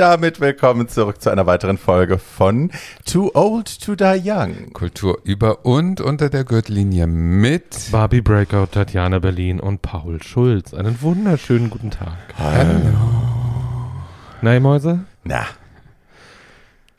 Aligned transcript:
damit 0.00 0.40
willkommen 0.40 0.88
zurück 0.88 1.20
zu 1.20 1.28
einer 1.28 1.44
weiteren 1.44 1.76
Folge 1.76 2.16
von 2.16 2.70
Too 3.04 3.32
Old 3.34 3.82
to 3.82 3.94
Die 3.94 4.22
Young. 4.24 4.72
Kultur 4.72 5.18
über 5.24 5.66
und 5.66 6.00
unter 6.00 6.30
der 6.30 6.44
Gürtellinie 6.44 7.06
mit 7.06 7.92
Barbie 7.92 8.22
Breakout, 8.22 8.68
Tatjana 8.72 9.18
Berlin 9.18 9.60
und 9.60 9.82
Paul 9.82 10.22
Schulz. 10.22 10.72
Einen 10.72 11.02
wunderschönen 11.02 11.68
guten 11.68 11.90
Tag. 11.90 12.16
Hallo. 12.38 12.80
Na, 14.40 14.58
Mäuse, 14.58 15.00
Na, 15.22 15.44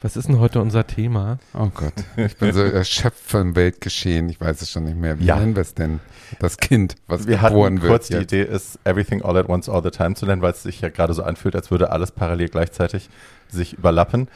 was 0.01 0.17
ist 0.17 0.27
denn 0.27 0.39
heute 0.39 0.59
unser 0.61 0.87
Thema? 0.87 1.37
Oh 1.53 1.69
Gott, 1.73 1.93
ich 2.17 2.35
bin 2.37 2.53
so 2.53 2.61
erschöpft 2.63 3.29
vom 3.29 3.55
Weltgeschehen. 3.55 4.29
Ich 4.29 4.41
weiß 4.41 4.61
es 4.61 4.71
schon 4.71 4.85
nicht 4.85 4.97
mehr. 4.97 5.19
Wie 5.19 5.25
Ja. 5.25 5.37
nennen 5.37 5.55
wir 5.55 5.61
es 5.61 5.73
denn? 5.75 5.99
Das 6.39 6.57
Kind, 6.57 6.95
was 7.07 7.27
wir 7.27 7.37
geboren 7.37 7.73
hatten 7.75 7.81
wird. 7.81 7.91
kurz 7.91 8.07
die 8.07 8.13
jetzt. 8.13 8.23
Idee, 8.33 8.43
ist 8.43 8.79
Everything 8.83 9.21
All 9.21 9.37
at 9.37 9.47
Once 9.49 9.69
All 9.69 9.83
the 9.83 9.91
Time 9.91 10.15
zu 10.15 10.25
nennen, 10.25 10.41
weil 10.41 10.51
es 10.53 10.63
sich 10.63 10.81
ja 10.81 10.89
gerade 10.89 11.13
so 11.13 11.23
anfühlt, 11.23 11.55
als 11.55 11.69
würde 11.71 11.91
alles 11.91 12.11
parallel 12.11 12.49
gleichzeitig 12.49 13.09
sich 13.49 13.73
überlappen. 13.73 14.27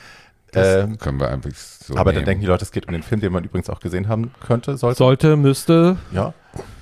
Das 0.51 0.83
Ähm, 0.85 0.97
können 0.99 1.19
wir 1.19 1.29
einfach 1.29 1.49
so 1.53 1.95
aber 1.97 2.11
nehmen. 2.11 2.21
dann 2.21 2.25
denken 2.25 2.41
die 2.41 2.47
Leute, 2.47 2.63
es 2.63 2.71
geht 2.71 2.87
um 2.87 2.93
den 2.93 3.03
Film, 3.03 3.19
den 3.21 3.31
man 3.33 3.43
übrigens 3.43 3.69
auch 3.69 3.79
gesehen 3.79 4.07
haben 4.07 4.31
könnte, 4.45 4.77
sollte. 4.77 4.97
Sollte, 4.97 5.35
müsste. 5.35 5.97
Ja. 6.11 6.33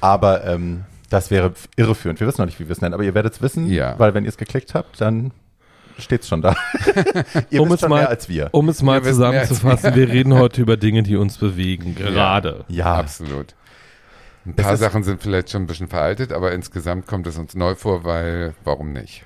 Aber 0.02 0.43
ähm, 0.45 0.83
das 1.09 1.31
wäre 1.31 1.53
irreführend. 1.75 2.19
Wir 2.19 2.27
wissen 2.27 2.41
noch 2.41 2.45
nicht, 2.47 2.59
wie 2.59 2.67
wir 2.67 2.71
es 2.73 2.81
nennen, 2.81 2.93
aber 2.93 3.03
ihr 3.03 3.15
werdet 3.15 3.33
es 3.33 3.41
wissen, 3.41 3.67
Ja. 3.67 3.97
weil 3.97 4.13
wenn 4.13 4.25
ihr 4.25 4.30
es 4.30 4.38
geklickt 4.38 4.73
habt, 4.75 4.99
dann 4.99 5.31
steht 5.99 6.22
es 6.22 6.27
schon 6.27 6.41
da. 6.41 6.55
ihr 7.49 7.61
Um 7.61 7.67
wisst 7.69 7.75
es 7.75 7.80
schon 7.81 7.89
mal- 7.89 7.99
mehr 8.02 8.09
als 8.09 8.30
wir. 8.30 8.49
Um 8.52 8.69
es 8.69 8.81
mal 8.81 9.03
Wir 9.03 9.11
zusammenzufassen, 9.11 9.95
wir 9.95 10.09
reden 10.09 10.33
heute 10.36 10.61
über 10.61 10.77
Dinge, 10.77 11.03
die 11.03 11.16
uns 11.16 11.38
bewegen, 11.38 11.95
gerade. 11.95 12.66
Ja, 12.67 12.95
Absolut. 12.95 13.55
Ein 14.45 14.55
paar 14.55 14.75
Sachen 14.75 15.03
sind 15.03 15.21
vielleicht 15.21 15.49
schon 15.52 15.64
ein 15.64 15.67
bisschen 15.67 15.88
veraltet, 15.88 16.33
aber 16.33 16.52
insgesamt 16.52 17.08
kommt 17.08 17.27
es 17.27 17.38
uns 17.38 17.55
neu 17.55 17.75
vor, 17.75 18.03
weil 18.03 18.53
warum 18.66 18.91
nicht? 18.91 19.23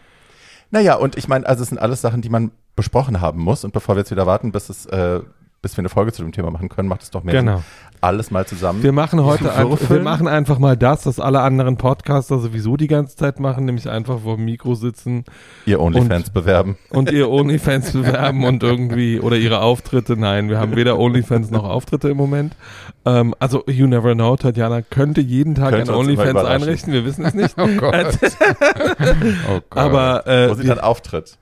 Naja, 0.70 0.94
und 0.95 1.18
ich 1.18 1.28
meine, 1.28 1.48
also 1.48 1.64
es 1.64 1.70
sind 1.70 1.80
alles 1.80 2.02
Sachen, 2.02 2.22
die 2.22 2.30
man 2.30 2.52
besprochen 2.76 3.20
haben 3.20 3.42
muss. 3.42 3.64
Und 3.64 3.73
bevor 3.73 3.95
wir 3.95 4.02
jetzt 4.02 4.12
wieder 4.12 4.28
warten, 4.28 4.52
bis 4.52 4.70
es, 4.70 4.86
äh, 4.86 5.22
bis 5.62 5.76
wir 5.76 5.80
eine 5.80 5.90
Folge 5.90 6.14
zu 6.14 6.22
dem 6.22 6.32
Thema 6.32 6.52
machen 6.52 6.70
können, 6.70 6.88
macht 6.88 7.02
es 7.04 7.12
doch 7.12 7.24
mehr 7.24 7.36
Genau. 7.36 7.58
Sinn, 7.58 7.66
alles 8.02 8.32
mal 8.32 8.46
zusammen. 8.46 8.84
Wir 8.84 8.92
machen 8.92 9.24
heute 9.24 9.54
einfach, 9.54 9.90
wir 9.90 10.00
machen 10.02 10.28
einfach 10.28 10.60
mal 10.60 10.78
das, 10.78 11.06
was 11.06 11.20
alle 11.20 11.42
anderen 11.42 11.78
Podcaster 11.78 12.40
sowieso 12.40 12.78
die 12.78 12.88
ganze 12.88 13.16
Zeit 13.16 13.40
machen, 13.40 13.66
nämlich 13.66 13.90
einfach 13.90 14.20
vor 14.22 14.36
dem 14.36 14.46
Mikro 14.46 14.76
sitzen 14.76 15.26
ihr 15.66 15.80
OnlyFans 15.80 16.30
bewerben. 16.30 16.78
und 16.90 17.12
ihr 17.12 17.30
OnlyFans 17.30 17.92
bewerben 17.92 18.46
und 18.46 18.64
irgendwie 18.64 19.20
oder 19.20 19.38
ihre 19.38 19.62
Auftritte. 19.62 20.16
Nein, 20.16 20.50
wir 20.50 20.60
haben 20.60 20.76
weder 20.76 21.00
OnlyFans 21.00 21.50
noch 21.50 21.64
Auftritte 21.64 22.10
im 22.10 22.18
Moment. 22.18 22.56
Ähm, 23.06 23.34
also 23.40 23.64
you 23.68 23.88
never 23.88 24.14
know, 24.14 24.36
Tatjana 24.36 24.82
könnte 24.82 25.22
jeden 25.22 25.56
Tag 25.56 25.72
Könnte 25.72 25.92
ein 25.92 25.98
OnlyFans 25.98 26.44
einrichten, 26.44 26.94
wir 26.94 27.06
wissen 27.06 27.26
es 27.26 27.34
nicht. 27.34 27.56
Oh 27.58 27.68
Gott. 27.80 27.96
oh 29.50 29.60
Gott. 29.70 29.78
Aber 29.78 30.24
Wo 30.26 30.30
äh, 30.30 30.56
sie 30.56 30.64
wir, 30.64 30.76
dann 30.76 30.80
auftritt. 30.80 31.38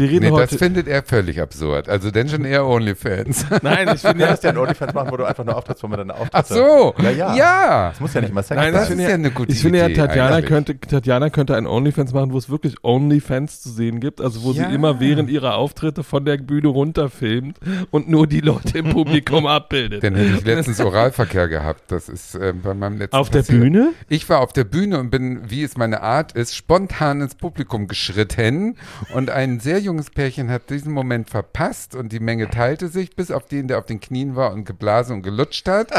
Wir 0.00 0.10
reden 0.10 0.24
Nee, 0.24 0.30
das 0.30 0.50
heute. 0.50 0.58
findet 0.58 0.88
er 0.88 1.02
völlig 1.02 1.40
absurd. 1.40 1.88
Also 1.88 2.10
denn 2.10 2.28
schon 2.28 2.44
eher 2.44 2.66
OnlyFans. 2.66 3.46
Nein, 3.62 3.90
ich 3.94 4.00
finde 4.00 4.22
ja, 4.22 4.28
kannst 4.28 4.44
ja 4.44 4.50
ein 4.50 4.56
OnlyFans 4.58 4.94
machen, 4.94 5.10
wo 5.12 5.16
du 5.18 5.24
einfach 5.24 5.44
nur 5.44 5.56
auftrittst, 5.56 5.82
wo 5.82 5.88
man 5.88 5.98
dann 5.98 6.10
auftritt. 6.10 6.30
Ach 6.32 6.44
so. 6.46 6.94
Ja, 7.02 7.10
ja. 7.10 7.34
Ja. 7.36 7.88
Das 7.90 8.00
muss 8.00 8.14
ja 8.14 8.20
nicht 8.22 8.32
mal 8.34 8.42
Sex 8.42 8.56
Nein, 8.60 8.72
Das 8.72 8.88
das 8.88 8.88
sein. 8.88 8.98
ist 8.98 9.04
finde 9.04 9.10
ja 9.10 9.14
eine 9.26 9.30
gute 9.30 9.52
ich 9.52 9.60
finde 9.60 9.78
ja, 9.78 9.88
Tatjana 9.88 10.36
eigentlich. 10.36 10.46
könnte, 10.48 10.80
Tatjana 10.80 11.30
könnte 11.30 11.56
ein 11.56 11.66
OnlyFans 11.66 12.12
machen, 12.12 12.32
wo 12.32 12.38
es 12.38 12.48
wirklich 12.50 12.76
OnlyFans 12.82 13.60
zu 13.60 13.68
sehen 13.70 14.00
gibt, 14.00 14.20
also 14.20 14.42
wo 14.42 14.52
Ja. 14.52 14.68
sie 14.68 14.74
immer 14.74 14.98
während 15.00 15.28
ihrer 15.30 15.56
Auftritte 15.56 16.02
von 16.02 16.24
der 16.24 16.38
Bühne 16.38 16.68
runterfilmt 16.68 17.58
und 17.90 18.08
nur 18.08 18.26
die 18.26 18.40
Leute 18.40 18.78
im 18.78 18.90
Publikum 18.90 19.46
abbildet. 19.46 20.02
Dann 20.02 20.14
hätte 20.14 20.34
ich 20.38 20.44
letztens 20.44 20.80
Oralverkehr 20.80 21.48
gehabt. 21.48 21.92
Das 21.92 22.08
ist 22.08 22.34
äh, 22.34 22.52
bei 22.52 22.74
meinem 22.74 22.98
letzten 22.98 23.16
Auf 23.16 23.30
der 23.30 23.40
passiert. 23.40 23.60
Bühne? 23.60 23.92
Ich 24.08 24.28
war 24.28 24.40
auf 24.40 24.52
der 24.52 24.64
Bühne 24.64 24.98
und 24.98 25.10
bin, 25.10 25.40
wie 25.50 25.62
es 25.62 25.76
meine 25.76 26.00
Art 26.02 26.32
ist, 26.32 26.56
spontan 26.56 27.20
ins 27.20 27.34
Publikum 27.34 27.86
geschritten. 27.86 28.76
Und 29.14 29.30
ein 29.30 29.60
sehr 29.60 29.78
junges 29.80 29.89
Pärchen 30.10 30.50
hat 30.50 30.70
diesen 30.70 30.92
Moment 30.92 31.28
verpasst 31.30 31.94
und 31.94 32.12
die 32.12 32.20
Menge 32.20 32.48
teilte 32.48 32.88
sich, 32.88 33.14
bis 33.16 33.30
auf 33.30 33.46
den, 33.46 33.68
der 33.68 33.78
auf 33.78 33.86
den 33.86 34.00
Knien 34.00 34.36
war 34.36 34.52
und 34.52 34.64
geblasen 34.64 35.16
und 35.16 35.22
gelutscht 35.22 35.68
hat. 35.68 35.90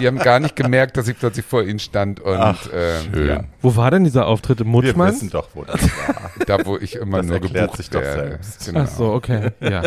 Die 0.00 0.06
haben 0.06 0.18
gar 0.18 0.40
nicht 0.40 0.56
gemerkt, 0.56 0.96
dass 0.96 1.08
ich 1.08 1.18
plötzlich 1.18 1.44
vor 1.46 1.62
ihnen 1.62 1.78
stand 1.78 2.20
und 2.20 2.36
Ach, 2.36 2.66
ähm, 2.72 3.14
schön. 3.14 3.28
ja, 3.28 3.44
Wo 3.62 3.76
war 3.76 3.90
denn 3.90 4.04
dieser 4.04 4.26
Auftritt 4.26 4.60
im 4.60 4.66
Wir 4.66 4.72
Mutschmanns? 4.72 5.16
wissen 5.16 5.30
doch, 5.30 5.48
wo 5.54 5.64
das 5.64 5.80
war. 5.82 6.30
da 6.46 6.66
wo 6.66 6.76
ich 6.76 6.96
immer 6.96 7.18
Das 7.18 7.26
nur 7.26 7.34
erklärt 7.36 7.64
gebucht 7.64 7.76
sich 7.78 7.90
doch 7.90 8.00
werde. 8.00 8.28
selbst. 8.30 8.66
Genau. 8.66 8.80
Ach 8.80 8.88
so, 8.88 9.12
okay, 9.12 9.50
ja. 9.60 9.82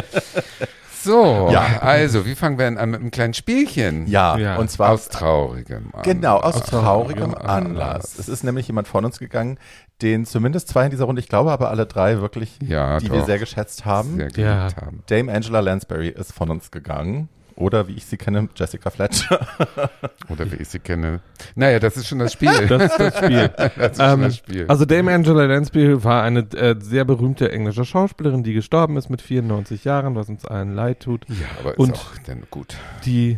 So, 1.02 1.50
Ja. 1.52 1.80
also, 1.82 2.26
wie 2.26 2.36
fangen 2.36 2.58
wir 2.58 2.66
denn 2.66 2.78
an 2.78 2.90
mit 2.92 3.00
einem 3.00 3.12
kleinen 3.12 3.34
Spielchen? 3.34 4.06
Ja, 4.08 4.38
Ja. 4.38 4.58
und 4.58 4.70
zwar 4.70 4.90
Aus 4.92 5.08
traurigem 5.10 5.88
Anlass. 5.94 6.04
Genau, 6.04 6.38
aus 6.38 6.62
traurigem 6.64 7.32
traurigem 7.32 7.36
Anlass. 7.36 7.50
Anlass. 7.50 8.20
Es 8.20 8.28
ist 8.30 8.44
nämlich 8.44 8.68
jemand 8.68 8.88
von 8.88 9.06
uns 9.06 9.20
gegangen, 9.20 9.58
den 10.02 10.26
zumindest 10.26 10.68
zwei 10.68 10.86
in 10.86 10.92
dieser 10.92 11.06
Runde, 11.06 11.22
ich 11.22 11.30
glaube 11.30 11.52
aber 11.52 11.70
alle 11.70 11.86
drei 11.86 12.20
wirklich, 12.22 12.58
Ja, 12.62 13.00
die 13.00 13.12
wir 13.12 13.20
doch. 13.20 13.26
sehr 13.26 13.40
geschätzt 13.40 13.86
haben. 13.86 14.16
Sehr 14.18 14.28
geliebt 14.28 14.38
Ja. 14.40 14.68
haben. 14.82 15.04
Dame 15.08 15.32
Angela 15.34 15.60
Lansbury 15.62 16.10
ist 16.10 16.34
von 16.34 16.50
uns 16.50 16.72
gegangen. 16.72 17.30
Oder 17.60 17.88
wie 17.90 17.94
ich 17.94 18.06
sie 18.06 18.16
kenne, 18.18 18.48
Jessica 18.56 18.90
Fletcher. 18.90 19.46
Oder 20.30 20.50
wie 20.52 20.56
ich 20.56 20.70
sie 20.70 20.80
kenne. 20.80 21.20
Naja, 21.56 21.80
das 21.80 21.98
ist 21.98 22.08
schon 22.08 22.20
das 22.20 22.34
Spiel. 22.34 22.50
Das 22.70 22.84
ist 22.84 22.98
das 23.00 23.18
Spiel. 23.18 23.50
das 23.58 23.76
ist 23.78 23.98
schon 23.98 24.06
Ähm, 24.14 24.22
das 24.22 24.38
Spiel. 24.38 24.66
Also 24.70 24.86
Dame 24.86 25.14
Angela 25.14 25.46
Lansbury 25.46 26.04
war 26.04 26.24
eine 26.24 26.40
äh, 26.56 26.76
sehr 26.80 27.04
berühmte 27.04 27.52
englische 27.52 27.84
Schauspielerin, 27.84 28.44
die 28.44 28.54
gestorben 28.54 28.96
ist 28.98 29.10
mit 29.10 29.22
94 29.22 29.84
Jahren, 29.84 30.16
was 30.16 30.30
uns 30.30 30.46
allen 30.46 30.74
leid 30.74 31.02
tut. 31.02 31.26
ja, 31.28 31.36
aber 31.60 31.72
ist 31.74 31.80
und- 31.80 31.94
auch 31.96 32.12
dann 32.26 32.44
gut. 32.50 32.78
Die 33.06 33.38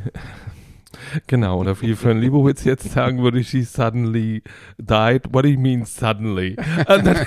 Genau, 1.28 1.60
oder 1.60 1.80
wie 1.82 1.96
Fran 1.96 2.20
Lebowitz 2.20 2.64
jetzt 2.64 2.92
sagen 2.92 3.22
würde, 3.24 3.44
she 3.44 3.64
suddenly 3.64 4.44
died. 4.78 5.24
What 5.34 5.46
do 5.46 5.50
you 5.50 5.60
mean 5.60 5.86
suddenly? 5.86 6.56
Und 6.88 7.06
dann, 7.06 7.18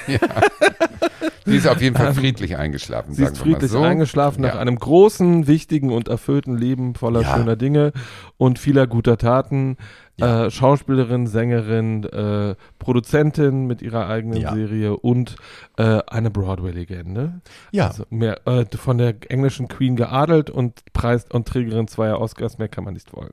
Sie 1.47 1.56
ist 1.56 1.66
auf 1.69 1.80
jeden 1.82 1.94
Fall 1.94 2.14
friedlich 2.14 2.56
eingeschlafen, 2.56 3.12
sie 3.12 3.22
sagen 3.22 3.34
ist 3.34 3.41
wir 3.44 3.47
mal 3.47 3.52
friedlich 3.52 3.70
so. 3.70 3.82
eingeschlafen 3.82 4.41
nach 4.42 4.54
Ja. 4.54 4.60
einem 4.60 4.78
großen, 4.78 5.47
wichtigen 5.47 5.92
und 5.92 6.08
erfüllten 6.08 6.56
Leben 6.56 6.94
voller 6.94 7.20
Ja. 7.20 7.36
schöner 7.36 7.56
Dinge 7.56 7.92
und 8.38 8.58
vieler 8.58 8.86
guter 8.86 9.19
Taten. 9.19 9.76
Ja. 10.16 10.44
Äh, 10.47 10.50
Schauspielerin, 10.52 11.26
Sängerin, 11.26 12.04
äh, 12.04 12.54
Produzentin 12.78 13.66
mit 13.66 13.82
ihrer 13.82 14.06
eigenen 14.08 14.41
Ja. 14.41 14.54
Serie 14.54 14.97
und 14.97 15.34
äh, 15.76 16.00
eine 16.06 16.30
Broadway-Legende. 16.30 17.41
Ja, 17.72 17.88
Also 17.88 18.04
mehr, 18.10 18.47
äh, 18.47 18.64
von 18.76 18.98
der 18.98 19.14
englischen 19.28 19.66
Queen 19.66 19.97
geadelt 19.97 20.50
und 20.50 20.84
Preis 20.92 21.26
und 21.32 21.48
Trägerin 21.48 21.88
zweier 21.88 22.20
Oscars, 22.20 22.58
mehr 22.58 22.69
kann 22.69 22.84
man 22.84 22.94
nicht 22.94 23.12
wollen. 23.12 23.30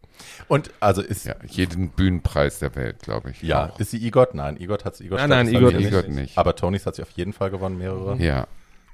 und 0.47 0.71
also 0.79 1.01
ist, 1.03 1.25
ja, 1.25 1.35
Ja, 1.41 1.47
jeden 1.47 1.89
Bühnenpreis 1.89 2.57
der 2.59 2.73
Welt, 2.75 2.99
glaube 3.03 3.29
ich. 3.29 3.43
auch. 3.73 3.79
ist 3.79 3.91
sie 3.91 4.05
EGOT? 4.07 4.33
Nein, 4.33 4.59
EGOT 4.59 4.83
hat 4.85 4.95
sie 4.95 5.05
EGOT. 5.05 5.19
Nein, 5.19 5.29
nein, 5.29 5.45
mir 5.51 5.59
nicht. 5.71 6.09
Nicht. 6.09 6.37
Aber 6.37 6.55
Tonys 6.55 6.85
hat 6.87 6.95
sie 6.95 7.03
auf 7.03 7.11
jeden 7.11 7.33
Fall 7.33 7.51
gewonnen, 7.51 7.77
mehrere. 7.77 8.17
Ja. 8.17 8.47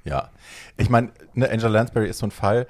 Ja. 0.04 0.30
Ich 0.76 0.90
meine, 0.90 1.10
ne, 1.34 1.50
Angela 1.50 1.70
Lansbury 1.70 2.08
ist 2.08 2.18
so 2.18 2.26
ein 2.26 2.30
Fall. 2.30 2.66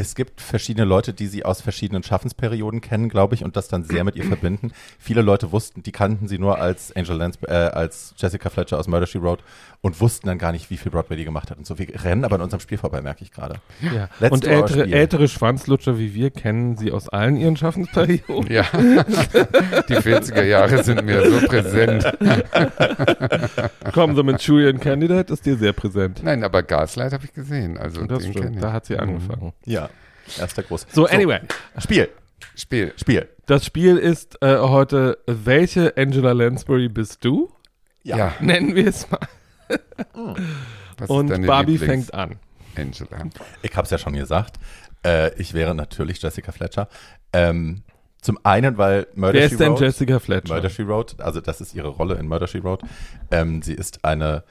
Es 0.00 0.14
gibt 0.14 0.40
verschiedene 0.40 0.86
Leute, 0.86 1.12
die 1.12 1.26
sie 1.26 1.44
aus 1.44 1.60
verschiedenen 1.60 2.02
Schaffensperioden 2.02 2.80
kennen, 2.80 3.10
glaube 3.10 3.34
ich, 3.34 3.44
und 3.44 3.54
das 3.54 3.68
dann 3.68 3.84
sehr 3.84 4.02
mit 4.02 4.16
ihr 4.16 4.24
verbinden. 4.24 4.72
Viele 4.98 5.20
Leute 5.20 5.52
wussten, 5.52 5.82
die 5.82 5.92
kannten 5.92 6.26
sie 6.26 6.38
nur 6.38 6.58
als 6.58 6.96
Angela 6.96 7.18
Lansbury, 7.18 7.52
äh, 7.52 7.66
als 7.66 8.14
Jessica 8.16 8.48
Fletcher 8.48 8.78
aus 8.78 8.88
Murder 8.88 9.06
She 9.06 9.20
Wrote 9.20 9.44
und 9.82 9.98
wussten 10.00 10.26
dann 10.26 10.36
gar 10.38 10.52
nicht, 10.52 10.68
wie 10.70 10.76
viel 10.76 10.92
Broadway 10.92 11.16
die 11.16 11.24
gemacht 11.24 11.50
hat 11.50 11.56
und 11.56 11.66
so. 11.66 11.78
Wir 11.78 11.88
rennen 12.04 12.24
aber 12.24 12.34
an 12.36 12.42
unserem 12.42 12.60
Spiel 12.60 12.76
vorbei, 12.76 13.00
merke 13.00 13.22
ich 13.24 13.32
gerade. 13.32 13.56
Ja. 13.80 14.08
Let's 14.20 14.32
und 14.32 14.46
ältere, 14.46 14.84
ältere 14.90 15.26
Schwanzlutscher 15.26 15.98
wie 15.98 16.14
wir 16.14 16.30
kennen 16.30 16.76
sie 16.76 16.92
aus 16.92 17.08
allen 17.08 17.36
ihren 17.36 17.56
Schaffensperioden. 17.56 18.52
Ja, 18.52 18.62
die 19.88 19.94
40er 19.96 20.42
Jahre 20.42 20.82
sind 20.84 21.04
mir 21.04 21.30
so 21.30 21.46
präsent. 21.46 22.04
Komm, 23.94 24.14
so 24.16 24.22
mit 24.22 24.40
Julian 24.42 24.80
Candidate 24.80 25.32
ist 25.32 25.46
dir 25.46 25.56
sehr 25.56 25.72
präsent. 25.72 26.20
Nein, 26.22 26.44
aber 26.44 26.62
Gaslight 26.62 27.12
habe 27.12 27.24
ich 27.24 27.32
gesehen. 27.32 27.78
Also 27.78 28.04
Das 28.04 28.26
stimmt, 28.26 28.62
da 28.62 28.72
hat 28.72 28.86
sie 28.86 28.94
Mhm. 28.94 29.00
angefangen. 29.00 29.52
Ja, 29.64 29.88
erster 30.38 30.62
groß. 30.62 30.86
So, 30.92 31.06
anyway, 31.06 31.40
Spiel, 31.78 32.08
Spiel. 32.54 32.92
Spiel. 32.96 33.28
das 33.46 33.64
Spiel 33.64 33.96
ist 33.96 34.36
äh, 34.42 34.58
heute, 34.58 35.18
welche 35.26 35.96
Angela 35.96 36.32
Lansbury 36.32 36.88
bist 36.88 37.24
du? 37.24 37.50
Ja. 38.02 38.34
Nennen 38.40 38.74
wir 38.74 38.86
es 38.86 39.10
mal. 39.10 39.20
Und 41.08 41.46
Barbie 41.46 41.72
Lieblings- 41.78 41.86
fängt 41.86 42.14
an. 42.14 42.36
Angela. 42.76 43.26
Ich 43.62 43.76
habe 43.76 43.84
es 43.84 43.90
ja 43.90 43.98
schon 43.98 44.12
gesagt. 44.14 44.58
Äh, 45.04 45.34
ich 45.40 45.54
wäre 45.54 45.74
natürlich 45.74 46.20
Jessica 46.22 46.52
Fletcher. 46.52 46.88
Ähm, 47.32 47.82
zum 48.20 48.38
einen, 48.44 48.76
weil 48.76 49.06
Murder 49.14 49.34
Wer 49.40 49.48
She 49.48 49.54
ist 49.54 49.60
denn 49.60 49.72
Wrote, 49.72 49.84
Jessica 49.86 50.18
Fletcher? 50.18 50.54
Murder 50.54 50.70
She 50.70 50.86
Wrote, 50.86 51.24
also 51.24 51.40
das 51.40 51.60
ist 51.60 51.74
ihre 51.74 51.88
Rolle 51.88 52.16
in 52.16 52.28
Murder 52.28 52.46
She 52.46 52.62
Wrote. 52.62 52.86
Ähm, 53.30 53.62
sie 53.62 53.72
ist 53.72 54.04
eine, 54.04 54.44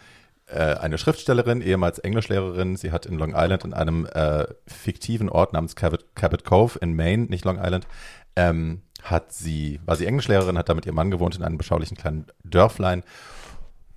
äh, 0.48 0.60
eine 0.76 0.98
Schriftstellerin, 0.98 1.62
ehemals 1.62 2.00
Englischlehrerin. 2.00 2.76
Sie 2.78 2.92
hat 2.92 3.06
in 3.06 3.18
Long 3.20 3.34
Island 3.36 3.64
in 3.66 3.74
einem 3.74 4.06
äh, 4.08 4.46
fiktiven 4.66 5.30
Ort 5.30 5.54
namens 5.54 5.76
Cabot, 5.76 6.04
Cabot 6.16 6.44
Cove 6.44 6.80
in 6.80 6.96
Maine, 6.96 7.26
nicht 7.26 7.46
Long 7.46 7.60
Island, 7.62 7.88
ähm, 8.36 8.82
hat 9.04 9.32
sie, 9.32 9.80
war 9.86 9.96
sie 9.96 10.08
Englischlehrerin, 10.08 10.58
hat 10.58 10.68
da 10.68 10.74
mit 10.74 10.86
ihrem 10.86 10.96
Mann 10.96 11.12
gewohnt 11.12 11.36
in 11.36 11.44
einem 11.44 11.58
beschaulichen 11.58 11.96
kleinen 11.96 12.26
Dörflein. 12.44 13.04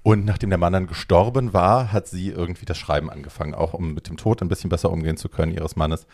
Und 0.02 0.25
nachdem 0.25 0.50
der 0.50 0.58
Mann 0.58 0.72
dann 0.72 0.87
gestorben 0.87 1.52
war, 1.52 1.93
hat 1.93 2.08
sie 2.08 2.31
irgendwie 2.31 2.64
das 2.64 2.78
Schreiben 2.78 3.10
angefangen, 3.10 3.54
auch 3.54 3.72
um 3.72 3.94
mit 3.94 4.08
dem 4.08 4.16
Tod 4.16 4.43
ein 4.43 4.49
bisschen 4.49 4.70
besser 4.70 4.90
umgehen 4.90 5.16
zu 5.16 5.28
können 5.28 5.52
ihres 5.52 5.76
Mannes. 5.76 6.06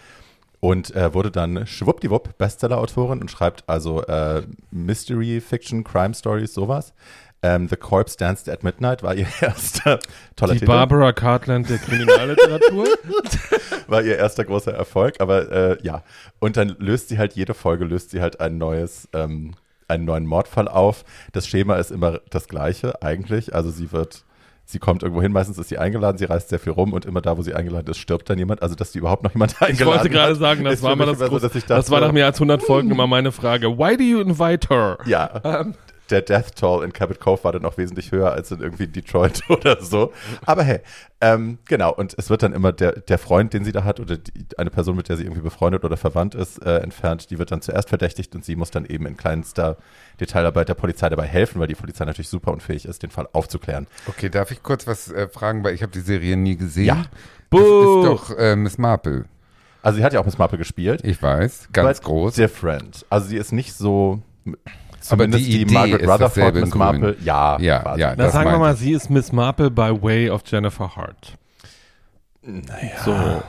Und 0.61 0.95
äh, 0.95 1.15
wurde 1.15 1.31
dann 1.31 1.67
schwuppdiwupp 1.67 2.37
Bestseller-Autorin 2.37 3.21
und 3.21 3.31
schreibt 3.31 3.69
also 3.69 4.03
äh, 4.03 4.43
Mystery, 4.71 5.41
Fiction, 5.41 5.85
Crime 5.85 6.15
Stories, 6.15 6.53
sowas. 6.53 6.93
Ähm, 7.41 7.69
The 7.69 7.77
Corpse 7.77 8.17
Danced 8.17 8.49
at 8.49 8.65
Midnight 8.65 9.05
war 9.05 9.15
ihr 9.15 9.29
erster 9.41 10.01
toller 10.35 10.55
Die 10.55 10.59
Titel, 10.59 10.73
Barbara 10.73 11.13
Cartland 11.13 11.71
der 11.71 11.79
Kriminalliteratur. 11.79 12.89
war 13.87 14.03
ihr 14.03 14.17
erster 14.17 14.45
großer 14.45 14.75
Erfolg, 14.75 15.21
aber 15.21 15.51
äh, 15.51 15.79
ja. 15.83 16.03
Und 16.41 16.57
dann 16.57 16.77
löst 16.81 17.09
sie 17.09 17.19
halt 17.19 17.35
jede 17.35 17.55
Folge 17.55 17.85
löst 17.85 18.11
sie 18.11 18.21
halt 18.21 18.41
ein 18.41 18.59
neues, 18.59 19.09
ähm, 19.13 19.55
einen 19.89 20.05
neuen 20.05 20.27
Mordfall 20.27 20.69
auf. 20.69 21.05
Das 21.33 21.47
Schema 21.47 21.77
ist 21.77 21.91
immer 21.91 22.21
das 22.31 22.49
gleiche 22.49 23.03
eigentlich. 23.03 23.55
Also 23.55 23.71
sie 23.71 23.93
wird 23.93 24.25
Sie 24.71 24.79
kommt 24.79 25.03
irgendwo 25.03 25.23
hin, 25.23 25.33
meistens 25.33 25.57
ist 25.57 25.71
sie 25.71 25.79
eingeladen, 25.79 26.19
sie 26.19 26.27
reist 26.27 26.51
sehr 26.51 26.59
viel 26.59 26.75
rum 26.75 26.93
und 26.93 27.07
immer 27.07 27.23
da, 27.23 27.39
wo 27.39 27.41
sie 27.41 27.55
eingeladen 27.55 27.91
ist, 27.91 27.97
stirbt 27.97 28.29
dann 28.29 28.37
jemand. 28.37 28.61
Also, 28.61 28.75
dass 28.75 28.93
die 28.93 28.99
überhaupt 28.99 29.23
noch 29.23 29.33
jemand 29.33 29.53
eingeladen 29.63 29.77
Ich 29.81 29.87
wollte 29.87 30.11
gerade 30.11 30.33
hat, 30.33 30.39
sagen, 30.39 30.63
das 30.63 30.83
war 30.83 30.95
mal 30.95 31.07
das, 31.07 31.19
so, 31.19 31.37
ich 31.37 31.41
das 31.41 31.65
dachte, 31.65 31.91
war 31.91 32.03
nach 32.03 32.13
mehr 32.13 32.27
als 32.27 32.37
100 32.37 32.63
Folgen 32.63 32.91
immer 32.91 33.07
meine 33.07 33.33
Frage. 33.33 33.79
Why 33.79 33.97
do 33.97 34.03
you 34.03 34.21
invite 34.21 34.69
her? 34.69 34.99
Ja. 35.07 35.41
Ähm. 35.43 35.75
Der 36.11 36.23
Death 36.23 36.57
Toll 36.57 36.85
in 36.85 36.93
Cabot 36.93 37.21
Cove 37.21 37.43
war 37.45 37.53
dann 37.53 37.65
auch 37.65 37.77
wesentlich 37.77 38.13
höher 38.13 38.33
als 38.33 38.51
in 38.51 38.61
irgendwie 38.61 38.87
Detroit 38.87 39.43
oder 39.49 39.83
so. 39.83 40.13
Aber 40.47 40.63
hey, 40.63 40.81
ähm, 41.21 41.59
genau. 41.67 41.93
Und 41.93 42.15
es 42.17 42.31
wird 42.31 42.43
dann 42.43 42.53
immer 42.53 42.73
der, 42.73 42.93
der 42.93 43.19
Freund, 43.19 43.53
den 43.53 43.65
sie 43.65 43.73
da 43.73 43.85
hat, 43.85 44.01
oder 44.01 44.17
die, 44.17 44.33
eine 44.57 44.71
Person, 44.71 44.97
mit 44.97 45.09
der 45.09 45.17
sie 45.17 45.25
irgendwie 45.25 45.43
befreundet 45.43 45.85
oder 45.85 45.97
verwandt 45.97 46.35
ist, 46.35 46.65
äh, 46.65 46.79
entfernt, 46.79 47.31
die 47.31 47.39
wird 47.39 47.51
dann 47.51 47.61
zuerst 47.61 47.89
verdächtigt 47.89 48.35
und 48.35 48.45
sie 48.45 48.57
muss 48.57 48.71
dann 48.71 48.85
eben 48.85 49.07
in 49.07 49.17
kleinster 49.17 49.77
Detailarbeit 50.21 50.69
der 50.69 50.75
Polizei 50.75 51.09
dabei 51.09 51.27
helfen, 51.27 51.61
weil 51.61 51.69
die 51.69 51.75
Polizei 51.75 52.05
natürlich 52.05 52.29
super 52.29 52.53
unfähig 52.53 52.85
ist, 52.85 53.03
den 53.03 53.11
Fall 53.11 53.29
aufzuklären. 53.33 53.87
Okay, 54.07 54.29
darf 54.29 54.51
ich 54.51 54.63
kurz 54.63 54.87
was 54.87 55.11
äh, 55.11 55.29
fragen, 55.29 55.65
weil 55.65 55.75
ich 55.75 55.83
habe 55.83 55.93
die 55.93 56.01
Serie 56.01 56.37
nie 56.37 56.57
gesehen. 56.57 56.87
Ja. 56.87 57.05
Das 57.51 57.61
Buh. 57.61 58.03
ist 58.03 58.07
doch 58.07 58.37
äh, 58.39 58.57
Miss 58.57 58.79
Marple. 58.79 59.25
Also 59.83 59.99
sie 59.99 60.05
hat 60.05 60.13
ja 60.13 60.21
auch 60.21 60.25
Miss 60.25 60.39
Marple 60.39 60.59
gespielt. 60.59 61.01
Ich 61.05 61.23
weiß, 61.23 61.69
ganz 61.73 62.03
groß. 62.03 62.35
Different. 62.35 63.07
Also 63.11 63.29
sie 63.29 63.37
ist 63.37 63.53
nicht 63.53 63.75
so. 63.75 64.23
Aber 65.11 65.25
Zumindest 65.25 65.47
die 65.47 65.61
Idee 65.63 65.75
Margaret 65.75 66.03
ist 66.03 66.09
Rutherford, 66.09 66.55
Miss 66.57 66.71
Grün. 66.71 66.79
Marple, 66.79 67.17
ja, 67.25 67.59
Ja, 67.61 67.79
quasi. 67.81 68.01
ja. 68.01 68.11
Na, 68.11 68.17
Das 68.25 68.33
sagen 68.33 68.51
wir 68.51 68.59
mal, 68.59 68.75
ich. 68.75 68.81
sie 68.81 68.93
ist 68.93 69.11
Miss 69.11 69.33
Marple 69.33 69.71
by 69.71 70.03
way 70.03 70.29
of 70.31 70.43
Jennifer 70.47 70.97
Hart. 70.97 71.37
Naja. 72.43 72.91
So. 73.05 73.43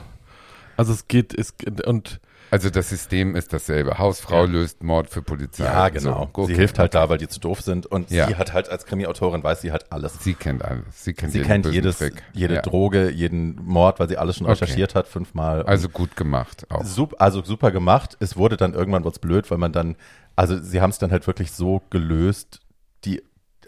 Also 0.76 0.92
es 0.92 1.08
geht, 1.08 1.34
es, 1.38 1.54
und 1.86 2.20
Also 2.50 2.68
das 2.70 2.88
System 2.88 3.36
ist 3.36 3.52
dasselbe. 3.52 3.98
Hausfrau 3.98 4.44
löst 4.44 4.82
Mord 4.82 5.08
für 5.08 5.22
Polizei. 5.22 5.64
Ja, 5.64 5.88
genau. 5.88 6.28
So. 6.34 6.46
Sie 6.46 6.54
hilft 6.54 6.78
halt 6.78 6.94
da, 6.94 7.08
weil 7.08 7.18
die 7.18 7.28
zu 7.28 7.38
doof 7.40 7.60
sind. 7.60 7.86
Und 7.86 8.10
Ja. 8.10 8.26
sie 8.26 8.36
hat 8.36 8.52
halt 8.52 8.68
als 8.68 8.86
Krimi-Autorin, 8.86 9.42
weiß 9.44 9.60
sie 9.60 9.70
halt 9.72 9.92
alles. 9.92 10.14
Sie 10.20 10.34
kennt 10.34 10.64
alles. 10.64 10.82
Sie 11.04 11.12
kennt, 11.14 11.32
Sie 11.32 11.42
kennt 11.42 11.66
jedes, 11.66 11.98
Trick. 11.98 12.22
jede 12.32 12.54
ja. 12.54 12.62
Droge, 12.62 13.10
jeden 13.10 13.54
Mord, 13.64 14.00
weil 14.00 14.08
sie 14.08 14.16
alles 14.18 14.36
schon 14.36 14.46
Okay. 14.46 14.52
recherchiert 14.54 14.94
hat, 14.94 15.06
fünfmal. 15.06 15.62
Also 15.62 15.88
gut 15.88 16.16
gemacht 16.16 16.66
auch. 16.70 16.84
Sup, 16.84 17.14
also 17.18 17.42
super 17.42 17.70
gemacht. 17.70 18.16
Es 18.20 18.36
wurde 18.36 18.56
dann 18.56 18.74
irgendwann 18.74 19.04
was 19.04 19.18
blöd, 19.18 19.50
weil 19.50 19.58
man 19.58 19.72
dann, 19.72 19.96
also 20.36 20.58
sie 20.58 20.80
haben 20.80 20.90
es 20.90 20.98
dann 20.98 21.12
halt 21.12 21.26
wirklich 21.26 21.52
so 21.52 21.82
gelöst, 21.90 22.60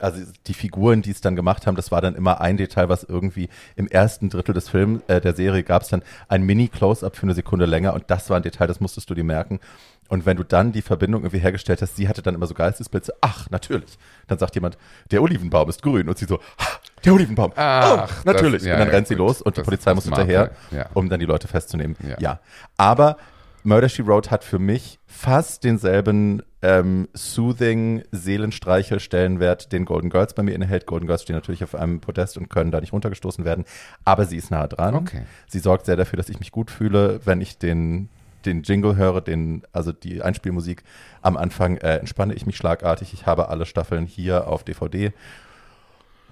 also 0.03 0.21
die 0.47 0.55
Figuren, 0.55 1.01
die 1.03 1.11
es 1.13 1.21
dann 1.21 1.37
gemacht 1.37 1.67
haben, 1.67 1.77
das 1.77 1.91
war 1.91 2.01
dann 2.01 2.15
immer 2.15 2.41
ein 2.41 2.57
Detail, 2.57 2.89
was 2.89 3.05
irgendwie 3.05 3.49
im 3.77 3.87
ersten 3.89 4.29
Drittel 4.31 4.53
des 4.55 4.69
Films, 4.69 5.03
äh, 5.09 5.21
der 5.21 5.35
Serie 5.35 5.63
gab 5.63 5.83
es 5.83 5.89
dann 5.89 6.03
ein 6.29 6.43
Mini-Close-Up 6.43 7.17
für 7.17 7.23
eine 7.25 7.35
Sekunde 7.35 7.67
länger 7.67 7.95
und 7.95 8.05
das 8.09 8.29
war 8.31 8.37
ein 8.37 8.43
Detail, 8.43 8.67
das 8.67 8.81
musstest 8.81 9.09
du 9.11 9.15
dir 9.15 9.25
merken. 9.25 9.61
Und 10.09 10.27
wenn 10.27 10.37
du 10.37 10.43
dann 10.43 10.73
die 10.73 10.83
Verbindung 10.83 11.23
irgendwie 11.23 11.39
hergestellt 11.39 11.81
hast, 11.81 11.97
sie 11.97 12.07
hatte 12.09 12.21
dann 12.21 12.35
immer 12.35 12.47
so 12.47 12.53
Geistesblitze, 12.55 13.15
ach, 13.23 13.49
natürlich. 13.51 13.97
Dann 14.27 14.39
sagt 14.39 14.55
jemand, 14.57 14.77
der 15.11 15.23
Olivenbaum 15.23 15.69
ist 15.71 15.81
grün 15.83 16.09
und 16.09 16.19
sie 16.19 16.27
so, 16.27 16.39
"Ha, 16.59 16.67
der 17.05 17.15
Olivenbaum, 17.15 17.53
Ach, 17.57 18.09
oh, 18.11 18.23
natürlich. 18.27 18.61
das- 18.63 18.67
ja, 18.67 18.75
und 18.75 18.81
dann 18.81 18.89
ja, 18.89 18.95
rennt 18.95 19.09
sie 19.09 19.15
gut. 19.15 19.27
los 19.29 19.41
und 19.41 19.57
die 19.57 19.61
Das 19.61 19.65
Polizei 19.65 19.91
ist 19.93 19.95
muss 19.95 20.05
hinterher, 20.05 20.51
ja. 20.71 20.87
um 20.93 21.09
dann 21.09 21.19
die 21.21 21.27
Leute 21.27 21.49
festzunehmen. 21.49 21.97
Ja. 22.07 22.17
Ja. 22.19 22.41
Aber 22.77 23.17
Murder 23.63 23.89
She 23.89 24.07
Wrote 24.07 24.31
hat 24.31 24.45
für 24.45 24.59
mich 24.59 24.99
fast 25.07 25.65
denselben 25.65 26.43
ähm, 26.63 27.09
soothing 27.13 28.03
Seelenstreichel-Stellenwert, 28.13 29.73
den 29.73 29.85
Golden 29.85 30.11
Girls 30.11 30.35
bei 30.35 30.43
mir 30.43 30.55
innehält. 30.55 30.87
Golden 30.87 31.07
Girls 31.07 31.23
stehen 31.23 31.37
natürlich 31.37 31.65
auf 31.65 31.75
einem 31.75 32.01
Podest 32.01 32.39
und 32.39 32.49
können 32.49 32.71
da 32.71 32.81
nicht 32.81 32.93
runtergestoßen 32.93 33.45
werden, 33.45 33.65
aber 34.05 34.25
sie 34.25 34.37
ist 34.37 34.51
nahe 34.51 34.69
dran. 34.69 34.95
Okay. 34.95 35.23
Sie 35.49 35.59
sorgt 35.59 35.87
sehr 35.87 35.97
dafür, 35.97 36.17
dass 36.17 36.29
ich 36.29 36.39
mich 36.39 36.53
gut 36.53 36.71
fühle, 36.71 37.21
wenn 37.25 37.41
ich 37.41 37.59
den 37.59 38.09
den 38.45 38.63
Jingle 38.63 38.97
höre, 38.97 39.21
den, 39.21 39.63
also 39.73 39.93
die 39.93 40.21
Einspielmusik 40.21 40.83
am 41.23 41.37
Anfang, 41.37 41.77
äh, 41.77 41.99
entspanne 41.99 42.35
ich 42.35 42.45
mich 42.45 42.57
schlagartig. 42.57 43.13
Ich 43.15 43.25
habe 43.25 43.49
alle 43.49 43.67
Staffeln 43.67 44.07
hier 44.07 44.49
auf 44.49 44.65
DVD 44.65 45.13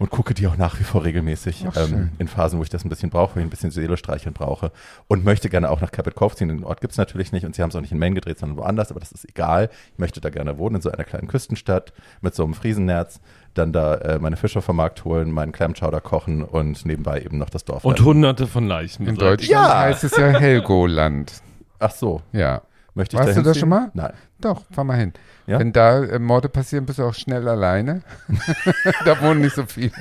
und 0.00 0.11
gucke 0.11 0.32
die 0.35 0.47
auch 0.49 0.56
nach 0.56 0.81
wie 0.81 0.85
vor 0.85 1.05
regelmäßig 1.05 1.67
Ach, 1.69 1.76
ähm, 1.76 2.11
in 2.19 2.26
Phasen, 2.26 2.58
wo 2.58 2.62
ich 2.62 2.70
das 2.70 2.85
ein 2.85 2.88
bisschen 2.88 3.11
brauche, 3.11 3.37
wo 3.37 3.38
ich 3.38 3.47
ein 3.47 3.50
bisschen 3.50 3.70
Seele 3.70 3.97
streicheln 3.99 4.32
brauche 4.32 4.73
und 5.08 5.25
möchte 5.25 5.49
gerne 5.50 5.70
auch 5.70 5.81
nach 5.82 5.93
Cove 5.93 6.35
ziehen. 6.35 6.49
Den 6.49 6.64
Ort 6.64 6.81
gibt's 6.81 6.97
natürlich 6.97 7.32
nicht 7.32 7.44
und 7.44 7.55
sie 7.55 7.62
haben 7.62 7.69
es 7.69 7.76
auch 7.76 7.82
nicht 7.82 7.93
in 7.93 7.99
Maine 7.99 8.14
gedreht, 8.14 8.38
sondern 8.38 8.56
woanders, 8.58 8.91
aber 8.91 8.99
das 8.99 9.12
ist 9.12 9.29
egal. 9.29 9.69
Ich 9.93 9.99
möchte 9.99 10.20
da 10.23 10.31
gerne 10.31 10.56
wohnen, 10.58 10.76
in 10.76 10.81
so 10.82 10.91
einer 10.91 11.05
kleinen 11.05 11.29
Küstenstadt 11.29 11.93
mit 12.23 12.35
so 12.35 12.43
einem 12.44 12.55
Friesennerz, 12.55 13.20
dann 13.55 13.73
da 13.75 13.94
äh, 13.97 14.19
meine 14.19 14.37
Fische 14.37 14.62
vom 14.62 14.76
Markt 14.76 15.05
holen, 15.05 15.31
meinen 15.31 15.52
Clam 15.52 15.75
Chowder 15.75 16.00
kochen 16.00 16.43
und 16.44 16.87
nebenbei 16.87 17.20
eben 17.20 17.37
noch 17.37 17.50
das 17.50 17.64
Dorf. 17.67 17.85
und 17.85 17.96
rennen. 17.99 18.06
hunderte 18.06 18.46
von 18.46 18.67
Leichen. 18.67 19.06
In. 19.06 19.17
Deutschland 19.17 19.50
Ja. 19.50 19.81
heißt 19.81 20.03
es 20.05 20.17
ja 20.17 20.29
Helgoland. 20.29 21.43
Ach 21.79 21.91
so, 21.91 22.23
Ja. 22.32 22.62
Möchte 22.94 23.16
ich 23.16 23.20
Warst 23.20 23.31
da 23.31 23.34
du 23.34 23.42
da 23.42 23.44
hinziehen? 23.50 23.60
schon 23.60 23.69
mal? 23.69 23.90
Nein. 23.94 24.12
Doch, 24.40 24.62
fahr 24.70 24.84
mal 24.84 24.96
hin. 24.96 25.12
Ja? 25.46 25.58
Wenn 25.58 25.72
da 25.72 26.02
äh, 26.02 26.19
Morde 26.19 26.48
passieren, 26.48 26.87
bist 26.87 26.98
du 26.98 27.04
auch 27.04 27.14
schnell 27.14 27.46
alleine. 27.48 28.02
da 29.04 29.20
wohnen 29.20 29.40
nicht 29.40 29.54
so 29.56 29.64
viele. 29.66 29.92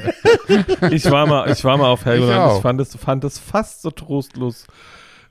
Ich 0.91 1.09
war 1.09 1.25
mal, 1.27 1.49
ich 1.51 1.63
war 1.63 1.77
mal 1.77 1.87
auf 1.87 2.01
Ich 2.01 2.05
Helgoland. 2.05 2.39
auch. 2.39 2.55
Ich, 2.57 2.61
fand 2.61 2.81
es, 2.81 2.95
fand 2.95 3.23
es 3.23 3.39
fast 3.39 3.81
so 3.81 3.91
trostlos 3.91 4.65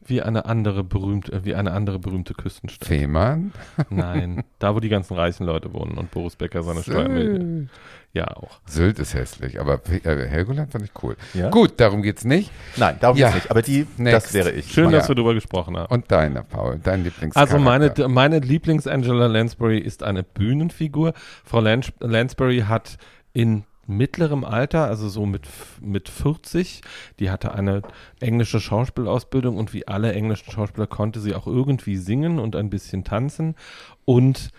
wie 0.05 0.23
eine 0.23 0.47
andere 0.47 0.85
berühmte, 0.85 1.45
wie 1.45 1.55
eine 1.55 1.73
andere 1.73 1.99
berühmte 1.99 2.35
Küstenstadt. 2.35 2.89
Fehmarn? 2.89 3.53
Nein, 3.91 4.45
da 4.59 4.75
wo 4.75 4.81
die 4.81 4.89
ganzen 4.89 5.15
reichen 5.15 5.45
Leute 5.45 5.73
wohnen 5.73 5.99
und 5.99 6.11
Boris 6.11 6.37
Becker 6.37 6.63
seine 6.63 6.83
Steuern. 6.83 7.71
Ja 8.15 8.27
auch. 8.29 8.61
Sylt 8.65 8.99
ist 8.99 9.13
hässlich, 9.15 9.61
aber 9.61 9.81
äh, 9.91 10.27
Helgoland 10.27 10.73
fand 10.73 10.85
ich 10.85 10.91
cool. 11.03 11.15
Ja? 11.35 11.51
Gut, 11.51 11.75
darum 11.79 12.01
geht's 12.03 12.25
nicht. 12.25 12.51
Nein, 12.79 12.97
darum 13.01 13.19
Ja. 13.19 13.27
geht's 13.29 13.43
nicht. 13.45 13.51
Aber 13.51 13.61
die, 13.61 13.87
Next. 13.99 14.27
das 14.29 14.35
wäre 14.35 14.51
ich. 14.51 14.73
Schön, 14.73 14.91
Ja. 14.91 14.99
dass 14.99 15.09
wir 15.09 15.15
darüber 15.15 15.35
gesprochen 15.35 15.77
haben. 15.77 15.93
Und 15.93 16.11
deiner, 16.11 16.43
Paul, 16.43 16.81
dein 16.83 17.05
Lieblingscharakter. 17.05 17.55
Also 17.55 17.63
meine, 17.63 17.93
meine 18.09 18.39
Lieblings-Angela 18.39 19.27
Lansbury 19.27 19.79
ist 19.79 20.03
eine 20.03 20.23
Bühnenfigur. 20.23 21.13
Frau 21.45 21.61
Lans 21.61 21.93
Lansbury 22.01 22.61
hat 22.61 22.97
in 23.35 23.65
mittlerem 23.89 24.45
Alter, 24.45 24.85
also 24.85 25.09
so 25.09 25.27
mit, 25.27 25.49
mit 25.81 26.09
40, 26.09 26.83
die 27.19 27.31
hatte 27.31 27.53
eine 27.53 27.83
englische 28.21 28.61
Schauspielausbildung 28.61 29.57
und 29.57 29.73
wie 29.73 29.89
alle 29.89 30.13
englischen 30.13 30.53
Schauspieler 30.53 30.87
konnte 30.87 31.21
sie 31.21 31.35
auch 31.35 31.47
irgendwie 31.47 31.97
singen 31.97 32.39
und 32.39 32.55
ein 32.55 32.71
bisschen 32.71 33.03
tanzen. 33.03 33.57
Und 34.05 34.51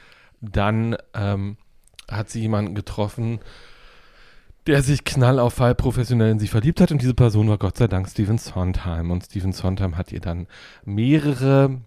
dann 0.41 0.97
ähm, 1.13 1.57
hat 2.09 2.29
sie 2.29 2.41
jemanden 2.41 2.73
getroffen, 2.73 3.39
der 4.67 4.81
sich 4.81 5.03
knall 5.03 5.37
professionell 5.75 6.31
in 6.31 6.39
sie 6.39 6.47
verliebt 6.47 6.81
hat 6.81 6.91
und 6.91 7.01
diese 7.01 7.13
Person 7.13 7.49
war 7.49 7.57
Gott 7.57 7.77
sei 7.77 7.87
Dank 7.87 8.09
Stephen 8.09 8.37
Sondheim 8.37 9.11
und 9.11 9.25
Stephen 9.25 9.53
Sondheim 9.53 9.97
hat 9.97 10.11
ihr 10.11 10.21
dann 10.21 10.47
mehrere 10.85 11.81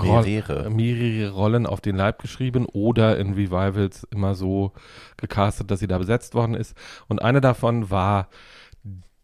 Mehrere. 0.00 0.70
mehrere 0.70 1.30
Rollen 1.30 1.66
auf 1.66 1.80
den 1.80 1.96
Leib 1.96 2.20
geschrieben 2.20 2.66
oder 2.66 3.18
in 3.18 3.34
Revivals 3.34 4.04
immer 4.10 4.34
so 4.34 4.72
gecastet, 5.16 5.70
dass 5.70 5.80
sie 5.80 5.86
da 5.86 5.98
besetzt 5.98 6.34
worden 6.34 6.54
ist. 6.54 6.76
Und 7.08 7.22
eine 7.22 7.40
davon 7.40 7.90
war 7.90 8.28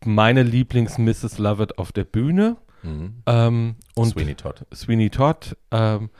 meine 0.04 0.42
Lieblings-Mrs. 0.42 1.38
Lovett 1.38 1.78
auf 1.78 1.92
der 1.92 2.04
Bühne. 2.04 2.56
Mhm. 2.82 3.22
Ähm, 3.26 3.76
und 3.94 4.10
Sweeney 4.10 4.34
Todd. 4.34 4.66
Sweeney 4.74 5.10
Todd, 5.10 5.56
ähm, 5.70 6.10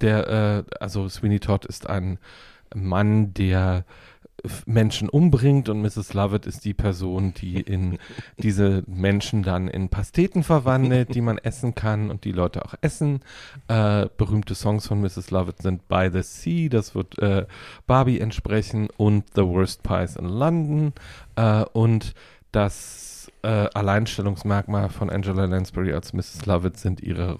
der, 0.00 0.28
äh, 0.28 0.74
also 0.80 1.08
Sweeney 1.08 1.38
Todd 1.40 1.64
ist 1.66 1.88
ein 1.88 2.18
Mann, 2.74 3.34
der 3.34 3.84
Menschen 4.66 5.08
umbringt 5.08 5.68
und 5.68 5.82
Mrs. 5.82 6.14
Lovett 6.14 6.46
ist 6.46 6.64
die 6.64 6.74
Person, 6.74 7.34
die 7.34 7.60
in 7.60 7.98
diese 8.38 8.82
Menschen 8.86 9.42
dann 9.42 9.68
in 9.68 9.88
Pasteten 9.88 10.42
verwandelt, 10.42 11.14
die 11.14 11.20
man 11.20 11.38
essen 11.38 11.74
kann 11.74 12.10
und 12.10 12.24
die 12.24 12.32
Leute 12.32 12.64
auch 12.64 12.74
essen. 12.80 13.20
Äh, 13.68 14.06
berühmte 14.16 14.54
Songs 14.54 14.86
von 14.86 15.00
Mrs. 15.00 15.30
Lovett 15.30 15.62
sind 15.62 15.88
By 15.88 16.10
the 16.12 16.22
Sea, 16.22 16.68
das 16.68 16.94
wird 16.94 17.18
äh, 17.18 17.46
Barbie 17.86 18.20
entsprechen 18.20 18.88
und 18.96 19.24
The 19.34 19.42
Worst 19.42 19.82
Pies 19.82 20.16
in 20.16 20.26
London 20.26 20.92
äh, 21.36 21.64
und 21.72 22.14
das 22.52 23.30
äh, 23.42 23.68
Alleinstellungsmerkmal 23.74 24.88
von 24.88 25.10
Angela 25.10 25.44
Lansbury 25.44 25.92
als 25.92 26.12
Mrs. 26.12 26.46
Lovett 26.46 26.76
sind 26.76 27.00
ihre 27.00 27.38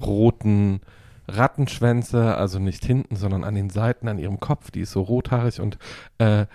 roten 0.00 0.80
Rattenschwänze, 1.28 2.36
also 2.36 2.58
nicht 2.58 2.84
hinten, 2.84 3.16
sondern 3.16 3.44
an 3.44 3.54
den 3.54 3.70
Seiten, 3.70 4.08
an 4.08 4.18
ihrem 4.18 4.40
Kopf. 4.40 4.70
Die 4.70 4.80
ist 4.80 4.92
so 4.92 5.02
rothaarig 5.02 5.60
und 5.60 5.78
äh, 6.18 6.46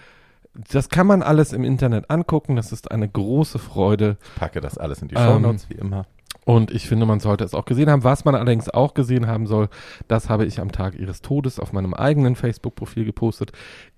das 0.72 0.90
kann 0.90 1.08
man 1.08 1.22
alles 1.22 1.54
im 1.54 1.64
Internet 1.64 2.10
angucken. 2.10 2.56
Das 2.56 2.72
ist 2.72 2.92
eine 2.92 3.08
große 3.08 3.60
Freude. 3.60 4.18
Packe 4.38 4.60
das 4.60 4.78
alles 4.78 5.02
in 5.02 5.08
die 5.08 5.16
Ähm, 5.16 5.22
Shownotes, 5.24 5.70
wie 5.70 5.76
immer. 5.76 6.06
Und 6.46 6.72
ich 6.72 6.88
finde, 6.88 7.06
man 7.06 7.20
sollte 7.20 7.44
es 7.44 7.54
auch 7.54 7.66
gesehen 7.66 7.90
haben. 7.90 8.06
Was 8.06 8.24
man 8.24 8.34
allerdings 8.34 8.70
auch 8.70 8.94
gesehen 8.94 9.28
haben 9.28 9.48
soll, 9.48 9.68
das 10.08 10.30
habe 10.30 10.46
ich 10.46 10.62
am 10.62 10.72
Tag 10.72 10.96
ihres 10.96 11.22
Todes 11.22 11.60
auf 11.60 11.74
meinem 11.74 11.94
eigenen 11.94 12.36
Facebook-Profil 12.36 13.04
gepostet, 13.04 13.52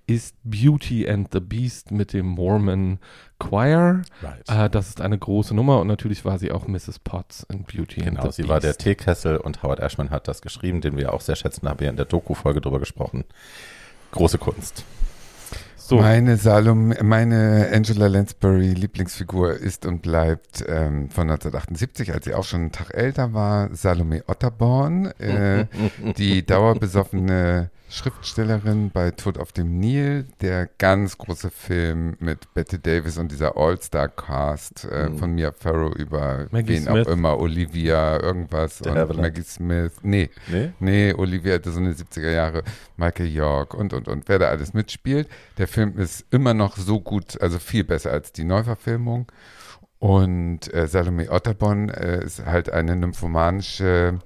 ist 0.08 0.34
Beauty 0.42 1.08
and 1.08 1.28
the 1.32 1.38
Beast 1.38 1.92
mit 1.92 2.12
dem 2.12 2.26
Mormon 2.26 2.98
Choir. 3.40 4.02
Right. 4.22 4.66
Äh, 4.66 4.70
das 4.70 4.88
ist 4.88 5.00
eine 5.00 5.18
große 5.18 5.54
Nummer 5.54 5.80
und 5.80 5.88
natürlich 5.88 6.24
war 6.24 6.38
sie 6.38 6.52
auch 6.52 6.68
Mrs. 6.68 7.00
Potts 7.02 7.44
in 7.50 7.64
Beauty 7.64 8.02
and 8.02 8.10
Genau, 8.18 8.22
the 8.26 8.30
sie 8.30 8.42
Beast. 8.42 8.48
war 8.50 8.60
der 8.60 8.76
Teekessel 8.76 9.38
und 9.38 9.64
Howard 9.64 9.80
Ashman 9.80 10.10
hat 10.10 10.28
das 10.28 10.42
geschrieben, 10.42 10.80
den 10.80 10.96
wir 10.96 11.12
auch 11.12 11.20
sehr 11.20 11.34
schätzen, 11.36 11.62
da 11.64 11.70
haben 11.70 11.80
wir 11.80 11.90
in 11.90 11.96
der 11.96 12.04
Doku-Folge 12.04 12.60
drüber 12.60 12.78
gesprochen. 12.78 13.24
Große 14.12 14.38
Kunst. 14.38 14.84
So. 15.76 15.96
Meine 15.96 16.36
Salome, 16.36 16.96
meine 17.02 17.68
Angela 17.72 18.06
Lansbury 18.06 18.74
Lieblingsfigur 18.74 19.54
ist 19.54 19.86
und 19.86 20.02
bleibt 20.02 20.64
ähm, 20.68 21.10
von 21.10 21.28
1978, 21.28 22.12
als 22.12 22.26
sie 22.26 22.34
auch 22.34 22.44
schon 22.44 22.60
einen 22.60 22.72
Tag 22.72 22.94
älter 22.94 23.32
war, 23.32 23.74
Salome 23.74 24.22
Otterborn, 24.28 25.06
äh, 25.18 25.66
die 26.16 26.46
dauerbesoffene 26.46 27.70
Schriftstellerin 27.90 28.90
bei 28.90 29.10
Tod 29.10 29.36
auf 29.36 29.52
dem 29.52 29.78
Nil, 29.80 30.26
der 30.40 30.68
ganz 30.78 31.18
große 31.18 31.50
Film 31.50 32.16
mit 32.20 32.54
Betty 32.54 32.78
Davis 32.80 33.18
und 33.18 33.30
dieser 33.32 33.56
All-Star-Cast 33.56 34.84
äh, 34.90 35.08
Mhm. 35.08 35.18
von 35.18 35.34
Mia 35.34 35.52
Farrow 35.52 35.92
über 35.94 36.46
Maggie 36.50 36.68
wen 36.74 36.82
Smith. 36.84 37.06
auch 37.06 37.10
immer, 37.12 37.38
Olivia, 37.38 38.20
irgendwas 38.22 38.78
Der 38.78 38.92
und 38.92 38.98
Havilland. 38.98 39.22
Maggie 39.22 39.42
Smith. 39.42 39.92
Nee, 40.02 40.30
Nee? 40.48 40.72
Nee, 40.78 41.12
Olivia 41.14 41.54
hatte 41.54 41.70
so 41.72 41.80
eine 41.80 41.92
70er 41.92 42.30
Jahre, 42.30 42.62
Michael 42.96 43.28
York 43.28 43.74
und, 43.74 43.92
und, 43.92 44.06
und, 44.08 44.28
wer 44.28 44.38
da 44.38 44.48
alles 44.48 44.72
mitspielt. 44.72 45.28
Der 45.58 45.66
Film 45.68 45.98
ist 45.98 46.24
immer 46.30 46.54
noch 46.54 46.76
so 46.76 47.00
gut, 47.00 47.40
also 47.42 47.58
viel 47.58 47.84
besser 47.84 48.12
als 48.12 48.32
die 48.32 48.44
Neuverfilmung. 48.44 49.26
Und 49.98 50.72
äh, 50.72 50.86
Salome 50.86 51.30
Otterborn 51.30 51.90
äh, 51.90 52.24
ist 52.24 52.46
halt 52.46 52.70
eine 52.70 52.96
nymphomanische, 52.96 54.18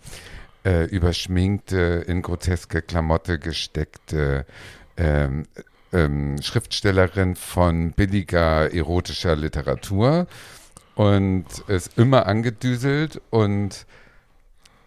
äh, 0.64 0.84
überschminkte, 0.84 2.04
in 2.06 2.22
groteske 2.22 2.82
Klamotte 2.82 3.38
gesteckte 3.38 4.46
ähm, 4.96 5.44
ähm, 5.92 6.40
Schriftstellerin 6.42 7.36
von 7.36 7.92
billiger 7.92 8.72
erotischer 8.72 9.36
Literatur 9.36 10.26
und 10.94 11.46
ist 11.68 11.98
immer 11.98 12.26
angedüselt 12.26 13.20
und 13.30 13.86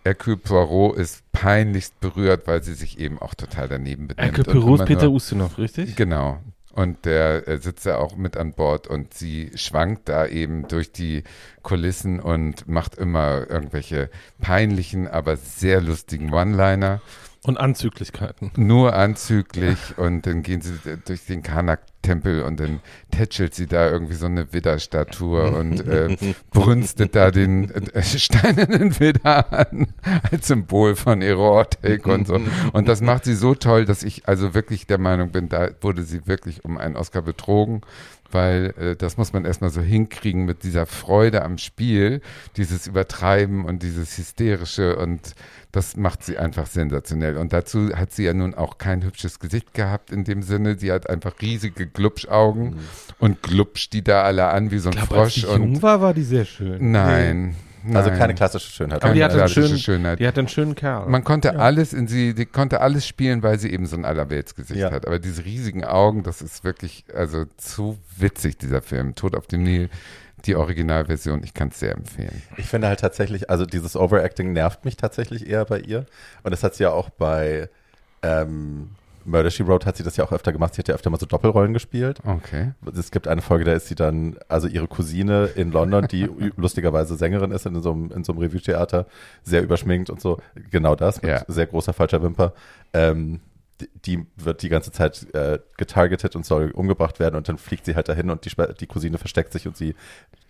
Hercule 0.03 0.37
Poirot 0.37 0.97
ist 0.97 1.29
peinlichst 1.33 1.99
berührt, 1.99 2.47
weil 2.47 2.63
sie 2.63 2.73
sich 2.73 2.97
eben 2.97 3.19
auch 3.19 3.33
total 3.33 3.67
daneben 3.67 4.07
benimmt. 4.07 4.37
Hercule 4.37 4.59
Poirot 4.59 4.79
ist 4.81 4.85
Peter 4.85 5.09
Ustinov, 5.09 5.57
richtig? 5.57 5.95
Genau. 5.95 6.39
Und 6.77 7.05
der 7.05 7.47
äh, 7.47 7.57
sitzt 7.57 7.87
ja 7.87 7.97
auch 7.97 8.17
mit 8.17 8.37
an 8.37 8.53
Bord 8.53 8.85
und 8.85 9.11
sie 9.15 9.49
schwankt 9.55 10.09
da 10.09 10.27
eben 10.27 10.67
durch 10.67 10.91
die 10.91 11.23
Kulissen 11.63 12.19
und 12.19 12.67
macht 12.67 12.93
immer 12.99 13.49
irgendwelche 13.49 14.11
peinlichen, 14.39 15.07
aber 15.07 15.37
sehr 15.37 15.81
lustigen 15.81 16.31
One-Liner. 16.31 17.01
Und 17.47 17.57
Anzüglichkeiten. 17.57 18.51
Nur 18.57 18.93
anzüglich 18.93 19.97
und 19.97 20.25
dann 20.25 20.43
gehen 20.43 20.59
sie 20.59 20.73
durch 21.05 21.25
den 21.27 21.43
Karnak-Tempel 21.43 22.43
und 22.43 22.59
dann 22.59 22.81
tätschelt 23.09 23.55
sie 23.55 23.67
da 23.67 23.89
irgendwie 23.89 24.15
so 24.15 24.25
eine 24.25 24.51
Widderstatue 24.51 25.51
und 25.51 25.79
äh, 25.87 26.17
brünstet 26.51 27.15
da 27.15 27.31
den 27.31 27.71
äh, 27.71 28.03
steinernen 28.03 28.99
Widder 28.99 29.53
an 29.53 29.87
als 30.29 30.47
Symbol 30.47 30.97
von 30.97 31.21
Erotik 31.21 32.05
und 32.05 32.27
so. 32.27 32.37
Und 32.73 32.89
das 32.89 32.99
macht 32.99 33.23
sie 33.23 33.35
so 33.35 33.55
toll, 33.55 33.85
dass 33.85 34.03
ich 34.03 34.27
also 34.27 34.53
wirklich 34.53 34.85
der 34.85 34.97
Meinung 34.97 35.29
bin, 35.29 35.47
da 35.47 35.69
wurde 35.79 36.03
sie 36.03 36.27
wirklich 36.27 36.65
um 36.65 36.77
einen 36.77 36.97
Oscar 36.97 37.21
betrogen. 37.21 37.79
Weil 38.29 38.73
äh, 38.77 38.95
das 38.97 39.15
muss 39.15 39.31
man 39.31 39.45
erstmal 39.45 39.69
so 39.69 39.79
hinkriegen 39.79 40.43
mit 40.43 40.63
dieser 40.63 40.85
Freude 40.85 41.43
am 41.43 41.57
Spiel, 41.57 42.19
dieses 42.57 42.85
Übertreiben 42.85 43.63
und 43.63 43.83
dieses 43.83 44.17
Hysterische 44.17 44.97
und 44.97 45.33
das 45.77 45.95
macht 45.95 46.23
sie 46.23 46.37
einfach 46.39 46.65
sensationell. 46.65 47.37
Und 47.37 47.53
dazu 47.53 47.95
hat 47.95 48.11
sie 48.11 48.23
ja 48.23 48.33
nun 48.33 48.55
auch 48.55 48.77
kein 48.79 49.03
hübsches 49.03 49.39
Gesicht 49.39 49.73
gehabt 49.75 50.11
in 50.11 50.23
dem 50.23 50.41
Sinne. 50.41 50.77
Sie 50.79 50.91
hat 50.91 51.07
einfach 51.09 51.33
riesige 51.41 51.85
Glubschaugen 51.85 52.77
und 53.19 53.43
glubscht 53.43 53.93
die 53.93 54.03
da 54.03 54.23
alle 54.23 54.47
an 54.47 54.71
wie 54.71 54.79
so 54.79 54.89
ein 54.89 54.95
Ich 54.97 55.11
als 55.11 55.33
die 55.35 55.41
Frosch. 55.41 55.53
Und 55.55 55.73
jung 55.73 55.81
war, 55.83 56.01
war 56.01 56.13
die 56.15 56.23
sehr 56.23 56.45
schön. 56.45 56.91
nein, 56.91 57.55
Also 57.93 58.09
nein. 58.09 58.17
keine 58.19 58.33
klassische 58.33 58.71
Schönheit. 58.71 59.03
Aber 59.03 59.13
die 59.13 59.19
Keine 59.19 59.33
hat, 59.33 59.39
einen 59.39 59.49
schönen, 59.49 59.77
Schönheit. 59.77 60.19
die 60.19 60.27
hat 60.27 60.37
einen 60.39 60.47
schönen 60.47 60.73
Kerl. 60.75 61.07
Man 61.07 61.23
konnte 61.23 61.49
Ja. 61.49 61.53
alles 61.55 61.93
in 61.93 62.07
sie, 62.07 62.33
die 62.33 62.45
konnte 62.47 62.81
alles 62.81 63.05
spielen, 63.05 63.43
weil 63.43 63.59
sie 63.59 63.71
eben 63.71 63.85
so 63.85 63.95
ein 63.95 64.03
Allerweltsgesicht 64.03 64.79
Ja. 64.79 64.91
hat. 64.91 65.05
Aber 65.05 65.19
diese 65.19 65.45
riesigen 65.45 65.85
Augen, 65.85 66.23
das 66.23 66.41
ist 66.41 66.63
wirklich, 66.63 67.05
also 67.15 67.45
zu 67.57 67.97
witzig, 68.17 68.57
dieser 68.57 68.81
Film. 68.81 69.13
Tod 69.15 69.35
auf 69.35 69.45
dem 69.47 69.61
Nil, 69.63 69.89
die 70.47 70.55
Originalversion, 70.55 71.43
ich 71.43 71.53
kann 71.53 71.67
es 71.69 71.79
sehr 71.79 71.93
empfehlen. 71.93 72.41
Ich 72.57 72.65
finde 72.67 72.87
halt 72.87 72.99
tatsächlich, 72.99 73.49
also 73.49 73.65
dieses 73.65 73.95
Overacting 73.95 74.53
nervt 74.53 74.85
mich 74.85 74.97
tatsächlich 74.97 75.47
eher 75.47 75.65
bei 75.65 75.79
ihr. 75.79 76.05
Und 76.43 76.51
das 76.51 76.63
hat 76.63 76.75
sie 76.75 76.83
ja 76.83 76.91
auch 76.91 77.09
bei 77.09 77.69
ähm, 78.23 78.91
Murder 79.25 79.51
She 79.51 79.67
Wrote 79.67 79.85
hat 79.85 79.97
sie 79.97 80.03
das 80.03 80.15
ja 80.15 80.23
auch 80.23 80.31
öfter 80.31 80.53
gemacht. 80.53 80.73
Sie 80.73 80.79
hat 80.79 80.87
ja 80.87 80.95
öfter 80.95 81.09
mal 81.09 81.19
so 81.19 81.25
Doppelrollen 81.25 81.73
gespielt. 81.73 82.19
Okay. 82.25 82.71
Es 82.97 83.11
gibt 83.11 83.27
eine 83.27 83.41
Folge, 83.41 83.65
da 83.65 83.73
ist 83.73 83.87
sie 83.87 83.95
dann, 83.95 84.37
also 84.47 84.67
ihre 84.69 84.87
Cousine 84.87 85.47
in 85.55 85.71
London, 85.71 86.07
die 86.07 86.29
lustigerweise 86.55 87.15
Sängerin 87.17 87.51
ist 87.51 87.65
in 87.65 87.81
so 87.81 87.91
einem, 87.91 88.11
in 88.11 88.23
so 88.23 88.31
einem 88.31 88.41
Revue-Theater, 88.41 89.05
sehr 89.43 89.61
überschminkt 89.63 90.09
und 90.09 90.21
so. 90.21 90.39
Genau 90.71 90.95
das, 90.95 91.21
mit 91.21 91.29
Ja. 91.29 91.43
sehr 91.49 91.65
großer 91.67 91.91
falscher 91.91 92.23
Wimper. 92.23 92.53
Ähm, 92.93 93.41
die, 94.05 94.25
wird 94.35 94.61
die 94.61 94.69
ganze 94.69 94.91
Zeit 94.91 95.27
äh, 95.33 95.59
getargetet 95.77 96.35
und 96.35 96.45
soll 96.45 96.71
umgebracht 96.71 97.19
werden 97.19 97.35
und 97.35 97.47
dann 97.47 97.57
fliegt 97.57 97.85
sie 97.85 97.95
halt 97.95 98.09
dahin 98.09 98.29
und 98.29 98.45
die, 98.45 98.51
die 98.79 98.87
Cousine 98.87 99.17
versteckt 99.17 99.53
sich 99.53 99.67
und 99.67 99.77
sie 99.77 99.95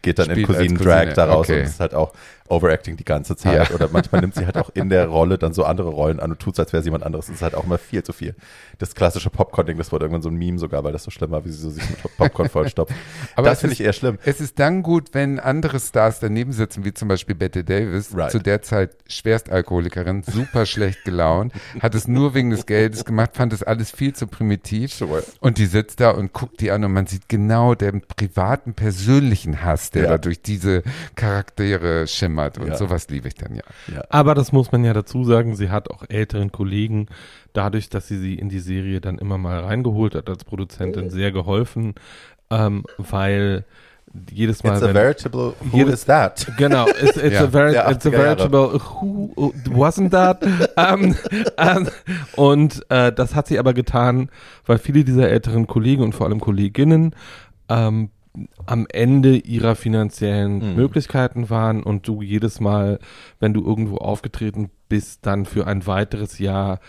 geht 0.01 0.19
dann 0.19 0.29
in 0.29 0.34
Spielt 0.34 0.50
als 0.50 0.57
Cousinen-Drag 0.57 1.00
Cousine, 1.00 1.13
daraus 1.13 1.50
okay. 1.50 1.60
und 1.60 1.65
ist 1.65 1.79
halt 1.79 1.93
auch 1.93 2.13
Overacting 2.50 2.98
die 2.98 3.06
ganze 3.06 3.36
Zeit. 3.36 3.70
Ja. 3.70 3.75
Oder 3.75 3.89
manchmal 3.92 4.22
nimmt 4.22 4.36
sie 4.36 4.46
halt 4.46 4.58
auch 4.58 4.70
in 4.74 4.89
der 4.89 5.08
Rolle 5.08 5.38
dann 5.38 5.54
so 5.54 5.63
andere 5.66 5.89
Rollen 5.89 6.20
an 6.20 6.32
und 6.32 6.39
tut 6.39 6.54
es, 6.54 6.60
als 6.60 6.74
wäre 6.74 6.84
sie 6.84 6.88
jemand 6.88 7.04
anderes. 7.06 7.27
Das 7.27 7.36
ist 7.36 7.42
halt 7.42 7.56
auch 7.56 7.63
immer 7.66 7.77
viel 7.77 8.04
zu 8.04 8.13
viel. 8.13 8.36
Das 8.80 8.96
klassische 8.96 9.30
Popcorn-Ding, 9.30 9.77
das 9.77 9.92
wurde 9.92 10.06
irgendwann 10.06 10.22
so 10.22 10.30
ein 10.30 10.36
Meme 10.36 10.60
sogar, 10.60 10.84
weil 10.84 10.92
das 10.94 11.04
so 11.04 11.12
schlimm 11.12 11.32
war, 11.32 11.44
wie 11.46 11.50
sie 11.50 11.60
so 11.60 11.70
sich 11.70 11.84
mit 11.89 12.00
Popcorn 12.18 12.50
vollstopft. 12.50 12.94
Aber 13.36 13.50
das 13.50 13.60
finde 13.62 13.74
ich 13.74 13.82
eher 13.82 13.94
schlimm. 13.94 14.18
Es 14.24 14.39
ist 14.42 14.60
dann 14.60 14.84
gut, 14.84 15.10
wenn 15.13 15.39
andere 15.39 15.80
Stars 15.80 16.20
daneben 16.20 16.51
sitzen, 16.54 16.86
wie 16.86 16.94
zum 16.94 17.08
Beispiel 17.08 17.36
Bette 17.36 17.63
Davis, 17.63 18.16
Right. 18.16 18.32
zu 18.32 18.39
der 18.39 18.62
Zeit 18.62 18.92
Schwerstalkoholikerin, 19.08 20.24
super 20.24 20.66
schlecht 20.66 21.04
gelaunt, 21.04 21.54
hat 21.82 21.96
es 21.96 22.08
nur 22.08 22.34
wegen 22.34 22.50
des 22.50 22.66
Geldes 22.66 23.06
gemacht, 23.06 23.32
fand 23.34 23.54
es 23.54 23.63
alles 23.63 23.92
viel 23.92 24.13
zu 24.13 24.27
primitiv. 24.27 24.94
Sure. 24.94 25.24
Und 25.39 25.58
die 25.58 25.66
sitzt 25.66 26.00
da 26.00 26.12
und 26.12 26.34
guckt 26.34 26.60
die 26.62 26.72
an 26.72 26.84
und 26.84 26.94
man 26.94 27.08
sieht 27.08 27.30
genau 27.30 27.75
den 27.75 28.01
privaten, 28.01 28.74
persönlichen 28.74 29.63
Hass, 29.63 29.92
der 29.92 30.04
Ja. 30.04 30.10
da 30.12 30.18
durch 30.18 30.42
diese 30.42 30.84
Charaktere 31.16 32.08
schimmert. 32.08 32.37
Und 32.60 32.67
Ja. 32.67 32.75
sowas 32.77 33.08
liebe 33.10 33.27
ich 33.27 33.36
dann 33.36 33.56
ja. 33.56 33.63
Ja. 33.94 34.03
Aber 34.10 34.36
das 34.36 34.51
muss 34.51 34.72
man 34.72 34.84
ja 34.86 34.94
dazu 34.94 35.24
sagen, 35.24 35.56
sie 35.56 35.70
hat 35.70 35.89
auch 35.91 36.03
älteren 36.10 36.51
Kollegen, 36.51 37.08
dadurch, 37.53 37.89
dass 37.89 38.08
sie 38.08 38.17
sie 38.17 38.36
in 38.36 38.50
die 38.50 38.60
Serie 38.60 39.01
dann 39.01 39.17
immer 39.17 39.38
mal 39.38 39.60
reingeholt 39.60 40.15
hat 40.15 40.29
als 40.29 40.44
Produzentin, 40.44 41.10
sehr 41.10 41.32
geholfen, 41.32 41.96
ähm, 42.50 42.84
weil 42.98 43.65
jedes 44.32 44.63
Mal, 44.63 44.75
It's 44.77 44.84
a 44.84 44.94
veritable, 44.94 45.53
who 45.72 45.77
Jede- 45.79 45.91
is 45.91 46.06
that? 46.06 46.48
Genau, 46.58 46.88
it's, 46.88 47.17
it's, 47.17 47.34
Ja, 47.36 47.44
a, 47.44 47.48
very, 47.48 47.74
der 47.74 47.91
it's 47.91 48.06
a 48.06 48.10
80er 48.10 48.13
Jahre. 48.13 48.24
veritable 48.51 48.79
who 49.01 49.53
wasn't 49.70 50.12
that? 50.12 50.41
ähm, 50.77 51.15
ähm, 51.58 51.88
und 52.38 52.86
äh, 52.89 53.12
das 53.12 53.36
hat 53.36 53.48
sie 53.48 53.60
aber 53.60 53.74
getan, 53.74 54.29
weil 54.65 54.77
viele 54.77 55.03
dieser 55.03 55.29
älteren 55.29 55.67
Kollegen 55.67 56.03
und 56.03 56.13
vor 56.15 56.25
allem 56.25 56.39
Kolleginnen 56.39 57.13
ähm, 57.70 58.10
am 58.65 58.86
Ende 58.89 59.36
ihrer 59.38 59.75
finanziellen 59.75 60.72
Mhm. 60.72 60.75
Möglichkeiten 60.75 61.50
waren 61.50 61.84
und 61.84 62.08
du 62.08 62.22
jedes 62.22 62.60
Mal, 62.60 63.00
wenn 63.39 63.53
du 63.53 63.63
irgendwo 63.65 63.98
aufgetreten 63.98 64.70
bist, 64.89 65.25
dann 65.25 65.46
für 65.46 65.67
ein 65.67 65.86
weiteres 65.88 66.39
Jahr 66.39 66.79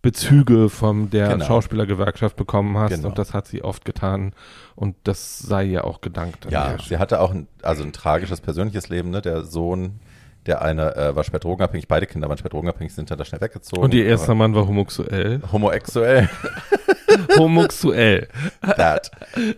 Bezüge 0.00 0.68
von 0.68 1.10
der 1.10 1.28
Genau. 1.30 1.44
Schauspielergewerkschaft 1.44 2.36
bekommen 2.36 2.78
hast 2.78 2.94
Genau. 2.94 3.08
und 3.08 3.18
das 3.18 3.34
hat 3.34 3.48
sie 3.48 3.62
oft 3.64 3.84
getan 3.84 4.32
und 4.76 4.94
das 5.04 5.40
sei 5.40 5.64
ihr 5.64 5.84
auch 5.84 6.00
gedankt. 6.00 6.46
an 6.46 6.52
Ja, 6.52 6.68
der 6.74 6.78
sie 6.78 6.98
hatte 6.98 7.20
auch 7.20 7.32
ein, 7.32 7.48
also 7.62 7.82
ein 7.82 7.92
tragisches 7.92 8.40
persönliches 8.40 8.88
Leben, 8.90 9.10
ne? 9.10 9.20
Der 9.22 9.42
Sohn, 9.42 9.98
der 10.46 10.62
eine 10.62 10.94
äh, 10.94 11.16
war 11.16 11.24
schwer 11.24 11.40
drogenabhängig, 11.40 11.88
beide 11.88 12.06
Kinder 12.06 12.28
waren 12.28 12.38
schwer 12.38 12.48
drogenabhängig, 12.50 12.94
sind 12.94 13.10
dann 13.10 13.18
da 13.18 13.24
schnell 13.24 13.40
weggezogen. 13.40 13.82
Und 13.82 13.92
ihr 13.92 14.06
erster 14.06 14.36
Mann 14.36 14.54
war 14.54 14.68
homosexuell. 14.68 15.42
Homosexuell, 15.52 16.28
homosexuell. 17.36 18.28
that. 18.76 19.10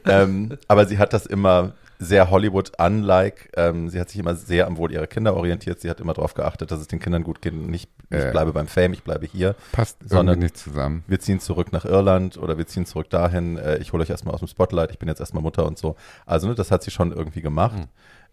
ähm, 0.06 0.56
aber 0.68 0.86
sie 0.86 0.98
hat 0.98 1.12
das 1.12 1.26
immer 1.26 1.72
sehr 2.02 2.30
Hollywood-unlike. 2.30 3.50
Ähm, 3.56 3.90
sie 3.90 4.00
hat 4.00 4.08
sich 4.08 4.18
immer 4.20 4.34
sehr 4.34 4.66
am 4.66 4.78
Wohl 4.78 4.90
ihrer 4.90 5.06
Kinder 5.06 5.36
orientiert. 5.36 5.80
Sie 5.80 5.90
hat 5.90 6.00
immer 6.00 6.14
darauf 6.14 6.32
geachtet, 6.34 6.70
dass 6.70 6.80
es 6.80 6.88
den 6.88 6.98
Kindern 6.98 7.22
gut 7.22 7.42
geht. 7.42 7.52
Nicht, 7.54 7.90
ich 8.08 8.16
Äh. 8.18 8.30
bleibe 8.30 8.52
beim 8.54 8.68
Fame, 8.68 8.94
ich 8.94 9.02
bleibe 9.04 9.26
hier. 9.26 9.54
Passt 9.72 9.98
Sondern- 10.08 10.38
nicht 10.38 10.56
zusammen. 10.56 11.04
Wir 11.06 11.20
ziehen 11.20 11.40
zurück 11.40 11.72
nach 11.72 11.84
Irland 11.84 12.38
oder 12.38 12.56
wir 12.56 12.66
ziehen 12.66 12.86
zurück 12.86 13.10
dahin. 13.10 13.58
Äh, 13.58 13.78
ich 13.78 13.92
hole 13.92 14.02
euch 14.02 14.08
erstmal 14.10 14.32
aus 14.34 14.40
dem 14.40 14.48
Spotlight. 14.48 14.90
Ich 14.92 14.98
bin 14.98 15.08
jetzt 15.08 15.20
erstmal 15.20 15.42
Mutter 15.42 15.66
und 15.66 15.76
so. 15.78 15.96
Also, 16.24 16.48
ne, 16.48 16.54
das 16.54 16.70
hat 16.70 16.82
sie 16.82 16.90
schon 16.90 17.12
irgendwie 17.12 17.42
gemacht. 17.42 17.76
Hm. 17.76 17.86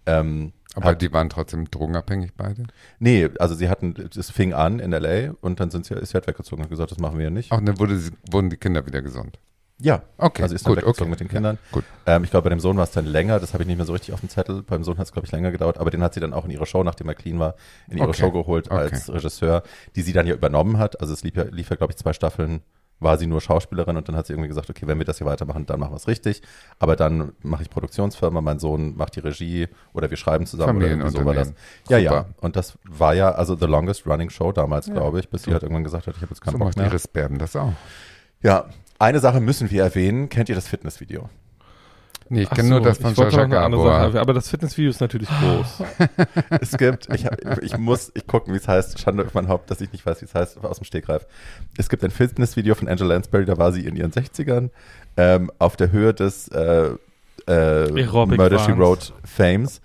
Ähm, 0.05 0.53
Aber 0.77 0.95
die 0.95 1.11
waren 1.11 1.29
trotzdem 1.29 1.69
drogenabhängig 1.69 2.33
beide? 2.35 2.63
Nee, 2.99 3.29
also 3.39 3.55
sie 3.55 3.69
hatten, 3.69 3.95
es 4.15 4.31
fing 4.31 4.53
an 4.53 4.79
in 4.79 4.93
L.A. 4.93 5.33
und 5.41 5.59
dann 5.59 5.69
sind 5.71 5.85
sie, 5.85 5.95
ist 5.95 6.09
sie 6.09 6.13
halt 6.15 6.27
weggezogen 6.27 6.61
und 6.61 6.65
hat 6.65 6.69
gesagt, 6.69 6.91
das 6.91 6.99
machen 6.99 7.17
wir 7.17 7.25
ja 7.25 7.31
nicht. 7.31 7.51
Ach, 7.51 7.61
dann 7.61 7.79
wurde 7.79 7.97
sie, 7.97 8.11
wurden 8.31 8.49
die 8.49 8.57
Kinder 8.57 8.85
wieder 8.85 9.01
gesund. 9.01 9.39
Ja, 9.79 10.01
Okay, 10.17 10.41
also 10.41 10.55
ist 10.55 10.65
dann 10.65 10.73
gut, 10.73 10.83
weggezogen 10.83 11.03
okay. 11.03 11.09
mit 11.11 11.19
den 11.19 11.27
Kindern. 11.27 11.57
Gut. 11.71 11.83
Ähm, 12.07 12.23
ich 12.23 12.31
glaube, 12.31 12.45
bei 12.45 12.49
dem 12.49 12.59
Sohn 12.59 12.77
war 12.77 12.83
es 12.83 12.91
dann 12.91 13.05
länger, 13.05 13.39
das 13.39 13.53
habe 13.53 13.63
ich 13.63 13.67
nicht 13.67 13.77
mehr 13.77 13.85
so 13.85 13.93
richtig 13.93 14.13
auf 14.13 14.21
dem 14.21 14.29
Zettel. 14.29 14.63
Beim 14.63 14.83
Sohn 14.83 14.97
hat 14.97 15.05
es, 15.05 15.11
glaube 15.11 15.27
ich, 15.27 15.31
länger 15.31 15.51
gedauert, 15.51 15.77
aber 15.77 15.91
den 15.91 16.01
hat 16.01 16.15
sie 16.15 16.19
dann 16.19 16.33
auch 16.33 16.45
in 16.45 16.51
ihre 16.51 16.65
Show, 16.65 16.83
nachdem 16.83 17.07
er 17.09 17.15
clean 17.15 17.37
war, 17.37 17.55
in 17.87 17.97
ihre 17.99 18.09
Okay, 18.09 18.21
Show 18.21 18.31
geholt 18.31 18.71
okay. 18.71 18.79
als 18.79 19.09
Regisseur, 19.11 19.61
die 19.95 20.01
sie 20.01 20.13
dann 20.13 20.25
ja 20.25 20.33
übernommen 20.33 20.79
hat. 20.79 20.99
Also 20.99 21.13
es 21.13 21.23
lief 21.23 21.35
ja, 21.35 21.43
lief 21.43 21.69
ja 21.69 21.75
glaube 21.75 21.91
ich, 21.91 21.97
zwei 21.97 22.13
Staffeln, 22.13 22.61
war 22.99 23.17
sie 23.17 23.27
nur 23.27 23.41
Schauspielerin 23.41 23.95
und 23.97 24.07
dann 24.09 24.15
hat 24.15 24.25
sie 24.27 24.33
irgendwie 24.33 24.47
gesagt, 24.47 24.69
okay, 24.69 24.87
wenn 24.87 24.97
wir 24.97 25.05
das 25.05 25.19
hier 25.19 25.27
weitermachen, 25.27 25.65
dann 25.65 25.79
machen 25.79 25.91
wir 25.91 25.97
es 25.97 26.07
richtig. 26.07 26.41
Aber 26.79 26.95
dann 26.95 27.33
mache 27.43 27.63
ich 27.63 27.69
Produktionsfirma, 27.69 28.41
mein 28.41 28.59
Sohn 28.59 28.95
macht 28.97 29.15
die 29.15 29.19
Regie 29.19 29.67
oder 29.93 30.09
wir 30.09 30.17
schreiben 30.17 30.45
zusammen 30.45 30.77
oder 30.77 30.87
irgendwie 30.87 31.11
so 31.11 31.23
war 31.25 31.33
das. 31.33 31.53
Ja, 31.89 31.97
ja. 31.97 32.25
Und 32.41 32.55
das 32.55 32.77
war 32.83 33.13
ja 33.13 33.31
also 33.31 33.55
the 33.55 33.65
longest 33.65 34.07
running 34.07 34.29
show 34.29 34.51
damals, 34.51 34.87
Ja. 34.87 34.93
glaube 34.93 35.19
ich, 35.19 35.29
bis 35.29 35.43
sie 35.43 35.51
halt 35.51 35.63
irgendwann 35.63 35.83
gesagt 35.83 36.07
hat, 36.07 36.15
ich 36.15 36.21
habe 36.21 36.31
jetzt 36.31 36.41
keinen 36.41 36.53
So 36.53 36.57
Bock 36.59 36.67
macht 36.69 36.77
mehr. 36.77 36.87
Iris 36.87 37.07
Berben 37.07 37.37
das 37.37 37.55
auch. 37.55 37.73
Ja, 38.41 38.65
eine 38.99 39.19
Sache 39.19 39.39
müssen 39.39 39.69
wir 39.69 39.83
erwähnen. 39.83 40.29
Kennt 40.29 40.49
ihr 40.49 40.55
das 40.55 40.67
Fitnessvideo? 40.67 41.29
Nee, 42.29 42.41
ich 42.43 42.49
kenne 42.49 42.69
nur 42.69 42.79
so, 42.79 42.85
das 42.85 42.97
von 42.97 43.07
andere 43.15 43.47
Gabor. 43.47 43.85
Sache, 44.11 44.19
aber 44.21 44.33
das 44.33 44.49
Fitnessvideo 44.49 44.89
ist 44.89 45.01
natürlich 45.01 45.29
groß. 45.41 45.83
Es 46.61 46.77
gibt, 46.77 47.07
ich, 47.13 47.25
hab- 47.25 47.61
ich 47.63 47.77
muss, 47.77 48.11
ich 48.15 48.27
gucken, 48.27 48.53
wie 48.53 48.57
es 48.57 48.67
heißt. 48.67 48.99
Schande 48.99 49.25
auf 49.25 49.33
mein 49.33 49.47
Haupt, 49.47 49.71
dass 49.71 49.81
ich 49.81 49.91
nicht 49.91 50.05
weiß, 50.05 50.21
wie 50.21 50.25
es 50.25 50.35
heißt, 50.35 50.63
aus 50.63 50.77
dem 50.79 50.85
Stegreif. 50.85 51.25
Es 51.77 51.89
gibt 51.89 52.03
ein 52.03 52.11
Fitnessvideo 52.11 52.75
von 52.75 52.87
Angela 52.87 53.13
Lansbury, 53.13 53.45
da 53.45 53.57
war 53.57 53.71
sie 53.71 53.85
in 53.85 53.95
ihren 53.95 54.11
60ern, 54.11 54.69
ähm, 55.17 55.51
auf 55.59 55.75
der 55.77 55.91
Höhe 55.91 56.13
des 56.13 56.47
äh, 56.49 56.89
äh, 57.47 57.87
Murder 57.91 58.59
She. 58.59 58.77
Wrote 58.77 59.13
Fames 59.23 59.81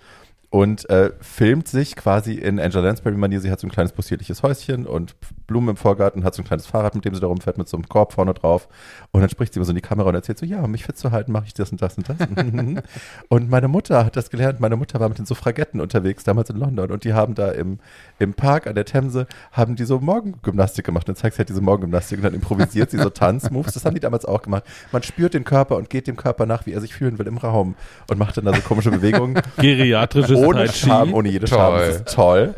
und 0.53 0.87
äh, 0.87 1.09
filmt 1.19 1.67
sich 1.67 1.95
quasi 1.95 2.35
in 2.35 2.59
Angela 2.59 2.85
Lansbury-Manier. 2.85 3.41
Sie 3.41 3.49
hat 3.49 3.59
so 3.59 3.65
ein 3.65 3.71
kleines 3.71 3.91
possierliches 3.91 4.43
Häuschen 4.43 4.85
und 4.85 5.15
Blumen 5.47 5.69
im 5.69 5.77
Vorgarten, 5.77 6.23
hat 6.23 6.35
so 6.35 6.43
ein 6.43 6.45
kleines 6.45 6.67
Fahrrad, 6.67 6.93
mit 6.93 7.05
dem 7.05 7.15
sie 7.15 7.21
da 7.21 7.25
rumfährt, 7.25 7.57
mit 7.57 7.67
so 7.67 7.75
einem 7.75 7.89
Korb 7.89 8.13
vorne 8.13 8.35
drauf. 8.35 8.67
Und 9.09 9.21
dann 9.21 9.31
spricht 9.31 9.53
sie 9.53 9.57
immer 9.57 9.65
so 9.65 9.71
in 9.71 9.77
die 9.77 9.81
Kamera 9.81 10.09
und 10.09 10.13
erzählt 10.13 10.37
so, 10.37 10.45
ja, 10.45 10.61
um 10.61 10.69
mich 10.69 10.85
fit 10.85 10.95
zu 10.95 11.11
halten, 11.11 11.31
mache 11.31 11.45
ich 11.47 11.55
das 11.55 11.71
und 11.71 11.81
das 11.81 11.97
und 11.97 12.07
das. 12.07 12.17
und 13.29 13.49
meine 13.49 13.67
Mutter 13.67 14.05
hat 14.05 14.15
das 14.15 14.29
gelernt. 14.29 14.59
Meine 14.59 14.75
Mutter 14.75 14.99
war 14.99 15.09
mit 15.09 15.17
den 15.17 15.25
Suffragetten 15.25 15.81
unterwegs, 15.81 16.23
damals 16.23 16.51
in 16.51 16.57
London. 16.57 16.91
Und 16.91 17.03
die 17.03 17.13
haben 17.13 17.33
da 17.33 17.49
im, 17.49 17.79
im 18.19 18.35
Park 18.35 18.67
an 18.67 18.75
der 18.75 18.85
Themse, 18.85 19.25
haben 19.53 19.75
die 19.75 19.85
so 19.85 20.01
Morgengymnastik 20.01 20.85
gemacht. 20.85 21.09
Und 21.09 21.15
dann 21.17 21.19
zeigt 21.19 21.33
sie 21.33 21.39
halt 21.39 21.49
diese 21.49 21.61
Morgengymnastik 21.61 22.19
und 22.19 22.25
dann 22.25 22.35
improvisiert 22.35 22.91
sie 22.91 22.99
so 22.99 23.09
Tanzmoves. 23.09 23.73
Das 23.73 23.85
haben 23.85 23.95
die 23.95 24.01
damals 24.01 24.25
auch 24.25 24.43
gemacht. 24.43 24.65
Man 24.91 25.01
spürt 25.01 25.33
den 25.33 25.45
Körper 25.45 25.77
und 25.77 25.89
geht 25.89 26.05
dem 26.05 26.15
Körper 26.15 26.45
nach, 26.45 26.67
wie 26.67 26.73
er 26.73 26.81
sich 26.81 26.93
fühlen 26.93 27.17
will 27.17 27.25
im 27.25 27.37
Raum. 27.37 27.73
Und 28.07 28.19
macht 28.19 28.37
dann 28.37 28.45
da 28.45 28.53
so 28.53 28.61
komische 28.61 28.91
Bewegungen 28.91 29.41
Geriatrisches 29.57 30.42
ohne 30.45 30.67
Scham, 30.71 31.13
ohne 31.13 31.29
jede. 31.29 31.47
Scham. 31.47 31.73
Das 31.75 31.95
ist 31.97 32.13
toll. 32.13 32.53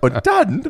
Und 0.00 0.26
dann 0.26 0.62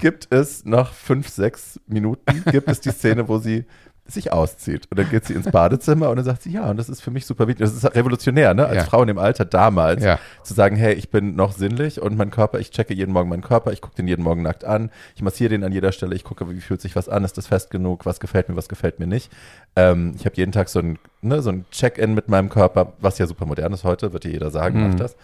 gibt 0.00 0.28
es 0.32 0.64
nach 0.64 0.92
fünf, 0.92 1.28
sechs 1.28 1.80
Minuten 1.86 2.44
gibt 2.50 2.68
es 2.68 2.80
die 2.80 2.90
Szene, 2.90 3.28
wo 3.28 3.38
sie 3.38 3.64
sich 4.06 4.30
auszieht. 4.34 4.86
Und 4.90 4.98
dann 4.98 5.08
geht 5.08 5.24
sie 5.24 5.32
ins 5.32 5.50
Badezimmer 5.50 6.10
und 6.10 6.16
dann 6.16 6.26
sagt 6.26 6.42
sie, 6.42 6.50
ja, 6.50 6.68
und 6.68 6.76
das 6.76 6.90
ist 6.90 7.00
für 7.00 7.10
mich 7.10 7.24
super 7.24 7.48
wichtig. 7.48 7.64
Das 7.66 7.72
ist 7.74 7.86
revolutionär, 7.96 8.52
ne? 8.52 8.66
Als 8.66 8.76
Ja. 8.76 8.84
Frau 8.84 9.00
in 9.00 9.06
dem 9.08 9.16
Alter 9.16 9.46
damals, 9.46 10.04
Ja. 10.04 10.18
zu 10.42 10.52
sagen, 10.52 10.76
hey, 10.76 10.92
ich 10.92 11.08
bin 11.08 11.36
noch 11.36 11.52
sinnlich 11.52 12.02
und 12.02 12.14
mein 12.18 12.30
Körper, 12.30 12.58
ich 12.58 12.70
checke 12.70 12.92
jeden 12.92 13.12
Morgen 13.14 13.30
meinen 13.30 13.40
Körper, 13.40 13.72
ich 13.72 13.80
gucke 13.80 13.96
den 13.96 14.06
jeden 14.06 14.22
Morgen 14.22 14.42
nackt 14.42 14.62
an, 14.62 14.90
ich 15.16 15.22
massiere 15.22 15.48
den 15.48 15.64
an 15.64 15.72
jeder 15.72 15.90
Stelle, 15.90 16.14
ich 16.14 16.22
gucke, 16.22 16.50
wie 16.50 16.60
fühlt 16.60 16.82
sich 16.82 16.94
was 16.96 17.08
an, 17.08 17.24
ist 17.24 17.38
das 17.38 17.46
fest 17.46 17.70
genug, 17.70 18.04
was 18.04 18.20
gefällt 18.20 18.50
mir, 18.50 18.56
was 18.56 18.68
gefällt 18.68 19.00
mir 19.00 19.06
nicht. 19.06 19.32
Ähm, 19.74 20.12
ich 20.18 20.26
habe 20.26 20.36
jeden 20.36 20.52
Tag 20.52 20.68
so 20.68 20.80
ein, 20.80 20.98
ne, 21.22 21.40
so 21.40 21.48
ein 21.48 21.64
Check-in 21.70 22.12
mit 22.12 22.28
meinem 22.28 22.50
Körper, 22.50 22.92
was 23.00 23.16
ja 23.16 23.26
super 23.26 23.46
modern 23.46 23.72
ist 23.72 23.84
heute, 23.84 24.12
wird 24.12 24.24
dir 24.24 24.32
jeder 24.32 24.50
sagen, 24.50 24.82
Mhm. 24.82 24.88
macht 24.90 25.00
das. 25.00 25.16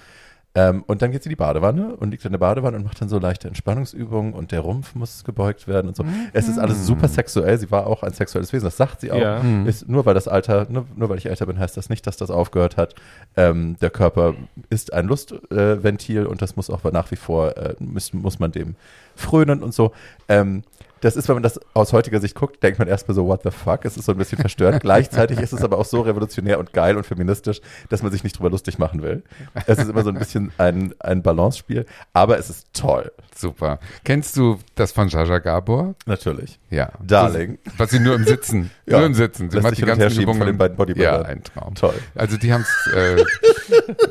Ähm, 0.55 0.83
und 0.89 1.01
dann 1.01 1.13
geht 1.13 1.23
sie 1.23 1.29
in 1.29 1.31
die 1.31 1.37
Badewanne 1.37 1.95
und 1.97 2.11
liegt 2.11 2.25
in 2.25 2.33
der 2.33 2.39
Badewanne 2.41 2.77
und 2.77 2.85
macht 2.85 3.01
dann 3.01 3.09
so 3.09 3.21
leichte 3.21 3.47
Entspannungsübungen 3.47 4.33
und 4.33 4.51
der 4.51 4.61
Rumpf 4.61 4.97
muss 4.97 5.23
gebeugt 5.23 5.69
werden 5.69 5.87
und 5.87 5.97
so. 5.97 6.05
Es 6.33 6.49
ist 6.49 6.59
alles 6.59 6.87
super 6.87 7.07
sexuell. 7.07 7.57
Sie 7.57 7.71
war 7.71 7.87
auch 7.87 8.03
ein 8.03 8.13
sexuelles 8.13 8.53
Wesen, 8.53 8.65
das 8.65 8.77
sagt 8.77 9.01
sie 9.01 9.13
auch. 9.13 9.21
Ja. 9.21 9.41
Mhm. 9.43 9.67
Ist, 9.67 9.89
nur 9.89 10.07
weil 10.07 10.15
das 10.15 10.27
Alter, 10.27 10.67
nur, 10.69 10.87
nur 10.97 11.09
weil 11.09 11.19
ich 11.19 11.27
älter 11.27 11.47
bin, 11.47 11.59
heißt 11.59 11.77
das 11.77 11.89
nicht, 11.89 12.05
dass 12.07 12.17
das 12.17 12.31
aufgehört 12.31 12.77
hat. 12.77 12.97
Ähm, 13.37 13.77
der 13.81 13.91
Körper 13.91 14.35
ist 14.71 14.93
ein 14.93 15.07
Lustventil 15.07 16.23
äh, 16.23 16.27
und 16.27 16.43
das 16.43 16.57
muss 16.57 16.69
auch 16.69 16.83
nach 16.91 17.11
wie 17.13 17.17
vor, 17.17 17.57
äh, 17.57 17.77
muss, 17.79 18.13
muss 18.13 18.41
man 18.41 18.51
dem 18.51 18.75
frönen 19.17 19.63
und 19.63 19.75
so. 19.75 19.93
Ähm, 20.29 20.63
das 21.03 21.17
ist, 21.17 21.29
wenn 21.29 21.37
man 21.37 21.43
das 21.43 21.59
aus 21.73 21.95
heutiger 21.95 22.21
Sicht 22.21 22.35
guckt, 22.35 22.63
denkt 22.63 22.79
man 22.79 22.87
erstmal 22.87 23.15
so, 23.15 23.27
what 23.27 23.41
the 23.43 23.51
fuck? 23.51 23.87
Es 23.87 23.97
ist 23.97 24.05
so 24.05 24.13
ein 24.13 24.19
bisschen 24.19 24.37
verstörend. 24.37 24.83
Gleichzeitig 24.83 25.41
ist 25.41 25.55
es 25.55 25.63
aber 25.65 25.79
auch 25.79 25.87
so 25.87 26.03
revolutionär 26.03 26.59
und 26.59 26.75
geil 26.75 26.95
und 26.99 27.07
feministisch, 27.07 27.63
dass 27.89 28.03
man 28.03 28.13
sich 28.13 28.23
nicht 28.23 28.39
drüber 28.39 28.51
lustig 28.51 28.79
machen 28.79 29.01
will. 29.03 29.23
Es 29.67 29.79
ist 29.79 29.89
immer 29.89 30.03
so 30.03 30.11
ein 30.11 30.19
bisschen 30.19 30.53
ein, 30.59 30.95
ein 30.99 31.23
Balancespiel, 31.23 31.87
aber 32.13 32.39
es 32.39 32.51
ist 32.51 32.67
toll. 32.75 33.11
Super. 33.35 33.79
Kennst 34.05 34.37
du 34.37 34.59
das 34.75 34.93
von 34.93 35.09
Sascha 35.09 35.39
Gabor? 35.39 35.95
Natürlich. 36.05 36.61
Ja. 36.69 36.91
Darling. 37.03 37.57
Das, 37.65 37.79
was 37.79 37.91
sie 37.93 38.01
nur 38.01 38.15
im 38.15 38.25
Sitzen, 38.25 38.71
Ja. 38.87 38.99
nur 38.99 39.07
im 39.07 39.15
Sitzen. 39.15 39.49
Sie 39.49 39.57
Lässt 39.57 39.65
macht 39.69 39.79
die 39.79 39.83
ganzen 39.87 40.11
schieben 40.11 40.27
von 40.27 40.35
Übungen. 40.37 40.47
den 40.49 40.59
beiden 40.59 40.77
Bodybuildern. 40.77 41.23
Ja, 41.23 41.27
ein 41.27 41.43
Traum. 41.43 41.75
Toll. 41.77 41.95
Also 42.15 42.37
die 42.37 42.53
haben 42.53 42.67
es, 42.87 42.93
äh, 42.93 43.25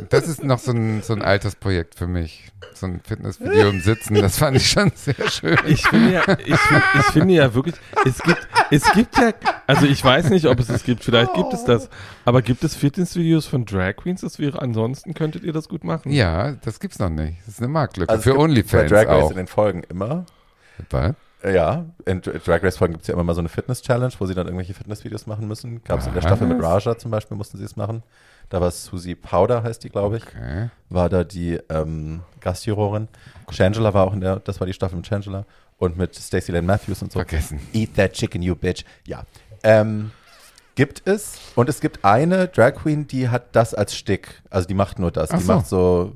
das 0.09 0.27
ist 0.27 0.43
noch 0.43 0.57
so 0.57 0.71
ein, 0.71 1.03
so 1.03 1.13
ein 1.13 1.21
altes 1.21 1.55
Projekt 1.55 1.93
für 1.93 2.07
mich. 2.07 2.51
So 2.73 2.85
ein 2.87 3.01
Fitnessvideo 3.05 3.69
im 3.69 3.81
Sitzen, 3.81 4.15
das 4.15 4.37
fand 4.37 4.55
ich 4.57 4.69
schon 4.69 4.91
sehr 5.05 5.29
schön. 5.29 5.57
Ich 5.67 5.81
finde 5.87 6.13
ja, 6.13 6.21
ich, 6.45 6.57
find, 6.57 6.83
ich 6.99 7.05
finde 7.13 7.33
ja 7.33 7.53
wirklich, 7.53 7.75
es 8.05 8.19
gibt, 8.21 8.47
es 8.71 8.91
gibt 8.93 9.17
ja, 9.17 9.31
also 9.67 9.85
ich 9.85 10.03
weiß 10.03 10.29
nicht, 10.29 10.45
ob 10.47 10.59
es 10.59 10.69
es 10.69 10.83
gibt, 10.83 11.03
vielleicht 11.03 11.33
gibt 11.33 11.53
es 11.53 11.63
das, 11.65 11.89
aber 12.25 12.41
gibt 12.41 12.63
es 12.63 12.75
Fitnessvideos 12.75 13.45
von 13.45 13.65
Drag 13.65 13.95
Queens? 13.97 14.21
Das 14.21 14.39
wäre, 14.39 14.61
ansonsten 14.61 15.13
könntet 15.13 15.43
ihr 15.43 15.53
das 15.53 15.69
gut 15.69 15.83
machen. 15.83 16.11
Ja, 16.11 16.53
das 16.63 16.79
gibt's 16.79 16.99
noch 16.99 17.09
nicht. 17.09 17.39
Das 17.45 17.55
ist 17.55 17.59
eine 17.59 17.69
Marktlücke. 17.69 18.09
Also 18.11 18.23
für 18.31 18.37
OnlyFans 18.37 18.89
Bei 18.91 19.03
Drag 19.03 19.07
Race 19.09 19.23
auch. 19.25 19.31
in 19.31 19.37
den 19.37 19.47
Folgen 19.47 19.83
immer. 19.89 20.25
Was? 20.89 21.13
Äh, 21.43 21.55
Ja, 21.55 21.85
in 22.05 22.21
Dra- 22.21 22.37
Drag 22.43 22.63
Race 22.63 22.77
Folgen 22.77 22.93
gibt 22.93 23.03
es 23.03 23.07
ja 23.07 23.13
immer 23.13 23.23
mal 23.23 23.33
so 23.33 23.39
eine 23.41 23.49
Fitness-Challenge, 23.49 24.13
wo 24.19 24.25
sie 24.25 24.33
dann 24.33 24.45
irgendwelche 24.47 24.73
Fitnessvideos 24.73 25.25
machen 25.27 25.47
müssen. 25.47 25.81
Gab 25.83 25.99
es 25.99 26.07
in 26.07 26.13
der? 26.13 26.21
Staffel 26.21 26.47
mit 26.47 26.61
Raja 26.61 26.97
zum 26.97 27.11
Beispiel, 27.11 27.37
mussten 27.37 27.57
sie 27.57 27.63
es 27.63 27.75
machen. 27.75 28.03
Da 28.49 28.59
war 28.61 28.71
Susie 28.71 29.15
Powder, 29.15 29.61
heißt 29.63 29.83
die, 29.83 29.89
glaube 29.89 30.17
ich, 30.17 30.23
Okay. 30.27 30.69
war 30.89 31.07
da 31.09 31.23
die 31.23 31.59
ähm, 31.69 32.21
Gastjurorin. 32.39 33.07
Shangela 33.51 33.93
war 33.93 34.05
auch 34.07 34.13
in 34.13 34.21
der, 34.21 34.37
das 34.39 34.59
war 34.59 34.65
die 34.67 34.73
Staffel 34.73 34.95
mit 34.97 35.05
Shangela 35.07 35.45
und 35.77 35.97
mit 35.97 36.15
Stacey 36.15 36.51
Lane 36.51 36.65
Matthews 36.65 37.01
und 37.01 37.11
so. 37.11 37.19
Vergessen. 37.19 37.59
Eat 37.73 37.95
that 37.95 38.13
chicken, 38.13 38.41
you 38.41 38.55
bitch. 38.55 38.83
Ja. 39.05 39.23
Ähm, 39.63 40.11
gibt 40.75 41.01
es 41.05 41.37
und 41.55 41.69
es 41.69 41.79
gibt 41.79 42.03
eine 42.05 42.47
Drag 42.47 42.73
Queen, 42.75 43.05
die 43.07 43.29
hat 43.29 43.55
das 43.55 43.73
als 43.73 43.95
Stick. 43.95 44.41
Also 44.49 44.67
die 44.67 44.73
macht 44.73 44.97
nur 44.99 45.11
das. 45.11 45.31
Ach 45.31 45.37
die 45.37 45.43
so. 45.43 45.53
macht 45.53 45.67
so. 45.67 46.15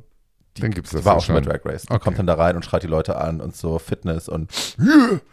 Die, 0.58 0.62
Dann 0.62 0.72
gibt's 0.72 0.91
die 0.91 0.98
das 0.98 1.06
war 1.06 1.13
ja 1.13 1.17
auch 1.19 1.24
schon 1.24 1.36
bei. 1.36 1.41
Drag 1.41 1.60
Race. 1.65 1.84
Die 1.84 1.91
Okay. 1.93 2.04
kommt 2.04 2.17
dann 2.19 2.28
da 2.28 2.36
rein 2.36 2.56
und 2.56 2.63
schreit 2.63 2.84
die 2.84 2.88
Leute 2.88 3.15
an 3.17 3.41
und 3.41 3.56
so 3.56 3.78
Fitness 3.80 4.28
und, 4.30 4.52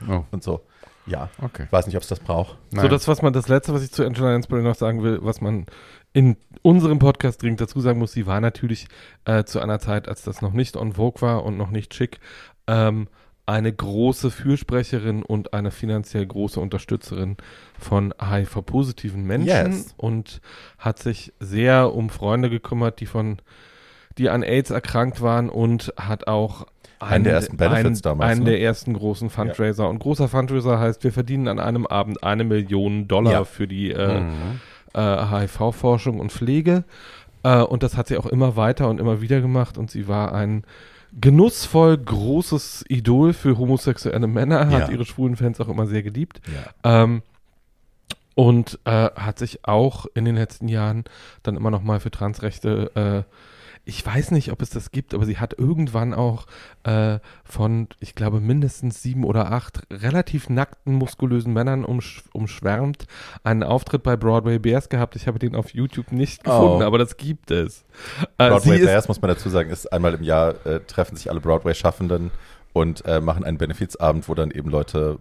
Oh, 0.09 0.25
und 0.31 0.43
so. 0.43 0.63
Ja. 1.07 1.29
okay. 1.43 1.65
Ich 1.67 1.73
weiß 1.73 1.87
nicht, 1.87 1.97
ob 1.97 2.03
es 2.03 2.09
das 2.09 2.21
braucht. 2.21 2.57
So, 2.73 2.87
das, 2.89 3.09
was 3.09 3.21
man, 3.21 3.33
das 3.33 3.49
letzte, 3.49 3.75
was 3.75 3.83
ich 3.83 3.91
zu 3.91 4.05
Angela 4.05 4.33
Lansbury 4.33 4.63
noch 4.63 4.75
sagen 4.77 5.03
will, 5.03 5.19
was 5.23 5.41
man 5.41 5.67
in 6.13 6.37
unserem 6.63 6.99
Podcast 6.99 7.43
dringend 7.43 7.61
dazu 7.61 7.81
sagen 7.81 7.99
muss, 7.99 8.13
sie 8.13 8.27
war 8.27 8.41
natürlich 8.41 8.87
äh, 9.25 9.45
zu 9.45 9.61
einer 9.61 9.79
Zeit, 9.79 10.09
als 10.09 10.23
das 10.23 10.43
noch 10.43 10.53
nicht 10.53 10.77
on 10.77 10.95
Vogue 10.95 11.23
war 11.23 11.45
und 11.45 11.57
noch 11.57 11.71
nicht 11.71 11.95
schick, 11.95 12.19
ähm, 12.67 13.09
eine 13.47 13.73
große 13.73 14.31
Fürsprecherin 14.31 15.23
und 15.23 15.55
eine 15.55 15.71
finanziell 15.73 16.25
große 16.27 16.61
Unterstützerin 16.61 17.37
von 17.79 18.15
HIV-positiven 18.21 19.25
Menschen 19.25 19.49
Yes. 19.73 19.95
und 19.97 20.41
hat 20.79 20.99
sich 21.01 21.33
sehr 21.41 21.93
um 21.95 22.11
Freunde 22.11 22.51
gekümmert, 22.51 23.01
die 23.01 23.07
von 23.07 23.39
die 24.19 24.29
an 24.29 24.43
AIDS 24.43 24.71
erkrankt 24.71 25.21
waren 25.23 25.49
und 25.49 25.93
hat 25.97 26.27
auch 26.27 26.67
Einen 26.99 27.25
der 27.25 27.35
ersten 27.35 27.57
Benefits 27.57 27.87
einen, 27.87 28.03
damals, 28.03 28.31
Einen 28.33 28.45
ne? 28.45 28.51
der 28.51 28.61
ersten 28.61 28.93
großen 28.95 29.31
Fundraiser. 29.31 29.89
Und 29.89 29.99
großer 30.01 30.29
Fundraiser 30.29 30.79
heißt, 30.79 31.03
wir 31.05 31.13
verdienen 31.13 31.49
an 31.49 31.59
einem 31.59 31.87
Abend 31.87 32.23
eine 32.23 32.45
Million 32.45 33.09
Dollar 33.09 33.33
Ja. 33.33 33.45
für 33.45 33.67
die 33.67 33.91
äh, 33.93 34.21
Mhm. 34.21 34.61
Äh, 34.95 35.01
HIV-Forschung 35.01 36.21
und 36.21 36.33
Pflege. 36.33 36.85
Äh, 37.43 37.63
und 37.63 37.83
das 37.83 37.97
hat 37.97 38.09
sie 38.09 38.17
auch 38.19 38.27
immer 38.27 38.57
weiter 38.57 38.89
und 38.89 39.01
immer 39.01 39.21
wieder 39.21 39.41
gemacht. 39.41 39.79
Und 39.79 39.91
sie 39.91 40.09
war 40.09 40.33
ein 40.35 40.65
genussvoll 41.21 41.99
großes 41.99 42.85
Idol 42.89 43.33
für 43.33 43.59
homosexuelle 43.59 44.27
Männer, 44.27 44.69
hat 44.71 44.89
Ja. 44.89 44.91
ihre 44.91 45.05
schwulen 45.05 45.37
Fans 45.37 45.61
auch 45.61 45.69
immer 45.69 45.87
sehr 45.87 46.03
geliebt. 46.03 46.41
Ja. 46.85 47.03
Ähm, 47.03 47.23
und 48.37 48.79
äh, 48.85 49.11
hat 49.17 49.39
sich 49.39 49.65
auch 49.67 50.07
in 50.15 50.25
den 50.25 50.37
letzten 50.37 50.69
Jahren 50.69 51.05
dann 51.43 51.57
immer 51.57 51.71
noch 51.71 51.83
mal 51.83 52.01
für 52.01 52.11
Transrechte, 52.11 53.25
äh, 53.27 53.35
ich 53.91 54.07
weiß 54.07 54.31
nicht, 54.31 54.53
ob 54.53 54.63
es 54.63 54.71
das 54.71 54.93
gibt, 54.93 55.15
aber 55.15 55.27
sie 55.27 55.39
hat 55.39 55.59
irgendwann 55.59 56.15
auch 56.15 56.47
äh, 56.85 57.19
von, 57.45 57.89
ich 57.99 58.15
glaube, 58.15 58.39
mindestens 58.41 59.03
sieben 59.03 59.25
oder 59.25 59.51
acht 59.51 59.83
relativ 59.91 60.49
nackten, 60.49 60.95
muskulösen 60.95 61.53
Männern 61.53 61.85
umsch 61.85 62.23
umschwärmt, 62.33 63.07
einen 63.43 63.65
Auftritt 63.65 64.05
bei 64.05 64.17
Broadway 64.17 64.61
Bears 64.61 64.89
gehabt. 64.89 65.17
Ich 65.17 65.27
habe 65.27 65.41
den 65.41 65.57
auf 65.57 65.75
YouTube 65.75 66.13
nicht 66.13 66.45
gefunden, 66.45 66.83
Oh. 66.83 66.87
aber 66.87 66.99
das 66.99 67.17
gibt 67.17 67.51
es. 67.51 67.85
Äh, 68.39 68.49
Broadway 68.51 68.79
Bears, 68.79 69.09
muss 69.09 69.21
man 69.21 69.29
dazu 69.31 69.49
sagen, 69.49 69.71
ist 69.71 69.93
einmal 69.93 70.15
im 70.15 70.23
Jahr 70.23 70.55
äh, 70.65 70.79
treffen 70.87 71.17
sich 71.17 71.29
alle 71.29 71.41
Broadway-Schaffenden 71.41 72.31
und 72.73 73.05
äh, 73.07 73.21
machen 73.21 73.43
einen 73.43 73.59
Benefizabend, 73.59 74.29
wo 74.29 74.35
dann 74.35 74.53
eben 74.53 74.71
Leute 74.71 75.19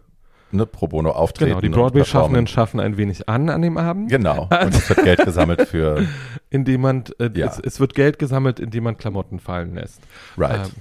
ne, 0.51 0.65
pro 0.67 0.87
bono 0.87 1.09
auftreten. 1.11 1.49
genau, 1.51 1.61
die 1.61 1.69
Broadway-Schaffenden 1.69 2.45
schaffen 2.45 2.79
ein 2.79 2.97
wenig 2.97 3.27
an 3.27 3.49
an 3.49 3.63
dem 3.63 3.77
Abend. 3.77 4.09
Genau. 4.11 4.43
Und 4.51 4.75
es 4.75 4.87
wird 4.89 5.03
Geld 5.03 5.25
gesammelt 5.25 5.67
für 5.67 6.05
indem 6.49 6.81
man, 6.81 7.03
äh, 7.19 7.29
Ja. 7.35 7.47
es, 7.47 7.59
es 7.59 7.79
wird 7.79 7.93
Geld 7.93 8.19
gesammelt, 8.19 8.59
indem 8.59 8.83
man 8.85 8.97
Klamotten 8.97 9.39
fallen 9.39 9.75
lässt. 9.75 10.01
Right. 10.37 10.67
Ähm, 10.67 10.71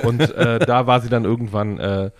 so, 0.00 0.08
und 0.08 0.20
äh, 0.20 0.58
da 0.66 0.86
war 0.86 1.00
sie 1.00 1.08
dann 1.08 1.24
irgendwann, 1.24 1.78
äh, 1.78 2.10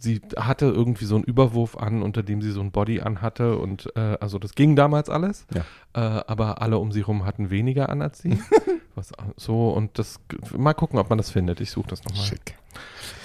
sie 0.00 0.20
hatte 0.36 0.66
irgendwie 0.66 1.04
so 1.06 1.14
einen 1.16 1.24
Überwurf 1.24 1.76
an, 1.76 2.02
unter 2.02 2.22
dem 2.22 2.42
sie 2.42 2.50
so 2.50 2.60
ein 2.60 2.70
Body 2.70 3.00
anhatte 3.00 3.56
und 3.56 3.90
äh, 3.96 4.16
also 4.20 4.38
das 4.38 4.54
ging 4.54 4.76
damals 4.76 5.08
alles, 5.08 5.46
Ja. 5.54 5.64
äh, 5.94 6.22
aber 6.26 6.60
alle 6.62 6.78
um 6.78 6.92
sie 6.92 7.00
rum 7.00 7.24
hatten 7.24 7.50
weniger 7.50 7.88
an 7.88 8.02
als 8.02 8.18
sie. 8.20 8.38
Was, 8.94 9.12
so 9.36 9.70
und 9.70 9.98
das, 9.98 10.20
mal 10.56 10.74
gucken, 10.74 10.98
ob 10.98 11.08
man 11.10 11.16
das 11.18 11.30
findet. 11.30 11.60
Ich 11.60 11.70
suche 11.70 11.88
das 11.88 12.04
nochmal. 12.04 12.22
Schick. 12.24 12.56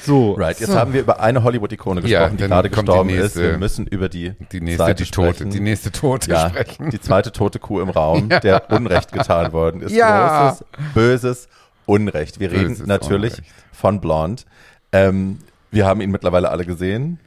So, 0.04 0.34
Right, 0.34 0.60
jetzt 0.60 0.72
So. 0.72 0.78
haben 0.78 0.94
wir 0.94 1.02
über 1.02 1.20
eine 1.20 1.44
Hollywood-Ikone 1.44 2.02
Ja, 2.02 2.20
gesprochen, 2.20 2.38
die 2.38 2.42
dann 2.42 2.50
gerade 2.52 2.70
kommt 2.70 2.88
die 2.88 2.92
gestorben 2.92 3.10
nächste. 3.10 3.42
ist. 3.42 3.52
Wir 3.52 3.58
müssen 3.58 3.88
über 3.88 4.08
die, 4.08 4.34
Die 4.52 4.62
nächste, 4.62 4.84
Seite 4.86 5.04
die 5.04 5.10
Tote, 5.12 5.34
sprechen. 5.34 5.50
die 5.52 5.60
nächste 5.60 5.92
Tote 5.92 6.30
ja, 6.32 6.50
sprechen. 6.50 6.90
die 6.92 7.02
zweite 7.02 7.32
tote 7.32 7.58
Kuh 7.60 7.82
im 7.82 7.90
Raum, 7.90 8.30
Ja. 8.32 8.40
der 8.40 8.72
Unrecht 8.72 9.12
getan 9.12 9.52
worden 9.52 9.82
ist. 9.82 9.94
Ja. 9.94 10.50
Großes, 10.50 10.66
böses 10.94 11.48
Unrecht. 11.88 12.40
Wir 12.40 12.52
reden 12.52 12.68
Böses 12.70 12.86
natürlich 12.88 13.34
Unrecht. 13.40 13.54
von 13.72 14.00
Blonde. 14.02 14.44
Ähm, 14.92 15.40
wir 15.72 15.88
haben 15.88 16.02
ihn 16.02 16.12
mittlerweile 16.12 16.50
alle 16.50 16.66
gesehen. 16.66 17.20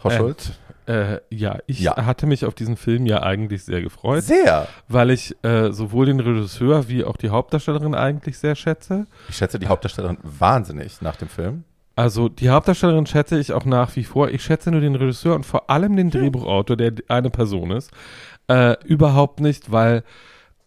Frau 0.00 0.10
Äh, 0.10 0.16
Schulz? 0.16 0.52
Äh, 0.90 1.20
ja, 1.30 1.58
ich 1.66 1.80
Ja. 1.80 1.94
hatte 2.04 2.26
mich 2.26 2.44
auf 2.44 2.54
diesen 2.54 2.76
Film 2.76 3.06
ja 3.06 3.22
eigentlich 3.22 3.62
sehr 3.64 3.80
gefreut, 3.80 4.24
Sehr. 4.24 4.66
weil 4.88 5.10
ich 5.10 5.36
äh, 5.44 5.70
sowohl 5.72 6.06
den 6.06 6.18
Regisseur 6.18 6.88
wie 6.88 7.04
auch 7.04 7.16
die 7.16 7.28
Hauptdarstellerin 7.28 7.94
eigentlich 7.94 8.38
sehr 8.38 8.54
schätze. 8.56 9.06
Ich 9.28 9.36
schätze 9.36 9.58
die 9.58 9.68
Hauptdarstellerin 9.68 10.18
wahnsinnig 10.22 11.00
nach 11.00 11.16
dem 11.16 11.28
Film. 11.28 11.64
Also 11.96 12.28
die 12.28 12.48
Hauptdarstellerin 12.48 13.06
schätze 13.06 13.38
ich 13.38 13.52
auch 13.52 13.64
nach 13.66 13.94
wie 13.94 14.04
vor. 14.04 14.30
Ich 14.30 14.42
schätze 14.42 14.70
nur 14.70 14.80
den 14.80 14.94
Regisseur 14.96 15.34
und 15.34 15.44
vor 15.46 15.68
allem 15.70 15.96
den 15.96 16.10
Drehbuchautor, 16.10 16.76
der 16.76 16.92
eine 17.08 17.30
Person 17.30 17.70
ist, 17.72 17.90
äh, 18.48 18.74
überhaupt 18.84 19.40
nicht, 19.40 19.70
weil 19.70 20.02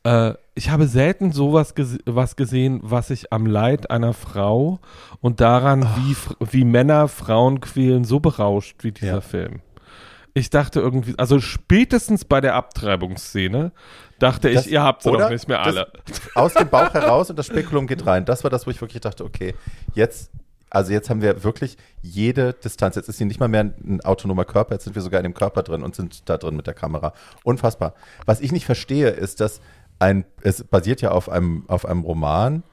äh, 0.03 0.33
ich 0.55 0.69
habe 0.69 0.85
selten 0.87 1.31
sowas 1.31 1.73
gese 1.75 1.97
was 2.05 2.35
gesehen, 2.35 2.79
was 2.83 3.07
sich 3.07 3.33
am 3.33 3.45
Leid 3.47 3.89
einer 3.89 4.13
Frau 4.13 4.79
und 5.21 5.41
daran, 5.41 5.87
wie, 5.97 6.15
wie 6.51 6.63
Männer 6.65 7.07
Frauen 7.07 7.59
quälen, 7.61 8.03
so 8.05 8.19
berauscht 8.19 8.83
wie 8.83 8.91
dieser 8.91 9.15
Ja. 9.15 9.21
Film. 9.21 9.61
Ich 10.35 10.49
dachte 10.49 10.79
irgendwie, 10.79 11.13
also 11.17 11.39
spätestens 11.39 12.25
bei 12.25 12.41
der 12.41 12.55
Abtreibungsszene 12.55 13.71
dachte 14.19 14.51
Das- 14.51 14.65
ich, 14.65 14.71
ihr 14.71 14.81
habt 14.81 15.03
sie 15.03 15.11
doch 15.11 15.29
nicht 15.29 15.47
mehr 15.47 15.57
Das- 15.59 15.67
alle. 15.67 15.91
Aus 16.35 16.53
dem 16.53 16.69
Bauch 16.69 16.93
heraus 16.93 17.29
und 17.29 17.37
das 17.37 17.45
Spekulum 17.47 17.85
geht 17.87 18.05
rein. 18.05 18.25
Das 18.25 18.43
war 18.43 18.49
das, 18.49 18.65
wo 18.65 18.71
ich 18.71 18.81
wirklich 18.81 19.01
dachte, 19.01 19.23
okay, 19.25 19.53
jetzt, 19.93 20.31
also 20.71 20.91
jetzt 20.91 21.09
haben 21.11 21.21
wir 21.21 21.43
wirklich 21.43 21.77
jede 22.01 22.53
Distanz. 22.53 22.95
Jetzt 22.95 23.09
ist 23.09 23.17
sie 23.17 23.25
nicht 23.25 23.39
mal 23.39 23.47
mehr 23.47 23.61
ein, 23.61 24.01
autonomer 24.03 24.45
Körper, 24.45 24.73
jetzt 24.73 24.85
sind 24.85 24.95
wir 24.95 25.03
sogar 25.03 25.19
in 25.19 25.23
dem 25.23 25.35
Körper 25.35 25.61
drin 25.61 25.83
und 25.83 25.95
sind 25.95 26.27
da 26.27 26.37
drin 26.37 26.55
mit 26.55 26.65
der 26.65 26.73
Kamera. 26.73 27.13
Unfassbar. 27.43 27.93
Was 28.25 28.41
ich 28.41 28.51
nicht 28.51 28.65
verstehe, 28.65 29.09
ist, 29.09 29.39
dass 29.39 29.61
ein, 29.99 30.25
es 30.41 30.63
basiert 30.63 31.01
ja 31.01 31.11
auf 31.11 31.29
einem, 31.29 31.65
auf 31.67 31.85
einem 31.85 32.01
Roman 32.01 32.63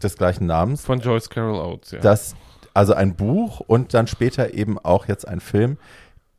des 0.00 0.16
gleichen 0.16 0.46
Namens, 0.46 0.84
Von 0.84 1.00
Joyce 1.00 1.28
Carol 1.28 1.56
Oates, 1.58 1.90
ja. 1.90 1.98
dass 1.98 2.36
also 2.72 2.94
ein 2.94 3.16
Buch 3.16 3.60
und 3.60 3.94
dann 3.94 4.06
später 4.06 4.54
eben 4.54 4.78
auch 4.78 5.06
jetzt 5.08 5.26
ein 5.26 5.40
Film, 5.40 5.78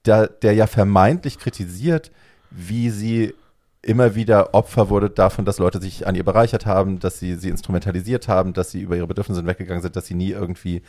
der, 0.05 0.27
der 0.27 0.53
ja 0.53 0.67
vermeintlich 0.67 1.39
kritisiert, 1.39 2.11
wie 2.51 2.89
sie 2.89 3.33
immer 3.81 4.15
wieder 4.15 4.53
Opfer 4.53 4.89
wurde 4.89 5.09
davon, 5.09 5.45
dass 5.45 5.59
Leute 5.59 5.79
sich 5.79 6.07
an 6.07 6.15
ihr 6.15 6.23
bereichert 6.23 6.65
haben, 6.65 6.99
dass 6.99 7.19
sie 7.19 7.35
sie 7.35 7.49
instrumentalisiert 7.49 8.27
haben, 8.27 8.53
dass 8.53 8.71
sie 8.71 8.81
über 8.81 8.95
ihre 8.95 9.07
Bedürfnisse 9.07 9.41
hinweggegangen 9.41 9.83
sind, 9.83 9.95
dass 9.95 10.07
sie 10.07 10.15
nie 10.15 10.31
irgendwie 10.31 10.81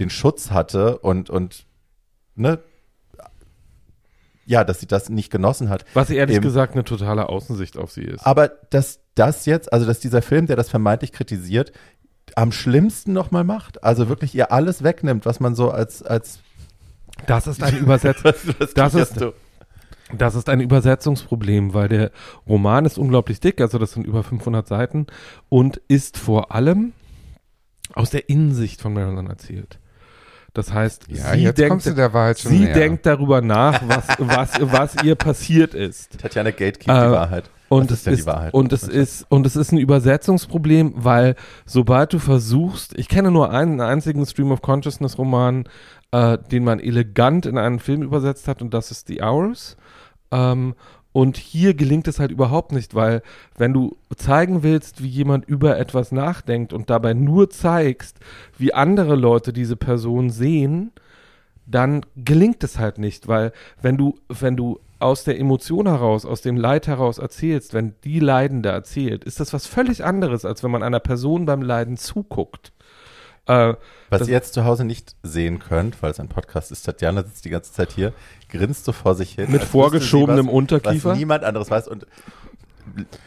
den 0.00 0.10
Schutz 0.10 0.50
hatte 0.50 0.98
und, 0.98 1.30
und 1.30 1.64
ne, 2.34 2.58
ja, 4.46 4.64
dass 4.64 4.80
sie 4.80 4.86
das 4.86 5.08
nicht 5.10 5.30
genossen 5.30 5.68
hat. 5.68 5.84
Was 5.94 6.10
ehrlich 6.10 6.36
Eben. 6.36 6.44
gesagt 6.44 6.74
eine 6.74 6.82
totale 6.82 7.28
Außensicht 7.28 7.78
auf 7.78 7.92
sie 7.92 8.02
ist. 8.02 8.26
Aber 8.26 8.48
dass 8.48 8.98
das 9.14 9.46
jetzt, 9.46 9.72
also 9.72 9.86
dass 9.86 10.00
dieser 10.00 10.22
Film, 10.22 10.46
der 10.46 10.56
das 10.56 10.68
vermeintlich 10.68 11.12
kritisiert, 11.12 11.72
am 12.34 12.50
schlimmsten 12.50 13.12
nochmal 13.12 13.44
macht, 13.44 13.84
also 13.84 14.08
wirklich 14.08 14.34
ihr 14.34 14.50
alles 14.50 14.82
wegnimmt, 14.82 15.24
was 15.24 15.38
man 15.38 15.54
so 15.54 15.70
als, 15.70 16.02
als 16.02 16.40
Das 17.26 17.46
ist 17.46 17.62
ein 17.62 17.76
Übersetz 17.80 18.24
was, 18.24 18.36
was 18.58 18.74
Das 18.74 18.94
ist- 18.94 19.20
du? 19.20 19.32
Das 20.12 20.34
ist 20.34 20.48
ein 20.48 20.60
Übersetzungsproblem, 20.60 21.72
weil 21.72 21.88
der 21.88 22.10
Roman 22.48 22.84
ist 22.84 22.98
unglaublich 22.98 23.38
dick, 23.38 23.60
also 23.60 23.78
das 23.78 23.92
sind 23.92 24.04
über 24.04 24.24
500 24.24 24.66
Seiten 24.66 25.06
und 25.48 25.76
ist 25.86 26.18
vor 26.18 26.52
allem 26.52 26.94
aus 27.94 28.10
der 28.10 28.28
Innensicht 28.28 28.80
von 28.80 28.92
Marilyn 28.92 29.28
erzählt. 29.28 29.78
Das 30.52 30.72
heißt, 30.72 31.04
Ja, 31.10 31.32
sie, 31.34 31.52
denkt, 31.54 31.82
sie 31.82 32.72
denkt 32.72 33.06
darüber 33.06 33.40
nach, 33.40 33.82
was, 33.86 34.08
was, 34.18 34.50
was 34.72 35.04
ihr 35.04 35.14
passiert 35.14 35.74
ist. 35.74 36.18
Tatjana 36.18 36.50
Gatekeep, 36.50 36.88
Äh, 36.88 37.06
die 37.06 37.12
Wahrheit. 37.12 37.50
Und 37.68 37.92
es 37.92 38.04
ist 38.04 38.18
ist, 38.20 38.26
Wahrheit? 38.26 38.52
und 38.52 38.72
es 38.72 38.82
ist, 38.82 39.26
und 39.28 39.46
es 39.46 39.54
ist 39.54 39.70
ein 39.70 39.78
Übersetzungsproblem, 39.78 40.94
weil 40.96 41.36
sobald 41.66 42.12
du 42.12 42.18
versuchst, 42.18 42.98
ich 42.98 43.06
kenne 43.08 43.30
nur 43.30 43.52
einen 43.52 43.80
einzigen 43.80 44.26
Stream 44.26 44.50
of 44.50 44.60
Consciousness 44.60 45.16
Roman, 45.18 45.68
äh, 46.12 46.38
den 46.50 46.64
man 46.64 46.80
elegant 46.80 47.46
in 47.46 47.58
einen 47.58 47.78
Film 47.78 48.02
übersetzt 48.02 48.48
hat, 48.48 48.62
und 48.62 48.74
das 48.74 48.90
ist 48.90 49.08
The 49.08 49.22
Hours. 49.22 49.76
Ähm, 50.30 50.74
und 51.12 51.36
hier 51.36 51.74
gelingt 51.74 52.06
es 52.06 52.20
halt 52.20 52.30
überhaupt 52.30 52.70
nicht, 52.70 52.94
weil 52.94 53.22
wenn 53.56 53.72
du 53.72 53.96
zeigen 54.16 54.62
willst, 54.62 55.02
wie 55.02 55.08
jemand 55.08 55.44
über 55.44 55.76
etwas 55.76 56.12
nachdenkt 56.12 56.72
und 56.72 56.88
dabei 56.88 57.14
nur 57.14 57.50
zeigst, 57.50 58.20
wie 58.56 58.74
andere 58.74 59.16
Leute 59.16 59.52
diese 59.52 59.76
Person 59.76 60.30
sehen, 60.30 60.92
dann 61.66 62.06
gelingt 62.16 62.62
es 62.62 62.78
halt 62.78 62.98
nicht, 62.98 63.26
weil 63.26 63.52
wenn 63.82 63.96
du, 63.96 64.18
wenn 64.28 64.56
du 64.56 64.78
aus 65.00 65.24
der 65.24 65.38
Emotion 65.38 65.86
heraus, 65.86 66.26
aus 66.26 66.42
dem 66.42 66.56
Leid 66.56 66.86
heraus 66.86 67.18
erzählst, 67.18 67.74
wenn 67.74 67.94
die 68.04 68.20
Leidende 68.20 68.68
erzählt, 68.68 69.24
ist 69.24 69.40
das 69.40 69.52
was 69.52 69.66
völlig 69.66 70.04
anderes, 70.04 70.44
als 70.44 70.62
wenn 70.62 70.70
man 70.70 70.82
einer 70.82 71.00
Person 71.00 71.46
beim 71.46 71.62
Leiden 71.62 71.96
zuguckt. 71.96 72.72
Äh, 73.46 73.74
Was 74.10 74.28
ihr 74.28 74.34
jetzt 74.34 74.54
zu 74.54 74.64
Hause 74.64 74.84
nicht 74.84 75.16
sehen 75.22 75.58
könnt, 75.58 76.02
weil 76.02 76.10
es 76.10 76.20
ein 76.20 76.28
Podcast 76.28 76.70
ist, 76.72 76.82
Tatjana 76.82 77.22
sitzt 77.24 77.44
die 77.44 77.50
ganze 77.50 77.72
Zeit 77.72 77.92
hier, 77.92 78.12
grinst 78.48 78.84
so 78.84 78.92
vor 78.92 79.14
sich 79.14 79.32
hin. 79.32 79.50
Mit 79.50 79.62
vorgeschobenem 79.64 80.46
was, 80.46 80.52
Unterkiefer? 80.54 81.10
Was 81.10 81.18
niemand 81.18 81.44
anderes 81.44 81.70
weiß 81.70 81.88
und 81.88 82.06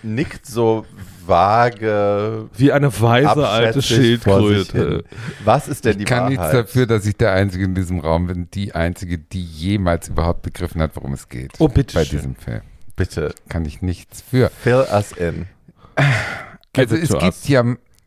nickt 0.02 0.46
so 0.46 0.86
vage 1.26 2.50
wie 2.58 2.72
eine 2.72 2.88
weise 3.02 3.48
alte. 3.48 3.82
Schildkröte. 3.82 5.04
Was 5.46 5.68
ist 5.68 5.86
denn 5.86 5.98
die 5.98 6.04
Ich 6.04 6.10
kann 6.10 6.26
nichts 6.30 6.40
Wahrheit? 6.44 6.66
dafür, 6.68 6.86
dass 6.86 7.06
ich 7.06 7.16
der 7.16 7.32
Einzige 7.32 7.64
in 7.66 7.76
diesem 7.76 8.00
Raum 8.00 8.28
bin, 8.28 8.50
die 8.52 8.76
Einzige, 8.76 9.18
die 9.18 9.44
jemals 9.44 10.10
überhaupt 10.10 10.42
begriffen 10.42 10.82
hat, 10.82 10.96
worum 10.96 11.14
es 11.14 11.30
geht. 11.30 11.54
Oh, 11.60 11.68
bitte 11.70 11.94
Bei 11.96 12.04
schön. 12.04 12.18
diesem 12.20 12.36
Film. 12.36 12.62
Bitte, 12.96 13.34
Kann 13.50 13.66
ich 13.66 13.82
nichts 13.82 14.22
für. 14.30 14.50
fill 14.50 14.86
us 14.92 15.12
in. 15.14 15.48
Also 16.76 16.96
es 16.96 17.10
to 17.10 17.20
gibt 17.20 17.24
us. 17.34 17.48
ja 17.48 17.64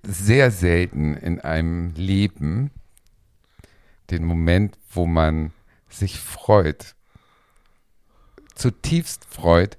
sehr 0.06 0.50
selten 0.50 1.14
in 1.14 1.40
einem 1.40 1.92
Leben 1.94 2.70
den 4.10 4.24
Moment, 4.24 4.78
wo 4.90 5.06
man 5.06 5.52
sich 5.88 6.20
freut, 6.20 6.94
zutiefst 8.54 9.24
freut, 9.24 9.76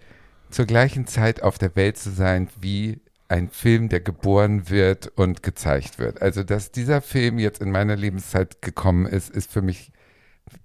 zur 0.49 0.65
gleichen 0.65 1.07
Zeit 1.07 1.41
auf 1.43 1.57
der 1.57 1.75
Welt 1.75 1.97
zu 1.97 2.09
sein 2.11 2.49
wie 2.59 2.99
ein 3.29 3.49
Film, 3.49 3.89
der 3.89 3.99
geboren 3.99 4.69
wird 4.69 5.07
und 5.15 5.43
gezeigt 5.43 5.99
wird. 5.99 6.21
Also, 6.21 6.43
dass 6.43 6.71
dieser 6.71 7.01
Film 7.01 7.39
jetzt 7.39 7.61
in 7.61 7.71
meiner 7.71 7.95
Lebenszeit 7.95 8.61
gekommen 8.61 9.05
ist, 9.05 9.29
ist 9.29 9.51
für 9.51 9.61
mich 9.61 9.91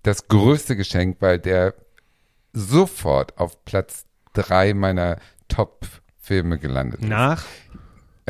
das 0.03 0.29
größte 0.29 0.77
Geschenk, 0.77 1.16
weil 1.20 1.40
der 1.40 1.75
sofort 2.53 3.38
auf 3.38 3.64
Platz 3.64 4.05
drei 4.33 4.75
meiner 4.75 5.18
Top-Filme 5.48 6.59
gelandet 6.59 7.01
ist. 7.01 7.09
Nach? 7.09 7.44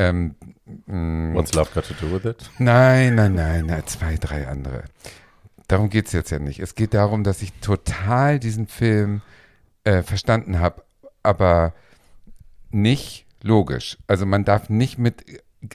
Ähm, 0.09 0.35
mh, 0.85 1.33
What's 1.35 1.53
love 1.53 1.71
got 1.73 1.85
to 1.85 1.93
do 1.93 2.13
with 2.13 2.25
it? 2.25 2.49
nein, 2.59 3.15
nein, 3.15 3.35
nein, 3.35 3.65
nein, 3.65 3.83
zwei, 3.85 4.15
drei 4.17 4.47
andere. 4.47 4.83
Darum 5.67 5.89
geht 5.89 6.07
es 6.07 6.11
jetzt 6.13 6.29
ja 6.31 6.39
nicht. 6.39 6.59
Es 6.59 6.75
geht 6.75 6.93
darum, 6.93 7.23
dass 7.23 7.41
ich 7.41 7.53
total 7.61 8.39
diesen 8.39 8.67
Film 8.67 9.21
äh, 9.83 10.03
verstanden 10.03 10.59
habe, 10.59 10.83
aber 11.23 11.73
nicht 12.71 13.25
logisch. 13.41 13.97
Also 14.07 14.25
man 14.25 14.45
darf 14.45 14.69
nicht 14.69 14.97
mit, 14.97 15.23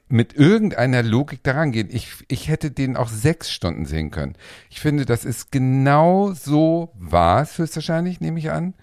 mit 0.09 0.35
irgendeiner 0.35 1.03
Logik 1.03 1.43
daran 1.43 1.73
gehen. 1.73 1.89
Ich, 1.91 2.09
ich 2.29 2.49
hätte 2.49 2.71
den 2.71 2.97
auch 2.97 3.09
sechs 3.09 3.51
Stunden 3.51 3.87
sehen 3.87 4.11
können. 4.11 4.35
Ich 4.69 4.81
finde, 4.81 5.05
das 5.07 5.25
ist 5.25 5.51
genau 5.53 6.33
so 6.33 6.93
war 6.95 7.43
es 7.43 7.57
höchstwahrscheinlich, 7.59 8.21
nehme 8.21 8.39
ich 8.39 8.51
an. 8.51 8.75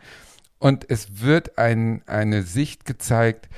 Und 0.58 0.90
es 0.90 1.22
wird 1.22 1.58
ein, 1.58 2.02
eine 2.08 2.44
Sicht 2.44 2.86
gezeigt, 2.86 3.50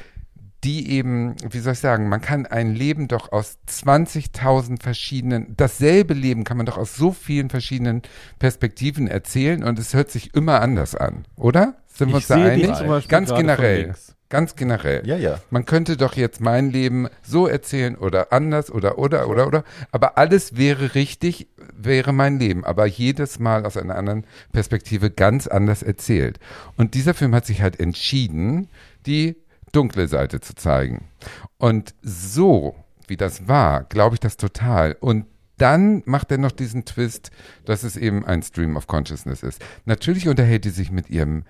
die 0.64 0.92
eben, 0.92 1.36
wie 1.50 1.60
soll 1.60 1.74
ich 1.74 1.80
sagen, 1.80 2.10
man 2.10 2.22
kann 2.22 2.46
ein 2.46 2.74
Leben 2.74 3.08
doch 3.08 3.32
aus 3.32 3.58
20.000 3.70 4.82
verschiedenen, 4.82 5.56
dasselbe 5.56 6.14
Leben 6.14 6.44
kann 6.44 6.58
man 6.58 6.66
doch 6.66 6.78
aus 6.78 6.96
so 6.96 7.12
vielen 7.12 7.50
verschiedenen 7.50 8.02
Perspektiven 8.40 9.08
erzählen 9.08 9.64
und 9.64 9.78
es 9.78 9.94
hört 9.94 10.10
sich 10.10 10.34
immer 10.34 10.62
anders 10.62 10.96
an, 10.96 11.26
oder? 11.36 11.76
Sind 11.88 12.10
wir 12.10 12.16
uns 12.16 12.28
da 12.28 12.36
einig? 12.36 13.08
Ganz 13.08 13.34
generell. 13.34 13.96
Ganz 14.30 14.58
generell. 14.58 15.08
Ja, 15.08 15.16
ja. 15.16 15.40
Man 15.52 15.66
könnte 15.66 15.96
doch 15.96 16.16
jetzt 16.16 16.42
mein 16.42 16.70
Leben 16.70 17.08
so 17.24 17.48
erzählen 17.48 17.96
oder 17.96 18.34
anders 18.34 18.70
oder 18.70 18.98
oder 18.98 19.30
oder 19.30 19.48
oder. 19.48 19.64
Aber 19.92 20.18
alles 20.18 20.58
wäre 20.58 20.96
richtig, 20.96 21.48
wäre 21.74 22.12
mein 22.12 22.38
Leben. 22.38 22.66
Aber 22.66 22.86
jedes 22.86 23.40
Mal 23.40 23.66
aus 23.66 23.78
einer 23.78 23.96
anderen 23.96 24.26
Perspektive 24.52 25.12
ganz 25.12 25.48
anders 25.48 25.82
erzählt. 25.82 26.40
Und 26.76 26.94
dieser 26.94 27.14
Film 27.14 27.34
hat 27.34 27.46
sich 27.46 27.62
halt 27.62 27.80
entschieden, 27.80 28.68
die 29.06 29.38
dunkle 29.72 30.08
Seite 30.08 30.40
zu 30.42 30.56
zeigen. 30.56 31.10
Und 31.58 31.94
so, 32.02 32.76
wie 33.08 33.18
das 33.18 33.48
war, 33.48 33.84
glaube 33.84 34.16
ich 34.16 34.20
das 34.20 34.38
total. 34.38 34.96
Und 35.00 35.26
dann 35.58 36.04
macht 36.06 36.32
er 36.32 36.38
noch 36.38 36.52
diesen 36.52 36.86
Twist, 36.86 37.32
dass 37.66 37.84
es 37.84 37.98
eben 37.98 38.26
ein 38.26 38.44
Stream 38.44 38.78
of 38.78 38.88
Consciousness 38.88 39.44
ist. 39.44 39.62
Natürlich 39.86 40.28
unterhält 40.28 40.64
sie 40.64 40.70
sich 40.70 40.92
mit 40.92 41.10
ihrem 41.10 41.44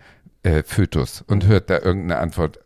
äh, 0.43 0.63
Fötus 0.63 1.23
und 1.27 1.45
hört 1.45 1.69
da 1.69 1.79
irgendeine 1.79 2.19
Antwort. 2.19 2.59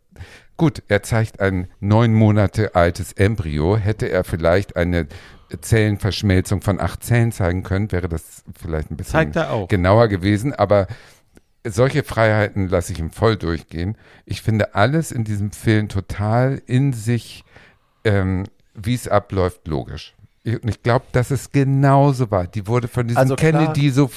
Gut, 0.57 0.83
er 0.87 1.01
zeigt 1.01 1.39
ein 1.39 1.67
neun 1.79 2.13
Monate 2.13 2.75
altes 2.75 3.13
Embryo. 3.13 3.77
Hätte 3.77 4.09
er 4.09 4.23
vielleicht 4.23 4.75
eine 4.75 5.07
Zellenverschmelzung 5.59 6.61
von 6.61 6.79
acht 6.79 7.03
Zellen 7.03 7.31
zeigen 7.31 7.63
können, 7.63 7.91
wäre 7.91 8.07
das 8.07 8.43
vielleicht 8.57 8.91
ein 8.91 8.97
bisschen 8.97 9.33
er 9.33 9.67
genauer 9.67 10.07
gewesen. 10.07 10.53
Aber 10.53 10.87
solche 11.63 12.03
Freiheiten 12.03 12.67
lasse 12.69 12.93
ich 12.93 12.99
ihm 12.99 13.11
voll 13.11 13.37
durchgehen. 13.37 13.97
Ich 14.25 14.41
finde 14.41 14.75
alles 14.75 15.11
in 15.11 15.23
diesem 15.23 15.51
Film 15.51 15.89
total 15.89 16.61
in 16.65 16.93
sich, 16.93 17.43
ähm, 18.03 18.45
wie 18.73 18.95
es 18.95 19.07
abläuft, 19.07 19.67
logisch. 19.67 20.15
Und 20.43 20.69
ich 20.69 20.81
glaube, 20.81 21.05
dass 21.11 21.29
es 21.29 21.51
genauso 21.51 22.31
war. 22.31 22.47
Die 22.47 22.65
wurde 22.65 22.87
von 22.87 23.07
diesem 23.07 23.19
Also. 23.19 23.35
Kennedy 23.35 23.91
so, 23.91 24.09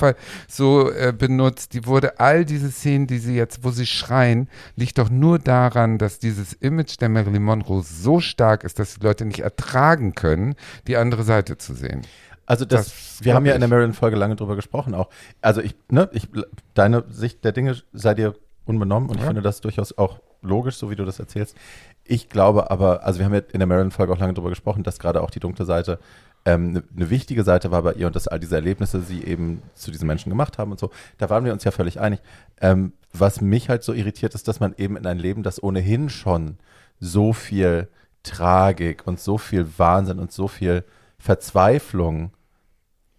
so 0.48 0.90
äh, 0.90 1.12
benutzt. 1.12 1.74
Die 1.74 1.84
wurde 1.84 2.18
all 2.18 2.46
diese 2.46 2.70
Szenen, 2.70 3.06
die 3.06 3.18
sie 3.18 3.36
jetzt, 3.36 3.62
wo 3.62 3.70
sie 3.70 3.84
schreien, 3.84 4.48
liegt 4.74 4.96
doch 4.96 5.10
nur 5.10 5.38
daran, 5.38 5.98
dass 5.98 6.18
dieses 6.18 6.54
Image 6.54 6.98
der 6.98 7.10
Marilyn 7.10 7.42
Monroe 7.42 7.82
so 7.82 8.20
stark 8.20 8.64
ist, 8.64 8.78
dass 8.78 8.94
die 8.94 9.04
Leute 9.04 9.26
nicht 9.26 9.40
ertragen 9.40 10.14
können, 10.14 10.54
die 10.86 10.96
andere 10.96 11.24
Seite 11.24 11.58
zu 11.58 11.74
sehen. 11.74 12.06
Also 12.46 12.64
das, 12.64 12.86
Das 12.86 13.24
wir 13.24 13.34
haben 13.34 13.46
ja 13.46 13.54
in 13.54 13.60
der 13.60 13.68
ich. 13.68 13.70
Marilyn-Folge 13.70 14.16
lange 14.16 14.36
drüber 14.36 14.56
gesprochen 14.56 14.94
auch. 14.94 15.08
Also 15.40 15.60
ich, 15.60 15.74
ne, 15.90 16.08
ich, 16.12 16.28
deine 16.74 17.04
Sicht 17.10 17.44
der 17.44 17.52
Dinge 17.52 17.76
sei 17.92 18.14
dir 18.14 18.34
unbenommen 18.66 19.08
und 19.08 19.16
ich 19.16 19.22
Ja. 19.22 19.28
finde 19.28 19.42
das 19.42 19.60
durchaus 19.60 19.96
auch 19.96 20.20
logisch, 20.42 20.76
so 20.76 20.90
wie 20.90 20.96
du 20.96 21.04
das 21.04 21.18
erzählst. 21.18 21.56
Ich 22.04 22.28
glaube 22.28 22.70
aber, 22.70 23.04
also 23.04 23.18
wir 23.18 23.24
haben 23.26 23.34
ja 23.34 23.40
in 23.52 23.60
der 23.60 23.66
Marilyn-Folge 23.66 24.12
auch 24.12 24.18
lange 24.18 24.34
drüber 24.34 24.50
gesprochen, 24.50 24.82
dass 24.82 24.98
gerade 24.98 25.22
auch 25.22 25.30
die 25.30 25.40
dunkle 25.40 25.64
Seite 25.64 25.98
ähm, 26.46 26.68
eine 26.70 26.82
eine 26.94 27.08
wichtige 27.10 27.42
Seite 27.44 27.70
war 27.70 27.82
bei 27.82 27.94
ihr 27.94 28.06
und 28.06 28.14
dass 28.14 28.28
all 28.28 28.38
diese 28.40 28.54
Erlebnisse 28.56 29.00
sie 29.00 29.24
eben 29.24 29.62
zu 29.74 29.90
diesen 29.90 30.06
Menschen 30.06 30.28
gemacht 30.28 30.58
haben 30.58 30.70
und 30.72 30.78
so. 30.78 30.90
Da 31.16 31.30
waren 31.30 31.46
wir 31.46 31.52
uns 31.54 31.64
ja 31.64 31.70
völlig 31.70 31.98
einig. 32.00 32.20
Ähm, 32.60 32.92
was 33.14 33.40
mich 33.40 33.70
halt 33.70 33.82
so 33.82 33.94
irritiert 33.94 34.34
ist, 34.34 34.46
dass 34.48 34.60
man 34.60 34.74
eben 34.76 34.96
in 34.98 35.06
ein 35.06 35.18
Leben, 35.18 35.42
das 35.42 35.62
ohnehin 35.62 36.10
schon 36.10 36.58
so 37.00 37.32
viel 37.32 37.88
Tragik 38.22 39.06
und 39.06 39.20
so 39.20 39.38
viel 39.38 39.66
Wahnsinn 39.78 40.18
und 40.18 40.32
so 40.32 40.48
viel 40.48 40.84
Verzweiflung 41.24 42.32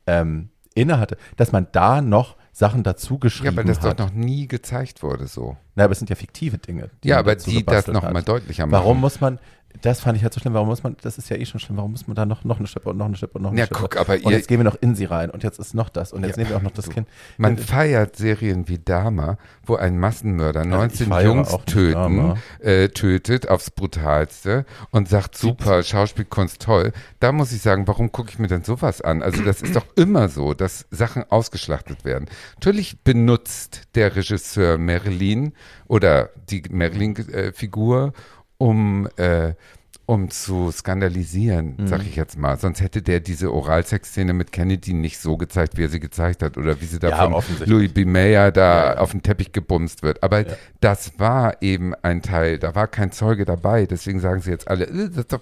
ähm, 0.05 0.49
innehatte, 0.75 1.17
dass 1.37 1.51
man 1.51 1.67
da 1.71 2.01
noch 2.01 2.35
Sachen 2.51 2.83
dazu 2.83 3.15
Ja, 3.15 3.19
geschrieben 3.19 3.57
aber 3.59 3.63
das 3.63 3.79
hat. 3.81 3.99
doch 3.99 4.05
noch 4.05 4.13
nie 4.13 4.47
gezeigt 4.47 5.01
wurde 5.01 5.25
so. 5.25 5.57
Na, 5.73 5.85
aber 5.85 5.93
es 5.93 5.97
sind 5.99 6.09
ja 6.11 6.15
fiktive 6.15 6.59
Dinge. 6.59 6.91
Ja, 7.03 7.17
aber 7.17 7.35
die 7.35 7.43
das 7.45 7.55
gebastelt 7.55 7.95
noch 7.95 8.03
hat. 8.03 8.13
mal 8.13 8.21
deutlicher 8.21 8.67
machen. 8.67 8.71
Warum 8.83 9.01
muss 9.01 9.19
man, 9.19 9.39
das 9.81 9.99
fand 9.99 10.17
ich 10.17 10.23
halt 10.23 10.33
so 10.33 10.39
schlimm, 10.39 10.53
warum 10.53 10.67
muss 10.67 10.83
man, 10.83 10.95
das 11.01 11.17
ist 11.17 11.29
ja 11.29 11.37
eh 11.37 11.45
schon 11.45 11.59
schlimm, 11.59 11.77
warum 11.77 11.91
muss 11.91 12.07
man 12.07 12.15
da 12.15 12.25
noch, 12.25 12.43
noch 12.43 12.59
eine 12.59 12.67
Schippe 12.67 12.89
und 12.89 12.97
noch 12.97 13.05
eine 13.05 13.15
Schippe 13.15 13.37
und 13.37 13.43
noch 13.43 13.51
eine 13.51 13.59
Ja, 13.59 13.65
Schippe? 13.65 13.79
guck, 13.81 13.97
aber 13.97 14.13
und 14.23 14.31
jetzt 14.31 14.47
gehen 14.47 14.59
wir 14.59 14.63
noch 14.63 14.75
in 14.81 14.95
sie 14.95 15.05
rein 15.05 15.29
und 15.29 15.43
jetzt 15.43 15.59
ist 15.59 15.73
noch 15.73 15.89
das 15.89 16.13
und 16.13 16.23
jetzt 16.23 16.37
Ja, 16.37 16.43
nehmen 16.43 16.49
wir 16.51 16.57
auch 16.57 16.61
noch 16.61 16.71
das 16.71 16.85
du. 16.85 16.91
Kind. 16.91 17.07
Man 17.37 17.57
Äh, 17.57 17.61
feiert 17.61 18.15
Serien 18.15 18.67
wie 18.67 18.79
Dama, 18.79 19.37
wo 19.65 19.75
ein 19.75 19.97
Massenmörder 19.99 20.61
ich 20.61 20.67
19 20.67 21.07
feiere 21.07 21.25
Jungs 21.25 21.57
töten, 21.65 22.33
äh, 22.59 22.89
tötet 22.89 23.49
aufs 23.49 23.71
Brutalste 23.71 24.65
und 24.91 25.09
sagt, 25.09 25.37
super, 25.37 25.83
Schauspielkunst 25.83 26.61
toll. 26.61 26.91
Da 27.19 27.31
muss 27.31 27.51
ich 27.51 27.61
sagen, 27.61 27.87
warum 27.87 28.11
gucke 28.11 28.29
ich 28.29 28.39
mir 28.39 28.47
denn 28.47 28.63
sowas 28.63 29.01
an? 29.01 29.21
Also 29.21 29.43
das 29.43 29.61
ist 29.61 29.75
doch 29.75 29.85
immer 29.95 30.29
so, 30.29 30.53
dass 30.53 30.85
Sachen 30.91 31.23
ausgeschlachtet 31.29 32.05
werden. 32.05 32.27
Natürlich 32.55 32.99
benutzt 33.03 33.83
der 33.95 34.15
Regisseur 34.15 34.77
Marilyn 34.77 35.53
oder 35.87 36.29
die 36.49 36.63
Marilyn-Figur, 36.69 38.13
um 38.57 39.07
äh, 39.17 39.53
um 40.07 40.29
zu 40.29 40.69
skandalisieren, 40.71 41.77
Mhm. 41.79 41.87
sag 41.87 42.01
ich 42.03 42.15
jetzt 42.15 42.37
mal. 42.37 42.57
Sonst 42.59 42.79
hätte 42.79 43.01
der 43.01 43.19
diese 43.21 43.51
Oralsex-Szene 43.51 44.33
mit 44.33 44.51
Kennedy 44.51 44.93
nicht 44.93 45.17
so 45.17 45.35
gezeigt, 45.35 45.77
wie 45.77 45.83
er 45.85 45.89
sie 45.89 45.99
gezeigt 45.99 46.43
hat 46.43 46.57
oder 46.59 46.79
wie 46.79 46.85
sie 46.85 46.99
da 46.99 47.09
Ja, 47.09 47.27
von. 47.31 47.41
Louis 47.65 47.91
B. 47.91 48.05
Mayer 48.05 48.51
da 48.51 48.61
Ja, 48.61 48.93
ja. 48.93 48.97
auf 48.99 49.11
den 49.13 49.23
Teppich 49.23 49.51
gebumst 49.51 50.03
wird. 50.03 50.21
Aber 50.21 50.45
das 50.79 51.17
war 51.17 51.59
eben 51.63 51.95
ein 52.03 52.21
Teil, 52.21 52.59
da 52.59 52.75
war 52.75 52.87
kein 52.87 53.11
Zeuge 53.11 53.45
dabei. 53.45 53.87
Deswegen 53.87 54.19
sagen 54.19 54.41
sie 54.41 54.51
jetzt 54.51 54.67
alle, 54.67 54.85
"Äh, 54.85 55.09
das 55.09 55.17
ist 55.17 55.33
doch 55.33 55.41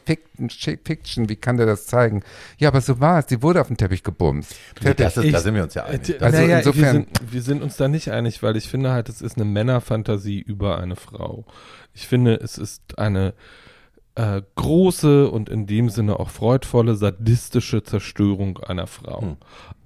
Fiction, 0.85 1.27
wie 1.27 1.35
kann 1.35 1.57
der 1.57 1.65
das 1.65 1.85
zeigen? 1.85 2.23
Ja, 2.57 2.69
aber 2.69 2.79
so 2.79 3.01
war 3.01 3.19
es. 3.19 3.25
Die 3.25 3.41
wurde 3.41 3.59
auf 3.59 3.67
den 3.67 3.75
Teppich 3.75 4.03
gebumst. 4.03 4.55
Das 4.95 5.17
ist, 5.17 5.25
Ich- 5.25 5.31
da 5.33 5.39
sind 5.41 5.55
wir 5.55 5.63
uns 5.63 5.73
ja 5.73 5.83
einig. 5.83 6.21
Also 6.21 6.37
naja, 6.37 6.59
insofern- 6.59 6.81
wir 6.83 6.91
sind, 6.93 7.33
wir 7.33 7.41
sind 7.41 7.63
uns 7.63 7.75
da 7.75 7.89
nicht 7.89 8.11
einig, 8.11 8.41
weil 8.41 8.55
ich 8.55 8.69
finde 8.69 8.91
halt, 8.93 9.09
es 9.09 9.21
ist 9.21 9.35
eine 9.35 9.43
Männerfantasie 9.45 10.39
über 10.39 10.79
eine 10.79 10.95
Frau. 10.95 11.43
Ich 11.93 12.07
finde, 12.07 12.35
es 12.35 12.57
ist 12.57 12.97
eine 12.97 13.33
äh, 14.15 14.41
große 14.55 15.29
und 15.29 15.49
in 15.49 15.65
dem 15.65 15.89
Sinne 15.89 16.19
auch 16.19 16.29
freudvolle, 16.29 16.95
sadistische 16.95 17.83
Zerstörung 17.83 18.59
einer 18.59 18.87
Frau. 18.87 19.21
Hm. 19.21 19.37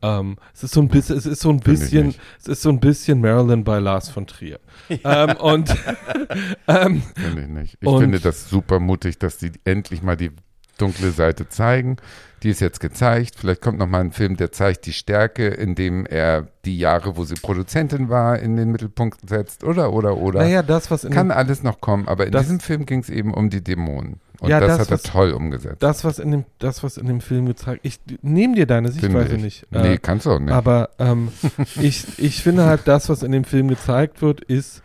Ähm, 0.02 0.38
es 0.54 0.64
ist 0.64 0.74
so 0.74 0.82
ein 0.82 0.90
bisschen, 0.90 1.18
es 1.18 1.26
ist 1.26 1.42
so 1.42 1.50
ein 1.50 1.60
bisschen, 1.60 2.14
es 2.40 2.48
ist 2.48 2.62
so 2.62 2.70
ein 2.70 2.80
bisschen 2.80 3.22
Marilyn 3.22 3.64
bei 3.64 3.80
Lars 3.80 4.10
von 4.10 4.28
Trier. 4.28 4.60
Ähm, 5.04 5.36
und 5.38 5.70
ähm, 6.68 7.04
Finde 7.16 7.42
ich 7.42 7.48
nicht. 7.48 7.78
Ich 7.82 7.90
finde 7.90 8.20
das 8.22 8.50
super 8.50 8.80
mutig, 8.80 9.20
dass 9.20 9.38
die 9.38 9.52
endlich 9.66 10.02
mal 10.02 10.16
die 10.16 10.32
dunkle 10.78 11.12
Seite 11.12 11.50
zeigen. 11.50 11.98
Die 12.44 12.50
ist 12.50 12.60
jetzt 12.60 12.80
gezeigt. 12.80 13.36
Vielleicht 13.38 13.62
kommt 13.62 13.80
noch 13.80 13.88
mal 13.88 14.00
ein 14.02 14.12
Film, 14.12 14.38
der 14.38 14.52
zeigt 14.52 14.86
die 14.86 14.94
Stärke, 14.94 15.48
indem 15.48 16.06
er 16.06 16.48
die 16.66 16.78
Jahre, 16.78 17.18
wo 17.18 17.24
sie 17.24 17.34
Produzentin 17.34 18.10
war, 18.10 18.38
in 18.38 18.56
den 18.58 18.72
Mittelpunkt 18.72 19.28
setzt. 19.28 19.64
Oder, 19.64 19.92
oder, 19.92 20.18
oder. 20.18 20.42
naja, 20.42 20.62
das, 20.62 20.92
was 20.92 21.04
in 21.04 21.12
Kann 21.12 21.30
dem, 21.30 21.38
alles 21.38 21.64
noch 21.64 21.82
kommen, 21.82 22.08
aber 22.08 22.28
in 22.28 22.32
Das- 22.32 22.44
diesem 22.44 22.60
Film 22.60 22.86
ging 22.86 23.00
es 23.00 23.10
eben 23.10 23.34
um 23.34 23.50
die 23.50 23.64
Dämonen. 23.64 24.20
Und 24.40 24.50
Ja, 24.50 24.60
das, 24.60 24.70
das, 24.78 24.80
hat 24.82 24.88
er 24.90 24.94
was- 24.94 25.02
toll 25.04 25.32
umgesetzt. 25.32 25.82
das, 25.82 26.04
was 26.04 26.20
in 26.20 26.30
dem, 26.30 26.46
das, 26.60 26.84
was 26.84 26.98
in 26.98 27.08
dem 27.08 27.22
Film 27.22 27.48
gezeigt, 27.48 27.80
ich 27.82 28.00
nehme 28.22 28.54
dir 28.54 28.68
deine 28.68 28.92
Sichtweise 28.92 29.36
ich. 29.38 29.42
nicht. 29.42 29.68
Nee, 29.72 29.94
Äh, 29.94 29.98
kannst 29.98 30.28
du 30.28 30.32
auch 30.34 30.40
nicht. 30.40 30.52
Aber 30.54 30.92
ähm, 31.00 31.30
ich, 31.82 32.20
ich 32.20 32.44
finde 32.44 32.66
halt, 32.66 32.82
das, 32.86 33.10
was 33.10 33.24
in 33.24 33.32
dem 33.32 33.46
Film 33.46 33.68
gezeigt 33.68 34.22
wird, 34.22 34.42
ist, 34.42 34.84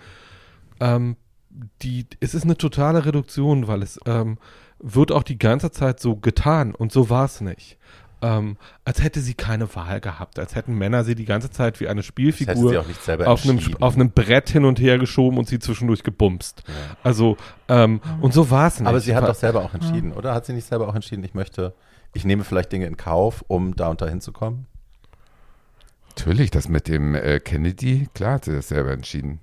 ähm, 0.80 1.16
die, 1.82 2.06
es 2.20 2.34
ist 2.34 2.44
eine 2.44 2.56
totale 2.56 3.04
Reduktion, 3.04 3.66
weil 3.68 3.82
es 3.82 4.00
ähm, 4.06 4.38
wird 4.82 5.12
auch 5.12 5.22
die 5.22 5.38
ganze 5.38 5.70
Zeit 5.70 6.00
so 6.00 6.16
getan 6.16 6.74
und 6.74 6.92
so 6.92 7.08
war 7.08 7.24
es 7.24 7.40
nicht. 7.40 7.78
Ähm, 8.20 8.56
als 8.84 9.02
hätte 9.02 9.20
sie 9.20 9.34
keine 9.34 9.74
Wahl 9.74 10.00
gehabt, 10.00 10.38
als 10.38 10.54
hätten 10.54 10.78
Männer 10.78 11.02
sie 11.02 11.16
die 11.16 11.24
ganze 11.24 11.50
Zeit 11.50 11.80
wie 11.80 11.88
eine 11.88 12.02
Das 12.02 12.06
Spielfigur 12.06 12.80
auch 12.80 12.86
nicht 12.86 13.02
selber 13.02 13.26
auf 13.26 13.44
einem, 13.44 13.58
auf 13.80 13.96
einem 13.96 14.10
Brett 14.10 14.48
hin 14.48 14.64
und 14.64 14.78
her 14.78 14.98
geschoben 14.98 15.38
und 15.38 15.48
sie 15.48 15.58
zwischendurch 15.58 16.04
gebumst. 16.04 16.62
Also, 17.02 17.36
ähm, 17.68 18.00
und 18.20 18.32
so 18.32 18.48
war 18.48 18.68
es 18.68 18.78
nicht. 18.78 18.88
Aber 18.88 19.00
sie 19.00 19.16
hat 19.16 19.26
doch 19.26 19.34
selber 19.34 19.64
auch 19.64 19.74
entschieden, 19.74 20.12
oder? 20.12 20.34
Hat 20.34 20.46
sie 20.46 20.52
nicht 20.52 20.68
selber 20.68 20.86
auch 20.88 20.94
entschieden, 20.94 21.24
ich 21.24 21.34
möchte, 21.34 21.74
ich 22.12 22.24
nehme 22.24 22.44
vielleicht 22.44 22.70
Dinge 22.70 22.86
in 22.86 22.96
Kauf, 22.96 23.44
um 23.48 23.74
da 23.74 23.88
und 23.88 24.00
da 24.00 24.06
hinzukommen? 24.06 24.66
Natürlich, 26.10 26.52
das 26.52 26.68
mit 26.68 26.86
dem 26.86 27.16
äh, 27.16 27.40
Kennedy, 27.40 28.08
klar 28.14 28.34
hat 28.34 28.44
sie 28.44 28.52
das 28.52 28.68
selber 28.68 28.92
entschieden. 28.92 29.40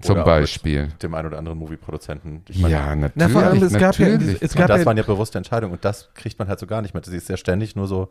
Zum 0.00 0.14
Oder 0.14 0.22
auch 0.22 0.26
Beispiel. 0.26 0.86
Mit 0.88 1.02
dem 1.02 1.14
einen 1.14 1.28
oder 1.28 1.38
anderen 1.38 1.58
Movie-Produzenten. 1.58 2.42
Ja, 2.48 2.94
natürlich. 2.94 3.12
Na, 3.14 3.28
vor 3.28 3.42
allem, 3.42 3.62
es 3.62 3.72
gab 3.72 3.96
ja, 3.98 4.08
natürlich. 4.08 4.42
es 4.42 4.52
Und 4.52 4.58
gab 4.58 4.68
das 4.68 4.80
ja 4.80 4.86
waren 4.86 4.96
ja 4.96 5.02
bewusste 5.02 5.38
Entscheidungen 5.38 5.72
und 5.72 5.84
das 5.84 6.10
kriegt 6.14 6.38
man 6.38 6.48
halt 6.48 6.58
so 6.58 6.66
gar 6.66 6.82
nicht 6.82 6.94
mit. 6.94 7.06
Sie 7.06 7.16
ist 7.16 7.28
ja 7.28 7.36
ständig 7.36 7.76
nur 7.76 7.86
so 7.86 8.10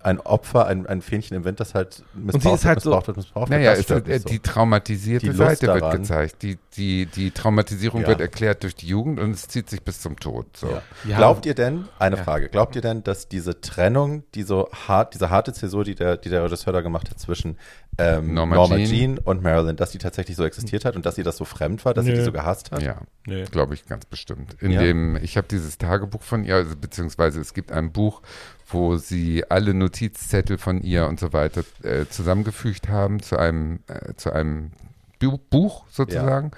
ein 0.00 0.20
Opfer, 0.20 0.66
ein, 0.66 0.86
ein 0.86 1.02
Fähnchen 1.02 1.36
im 1.36 1.44
Wind, 1.44 1.58
das 1.60 1.74
halt 1.74 2.04
missbraucht 2.14 2.60
ist 2.60 2.64
halt 2.64 2.76
wird, 2.76 2.82
so- 2.84 2.90
missbraucht 2.90 3.06
wird, 3.08 3.16
missbraucht 3.16 3.50
Naja, 3.50 3.70
wird. 3.70 3.78
Das 3.78 3.84
stört 3.84 4.08
äh, 4.08 4.20
die 4.20 4.38
traumatisierte 4.38 5.26
Die 5.30 5.32
Seite 5.36 5.66
wird 5.66 5.82
daran. 5.82 5.98
gezeigt. 6.02 6.42
Die, 6.42 6.58
die, 6.76 7.06
die 7.06 7.30
Traumatisierung 7.32 8.02
Ja. 8.02 8.08
wird 8.08 8.20
erklärt 8.20 8.62
durch 8.62 8.76
die 8.76 8.86
Jugend 8.86 9.18
und 9.18 9.32
es 9.32 9.48
zieht 9.48 9.68
sich 9.68 9.82
bis 9.82 10.00
zum 10.00 10.18
Tod. 10.20 10.56
So. 10.56 10.68
Ja. 10.68 10.82
Ja. 11.04 11.16
Glaubt 11.16 11.46
ihr 11.46 11.54
denn, 11.54 11.86
eine 11.98 12.16
Ja. 12.16 12.22
Frage, 12.22 12.48
glaubt 12.48 12.76
ihr 12.76 12.82
denn, 12.82 13.02
dass 13.02 13.28
diese 13.28 13.60
Trennung, 13.60 14.22
die 14.34 14.42
so 14.44 14.68
hart, 14.86 15.14
diese 15.14 15.30
harte 15.30 15.52
Zäsur, 15.52 15.82
die 15.84 15.94
der, 15.96 16.16
die 16.16 16.28
der 16.28 16.44
Regisseur 16.44 16.72
da 16.72 16.80
gemacht 16.80 17.10
hat 17.10 17.18
zwischen 17.18 17.58
ähm, 18.00 18.34
Norma 18.34 18.54
Norma, 18.54 18.76
Jean. 18.76 18.86
Jean. 18.86 19.18
und 19.18 19.42
Marilyn, 19.42 19.74
dass 19.74 19.90
die 19.90 19.98
tatsächlich 19.98 20.36
so 20.36 20.44
existiert 20.44 20.84
hat 20.84 20.94
und 20.94 21.04
dass 21.04 21.16
sie 21.16 21.24
das 21.24 21.36
so 21.36 21.44
fremd 21.44 21.84
war, 21.84 21.94
dass 21.94 22.04
sie 22.04 22.12
die 22.12 22.20
so 22.22 22.30
gehasst 22.30 22.70
hat? 22.70 22.80
Ja, 22.82 22.98
Nee. 23.26 23.44
glaube 23.50 23.74
ich 23.74 23.86
ganz 23.86 24.04
bestimmt. 24.06 24.54
In 24.60 24.70
Ja? 24.70 24.80
dem, 24.80 25.16
ich 25.16 25.36
habe 25.36 25.48
dieses 25.48 25.78
Tagebuch 25.78 26.22
von 26.22 26.44
ihr, 26.44 26.54
also, 26.54 26.76
beziehungsweise 26.76 27.40
es 27.40 27.52
gibt 27.54 27.72
ein 27.72 27.90
Buch, 27.90 28.22
wo 28.70 28.96
sie 28.96 29.44
alle 29.50 29.74
Notizzettel 29.74 30.58
von 30.58 30.82
ihr 30.82 31.06
und 31.06 31.18
so 31.20 31.32
weiter 31.32 31.62
äh, 31.82 32.06
zusammengefügt 32.08 32.88
haben 32.88 33.20
zu 33.20 33.38
einem, 33.38 33.80
äh, 33.86 34.14
zu 34.14 34.32
einem 34.32 34.72
Bu 35.18 35.38
Buch 35.50 35.84
sozusagen. 35.90 36.50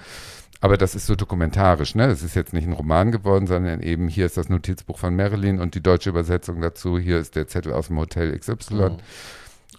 Aber 0.62 0.76
das 0.76 0.94
ist 0.94 1.06
so 1.06 1.14
dokumentarisch, 1.16 1.94
ne? 1.94 2.08
Das 2.08 2.22
ist 2.22 2.34
jetzt 2.34 2.52
nicht 2.52 2.66
ein 2.66 2.74
Roman 2.74 3.12
geworden, 3.12 3.46
sondern 3.46 3.80
eben 3.80 4.08
hier 4.08 4.26
ist 4.26 4.36
das 4.36 4.50
Notizbuch 4.50 4.98
von 4.98 5.16
Marilyn 5.16 5.58
und 5.58 5.74
die 5.74 5.82
deutsche 5.82 6.10
Übersetzung 6.10 6.60
dazu. 6.60 6.98
Hier 6.98 7.18
ist 7.18 7.34
der 7.34 7.48
Zettel 7.48 7.72
aus 7.72 7.86
dem 7.86 7.98
Hotel 7.98 8.38
XY. 8.38 8.74
Mhm. 8.74 8.96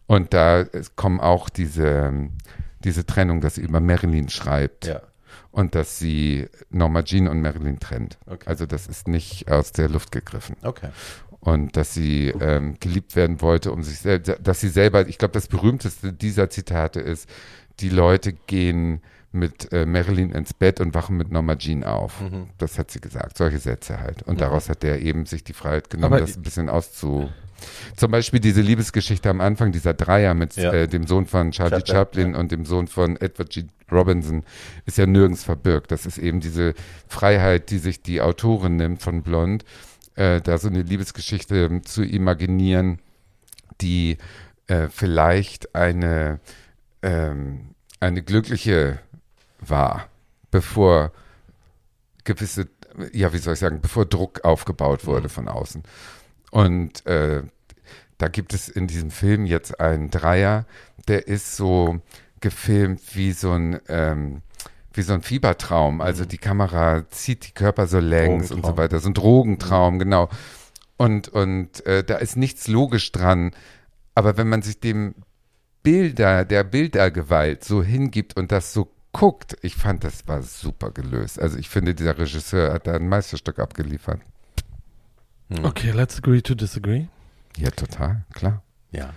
Und 0.07 0.33
da 0.33 0.61
es 0.61 0.95
kommen 0.95 1.19
auch 1.19 1.49
diese, 1.49 2.11
diese 2.83 3.05
Trennung, 3.05 3.41
dass 3.41 3.55
sie 3.55 3.61
über 3.61 3.79
Marilyn 3.79 4.29
schreibt 4.29 4.87
Ja. 4.87 5.01
und 5.51 5.75
dass 5.75 5.99
sie 5.99 6.49
Norma 6.71 7.03
Jean 7.03 7.27
und 7.27 7.41
Marilyn 7.41 7.79
trennt. 7.79 8.17
Okay. 8.25 8.47
Also 8.47 8.65
das 8.65 8.87
ist 8.87 9.07
nicht 9.07 9.51
aus 9.51 9.71
der 9.73 9.87
Luft 9.87 10.11
gegriffen. 10.11 10.55
Okay. 10.63 10.89
Und 11.41 11.75
dass 11.75 11.93
sie 11.93 12.27
ähm, 12.39 12.75
geliebt 12.79 13.15
werden 13.15 13.41
wollte, 13.41 13.71
um 13.71 13.81
sich 13.81 13.97
selbst, 13.97 14.31
dass 14.43 14.61
sie 14.61 14.69
selber, 14.69 15.07
ich 15.07 15.17
glaube, 15.17 15.33
das 15.33 15.47
berühmteste 15.47 16.13
dieser 16.13 16.49
Zitate 16.51 16.99
ist, 16.99 17.27
die 17.79 17.89
Leute 17.89 18.33
gehen 18.33 19.01
mit 19.31 19.71
äh, 19.73 19.85
Marilyn 19.85 20.31
ins 20.33 20.53
Bett 20.53 20.79
und 20.79 20.93
wachen 20.93 21.17
mit 21.17 21.31
Norma 21.31 21.55
Jean 21.55 21.83
auf. 21.83 22.21
Mhm. 22.21 22.47
Das 22.59 22.77
hat 22.77 22.91
sie 22.91 22.99
gesagt, 23.01 23.37
solche 23.37 23.57
Sätze 23.59 23.99
halt. 23.99 24.21
Und 24.23 24.35
Mhm. 24.35 24.39
daraus 24.39 24.69
hat 24.69 24.83
der 24.83 25.01
eben 25.01 25.25
sich 25.25 25.43
die 25.43 25.53
Freiheit 25.53 25.89
genommen, 25.89 26.13
Aber 26.13 26.21
das 26.21 26.37
ein 26.37 26.43
bisschen 26.43 26.69
auszu... 26.69 27.29
Zum 27.95 28.11
Beispiel 28.11 28.39
diese 28.39 28.61
Liebesgeschichte 28.61 29.29
am 29.29 29.39
Anfang, 29.39 29.71
dieser 29.71 29.93
Dreier 29.93 30.33
mit 30.33 30.55
Ja. 30.57 30.73
äh, 30.73 30.87
dem 30.87 31.05
Sohn 31.05 31.27
von 31.27 31.51
Charlie 31.51 31.75
Chaplin, 31.85 31.95
Chaplin 31.95 32.35
und 32.35 32.51
dem 32.51 32.65
Sohn 32.65 32.87
von 32.87 33.17
Edward 33.17 33.51
G. 33.51 33.65
Robinson, 33.91 34.43
ist 34.85 34.97
ja 34.97 35.05
nirgends 35.05 35.43
verbirgt. 35.43 35.91
Das 35.91 36.05
ist 36.05 36.17
eben 36.17 36.39
diese 36.39 36.73
Freiheit, 37.07 37.69
die 37.69 37.77
sich 37.77 38.01
die 38.01 38.19
Autorin 38.21 38.77
nimmt 38.77 39.01
von 39.01 39.21
Blond, 39.21 39.63
äh, 40.15 40.41
da 40.41 40.57
so 40.57 40.67
eine 40.67 40.81
Liebesgeschichte 40.81 41.65
ähm, 41.65 41.83
zu 41.83 42.03
imaginieren, 42.03 42.99
die 43.81 44.17
äh, 44.67 44.87
vielleicht 44.89 45.75
eine, 45.75 46.39
ähm, 47.01 47.75
eine 47.99 48.21
glückliche 48.23 48.99
war, 49.59 50.07
bevor 50.49 51.11
gewisse, 52.23 52.67
ja, 53.13 53.33
wie 53.33 53.37
soll 53.37 53.53
ich 53.53 53.59
sagen, 53.59 53.81
bevor 53.81 54.05
Druck 54.05 54.43
aufgebaut 54.43 55.05
wurde 55.05 55.29
von 55.29 55.47
außen. 55.47 55.83
Und 56.51 57.05
äh, 57.05 57.43
da 58.17 58.27
gibt 58.27 58.53
es 58.53 58.69
in 58.69 58.87
diesem 58.87 59.09
Film 59.11 59.45
jetzt 59.45 59.79
einen 59.79 60.11
Dreier, 60.11 60.65
der 61.07 61.27
ist 61.27 61.55
so 61.55 62.01
gefilmt 62.39 63.01
wie 63.15 63.31
so 63.31 63.51
ein 63.51 63.79
ähm, 63.87 64.41
wie 64.93 65.01
so 65.01 65.13
ein 65.13 65.21
Fiebertraum. 65.21 66.01
Also 66.01 66.25
die 66.25 66.37
Kamera 66.37 67.07
zieht 67.09 67.47
die 67.47 67.51
Körper 67.51 67.87
so 67.87 67.99
längs 67.99 68.51
und 68.51 68.65
so 68.65 68.77
weiter. 68.77 68.99
So 68.99 69.09
ein 69.09 69.13
Drogentraum, 69.13 69.99
genau. 69.99 70.29
Und, 70.97 71.29
und 71.29 71.85
äh, 71.85 72.03
da 72.03 72.17
ist 72.17 72.37
nichts 72.37 72.67
logisch 72.67 73.11
dran. 73.11 73.51
Aber 74.13 74.37
wenn 74.37 74.49
man 74.49 74.61
sich 74.61 74.79
dem 74.79 75.15
Bilder, 75.83 76.45
der 76.45 76.63
Bildergewalt 76.63 77.63
so 77.63 77.81
hingibt 77.81 78.37
und 78.37 78.51
das 78.51 78.73
so 78.73 78.91
guckt, 79.13 79.57
ich 79.61 79.75
fand, 79.75 80.03
das 80.03 80.27
war 80.27 80.41
super 80.41 80.91
gelöst. 80.91 81.39
Also 81.39 81.57
ich 81.57 81.69
finde, 81.69 81.95
dieser 81.95 82.17
Regisseur 82.17 82.73
hat 82.73 82.87
da 82.87 82.93
ein 82.93 83.07
Meisterstück 83.07 83.59
abgeliefert. 83.59 84.21
Hm. 85.49 85.65
Okay, 85.65 85.91
let's 85.91 86.17
agree 86.17 86.41
to 86.41 86.55
disagree. 86.55 87.07
Ja, 87.57 87.71
total, 87.71 88.23
klar. 88.33 88.63
Ja. 88.91 89.13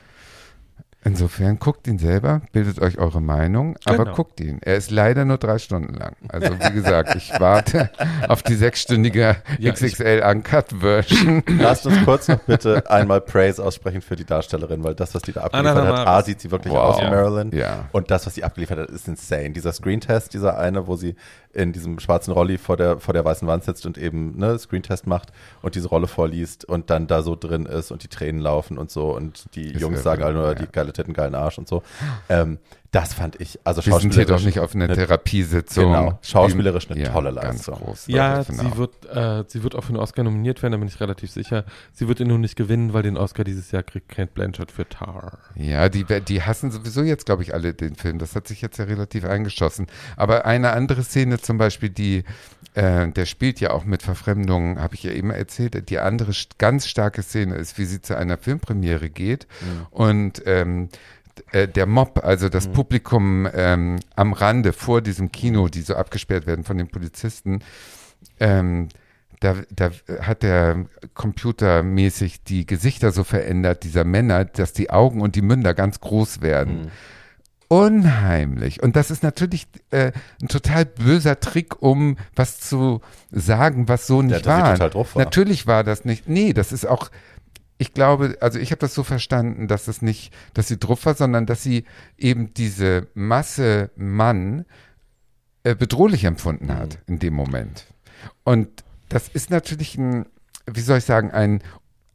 Insofern 1.07 1.59
guckt 1.59 1.87
ihn 1.87 1.99
selber, 1.99 2.41
bildet 2.53 2.81
euch 2.81 2.99
eure 2.99 3.21
Meinung, 3.21 3.77
aber 3.85 4.05
Genau. 4.05 4.17
guckt 4.17 4.41
ihn. 4.41 4.59
Er 4.63 4.77
ist 4.77 4.91
leider 4.91 5.25
nur 5.27 5.37
drei 5.39 5.59
Stunden 5.59 5.93
lang. 5.95 6.17
Also 6.29 6.49
wie 6.59 6.73
gesagt, 6.73 7.15
ich 7.15 7.31
warte 7.39 7.91
auf 8.29 8.43
die 8.43 8.55
sechsstündige 8.55 9.37
Ja, 9.59 9.73
XXL 9.73 10.23
Uncut 10.27 10.67
Version. 10.81 11.43
Lasst 11.59 11.87
uns 11.87 12.03
kurz 12.05 12.29
noch 12.29 12.39
bitte 12.41 12.91
einmal 12.91 13.21
Praise 13.21 13.63
aussprechen 13.63 14.01
für 14.01 14.17
die 14.17 14.25
Darstellerin, 14.25 14.83
weil 14.83 14.95
das, 14.95 15.15
was 15.15 15.23
die 15.23 15.33
da 15.33 15.43
abgeliefert 15.43 15.77
Anna 15.77 15.99
hat. 15.99 16.07
A, 16.09 16.23
sieht 16.23 16.41
sie 16.41 16.51
wirklich 16.51 16.73
Wow. 16.73 16.95
aus 16.97 17.01
wie 17.03 17.11
Marilyn. 17.11 17.51
Ja. 17.53 17.89
Und 17.93 18.11
das, 18.11 18.27
was 18.27 18.35
sie 18.35 18.43
abgeliefert 18.45 18.79
hat, 18.79 18.89
ist 18.89 19.07
insane. 19.07 19.51
Dieser 19.51 19.73
Screentest, 19.75 20.33
dieser 20.33 20.59
eine, 20.59 20.87
wo 20.87 20.97
sie 20.97 21.17
in 21.55 21.73
diesem 21.73 21.99
schwarzen 21.99 22.33
Rolli 22.33 22.59
vor 22.59 22.77
der, 22.77 22.99
vor 22.99 23.15
der 23.15 23.25
weißen 23.25 23.47
Wand 23.47 23.65
sitzt 23.65 23.87
und 23.87 23.97
eben 23.99 24.37
ne, 24.37 24.59
Screentest 24.59 25.07
macht 25.07 25.33
und 25.63 25.75
diese 25.75 25.89
Rolle 25.89 26.07
vorliest 26.07 26.65
und 26.65 26.91
dann 26.91 27.07
da 27.07 27.23
so 27.23 27.37
drin 27.37 27.67
ist 27.67 27.91
und 27.91 28.03
die 28.03 28.09
Tränen 28.09 28.41
laufen 28.41 28.79
und 28.79 28.91
so 28.91 29.15
und 29.15 29.45
die 29.55 29.73
Ist 29.73 29.81
Jungs 29.81 30.03
sagen 30.03 30.23
alle 30.23 30.35
nur, 30.35 30.47
ja. 30.49 30.55
die 30.55 30.67
geile 30.67 30.93
Titten, 30.93 31.15
geilen 31.15 31.35
Arsch 31.35 31.59
und 31.59 31.69
so. 31.69 31.83
Ähm, 32.29 32.59
das 32.95 33.13
fand 33.15 33.41
ich, 33.41 33.59
also 33.65 33.85
Wir 33.85 33.99
sind 33.99 34.15
hier 34.15 34.25
doch 34.25 34.39
schauspielerisch 34.39 34.45
nicht 34.45 34.61
auf 34.61 34.75
einer 34.75 34.85
eine- 34.85 34.95
Therapiesitzung. 34.95 35.85
Genau, 35.93 36.19
schauspielerisch 36.23 36.91
eine 36.91 37.01
Ja, 37.01 37.09
tolle 37.13 37.35
ganz 37.35 37.67
Leistung. 37.67 37.75
groß. 37.87 38.07
Ja, 38.07 38.43
sie 38.45 38.77
wird, 38.77 39.05
äh, 39.07 39.45
sie 39.49 39.63
wird 39.65 39.75
auch 39.75 39.83
für 39.83 39.89
einen 39.89 39.99
Oscar 39.99 40.23
nominiert 40.23 40.63
werden, 40.63 40.73
da 40.73 40.79
bin 40.79 40.87
ich 40.89 41.01
relativ 41.01 41.31
sicher. 41.31 41.65
Sie 41.93 42.07
wird 42.07 42.21
ihn 42.21 42.29
nur 42.29 42.39
nicht 42.39 42.55
gewinnen, 42.57 42.93
weil 42.93 43.03
den 43.03 43.17
Oscar 43.17 43.43
dieses 43.45 43.71
Jahr 43.73 43.83
kriegt 43.83 44.09
Kate 44.09 44.31
Blanchett 44.33 44.71
für 44.71 44.89
Tar. 44.89 45.39
Ja, 45.57 45.89
die, 45.89 46.05
die 46.05 46.43
hassen 46.43 46.71
sowieso 46.71 47.03
jetzt, 47.03 47.27
glaube 47.27 47.43
ich, 47.43 47.53
alle 47.53 47.75
den 47.75 47.97
Film. 47.97 48.19
Das 48.19 48.37
hat 48.37 48.47
sich 48.47 48.63
jetzt 48.63 48.79
ja 48.79 48.85
relativ 48.85 49.25
eingeschossen. 49.25 49.87
Aber 50.17 50.45
eine 50.47 50.71
andere 50.73 51.03
Szene 51.03 51.39
zum 51.41 51.59
Beispiel, 51.59 51.91
die, 51.91 52.23
äh, 52.75 53.09
der 53.09 53.27
spielt 53.27 53.59
ja 53.61 53.71
auch 53.71 53.85
mit 53.85 54.03
Verfremdungen, 54.03 54.81
habe 54.81 54.95
ich 54.95 55.03
ja 55.03 55.11
eben 55.11 55.31
erzählt. 55.31 55.89
Die 55.91 55.99
andere 55.99 56.33
ganz 56.59 56.87
starke 56.87 57.23
Szene 57.23 57.57
ist, 57.57 57.77
wie 57.79 57.85
sie 57.87 58.01
zu 58.01 58.17
einer 58.17 58.39
Filmpremiere 58.39 59.11
geht 59.11 59.47
und 59.91 60.43
ähm, 60.47 60.89
äh, 61.53 61.69
der 61.69 61.87
Mob, 61.87 62.21
also 62.25 62.49
das 62.49 62.69
Publikum 62.69 63.49
ähm, 63.53 64.01
am 64.17 64.33
Rande 64.33 64.73
vor 64.73 65.01
diesem 65.01 65.33
Kino, 65.33 65.69
die 65.69 65.83
so 65.83 65.95
abgesperrt 65.95 66.47
werden 66.47 66.65
von 66.65 66.79
den 66.79 66.89
Polizisten, 66.89 67.61
ähm, 68.41 68.89
da, 69.41 69.57
da 69.71 69.91
hat 70.21 70.43
der 70.43 70.87
computermäßig 71.13 72.45
die 72.45 72.67
Gesichter 72.67 73.13
so 73.13 73.25
verändert, 73.25 73.85
dieser 73.85 74.05
Männer, 74.05 74.45
dass 74.45 74.73
die 74.73 74.91
Augen 74.91 75.21
und 75.21 75.37
die 75.37 75.43
Münder 75.43 75.75
ganz 75.75 76.01
groß 76.01 76.41
werden. 76.41 76.91
Unheimlich. 77.69 78.83
Und 78.83 78.95
das 78.95 79.11
ist 79.11 79.23
natürlich 79.23 79.67
äh, 79.91 80.13
ein 80.41 80.49
total 80.49 80.85
böser 80.85 81.41
Trick, 81.41 81.83
um 81.83 82.17
was 82.37 82.61
zu 82.61 83.01
sagen, 83.31 83.89
was 83.89 84.07
so 84.07 84.23
nicht 84.23 84.45
sie 84.45 84.47
war. 84.47 84.79
war. 84.79 85.07
Natürlich 85.17 85.67
war 85.67 85.83
das 85.83 86.05
nicht. 86.05 86.29
Nee, 86.29 86.53
das 86.53 86.73
ist 86.73 86.87
auch. 86.87 87.11
Ich 87.79 87.93
glaube, 87.93 88.37
also 88.41 88.59
ich 88.59 88.71
habe 88.71 88.81
das 88.81 88.95
so 88.95 89.03
verstanden, 89.03 89.67
dass 89.67 89.89
es 89.89 90.01
nicht, 90.01 90.33
dass 90.55 90.69
sie 90.69 90.79
drauf 90.79 91.07
war, 91.07 91.15
sondern 91.15 91.47
dass 91.47 91.63
sie 91.63 91.85
eben 92.17 92.55
diese 92.55 93.09
Masse 93.15 93.91
Mann 93.97 94.65
äh, 95.65 95.75
bedrohlich 95.75 96.25
empfunden 96.25 96.73
hat 96.73 96.99
in 97.07 97.19
dem 97.19 97.35
Moment. 97.35 97.87
Und 98.45 98.85
das 99.09 99.29
ist 99.29 99.51
natürlich 99.51 99.97
ein, 99.99 100.27
wie 100.67 100.81
soll 100.81 100.99
ich 100.99 101.05
sagen, 101.05 101.31
ein, 101.31 101.63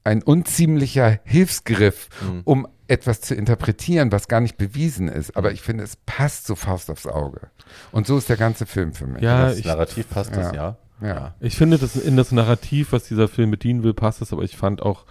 ein 0.04 0.24
unziemlicher 0.24 1.20
Hilfsgriff, 1.24 2.10
um 2.46 2.68
etwas 2.88 3.22
zu 3.22 3.36
interpretieren, 3.36 4.12
was 4.12 4.28
gar 4.28 4.42
nicht 4.42 4.58
bewiesen 4.58 5.08
ist. 5.08 5.38
Aber 5.38 5.52
ich 5.52 5.62
finde, 5.62 5.84
es 5.84 5.96
passt 5.96 6.48
so 6.48 6.56
Faust 6.56 6.90
aufs 6.90 7.06
Auge. 7.06 7.50
Und 7.92 8.08
so 8.08 8.18
ist 8.18 8.30
der 8.30 8.38
ganze 8.38 8.66
Film 8.66 8.94
für 8.94 9.06
mich. 9.06 9.22
Ja, 9.22 9.48
das 9.48 9.60
ich, 9.60 9.66
Narrativ 9.66 10.10
passt 10.10 10.36
das, 10.36 10.54
ja. 10.54 10.78
Ja. 11.02 11.34
ich 11.40 11.56
finde, 11.56 11.78
dass 11.78 11.96
in 11.96 12.18
das 12.18 12.32
Narrativ, 12.32 12.92
was 12.92 13.06
dieser 13.08 13.30
Film 13.30 13.52
bedienen 13.52 13.84
will, 13.84 13.94
passt 13.94 14.22
es, 14.22 14.34
aber 14.34 14.44
ich 14.44 14.58
fand 14.58 14.82
auch 14.82 15.06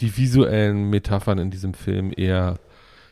die 0.00 0.16
visuellen 0.16 0.90
Metaphern 0.90 1.38
in 1.38 1.50
diesem 1.50 1.74
Film 1.74 2.12
eher, 2.16 2.58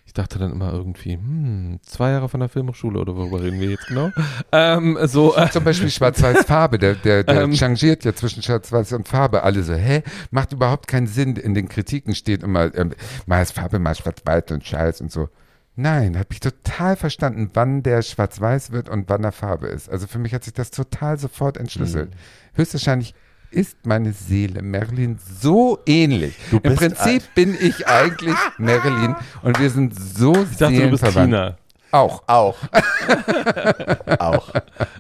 ich 0.06 0.14
dachte 0.14 0.38
dann 0.38 0.52
immer 0.52 0.72
irgendwie, 0.72 1.14
hm, 1.14 1.80
zwei 1.82 2.10
Jahre 2.12 2.28
von 2.28 2.40
der 2.40 2.48
Filmhochschule 2.48 2.98
oder 2.98 3.14
worüber 3.16 3.42
reden 3.42 3.60
wir 3.60 3.70
jetzt 3.70 3.86
genau? 3.88 4.10
ähm, 4.52 4.98
so, 5.02 5.36
äh, 5.36 5.50
Zum 5.50 5.64
Beispiel 5.64 5.90
Schwarz-Weiß-Farbe, 5.90 6.78
der, 6.80 6.94
der, 6.94 7.24
der 7.24 7.42
Ähm. 7.42 7.52
changiert 7.52 8.04
ja 8.04 8.14
zwischen 8.14 8.42
Schwarz-Weiß 8.42 8.92
und 8.94 9.06
Farbe. 9.06 9.42
Alle 9.42 9.62
so, 9.62 9.74
hä? 9.74 10.02
Macht 10.30 10.52
überhaupt 10.52 10.88
keinen 10.88 11.06
Sinn. 11.06 11.36
In 11.36 11.54
den 11.54 11.68
Kritiken 11.68 12.14
steht 12.14 12.42
immer, 12.42 12.74
ähm, 12.74 12.92
mal 13.26 13.42
ist 13.42 13.52
Farbe, 13.52 13.78
mal 13.78 13.94
Schwarz-Weiß 13.94 14.50
und 14.52 14.66
Scheiß 14.66 15.00
und 15.02 15.12
so. 15.12 15.28
Nein, 15.76 16.18
habe 16.18 16.28
ich 16.32 16.40
total 16.40 16.96
verstanden, 16.96 17.50
wann 17.54 17.84
der 17.84 18.02
Schwarz-Weiß 18.02 18.72
wird 18.72 18.88
und 18.88 19.08
wann 19.08 19.22
er 19.22 19.30
Farbe 19.30 19.68
ist. 19.68 19.88
Also 19.88 20.08
für 20.08 20.18
mich 20.18 20.34
hat 20.34 20.42
sich 20.42 20.52
das 20.52 20.72
total 20.72 21.18
sofort 21.18 21.56
entschlüsselt. 21.56 22.10
Mhm. 22.10 22.58
Höchstwahrscheinlich 22.58 23.14
ist 23.50 23.76
meine 23.86 24.12
Seele 24.12 24.62
Marilyn 24.62 25.18
so 25.40 25.78
ähnlich. 25.86 26.36
Du 26.50 26.56
Im 26.56 26.62
bist 26.62 26.76
Prinzip 26.78 27.22
bin 27.34 27.56
ich 27.60 27.86
eigentlich 27.86 28.34
Marilyn 28.58 29.16
und 29.42 29.58
wir 29.58 29.70
sind 29.70 29.94
so 29.98 30.32
ich 30.34 30.56
dachte, 30.58 30.74
du 30.80 30.90
bist 30.90 31.04
seelenverwandt. 31.04 31.26
Tina. 31.32 31.56
Auch. 31.90 32.22
Auch. 32.26 32.56
Auch. 34.18 34.48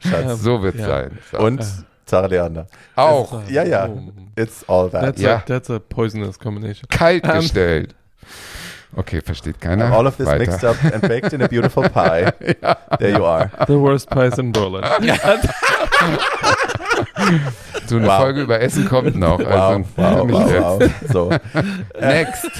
Schatz. 0.02 0.40
So 0.40 0.62
wird 0.62 0.76
es 0.76 0.80
Ja. 0.80 0.86
sein. 0.88 1.18
So. 1.30 1.38
Und 1.38 1.64
Sarah 2.06 2.26
Leander. 2.28 2.66
auch. 2.96 3.42
Ja, 3.50 3.64
ja. 3.64 3.86
Oh. 3.86 4.10
It's 4.36 4.64
all 4.66 4.88
that. 4.90 5.02
That's, 5.02 5.20
Ja. 5.20 5.36
a, 5.36 5.40
that's 5.40 5.68
a 5.68 5.78
poisonous 5.78 6.38
combination. 6.38 6.88
kalt 6.88 7.22
gestellt. 7.24 7.94
Okay, 8.96 9.20
versteht 9.20 9.60
keiner. 9.60 9.92
All 9.92 10.06
of 10.06 10.16
this 10.16 10.26
Weiter. 10.26 10.38
mixed 10.38 10.64
up 10.64 10.76
and 10.82 11.02
baked 11.06 11.34
in 11.34 11.42
a 11.42 11.46
beautiful 11.46 11.82
pie. 11.90 12.32
There 12.98 13.10
you 13.18 13.22
are. 13.22 13.50
The 13.66 13.78
worst 13.78 14.08
pies 14.08 14.38
in 14.38 14.50
Berlin. 14.50 14.82
So 17.86 17.96
eine 17.96 18.06
Wow. 18.06 18.20
Folge 18.20 18.42
über 18.42 18.60
Essen 18.60 18.86
kommt 18.88 19.16
noch. 19.16 19.38
Also, 19.38 19.84
wow, 19.96 20.26
wow, 20.28 20.80
jetzt. 20.80 20.92
wow. 21.04 21.12
So, 21.12 21.30
Next. 22.00 22.46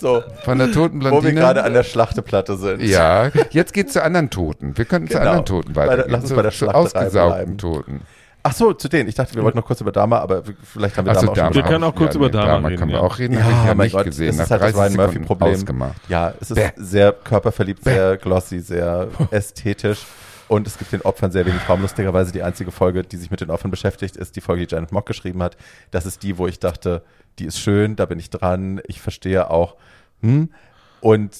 so. 0.00 0.22
Von 0.44 0.58
der 0.58 0.72
toten 0.72 1.00
Wo 1.00 1.04
wir 1.04 1.10
Blondine. 1.10 1.34
gerade 1.40 1.64
an 1.64 1.74
der 1.74 1.82
Schlachteplatte 1.84 2.56
sind. 2.56 2.82
ja, 2.82 3.30
jetzt 3.50 3.72
geht's 3.72 3.92
zu 3.92 4.02
anderen 4.02 4.30
Toten. 4.30 4.76
Wir 4.76 4.84
könnten 4.84 5.08
zu 5.08 5.14
Genau. 5.18 5.30
anderen 5.30 5.46
Toten 5.46 5.72
Bei 5.72 5.86
weitergehen. 5.86 6.10
lass 6.12 6.20
uns 6.22 6.28
zu, 6.30 6.36
bei 6.36 6.42
der 6.42 6.50
zu 6.52 6.58
Schlachterei 6.58 6.80
ausgesaugten 6.80 7.56
bleiben. 7.56 7.58
Toten. 7.58 8.00
Ach 8.42 8.54
so, 8.54 8.72
zu 8.72 8.88
denen. 8.88 9.06
Ich 9.06 9.14
dachte, 9.16 9.34
wir 9.34 9.42
wollten 9.44 9.58
noch 9.58 9.66
kurz 9.66 9.82
über 9.82 9.92
Dama, 9.92 10.18
aber 10.18 10.42
vielleicht 10.64 10.96
haben 10.96 11.04
wir 11.04 11.12
Ach 11.12 11.16
so, 11.16 11.26
Dama 11.26 11.32
auch 11.32 11.36
Dama 11.36 11.52
schon 11.52 11.62
Wir 11.62 11.70
können 11.70 11.84
auch 11.84 11.94
kurz 11.94 12.14
über 12.14 12.30
Dama 12.30 12.46
Dama 12.46 12.68
reden, 12.68 12.78
können 12.78 12.90
wir 12.92 12.96
ja. 12.98 13.04
auch 13.04 13.18
reden. 13.18 13.34
Ja, 13.34 13.40
Habe 13.42 13.52
ich 13.52 13.58
ja 13.66 13.74
mein 13.74 13.84
nicht 13.84 13.92
Gott, 13.96 14.04
gesehen. 14.06 14.28
es 14.30 14.34
ist 14.36 14.40
Nach 14.40 14.50
halt 14.50 14.62
das 14.62 14.72
30 14.72 14.96
Ryan 14.98 15.06
Murphy-Problem. 15.06 15.54
ausgemacht. 15.54 15.96
Ja, 16.08 16.32
es 16.40 16.50
ist 16.50 16.54
Bäh. 16.56 16.70
sehr 16.76 17.12
körperverliebt, 17.12 17.84
sehr 17.84 18.16
glossy, 18.16 18.60
sehr 18.60 19.08
ästhetisch. 19.30 20.06
Und 20.50 20.66
es 20.66 20.78
gibt 20.78 20.90
den 20.90 21.02
Opfern 21.02 21.30
sehr 21.30 21.46
wenig 21.46 21.68
Raum. 21.68 21.80
Lustigerweise 21.80 22.32
die 22.32 22.42
einzige 22.42 22.72
Folge, 22.72 23.04
die 23.04 23.16
sich 23.18 23.30
mit 23.30 23.40
den 23.40 23.50
Opfern 23.50 23.70
beschäftigt, 23.70 24.16
ist 24.16 24.34
die 24.34 24.40
Folge, 24.40 24.66
die 24.66 24.74
Janet 24.74 24.90
Mock 24.90 25.06
geschrieben 25.06 25.44
hat. 25.44 25.56
Das 25.92 26.06
ist 26.06 26.24
die, 26.24 26.38
wo 26.38 26.48
ich 26.48 26.58
dachte, 26.58 27.04
die 27.38 27.44
ist 27.44 27.60
schön, 27.60 27.94
da 27.94 28.04
bin 28.04 28.18
ich 28.18 28.30
dran. 28.30 28.80
Ich 28.88 29.00
verstehe 29.00 29.48
auch. 29.48 29.76
Hm? 30.22 30.52
Und 31.00 31.38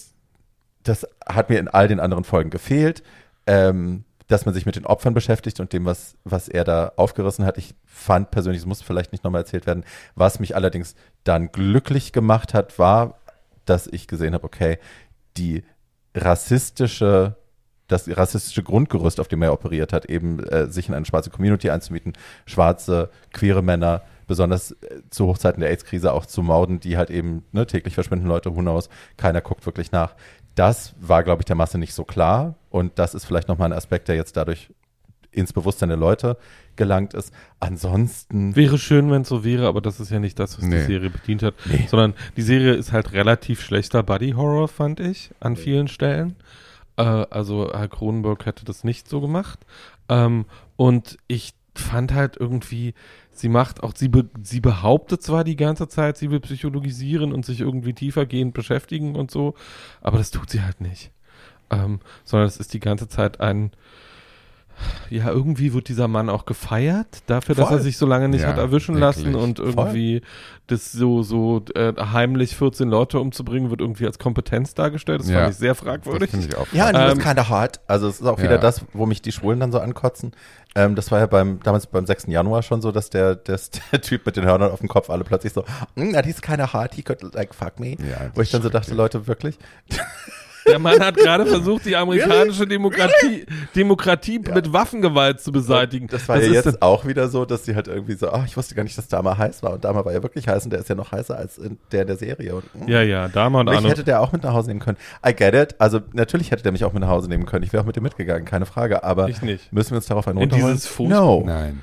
das 0.84 1.08
hat 1.26 1.50
mir 1.50 1.58
in 1.58 1.66
all 1.66 1.88
den 1.88 1.98
anderen 1.98 2.22
Folgen 2.22 2.50
gefehlt, 2.50 3.02
ähm, 3.48 4.04
dass 4.28 4.44
man 4.44 4.54
sich 4.54 4.64
mit 4.64 4.76
den 4.76 4.86
Opfern 4.86 5.12
beschäftigt 5.12 5.58
und 5.58 5.72
dem, 5.72 5.86
was, 5.86 6.14
was 6.22 6.46
er 6.46 6.62
da 6.62 6.92
aufgerissen 6.94 7.44
hat. 7.44 7.58
Ich 7.58 7.74
fand 7.86 8.30
persönlich, 8.30 8.60
es 8.60 8.66
muss 8.66 8.80
vielleicht 8.80 9.10
nicht 9.10 9.24
nochmal 9.24 9.40
erzählt 9.40 9.66
werden, 9.66 9.82
was 10.14 10.38
mich 10.38 10.54
allerdings 10.54 10.94
dann 11.24 11.50
glücklich 11.50 12.12
gemacht 12.12 12.54
hat, 12.54 12.78
war, 12.78 13.18
dass 13.64 13.88
ich 13.88 14.06
gesehen 14.06 14.34
habe, 14.34 14.44
okay, 14.44 14.78
die 15.36 15.64
rassistische, 16.14 17.34
das 17.90 18.08
rassistische 18.16 18.62
Grundgerüst, 18.62 19.20
auf 19.20 19.28
dem 19.28 19.42
er 19.42 19.52
operiert 19.52 19.92
hat, 19.92 20.06
eben 20.06 20.40
äh, 20.44 20.66
sich 20.70 20.88
in 20.88 20.94
eine 20.94 21.06
schwarze 21.06 21.30
Community 21.30 21.70
einzumieten, 21.70 22.12
schwarze, 22.46 23.10
queere 23.32 23.62
Männer, 23.62 24.02
besonders 24.26 24.72
äh, 24.72 25.00
zu 25.10 25.26
Hochzeiten 25.26 25.60
der 25.60 25.70
AIDS-Krise 25.70 26.12
auch 26.12 26.26
zu 26.26 26.42
morden, 26.42 26.80
die 26.80 26.96
halt 26.96 27.10
eben 27.10 27.44
ne, 27.52 27.66
täglich 27.66 27.94
verschwinden 27.94 28.26
Leute, 28.26 28.54
who 28.54 28.60
knows, 28.60 28.88
keiner 29.16 29.40
guckt 29.40 29.66
wirklich 29.66 29.92
nach. 29.92 30.14
Das 30.54 30.94
war, 31.00 31.22
glaube 31.22 31.42
ich, 31.42 31.46
der 31.46 31.56
Masse 31.56 31.78
nicht 31.78 31.94
so 31.94 32.04
klar 32.04 32.54
und 32.70 32.98
das 32.98 33.14
ist 33.14 33.24
vielleicht 33.24 33.48
nochmal 33.48 33.70
ein 33.70 33.76
Aspekt, 33.76 34.08
der 34.08 34.16
jetzt 34.16 34.36
dadurch 34.36 34.70
ins 35.32 35.52
Bewusstsein 35.52 35.88
der 35.90 35.98
Leute 35.98 36.36
gelangt 36.76 37.14
ist. 37.14 37.32
Ansonsten 37.60 38.56
Wäre 38.56 38.78
schön, 38.78 39.10
wenn 39.10 39.22
es 39.22 39.28
so 39.28 39.44
wäre, 39.44 39.66
aber 39.68 39.80
das 39.80 40.00
ist 40.00 40.10
ja 40.10 40.18
nicht 40.18 40.38
das, 40.38 40.58
was 40.58 40.64
Nee. 40.64 40.80
die 40.80 40.86
Serie 40.86 41.10
bedient 41.10 41.42
hat. 41.42 41.54
Sondern 41.88 42.14
die 42.36 42.42
Serie 42.42 42.74
ist 42.74 42.92
halt 42.92 43.12
relativ 43.12 43.60
schlechter 43.60 44.02
Buddy-Horror, 44.02 44.66
fand 44.68 44.98
ich, 45.00 45.30
an 45.40 45.56
vielen 45.56 45.86
Stellen. 45.88 46.36
Äh, 47.00 47.26
also 47.30 47.70
Herr 47.72 47.88
Cronenberg 47.88 48.44
hätte 48.44 48.64
das 48.64 48.84
nicht 48.84 49.08
so 49.08 49.20
gemacht. 49.20 49.60
Ähm, 50.08 50.44
und 50.76 51.16
ich 51.28 51.54
fand 51.74 52.12
halt 52.12 52.36
irgendwie, 52.36 52.94
sie 53.30 53.48
macht 53.48 53.82
auch, 53.82 53.94
sie, 53.96 54.08
be, 54.08 54.28
sie 54.42 54.60
behauptet 54.60 55.22
zwar 55.22 55.44
die 55.44 55.56
ganze 55.56 55.88
Zeit, 55.88 56.18
sie 56.18 56.30
will 56.30 56.40
psychologisieren 56.40 57.32
und 57.32 57.46
sich 57.46 57.60
irgendwie 57.60 57.94
tiefergehend 57.94 58.52
beschäftigen 58.52 59.16
und 59.16 59.30
so, 59.30 59.54
aber 60.02 60.18
das 60.18 60.30
tut 60.30 60.50
sie 60.50 60.62
halt 60.62 60.80
nicht. 60.80 61.10
Ähm, 61.70 62.00
sondern 62.24 62.48
es 62.48 62.58
ist 62.58 62.74
die 62.74 62.80
ganze 62.80 63.08
Zeit 63.08 63.40
ein, 63.40 63.70
ja, 65.10 65.28
irgendwie 65.28 65.72
wird 65.72 65.88
dieser 65.88 66.08
Mann 66.08 66.28
auch 66.28 66.46
gefeiert 66.46 67.06
dafür, 67.26 67.54
dass 67.54 67.68
Voll. 67.68 67.78
er 67.78 67.82
sich 67.82 67.96
so 67.96 68.06
lange 68.06 68.28
nicht 68.28 68.42
Ja, 68.42 68.48
hat 68.48 68.58
erwischen 68.58 68.96
wirklich. 69.00 69.24
lassen 69.24 69.34
und 69.34 69.58
irgendwie 69.58 70.22
das 70.68 70.92
so, 70.92 71.22
so 71.22 71.64
äh, 71.74 71.92
heimlich 71.98 72.56
14 72.56 72.88
Leute 72.88 73.18
umzubringen, 73.18 73.70
wird 73.70 73.80
irgendwie 73.80 74.06
als 74.06 74.18
Kompetenz 74.18 74.74
dargestellt. 74.74 75.20
Das 75.20 75.28
Ja. 75.28 75.40
fand 75.40 75.50
ich 75.52 75.56
sehr 75.58 75.70
Das 75.74 75.78
fragwürdig. 75.82 76.30
finde 76.30 76.46
ich 76.46 76.56
auch. 76.56 76.66
Ja, 76.72 76.84
und 76.88 76.94
Ähm, 76.94 77.00
das 77.00 77.18
ist 77.18 77.24
kinda 77.24 77.48
hot. 77.48 77.80
Also 77.88 78.06
es 78.08 78.20
ist 78.20 78.26
auch 78.26 78.38
wieder 78.38 78.52
Ja. 78.52 78.58
das, 78.58 78.84
wo 78.92 79.06
mich 79.06 79.20
die 79.20 79.32
Schwulen 79.32 79.58
dann 79.60 79.72
so 79.72 79.80
ankotzen. 79.80 80.32
Ähm, 80.76 80.94
das 80.94 81.10
war 81.10 81.18
ja 81.18 81.26
beim, 81.26 81.58
damals 81.64 81.88
beim 81.88 82.06
6. 82.06 82.26
Januar 82.28 82.62
schon 82.62 82.80
so, 82.80 82.92
dass 82.92 83.10
der, 83.10 83.34
dass 83.34 83.70
der 83.92 84.00
Typ 84.00 84.24
mit 84.24 84.36
den 84.36 84.44
Hörnern 84.44 84.70
auf 84.70 84.78
dem 84.78 84.88
Kopf 84.88 85.10
alle 85.10 85.24
plötzlich 85.24 85.52
so, 85.52 85.64
mm, 85.96 86.12
that 86.12 86.24
he's 86.24 86.40
kinda 86.40 86.72
hot, 86.72 86.94
he 86.94 87.02
could 87.02 87.20
like 87.34 87.52
fuck 87.52 87.80
me. 87.80 87.96
Ja, 87.98 88.30
wo 88.34 88.40
ich 88.40 88.50
dann 88.52 88.62
so 88.62 88.68
dachte. 88.68 88.94
Leute, 88.94 89.26
wirklich? 89.26 89.58
Der 90.66 90.78
Mann 90.78 91.00
hat 91.00 91.16
gerade 91.16 91.46
versucht, 91.46 91.84
die 91.86 91.96
amerikanische 91.96 92.66
Demokratie, 92.66 93.46
Demokratie 93.74 94.40
Ja. 94.46 94.54
mit 94.54 94.72
Waffengewalt 94.72 95.40
zu 95.40 95.52
beseitigen. 95.52 96.06
Das 96.06 96.28
war 96.28 96.36
Was 96.38 96.46
ja 96.46 96.58
ist 96.58 96.64
jetzt 96.66 96.82
auch 96.82 97.06
wieder 97.06 97.28
so, 97.28 97.44
dass 97.44 97.64
sie 97.64 97.74
halt 97.74 97.88
irgendwie 97.88 98.14
so, 98.14 98.30
ach, 98.30 98.44
ich 98.46 98.56
wusste 98.56 98.74
gar 98.74 98.82
nicht, 98.82 98.96
dass 98.98 99.08
Dama 99.08 99.36
heiß 99.38 99.62
war. 99.62 99.72
Und 99.74 99.84
Dama 99.84 100.04
war 100.04 100.12
ja 100.12 100.22
wirklich 100.22 100.48
heiß 100.48 100.64
und 100.64 100.70
der 100.70 100.80
ist 100.80 100.88
ja 100.88 100.94
noch 100.94 101.12
heißer 101.12 101.36
als 101.36 101.58
in 101.58 101.78
der 101.92 102.04
der 102.04 102.16
Serie. 102.16 102.54
Und, 102.56 102.74
mm. 102.74 102.88
Ja, 102.88 103.02
ja, 103.02 103.28
Dama 103.28 103.60
und 103.60 103.66
Mich 103.66 103.76
Arno. 103.76 103.88
hätte 103.88 104.04
der 104.04 104.20
auch 104.20 104.32
mit 104.32 104.42
nach 104.42 104.52
Hause 104.52 104.68
nehmen 104.68 104.80
können. 104.80 104.98
I 105.26 105.34
get 105.34 105.54
it. 105.54 105.74
Also 105.80 106.00
natürlich 106.12 106.50
hätte 106.50 106.62
der 106.62 106.72
mich 106.72 106.84
auch 106.84 106.92
mit 106.92 107.00
nach 107.02 107.08
Hause 107.08 107.28
nehmen 107.28 107.46
können. 107.46 107.64
Ich 107.64 107.72
wäre 107.72 107.82
auch 107.82 107.86
mit 107.86 107.96
ihm 107.96 108.02
mitgegangen, 108.02 108.44
keine 108.44 108.66
Frage. 108.66 109.02
Aber 109.02 109.28
Ich 109.28 109.42
nicht. 109.42 109.72
müssen 109.72 109.90
wir 109.92 109.96
uns 109.96 110.06
darauf 110.06 110.28
einen 110.28 110.38
In 110.38 110.50
runterholen? 110.50 110.76
dieses 110.76 110.90
Fuß- 110.90 111.08
No. 111.08 111.42
Nein. 111.46 111.82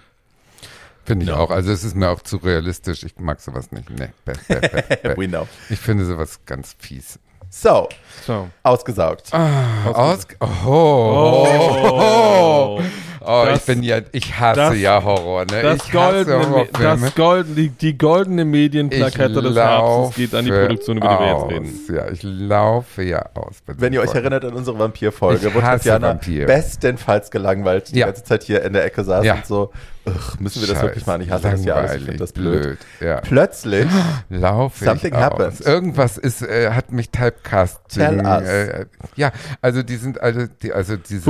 Finde 1.06 1.24
ich 1.24 1.32
No. 1.32 1.38
auch. 1.38 1.52
Also 1.52 1.72
es 1.72 1.84
ist 1.86 1.96
mir 1.96 2.10
auch 2.10 2.22
zu 2.22 2.38
realistisch. 2.38 3.04
Ich 3.04 3.18
mag 3.18 3.40
sowas 3.40 3.72
nicht. 3.72 3.90
Nee. 3.90 4.10
Bäh, 4.26 4.34
bäh, 4.50 4.60
bäh, 4.60 4.98
bäh. 5.04 5.18
We 5.18 5.28
know. 5.28 5.48
Ich 5.70 5.80
finde 5.80 6.04
sowas 6.06 6.42
ganz 6.46 6.76
fies. 6.80 7.18
So, 7.50 7.88
So. 8.26 8.48
ausgesaugt. 8.64 9.30
Ah, 9.32 9.90
Aus 9.94 10.28
oh, 10.42 11.48
oh, 11.48 12.80
oh, 13.22 13.46
Das- 13.46 13.60
ich 13.60 13.66
bin 13.66 13.84
ja, 13.84 14.00
ich 14.12 14.38
hasse 14.40 14.60
das- 14.60 14.78
ja 14.80 15.02
Horror, 15.04 15.46
ne? 15.46 15.62
Das 15.62 15.90
goldene, 15.92 16.68
das 16.80 17.16
golden, 17.16 17.56
die, 17.56 17.70
die 17.70 17.98
goldene 17.98 18.46
Medienplakette 18.46 19.42
des 19.42 19.56
Herbstes 19.56 20.16
geht 20.16 20.36
an 20.36 20.46
die 20.46 20.52
Produktion, 20.52 20.98
über 20.98 21.08
die 21.08 21.20
wir 21.20 21.28
jetzt 21.28 21.50
reden. 21.52 21.96
Ja, 21.96 22.12
ich 22.12 22.20
laufe 22.24 23.04
ja 23.04 23.26
aus. 23.34 23.56
Wenn 23.66 23.94
ihr 23.94 24.02
euch 24.02 24.14
erinnert 24.14 24.46
an 24.46 24.54
unsere 24.54 24.78
Vampir-Folge, 24.78 25.48
Ich 25.48 25.56
wo 25.56 25.60
Tatjana 25.62 26.10
Vampir. 26.10 26.46
bestenfalls 26.46 27.32
gelangweilt 27.32 27.94
die 27.94 28.00
Ja. 28.00 28.08
ganze 28.08 28.24
Zeit 28.24 28.44
hier 28.44 28.64
in 28.64 28.74
der 28.74 28.86
Ecke 28.86 29.04
saß 29.04 29.26
Ja. 29.26 29.36
und 29.36 29.46
so, 29.46 29.72
ugh, 30.08 30.40
müssen 30.40 30.62
wir 30.62 30.68
das 30.68 30.78
Scheiß, 30.78 30.84
wirklich 30.84 31.06
machen? 31.06 31.22
Ich 31.22 31.32
hasse 31.32 31.52
das 31.52 31.66
ja 31.66 31.76
alles, 31.76 31.96
ich 31.96 32.04
finde 32.04 32.18
das 32.18 32.34
blöd. 32.34 32.62
blöd. 32.62 32.78
Ja. 33.00 33.22
Plötzlich, 33.22 33.88
Laufe 34.30 34.86
Something 34.86 35.14
ich 35.14 35.18
aus. 35.18 35.24
happened. 35.24 35.62
Irgendwas 35.62 36.18
ist, 36.18 36.42
äh, 36.42 36.72
hat 36.72 36.92
mich 36.92 37.10
typecast. 37.10 37.82
Tell 37.90 38.20
us. 38.26 38.44
Äh, 38.48 38.86
ja, 39.16 39.32
also 39.62 39.84
die 39.84 39.98
sind 39.98 40.22
alle, 40.22 40.50
die, 40.50 40.74
also 40.74 40.96
dieses? 40.96 41.24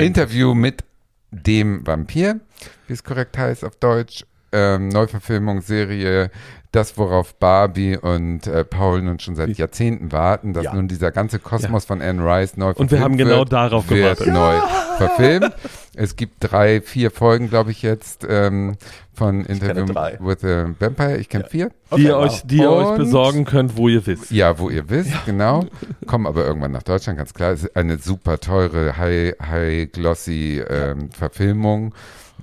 Interview 0.00 0.54
mit 0.54 0.84
dem 1.30 1.86
Vampir, 1.86 2.40
wie 2.86 2.92
es 2.92 3.02
korrekt 3.02 3.36
heißt 3.36 3.64
auf 3.64 3.76
Deutsch, 3.76 4.24
ähm, 4.52 4.88
Neuverfilmung, 4.88 5.60
Serie, 5.62 6.30
das, 6.74 6.96
worauf 6.98 7.34
Barbie 7.34 7.96
und 7.96 8.46
äh, 8.46 8.64
Paul 8.64 9.02
nun 9.02 9.18
schon 9.18 9.36
seit 9.36 9.56
Jahrzehnten 9.56 10.12
warten, 10.12 10.52
dass 10.52 10.64
Ja. 10.64 10.74
nun 10.74 10.88
dieser 10.88 11.10
ganze 11.10 11.38
Kosmos 11.38 11.84
von 11.84 12.02
Anne 12.02 12.22
Rice 12.24 12.56
neu 12.56 12.72
Und 12.74 12.90
wir 12.90 13.00
haben 13.00 13.16
genau 13.16 13.38
wird, 13.40 13.52
darauf 13.52 13.88
wird 13.90 14.18
gewartet. 14.18 14.32
neu 14.32 14.60
verfilmt. 14.96 15.52
Es 15.96 16.16
gibt 16.16 16.36
drei, 16.40 16.80
vier 16.80 17.10
Folgen, 17.10 17.48
glaube 17.48 17.70
ich, 17.70 17.82
jetzt 17.82 18.26
ähm, 18.28 18.76
von 19.12 19.44
Interview 19.44 19.86
with 20.18 20.44
a 20.44 20.66
Vampire. 20.78 21.18
Ich 21.18 21.28
kenne 21.28 21.44
Ja. 21.44 21.50
vier. 21.50 21.70
Die 21.96 22.02
ihr 22.02 22.16
wow. 22.16 22.24
euch, 22.24 22.42
die 22.44 22.56
ihr 22.58 22.70
euch 22.70 22.96
besorgen 22.98 23.44
könnt, 23.44 23.76
wo 23.76 23.88
ihr 23.88 24.04
wisst. 24.06 24.30
Ja, 24.32 24.58
wo 24.58 24.70
ihr 24.70 24.90
wisst, 24.90 25.12
genau. 25.26 25.64
Kommen 26.06 26.26
aber 26.26 26.44
irgendwann 26.44 26.72
nach 26.72 26.82
Deutschland, 26.82 27.18
ganz 27.18 27.32
klar. 27.32 27.52
Es 27.52 27.62
ist 27.64 27.76
eine 27.76 27.98
super 27.98 28.40
teure, 28.40 28.96
high, 28.96 29.34
high 29.40 29.90
glossy 29.92 30.60
ähm, 30.68 31.10
Verfilmung. 31.12 31.94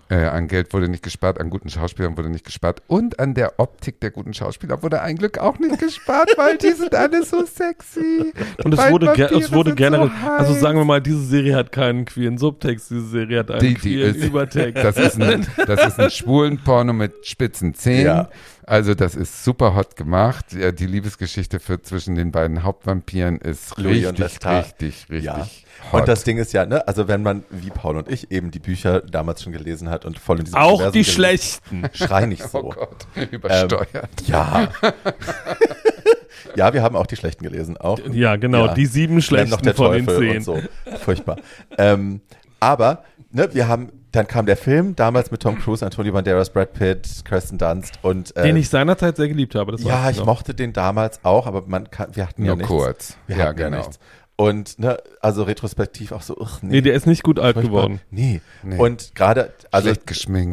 Äh, 0.09 0.25
an 0.25 0.47
Geld 0.49 0.73
wurde 0.73 0.89
nicht 0.89 1.03
gespart, 1.03 1.39
an 1.39 1.49
guten 1.49 1.69
Schauspielern 1.69 2.17
wurde 2.17 2.29
nicht 2.29 2.43
gespart 2.45 2.81
und 2.87 3.19
an 3.19 3.33
der 3.33 3.59
Optik 3.59 4.01
der 4.01 4.11
guten 4.11 4.33
Schauspieler 4.33 4.83
wurde 4.83 5.01
ein 5.01 5.17
Glück 5.17 5.37
auch 5.37 5.57
nicht 5.57 5.79
gespart, 5.79 6.29
weil 6.37 6.57
die 6.57 6.71
sind 6.71 6.93
alle 6.93 7.23
so 7.23 7.45
sexy. 7.45 8.33
Und 8.63 8.73
es 8.73 8.89
wurde, 8.91 9.13
ge 9.13 9.25
Vampire 9.25 9.39
es 9.41 9.51
wurde 9.53 9.73
generell, 9.73 10.09
so 10.21 10.27
also 10.29 10.53
sagen 10.53 10.77
wir 10.77 10.83
mal, 10.85 11.01
diese 11.01 11.23
Serie 11.23 11.55
hat 11.55 11.71
keinen 11.71 12.03
queeren 12.05 12.37
Subtext, 12.37 12.89
diese 12.91 13.07
Serie 13.07 13.39
hat 13.39 13.51
einen 13.51 13.59
Die- 13.61 13.73
die 13.75 13.79
queeren 13.79 14.15
ist- 14.15 14.23
Übertext. 14.25 14.83
Das 14.83 14.97
ist 14.97 15.21
ein, 15.21 15.47
das 15.65 15.87
ist 15.87 15.99
ein 15.99 16.11
schwulen 16.11 16.57
Porno 16.61 16.91
mit 16.91 17.25
spitzen 17.25 17.73
Zähnen. 17.73 18.05
Ja. 18.05 18.29
Also 18.65 18.93
das 18.95 19.15
ist 19.15 19.43
super 19.43 19.75
hot 19.75 19.95
gemacht. 19.95 20.47
Ja, 20.53 20.71
die 20.71 20.85
Liebesgeschichte 20.87 21.59
für 21.59 21.81
zwischen 21.81 22.15
den 22.15 22.31
beiden 22.31 22.63
Hauptvampiren 22.63 23.37
ist 23.37 23.77
Louis 23.77 24.03
richtig, 24.05 24.17
Lestat. 24.19 24.65
richtig, 24.65 25.05
richtig 25.09 25.25
Ja. 25.25 25.47
Hot. 25.91 26.01
Und 26.01 26.07
das 26.07 26.23
Ding 26.23 26.37
ist 26.37 26.53
ja, 26.53 26.65
ne, 26.65 26.87
also 26.87 27.07
wenn 27.07 27.23
man, 27.23 27.43
wie 27.49 27.69
Paul 27.69 27.97
und 27.97 28.09
ich, 28.09 28.31
eben 28.31 28.51
die 28.51 28.59
Bücher 28.59 29.01
damals 29.01 29.43
schon 29.43 29.53
gelesen 29.53 29.89
hat 29.89 30.05
und 30.05 30.17
voll 30.19 30.39
in 30.39 30.45
diesem 30.45 30.59
Auch 30.59 30.73
Universum 30.79 30.91
die 30.93 30.99
gelesen- 30.99 31.13
schlechten. 31.13 31.83
Schrei 31.93 32.25
nicht 32.25 32.47
so. 32.49 32.59
Oh 32.59 32.69
Gott, 32.69 33.07
übersteuert. 33.31 34.09
Ja. 34.27 34.69
ja, 36.55 36.73
wir 36.73 36.83
haben 36.83 36.95
auch 36.95 37.07
die 37.07 37.15
schlechten 37.15 37.43
gelesen. 37.43 37.77
Auch. 37.77 37.99
Ja, 38.11 38.35
genau, 38.35 38.67
Ja. 38.67 38.73
die 38.73 38.85
sieben 38.85 39.21
schlechten 39.21 39.51
noch 39.51 39.61
der 39.61 39.73
von 39.75 39.91
den 39.93 40.05
Teufel 40.05 40.19
zehn. 40.27 40.37
und 40.37 40.43
so. 40.43 40.59
Furchtbar. 41.03 41.37
ähm, 41.77 42.21
aber, 42.59 43.03
ne, 43.31 43.49
wir 43.53 43.67
haben, 43.67 43.91
dann 44.11 44.27
kam 44.27 44.45
der 44.45 44.57
Film, 44.57 44.95
damals 44.95 45.31
mit 45.31 45.41
Tom 45.41 45.57
Cruise, 45.57 45.83
Antonio 45.85 46.11
Banderas, 46.13 46.49
Brad 46.51 46.73
Pitt, 46.73 47.07
Kirsten 47.25 47.57
Dunst 47.57 47.97
und 48.01 48.35
äh, 48.35 48.43
Den 48.43 48.57
ich 48.57 48.69
seinerzeit 48.69 49.15
sehr 49.15 49.29
geliebt 49.29 49.55
habe. 49.55 49.71
Das 49.71 49.83
ja, 49.83 50.09
ich 50.09 50.17
noch. 50.17 50.25
mochte 50.25 50.53
den 50.53 50.73
damals 50.73 51.21
auch, 51.23 51.47
aber 51.47 51.63
man 51.65 51.89
kann, 51.89 52.13
wir 52.15 52.27
hatten 52.27 52.43
ja 52.43 52.49
Nur 52.49 52.57
nichts. 52.57 52.69
kurz. 52.69 53.17
Wir 53.27 53.37
ja, 53.37 53.43
hatten 53.45 53.59
ja, 53.59 53.65
genau. 53.69 53.77
nichts. 53.79 53.99
Und 54.41 54.79
ne, 54.79 54.97
also 55.19 55.43
retrospektiv 55.43 56.11
auch 56.11 56.23
so, 56.23 56.35
uch, 56.35 56.63
nee. 56.63 56.71
Nee, 56.71 56.81
der 56.81 56.95
ist 56.95 57.05
nicht 57.05 57.21
gut 57.21 57.37
alt 57.37 57.53
furchtbar. 57.53 57.83
geworden. 57.83 58.01
Nee. 58.09 58.41
Nee. 58.63 58.77
Und 58.79 59.13
gerade, 59.13 59.53
also 59.69 59.91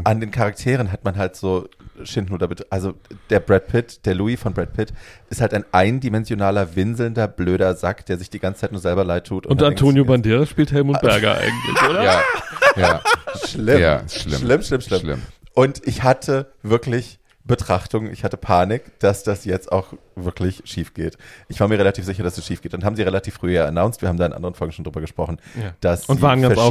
an 0.04 0.20
den 0.20 0.30
Charakteren 0.30 0.92
hat 0.92 1.04
man 1.04 1.16
halt 1.16 1.36
so 1.36 1.70
Schindluder. 2.04 2.50
Also 2.68 2.92
der 3.30 3.40
Brad 3.40 3.66
Pitt, 3.68 4.04
der 4.04 4.14
Louis 4.14 4.38
von 4.38 4.52
Brad 4.52 4.74
Pitt, 4.74 4.92
ist 5.30 5.40
halt 5.40 5.54
ein 5.54 5.64
eindimensionaler, 5.72 6.76
winselnder, 6.76 7.28
blöder 7.28 7.74
Sack, 7.76 8.04
der 8.04 8.18
sich 8.18 8.28
die 8.28 8.40
ganze 8.40 8.60
Zeit 8.60 8.72
nur 8.72 8.80
selber 8.82 9.04
leid 9.04 9.26
tut. 9.26 9.46
Und 9.46 9.62
denkst 9.62 9.80
Antonio 9.80 10.02
dir, 10.02 10.08
Banderas 10.08 10.50
spielt 10.50 10.70
Helmut 10.70 11.00
Berger 11.00 11.38
eigentlich, 11.38 11.82
oder? 11.88 12.04
Ja, 12.04 12.22
ja, 12.76 13.02
Schlimm. 13.48 13.80
ja, 13.80 14.02
schlimm. 14.06 14.38
Schlimm, 14.38 14.62
schlimm, 14.62 14.80
schlimm. 14.82 15.00
Schlimm. 15.00 15.22
Und 15.54 15.86
ich 15.86 16.02
hatte 16.02 16.52
wirklich 16.62 17.18
Betrachtung, 17.48 18.08
ich 18.12 18.22
hatte 18.22 18.36
Panik, 18.36 18.96
dass 19.00 19.24
das 19.24 19.44
jetzt 19.44 19.72
auch 19.72 19.94
wirklich 20.14 20.62
schief 20.64 20.94
geht. 20.94 21.18
Ich 21.48 21.58
war 21.58 21.66
mir 21.66 21.78
relativ 21.80 22.04
sicher, 22.04 22.22
dass 22.22 22.38
es 22.38 22.46
schief 22.46 22.62
geht. 22.62 22.72
Dann 22.72 22.84
haben 22.84 22.94
sie 22.94 23.02
relativ 23.02 23.34
früh 23.34 23.52
ja 23.54 23.66
announced, 23.66 24.00
wir 24.02 24.08
haben 24.08 24.18
da 24.18 24.26
in 24.26 24.32
anderen 24.32 24.54
Folgen 24.54 24.72
schon 24.72 24.84
drüber 24.84 25.00
gesprochen, 25.00 25.38
Ja. 25.60 25.72
dass 25.80 26.06
Und 26.06 26.18
sie 26.18 26.20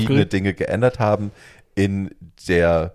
verschiedene. 0.06 0.26
Dinge 0.28 0.54
geändert 0.54 1.00
haben 1.00 1.32
in 1.76 2.16
der 2.48 2.94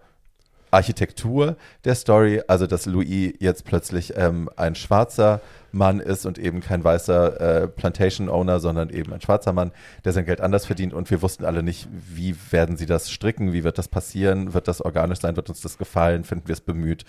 Architektur 0.72 1.56
der 1.84 1.94
Story, 1.94 2.42
also 2.48 2.66
dass 2.66 2.86
Louis 2.86 3.34
jetzt 3.38 3.64
plötzlich 3.64 4.14
ähm, 4.16 4.48
ein 4.56 4.74
schwarzer 4.74 5.40
Mann 5.70 6.00
ist 6.00 6.26
und 6.26 6.38
eben 6.38 6.60
kein 6.60 6.84
weißer 6.84 7.62
äh, 7.62 7.68
Plantation-Owner, 7.68 8.60
sondern 8.60 8.90
eben 8.90 9.12
ein 9.12 9.20
schwarzer 9.20 9.52
Mann, 9.52 9.72
der 10.04 10.12
sein 10.12 10.24
Geld 10.26 10.40
anders 10.40 10.66
verdient 10.66 10.92
und 10.92 11.10
wir 11.10 11.22
wussten 11.22 11.44
alle 11.44 11.62
nicht, 11.62 11.88
wie 11.92 12.34
werden 12.50 12.76
sie 12.76 12.86
das 12.86 13.10
stricken, 13.10 13.52
wie 13.52 13.64
wird 13.64 13.78
das 13.78 13.88
passieren, 13.88 14.52
wird 14.54 14.68
das 14.68 14.80
organisch 14.82 15.20
sein, 15.20 15.36
wird 15.36 15.48
uns 15.48 15.60
das 15.62 15.78
gefallen, 15.78 16.24
finden 16.24 16.48
wir 16.48 16.52
es 16.54 16.60
bemüht. 16.60 17.04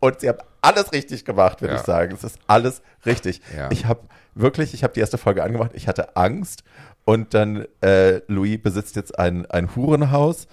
Und 0.00 0.20
sie 0.20 0.28
haben 0.28 0.38
alles 0.62 0.92
richtig 0.92 1.24
gemacht, 1.24 1.60
würde 1.60 1.74
Ja. 1.74 1.80
ich 1.80 1.86
sagen. 1.86 2.12
Es 2.14 2.24
ist 2.24 2.38
alles 2.48 2.82
richtig. 3.06 3.40
Ja. 3.56 3.70
Ich 3.70 3.86
habe 3.86 4.00
wirklich, 4.34 4.74
ich 4.74 4.82
habe 4.82 4.94
die 4.94 5.00
erste 5.00 5.18
Folge 5.18 5.42
angemacht, 5.44 5.70
ich 5.74 5.86
hatte 5.86 6.16
Angst 6.16 6.64
und 7.04 7.34
dann 7.34 7.66
äh, 7.82 8.20
Louis 8.26 8.60
besitzt 8.60 8.96
jetzt 8.96 9.18
ein, 9.18 9.46
ein 9.46 9.74
Hurenhaus 9.76 10.48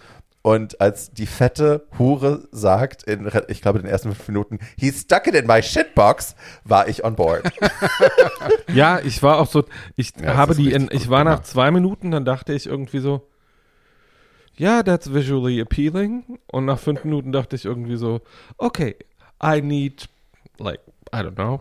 und 0.45 0.79
als 0.79 1.11
die 1.11 1.25
fette 1.25 1.87
Hure 1.97 2.47
sagt, 2.51 3.01
in, 3.01 3.27
ich 3.47 3.63
glaube, 3.63 3.79
in 3.79 3.85
den 3.85 3.91
ersten 3.91 4.09
fünf 4.13 4.27
Minuten, 4.27 4.59
he's 4.77 5.01
stuck 5.01 5.25
it 5.25 5.33
in 5.33 5.47
my 5.47 5.63
shitbox, 5.63 6.35
war 6.63 6.87
ich 6.87 7.03
on 7.03 7.15
board. 7.15 7.43
Ja, 8.73 8.99
ich 8.99 9.23
war 9.23 9.39
auch 9.39 9.47
so, 9.49 9.63
ich 9.95 10.11
Ja, 10.21 10.35
habe 10.35 10.53
die, 10.53 10.71
in, 10.71 10.87
ich 10.91 11.09
war 11.09 11.23
nach 11.23 11.37
gemacht. 11.37 11.47
zwei 11.47 11.71
Minuten, 11.71 12.11
dann 12.11 12.25
dachte 12.25 12.53
ich 12.53 12.67
irgendwie 12.67 12.99
so, 12.99 13.27
ja, 14.57 14.83
that's 14.83 15.13
visually 15.13 15.59
appealing. 15.61 16.37
Und 16.51 16.65
nach 16.65 16.77
fünf 16.79 17.03
Minuten 17.03 17.31
dachte 17.31 17.55
ich 17.55 17.65
irgendwie 17.65 17.95
so, 17.97 18.21
okay, 18.57 18.95
I 19.43 19.61
need, 19.61 20.07
like, 20.59 20.79
I 21.13 21.17
don't 21.19 21.33
know, 21.35 21.59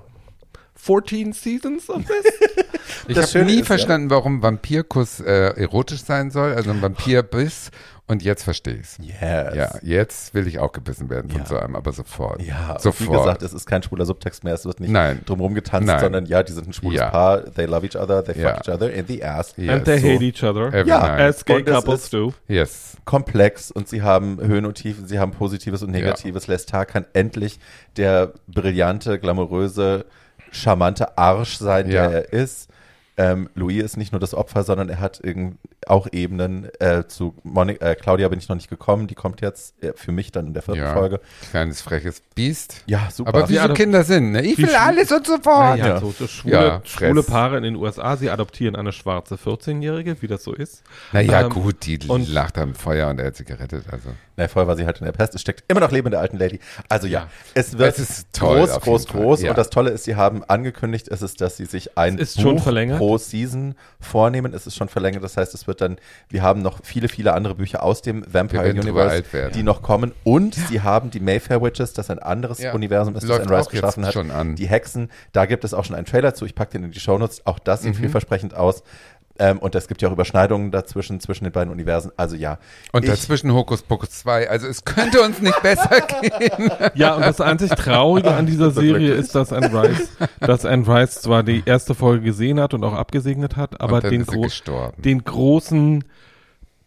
14 0.75 1.33
seasons 1.33 1.89
of 1.89 2.03
this? 2.05 2.25
Ich 3.09 3.17
habe 3.19 3.45
nie 3.45 3.55
ist, 3.55 3.59
ja- 3.61 3.65
verstanden, 3.65 4.09
warum 4.11 4.43
Vampirkuss 4.43 5.21
äh, 5.21 5.49
erotisch 5.61 6.03
sein 6.05 6.31
soll, 6.31 6.53
also 6.55 6.71
ein 6.71 6.81
Vampirbiss 6.81 7.71
Und 8.07 8.23
jetzt 8.23 8.43
verstehe 8.43 8.75
ich's. 8.75 8.99
Yes. 9.01 9.15
Ja, 9.55 9.71
jetzt 9.81 10.35
will 10.35 10.47
ich 10.47 10.59
auch 10.59 10.73
gebissen 10.73 11.09
werden 11.09 11.31
von 11.31 11.41
Ja. 11.41 11.47
so 11.47 11.57
einem, 11.57 11.75
aber 11.75 11.91
sofort. 11.93 12.43
Ja, 12.43 12.77
sofort. 12.79 13.01
wie 13.09 13.13
gesagt, 13.17 13.43
es 13.43 13.55
ist 13.55 13.65
kein 13.65 13.83
schwuler 13.83 14.05
Subtext 14.05 14.45
mehr, 14.45 14.53
es 14.53 14.67
wird 14.67 14.79
nicht 14.79 14.91
Nein. 14.91 15.23
drumherum 15.25 15.55
getanzt, 15.55 15.87
Nein. 15.87 16.01
sondern 16.01 16.27
ja, 16.27 16.43
die 16.43 16.53
sind 16.53 16.69
ein 16.69 16.75
schwules 16.75 17.01
Ja. 17.01 17.09
Paar, 17.09 17.45
they 17.55 17.65
love 17.65 17.87
each 17.87 17.97
other, 17.97 18.23
they 18.23 18.39
Ja. 18.39 18.51
fuck 18.57 18.69
each 18.69 18.75
other 18.75 18.93
in 18.93 19.07
the 19.07 19.25
ass. 19.25 19.55
Yes. 19.57 19.71
And 19.71 19.85
they 19.87 19.99
so. 19.99 20.07
hate 20.09 20.23
each 20.23 20.43
other. 20.45 20.67
Every 20.67 20.87
Ja. 20.91 20.99
night. 21.01 21.21
As 21.21 21.45
gay 21.47 21.57
Und 21.57 21.69
es 21.69 21.75
couples 21.75 22.11
do. 22.11 22.35
Yes. 22.47 22.97
komplex 23.07 23.71
und 23.71 23.89
sie 23.89 24.03
haben 24.03 24.39
Höhen 24.39 24.67
und 24.67 24.75
Tiefen, 24.75 25.07
sie 25.09 25.19
haben 25.19 25.31
Positives 25.33 25.83
und 25.83 25.91
Negatives. 25.91 26.47
Lestat 26.47 26.89
kann 26.89 27.07
endlich 27.15 27.59
der 27.97 28.35
brillante, 28.49 29.19
glamouröse, 29.19 30.05
charmante 30.51 31.17
Arsch 31.17 31.57
sein, 31.57 31.91
Ja. 31.91 32.09
der 32.09 32.33
er 32.33 32.33
ist. 32.35 32.69
Ähm, 33.17 33.49
Louis 33.55 33.83
ist 33.83 33.97
nicht 33.97 34.11
nur 34.13 34.19
das 34.21 34.35
Opfer, 34.35 34.65
sondern 34.65 34.89
er 34.89 34.99
hat 35.01 35.21
irgend, 35.23 35.57
auch 35.87 36.07
Ebenen. 36.13 36.69
Äh, 36.81 37.07
zu 37.09 37.35
Moni 37.43 37.73
äh, 37.75 37.95
Claudia 37.95 38.29
bin 38.29 38.39
ich 38.39 38.49
noch 38.49 38.57
nicht 38.57 38.69
gekommen, 38.71 39.07
die 39.07 39.15
kommt 39.15 39.41
jetzt 39.41 39.83
äh, 39.83 39.93
für 39.95 40.13
mich 40.13 40.33
dann 40.33 40.47
in 40.49 40.55
der 40.55 40.63
vierten 40.63 40.81
Ja. 40.81 40.93
Folge. 40.93 41.21
Kleines 41.51 41.81
freches 41.83 42.23
Biest. 42.35 42.83
Ja, 42.87 43.09
super. 43.13 43.29
Aber 43.35 43.49
wie 43.49 43.57
so 43.57 43.69
Kinder 43.75 44.05
sind, 44.05 44.33
ne? 44.33 44.43
Ich 44.43 44.59
will 44.59 44.75
alles 44.75 45.11
und 45.13 45.27
sofort. 45.27 45.79
Ja, 45.79 45.87
Ja. 45.89 46.01
so, 46.01 46.11
so 46.11 46.27
schwule, 46.27 46.55
Ja, 46.55 46.81
schwule. 46.85 47.23
Paare 47.23 47.57
in 47.59 47.63
den 47.63 47.77
USA, 47.77 48.17
sie 48.17 48.31
adoptieren 48.31 48.77
eine 48.77 48.93
schwarze 48.93 49.37
14-Jährige, 49.37 50.21
wie 50.23 50.27
das 50.27 50.45
so 50.45 50.53
ist. 50.53 50.83
Naja, 51.13 51.43
Ähm, 51.43 51.49
gut, 51.51 51.85
die 51.87 51.99
und- 52.09 52.29
lacht 52.29 52.59
am 52.59 52.75
Feuer 52.75 53.09
und 53.09 53.19
er 53.21 53.27
hat 53.29 53.37
sie 53.37 53.45
gerettet. 53.45 53.85
Also. 53.91 54.11
Na, 54.37 54.49
vorher 54.49 54.67
war 54.67 54.77
sie 54.77 54.85
halt 54.85 54.99
in 54.99 55.05
der 55.05 55.13
Pest. 55.13 55.35
Es 55.37 55.41
steckt 55.41 55.63
immer 55.69 55.79
noch 55.81 55.93
Leben 55.93 56.09
in 56.09 56.11
der 56.13 56.21
alten 56.21 56.39
Lady. 56.39 56.59
Also 56.89 57.07
ja, 57.07 57.29
es 57.55 57.79
wird 57.79 57.97
Es 57.97 58.11
ist 58.11 58.33
toll, 58.33 58.59
groß, 58.67 58.81
groß, 58.81 59.07
groß. 59.07 59.43
Ja. 59.43 59.51
Und 59.51 59.59
das 59.59 59.71
Tolle 59.71 59.91
ist, 59.91 60.05
sie 60.05 60.17
haben 60.17 60.43
angekündigt, 60.43 61.07
ist 61.07 61.23
es, 61.23 61.37
dass 61.37 61.57
sie 61.57 61.67
sich 61.67 61.97
ein 61.97 62.15
Es 62.19 62.31
ist 62.31 62.37
Buch 62.37 62.43
schon 62.43 62.59
verlängert? 62.59 62.99
pro 62.99 63.17
Season 63.17 63.77
vornehmen. 64.01 64.53
Es 64.53 64.67
ist 64.67 64.75
schon 64.77 64.89
verlängert. 64.89 65.23
Das 65.23 65.37
heißt, 65.37 65.55
es 65.55 65.69
wird 65.69 65.74
dann, 65.81 65.97
wir 66.29 66.43
haben 66.43 66.63
noch 66.63 66.81
viele, 66.83 67.09
viele 67.09 67.33
andere 67.35 67.55
Bücher 67.55 67.83
aus 67.83 68.03
dem 68.03 68.25
Vampire 68.33 68.71
Universe, 68.71 69.23
die 69.55 69.63
noch 69.63 69.83
kommen. 69.83 70.13
Und 70.25 70.55
sie 70.55 70.81
haben 70.83 71.11
die 71.11 71.21
Mayfair 71.21 71.63
Witches, 71.63 71.93
das 71.93 72.11
ein 72.11 72.19
anderes 72.19 72.59
Ja. 72.61 72.73
Universum 72.75 73.15
ist, 73.17 73.29
das 73.29 73.41
Anne 73.41 73.51
Rice 73.59 73.69
geschaffen 73.69 74.05
hat. 74.07 74.15
Die 74.59 74.67
Hexen, 74.67 75.11
da 75.33 75.47
gibt 75.47 75.65
es 75.65 75.75
auch 75.75 75.85
schon 75.85 75.97
einen 75.97 76.07
Trailer 76.07 76.35
zu. 76.35 76.45
Ich 76.47 76.55
packe 76.55 76.73
den 76.73 76.85
in 76.85 76.91
die 76.91 77.01
Shownotes. 77.01 77.47
Auch 77.47 77.59
das 77.59 77.83
Mhm. 77.83 77.89
sieht 77.89 77.97
vielversprechend 77.97 78.55
aus. 78.55 78.83
Ähm, 79.37 79.59
und 79.59 79.75
es 79.75 79.89
gibt 79.89 80.01
ja 80.01 80.09
auch 80.09 80.13
Überschneidungen 80.13 80.71
dazwischen, 80.71 81.19
zwischen 81.19 81.45
den 81.45 81.53
beiden 81.53 81.73
Universen. 81.73 82.13
Also 82.17 82.37
ja. 82.37 82.59
Und 82.93 83.09
dazwischen 83.09 83.53
Hokus 83.53 83.83
Pokus 83.83 84.11
2. 84.11 84.49
Also 84.49 84.69
es 84.69 84.85
könnte 84.85 85.23
uns 85.23 85.41
nicht 85.41 85.61
besser 85.61 86.01
gehen. 86.23 86.71
Ja, 86.95 87.15
und 87.15 87.23
das 87.23 87.41
einzig 87.41 87.71
Traurige 87.71 88.33
an 88.33 88.47
dieser 88.47 88.71
Serie 88.71 89.13
ist, 89.13 89.35
dass 89.35 89.53
Anne 89.53 89.73
Rice, 89.73 90.09
dass 90.41 90.65
Anne 90.65 90.87
Rice 90.87 91.21
zwar 91.21 91.43
die 91.43 91.65
erste 91.67 91.95
Folge 91.95 92.25
gesehen 92.25 92.61
hat 92.61 92.75
und 92.75 92.85
auch 92.85 92.95
abgesegnet 92.95 93.57
hat, 93.57 93.81
aber 93.81 94.01
den, 94.01 94.25
gro 94.25 94.43
gestorben. 94.43 95.03
den 95.03 95.25
großen, 95.25 96.05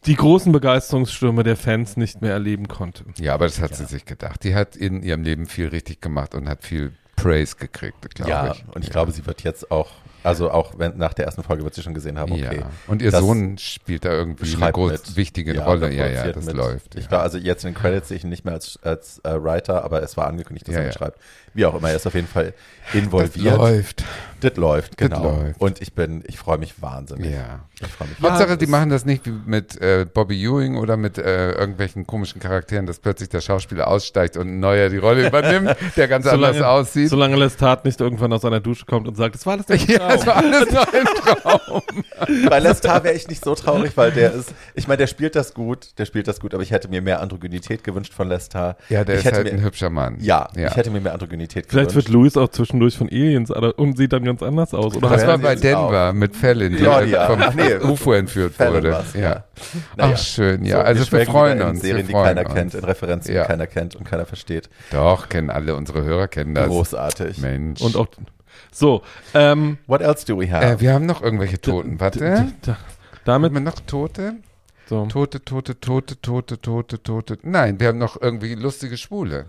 die 0.06 0.16
großen 0.16 0.54
Begeisterungsstürme 0.54 1.44
der 1.44 1.58
Fans 1.58 1.98
nicht 1.98 2.22
mehr 2.22 2.32
erleben 2.32 2.70
konnte. 2.70 3.04
Ja, 3.20 3.34
aber 3.34 3.46
das 3.46 3.62
hat 3.62 3.76
sie 3.76 3.86
sich 3.86 4.06
gedacht. 4.06 4.44
Die 4.46 4.56
hat 4.56 4.78
in 4.78 5.04
ihrem 5.04 5.24
Leben 5.24 5.48
viel 5.48 5.68
richtig 5.68 6.00
gemacht 6.00 6.34
und 6.34 6.48
hat 6.48 6.64
viel 6.64 6.94
Praise 7.18 7.58
gekriegt, 7.58 8.16
glaube 8.16 8.32
ja, 8.32 8.52
ich. 8.54 8.64
und 8.74 8.86
ich 8.86 8.92
glaube, 8.92 9.12
sie 9.12 9.26
wird 9.26 9.44
jetzt 9.44 9.72
auch, 9.72 9.90
also 10.24 10.52
auch 10.52 10.74
wenn 10.78 10.98
nach 10.98 11.14
der 11.14 11.26
ersten 11.26 11.44
Folge 11.44 11.64
wird 11.64 11.74
sie 11.74 11.82
schon 11.82 11.94
gesehen 11.94 12.18
haben, 12.20 12.32
okay. 12.32 12.60
Ja. 12.60 12.70
Und 12.88 13.02
ihr 13.02 13.12
Sohn 13.12 13.58
spielt 13.58 14.06
da 14.06 14.12
irgendwie 14.12 14.56
eine 14.62 14.72
groß 14.72 14.92
mit. 14.92 15.16
wichtige 15.16 15.56
Ja, 15.56 15.66
Rolle. 15.66 15.92
Ja, 15.94 16.08
ja, 16.08 16.32
das 16.32 16.46
mit. 16.46 16.56
läuft. 16.56 16.96
Ich 16.96 17.04
ja. 17.04 17.08
glaube, 17.10 17.24
also 17.24 17.38
jetzt 17.38 17.64
in 17.64 17.72
den 17.72 17.78
Credits 17.80 18.08
sehe 18.10 18.18
ich 18.18 18.24
ihn 18.24 18.30
nicht 18.30 18.44
mehr 18.46 18.54
als, 18.54 18.80
als 18.82 19.20
äh, 19.24 19.42
Writer, 19.42 19.84
aber 19.84 20.02
es 20.04 20.18
war 20.18 20.28
angekündigt, 20.28 20.68
dass 20.68 20.76
er 20.76 20.86
mitschreibt. 20.86 21.20
Wie 21.58 21.66
auch 21.66 21.74
immer, 21.76 21.90
er 21.90 21.96
ist 21.96 22.06
auf 22.06 22.14
jeden 22.14 22.28
Fall 22.28 22.54
das 22.86 22.96
involviert. 23.04 23.58
läuft. 23.58 24.04
Das 24.40 24.56
läuft, 24.56 25.02
Das 25.02 25.10
genau. 25.10 25.24
läuft. 25.24 25.60
Und 25.60 25.82
ich 25.82 25.94
bin, 25.94 26.24
ich 26.28 26.38
freue 26.38 26.60
mich 26.60 26.80
wahnsinnig. 26.80 27.32
Ja. 27.34 27.62
Ich 27.82 27.88
freue 27.88 28.08
mich. 28.08 28.20
Hauptsache, 28.22 28.50
Ja, 28.52 28.56
die 28.56 28.66
das- 28.66 28.70
machen 28.72 28.90
das 28.92 29.04
nicht 29.04 29.26
wie 29.26 29.32
mit 29.48 29.82
äh, 29.82 30.06
Bobby 30.06 30.40
Ewing 30.46 30.78
oder 30.78 30.96
mit 30.96 31.18
äh, 31.18 31.54
irgendwelchen 31.54 32.06
komischen 32.06 32.40
Charakteren, 32.40 32.86
dass 32.86 33.00
plötzlich 33.00 33.30
der 33.30 33.42
Schauspieler 33.42 33.88
aussteigt 33.88 34.38
und 34.38 34.48
ein 34.48 34.60
neuer 34.60 34.90
die 34.90 34.98
Rolle 34.98 35.28
übernimmt, 35.28 35.76
der 35.96 36.08
ganz 36.08 36.28
anders 36.28 36.62
aussieht. 36.62 37.10
solange 37.10 37.36
Lestat 37.36 37.84
nicht 37.84 38.00
irgendwann 38.00 38.32
aus 38.32 38.44
seiner 38.44 38.60
Dusche 38.60 38.86
kommt 38.86 39.08
und 39.08 39.16
sagt, 39.18 39.34
das 39.34 39.44
war 39.48 39.54
alles 39.54 39.66
der 39.66 39.78
ja, 39.78 40.14
es 40.14 40.26
war 40.28 40.36
alles 40.38 40.70
nur 40.72 40.94
ein 40.94 41.06
Traum. 41.06 41.82
Bei 42.50 42.60
Lestat 42.60 43.04
wäre 43.06 43.16
ich 43.16 43.28
nicht 43.28 43.44
so 43.44 43.56
traurig, 43.56 43.98
weil 43.98 44.12
der 44.12 44.34
ist, 44.34 44.54
ich 44.76 44.88
meine, 44.88 44.98
der 44.98 45.08
spielt 45.08 45.36
das 45.36 45.56
gut, 45.56 45.98
der 45.98 46.06
spielt 46.06 46.28
das 46.28 46.40
gut, 46.40 46.54
aber 46.54 46.62
ich 46.62 46.70
hätte 46.70 46.90
mir 46.90 47.02
mehr 47.02 47.22
Androgynität 47.22 47.84
gewünscht 47.84 48.14
von 48.14 48.30
Lestat. 48.30 48.78
Ja, 48.90 49.04
der 49.04 49.16
ich 49.16 49.20
ist 49.22 49.26
hätte 49.26 49.36
halt 49.38 49.48
mir, 49.48 49.54
ein 49.54 49.64
hübscher 49.64 49.90
Mann. 49.90 50.18
ja, 50.20 50.48
ja. 50.56 50.68
ich 50.68 50.76
hätte 50.76 50.92
mir 50.92 51.02
mehr 51.02 51.14
Androgynität 51.14 51.47
Vielleicht 51.54 51.74
wird 51.96 52.06
gewünscht. 52.06 52.10
Louis 52.10 52.38
auch 52.38 52.50
zwischendurch 52.50 52.98
von 52.98 53.08
Aliens 53.08 53.52
aber- 53.52 53.78
und 53.80 53.98
sieht 53.98 54.14
dann 54.14 54.24
ganz 54.24 54.42
anders 54.44 54.74
aus. 54.74 54.96
Oder 54.96 55.10
das 55.10 55.26
war 55.28 55.38
bei 55.38 55.56
Denver 55.56 56.14
mit 56.14 56.36
Fallon, 56.36 56.72
die 56.72 56.78
Claudia. 56.78 57.28
vom 57.28 57.42
Ach 57.42 57.54
nee, 57.56 57.76
UFO 57.76 58.14
entführt 58.14 58.54
Fallon 58.54 58.76
wurde. 58.76 58.90
ja. 59.14 59.20
ja. 59.22 59.44
Naja. 59.96 60.14
Ach, 60.14 60.18
schön, 60.18 60.66
ja. 60.66 60.78
So, 60.78 60.82
also 60.84 61.00
wir 61.02 61.06
schwelgen 61.06 61.32
freuen 61.32 61.56
wieder 61.58 61.66
in 61.66 61.72
uns. 61.72 61.82
Serien, 61.82 61.98
wir 61.98 62.04
die 62.06 62.12
freuen 62.12 62.26
keiner 62.36 62.46
uns. 62.46 62.54
kennt, 62.56 62.74
in 62.76 62.84
Referenzen, 62.84 63.34
Ja. 63.36 63.42
die 63.44 63.48
keiner 63.48 63.68
kennt 63.68 63.96
und 63.96 64.04
keiner 64.06 64.26
versteht. 64.26 64.70
Doch, 64.92 65.30
kennen 65.30 65.50
alle, 65.50 65.76
unsere 65.76 66.04
Hörer 66.04 66.28
kennen 66.28 66.54
das. 66.56 66.68
Großartig. 66.68 67.38
Mensch. 67.40 67.82
Und 67.82 67.96
auch 67.96 68.08
so. 68.72 69.02
Ähm, 69.34 69.78
What 69.88 70.02
else 70.02 70.26
do 70.26 70.40
we 70.40 70.52
have? 70.52 70.64
äh, 70.66 70.80
wir 70.80 70.94
haben 70.94 71.06
noch 71.06 71.22
irgendwelche 71.22 71.60
Toten. 71.60 72.00
Warte. 72.00 72.54
Damit 73.26 73.52
Haben 73.52 73.54
wir 73.56 73.62
noch 73.62 73.80
Tote? 73.86 74.36
so. 74.88 75.06
Tote, 75.08 75.44
Tote, 75.44 75.80
Tote, 75.80 76.22
Tote, 76.22 76.62
Tote, 76.62 77.04
Tote. 77.04 77.38
Nein, 77.44 77.80
wir 77.80 77.88
haben 77.90 77.98
noch 77.98 78.22
irgendwie 78.22 78.56
lustige 78.56 78.96
Schwule. 78.98 79.48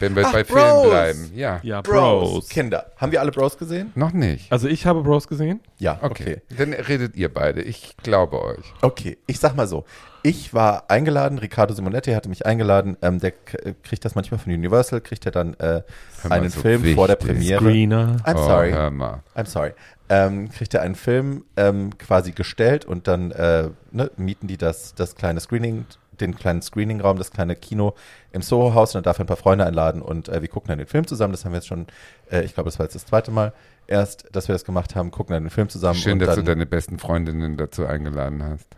Wenn 0.00 0.16
wir 0.16 0.26
Ach, 0.26 0.32
bei 0.32 0.42
Bros. 0.42 0.60
Filmen 0.60 0.90
bleiben. 0.90 1.30
Ja. 1.34 1.60
Ja, 1.62 1.80
Bros. 1.80 2.32
Bros. 2.32 2.48
Kinder. 2.48 2.86
Haben 2.96 3.12
wir 3.12 3.20
alle 3.20 3.30
Bros 3.30 3.56
gesehen? 3.56 3.92
Noch 3.94 4.12
nicht. 4.12 4.50
Also 4.50 4.66
ich 4.68 4.86
habe 4.86 5.02
Bros 5.02 5.28
gesehen. 5.28 5.60
Ja, 5.78 5.98
Okay. 6.02 6.40
okay. 6.48 6.56
Dann 6.58 6.72
redet 6.72 7.14
ihr 7.16 7.32
beide. 7.32 7.62
Ich 7.62 7.96
glaube 8.02 8.42
euch. 8.42 8.64
Okay, 8.82 9.18
ich 9.26 9.38
sag 9.38 9.54
mal 9.56 9.66
so. 9.68 9.84
Ich 10.26 10.54
war 10.54 10.84
eingeladen, 10.90 11.38
Riccardo 11.38 11.74
Simonetti 11.74 12.12
hatte 12.12 12.30
mich 12.30 12.46
eingeladen, 12.46 12.96
ähm, 13.02 13.20
der 13.20 13.34
äh, 13.62 13.74
kriegt 13.82 14.06
das 14.06 14.14
manchmal 14.14 14.40
von 14.40 14.52
Universal, 14.54 15.02
kriegt 15.02 15.26
er 15.26 15.32
dann 15.32 15.52
äh, 15.60 15.82
einen 16.30 16.48
so 16.48 16.62
Film 16.62 16.82
vor 16.94 17.06
der 17.08 17.18
wichtig. 17.20 17.36
Premiere. 17.36 17.60
Screener. 17.60 18.16
I'm 18.24 18.34
oh, 18.36 18.46
sorry. 18.48 18.72
Hör 18.72 18.90
mal. 18.90 19.22
I'm 19.36 19.46
sorry. 19.46 19.72
Ähm, 20.08 20.48
kriegt 20.50 20.72
er 20.74 20.80
einen 20.80 20.94
Film 20.94 21.44
ähm, 21.58 21.96
quasi 21.98 22.32
gestellt 22.32 22.84
und 22.86 23.06
dann 23.06 23.32
äh, 23.32 23.68
ne, 23.90 24.10
mieten 24.16 24.46
die 24.48 24.56
das, 24.56 24.94
das 24.94 25.14
kleine 25.14 25.40
Screening, 25.40 25.84
den 26.20 26.34
kleinen 26.34 26.62
Screeningraum, 26.62 27.18
das 27.18 27.30
kleine 27.30 27.56
Kino 27.56 27.94
im 28.32 28.42
Soho-Haus 28.42 28.90
und 28.90 28.98
dann 28.98 29.04
darf 29.04 29.18
er 29.18 29.24
ein 29.24 29.28
paar 29.28 29.36
Freunde 29.36 29.66
einladen 29.66 30.02
und 30.02 30.28
äh, 30.28 30.40
wir 30.40 30.48
gucken 30.48 30.68
dann 30.68 30.78
den 30.78 30.86
Film 30.86 31.06
zusammen. 31.06 31.32
Das 31.32 31.44
haben 31.44 31.52
wir 31.52 31.58
jetzt 31.58 31.68
schon, 31.68 31.86
äh, 32.30 32.42
ich 32.42 32.54
glaube, 32.54 32.68
das 32.68 32.78
war 32.78 32.86
jetzt 32.86 32.94
das 32.94 33.06
zweite 33.06 33.30
Mal 33.30 33.52
erst, 33.86 34.26
dass 34.32 34.48
wir 34.48 34.54
das 34.54 34.64
gemacht 34.64 34.94
haben, 34.94 35.10
gucken 35.10 35.34
dann 35.34 35.44
den 35.44 35.50
Film 35.50 35.68
zusammen. 35.68 35.96
Schön, 35.98 36.14
und 36.14 36.18
dass 36.20 36.36
dann, 36.36 36.44
du 36.44 36.50
deine 36.50 36.66
besten 36.66 36.98
Freundinnen 36.98 37.56
dazu 37.56 37.86
eingeladen 37.86 38.42
hast. 38.42 38.68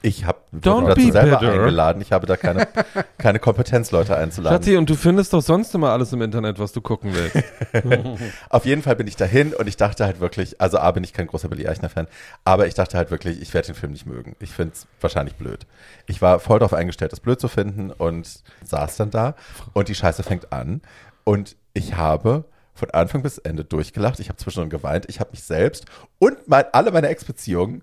Ich 0.00 0.24
habe 0.24 0.38
dazu 0.52 0.94
be 0.94 1.12
selber 1.12 1.38
bitter. 1.38 1.52
eingeladen. 1.52 2.00
Ich 2.00 2.12
habe 2.12 2.26
da 2.26 2.36
keine, 2.36 2.68
keine 3.18 3.40
Kompetenz, 3.40 3.90
Leute 3.90 4.16
einzuladen. 4.16 4.56
Schatzi, 4.56 4.76
und 4.76 4.88
du 4.88 4.94
findest 4.94 5.32
doch 5.32 5.42
sonst 5.42 5.74
immer 5.74 5.90
alles 5.90 6.12
im 6.12 6.22
Internet, 6.22 6.58
was 6.60 6.72
du 6.72 6.80
gucken 6.80 7.12
willst. 7.14 7.42
Auf 8.48 8.64
jeden 8.64 8.82
Fall 8.82 8.94
bin 8.94 9.08
ich 9.08 9.16
dahin 9.16 9.54
und 9.54 9.66
ich 9.66 9.76
dachte 9.76 10.04
halt 10.04 10.20
wirklich, 10.20 10.60
also 10.60 10.78
A 10.78 10.90
bin 10.92 11.02
ich 11.02 11.12
kein 11.12 11.26
großer 11.26 11.48
Billy 11.48 11.66
Eichner-Fan, 11.66 12.06
aber 12.44 12.68
ich 12.68 12.74
dachte 12.74 12.96
halt 12.96 13.10
wirklich, 13.10 13.42
ich 13.42 13.52
werde 13.54 13.66
den 13.66 13.74
Film 13.74 13.92
nicht 13.92 14.06
mögen. 14.06 14.36
Ich 14.38 14.50
finde 14.50 14.74
es 14.74 14.86
wahrscheinlich 15.00 15.34
blöd. 15.34 15.66
Ich 16.06 16.22
war 16.22 16.38
voll 16.38 16.60
darauf 16.60 16.74
eingestellt, 16.74 17.10
das 17.10 17.20
blöd 17.20 17.40
zu 17.40 17.48
finden 17.48 17.90
und 17.90 18.28
saß 18.64 18.96
dann 18.98 19.10
da 19.10 19.34
und 19.72 19.88
die 19.88 19.96
Scheiße 19.96 20.22
fängt 20.22 20.52
an 20.52 20.80
und 21.24 21.56
ich 21.74 21.96
habe 21.96 22.44
von 22.74 22.90
Anfang 22.90 23.22
bis 23.22 23.38
Ende 23.38 23.64
durchgelacht. 23.64 24.20
Ich 24.20 24.28
habe 24.28 24.38
zwischendrin 24.38 24.70
geweint. 24.70 25.06
Ich 25.08 25.18
habe 25.18 25.30
mich 25.32 25.42
selbst 25.42 25.86
und 26.20 26.46
mein, 26.46 26.64
alle 26.72 26.92
meine 26.92 27.08
Ex-Beziehungen 27.08 27.82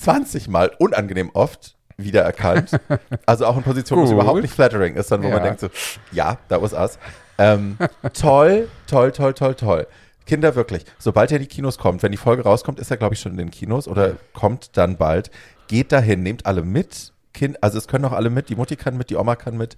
20 0.00 0.48
Mal 0.48 0.70
unangenehm 0.78 1.30
oft 1.34 1.76
wiedererkannt. 1.96 2.70
Also 3.26 3.46
auch 3.46 3.56
in 3.56 3.62
Positionen, 3.62 4.02
wo 4.02 4.06
es 4.06 4.12
überhaupt 4.12 4.40
nicht 4.42 4.54
flattering 4.54 4.94
ist, 4.96 5.10
dann 5.12 5.22
wo 5.22 5.28
man 5.28 5.38
Ja. 5.38 5.44
denkt 5.44 5.60
so, 5.60 5.68
ja, 6.10 6.38
that 6.48 6.60
was 6.62 6.72
us. 6.72 6.98
Ähm, 7.38 7.76
toll, 8.12 8.68
toll, 8.86 9.12
toll, 9.12 9.34
toll, 9.34 9.54
toll. 9.54 9.86
Kinder 10.26 10.54
wirklich, 10.54 10.84
sobald 10.98 11.30
er 11.32 11.36
in 11.36 11.42
die 11.42 11.48
Kinos 11.48 11.78
kommt, 11.78 12.02
wenn 12.02 12.12
die 12.12 12.18
Folge 12.18 12.42
rauskommt, 12.42 12.78
ist 12.80 12.90
er, 12.90 12.96
glaube 12.96 13.14
ich, 13.14 13.20
schon 13.20 13.32
in 13.32 13.38
den 13.38 13.50
Kinos 13.50 13.86
oder 13.88 14.16
kommt 14.32 14.76
dann 14.76 14.96
bald. 14.96 15.30
Geht 15.68 15.92
dahin, 15.92 16.22
nehmt 16.22 16.46
alle 16.46 16.62
mit. 16.62 17.12
Kind, 17.32 17.62
also 17.62 17.78
es 17.78 17.86
können 17.88 18.04
auch 18.04 18.12
alle 18.12 18.30
mit, 18.30 18.48
die 18.48 18.56
Mutti 18.56 18.76
kann 18.76 18.96
mit, 18.96 19.10
die 19.10 19.16
Oma 19.16 19.36
kann 19.36 19.56
mit. 19.56 19.76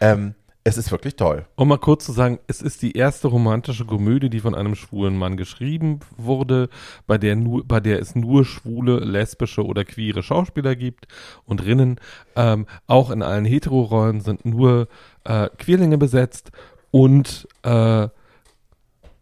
Ähm, 0.00 0.34
es 0.66 0.78
ist 0.78 0.90
wirklich 0.90 1.16
toll. 1.16 1.44
Um 1.56 1.68
mal 1.68 1.76
kurz 1.78 2.06
zu 2.06 2.12
sagen, 2.12 2.38
es 2.46 2.62
ist 2.62 2.80
die 2.80 2.92
erste 2.96 3.28
romantische 3.28 3.84
Komödie, 3.84 4.30
die 4.30 4.40
von 4.40 4.54
einem 4.54 4.74
schwulen 4.74 5.16
Mann 5.16 5.36
geschrieben 5.36 6.00
wurde, 6.16 6.70
bei 7.06 7.18
der 7.18 7.36
nur, 7.36 7.64
bei 7.68 7.80
der 7.80 8.00
es 8.00 8.14
nur 8.14 8.46
schwule, 8.46 8.98
lesbische 9.00 9.64
oder 9.64 9.84
queere 9.84 10.22
Schauspieler 10.22 10.74
gibt 10.74 11.06
und 11.44 11.62
Rinnen. 11.64 12.00
Ähm, 12.34 12.66
auch 12.86 13.10
in 13.10 13.22
allen 13.22 13.44
Heterorollen 13.44 14.22
sind 14.22 14.46
nur 14.46 14.88
äh, 15.24 15.50
Queerlinge 15.58 15.98
besetzt 15.98 16.50
und 16.90 17.46
äh, 17.62 18.08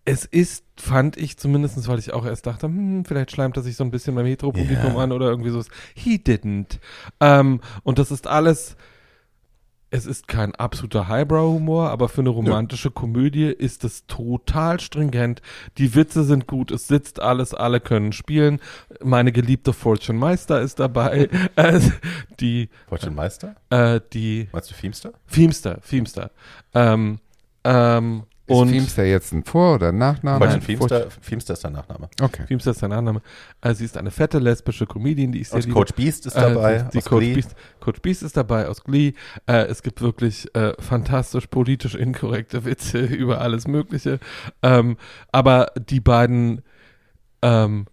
es 0.05 0.25
ist, 0.25 0.65
fand 0.77 1.17
ich 1.17 1.39
zumindest, 1.39 1.87
weil 1.89 1.99
ich 1.99 2.13
auch 2.13 2.25
erst 2.25 2.47
dachte, 2.47 2.67
hm, 2.67 3.05
vielleicht 3.05 3.33
schleimt 3.33 3.57
er 3.57 3.63
sich 3.63 3.77
so 3.77 3.85
ein 3.85 3.91
bisschen 3.91 4.15
beim 4.15 4.27
Heteropublikum 4.27 4.95
Ja. 4.95 4.99
an 4.99 5.13
oder 5.13 5.27
irgendwie 5.29 5.51
so. 5.51 5.63
He 5.95 6.17
didn't. 6.19 6.79
Ähm, 7.21 7.61
und 7.83 7.99
das 7.99 8.11
ist 8.11 8.27
alles 8.27 8.77
es 9.93 10.07
ist 10.07 10.27
kein 10.27 10.55
absoluter 10.55 11.07
Highbrow-Humor, 11.07 11.91
aber 11.91 12.09
für 12.09 12.23
eine 12.23 12.31
romantische 12.31 12.91
Komödie 12.91 13.49
ist 13.49 13.85
es 13.85 14.07
total 14.07 14.81
stringent. 14.81 15.43
Die 15.77 15.95
Witze 15.95 16.25
sind 16.25 16.47
gut, 16.47 16.71
es 16.71 16.89
sitzt 16.89 17.21
alles, 17.21 17.53
alle 17.53 17.79
können 17.79 18.13
spielen. 18.13 18.59
Meine 19.05 19.33
geliebte 19.33 19.75
Fortune 19.75 20.19
Meister 20.19 20.63
ist 20.63 20.81
dabei. 20.81 21.29
äh, 21.57 21.79
die, 22.41 22.71
Fortune 22.89 23.15
Meister? 23.15 23.55
äh, 23.69 24.01
die 24.15 24.49
Meinst 24.51 24.71
du 24.71 24.75
Feemster? 24.75 25.13
Feemster, 25.27 25.79
Feemster. 25.83 26.31
Ähm, 26.73 27.19
ähm, 27.63 28.23
Ist 28.53 28.59
und 28.59 28.69
Feemster 28.71 29.05
jetzt 29.05 29.33
ein 29.33 29.45
Vor- 29.45 29.75
oder 29.77 29.89
ein 29.89 29.99
Nachname? 29.99 30.47
Nein, 30.47 30.63
Feemster, 30.63 31.07
Feemster 31.21 31.55
ist 31.55 31.65
dein 31.65 31.73
Nachname. 31.73 32.09
Okay. 32.21 32.45
Feemster 32.47 32.71
ist 32.73 32.83
der 32.83 32.89
Nachname. 32.89 33.23
Äh, 33.61 33.75
sie 33.75 33.85
ist 33.85 33.97
eine 33.97 34.11
fette 34.11 34.39
lesbische 34.39 34.87
Comedian, 34.87 35.33
die 35.33 35.41
ich 35.41 35.49
sehr 35.49 35.57
Und 35.57 35.65
liebe. 35.65 35.75
Coach 35.75 35.93
Beast 35.95 36.27
ist 36.27 36.37
dabei. 36.37 36.75
Äh, 36.75 36.85
die 36.93 36.99
aus 36.99 37.05
Coach, 37.05 37.21
Glee. 37.21 37.35
Beast, 37.35 37.55
Coach 37.81 38.01
Beast 38.01 38.23
ist 38.23 38.37
dabei 38.37 38.69
aus 38.69 38.85
Glee. 38.85 39.13
Äh, 39.47 39.65
es 39.67 39.83
gibt 39.83 40.01
wirklich 40.01 40.55
äh, 40.55 40.75
fantastisch 40.81 41.47
politisch 41.47 41.95
inkorrekte 41.95 42.65
Witze 42.65 42.99
über 43.01 43.41
alles 43.41 43.67
Mögliche. 43.67 44.21
Ähm, 44.63 44.97
aber 45.33 45.73
die 45.77 46.01
beiden, 46.01 46.63
ähm, 47.43 47.87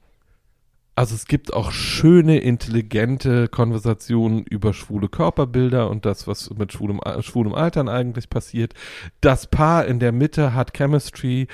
also 1.00 1.16
es 1.16 1.28
gibt 1.28 1.54
auch 1.54 1.72
schöne, 1.72 2.40
intelligente 2.40 3.48
Konversationen 3.48 4.44
über 4.44 4.74
schwule 4.74 5.08
Körperbilder 5.08 5.90
und 5.90 6.06
das, 6.06 6.28
was 6.28 6.50
mit 6.50 6.74
schwulem, 6.74 7.00
äh, 7.00 7.22
schwulem 7.22 7.54
Altern 7.54 7.88
eigentlich 7.88 8.30
passiert. 8.30 8.74
Das 9.22 9.48
Paar 9.48 9.86
in 9.86 10.00
der 10.00 10.12
Mitte 10.12 10.54
hat 10.54 10.74
Chemistry 10.74 11.48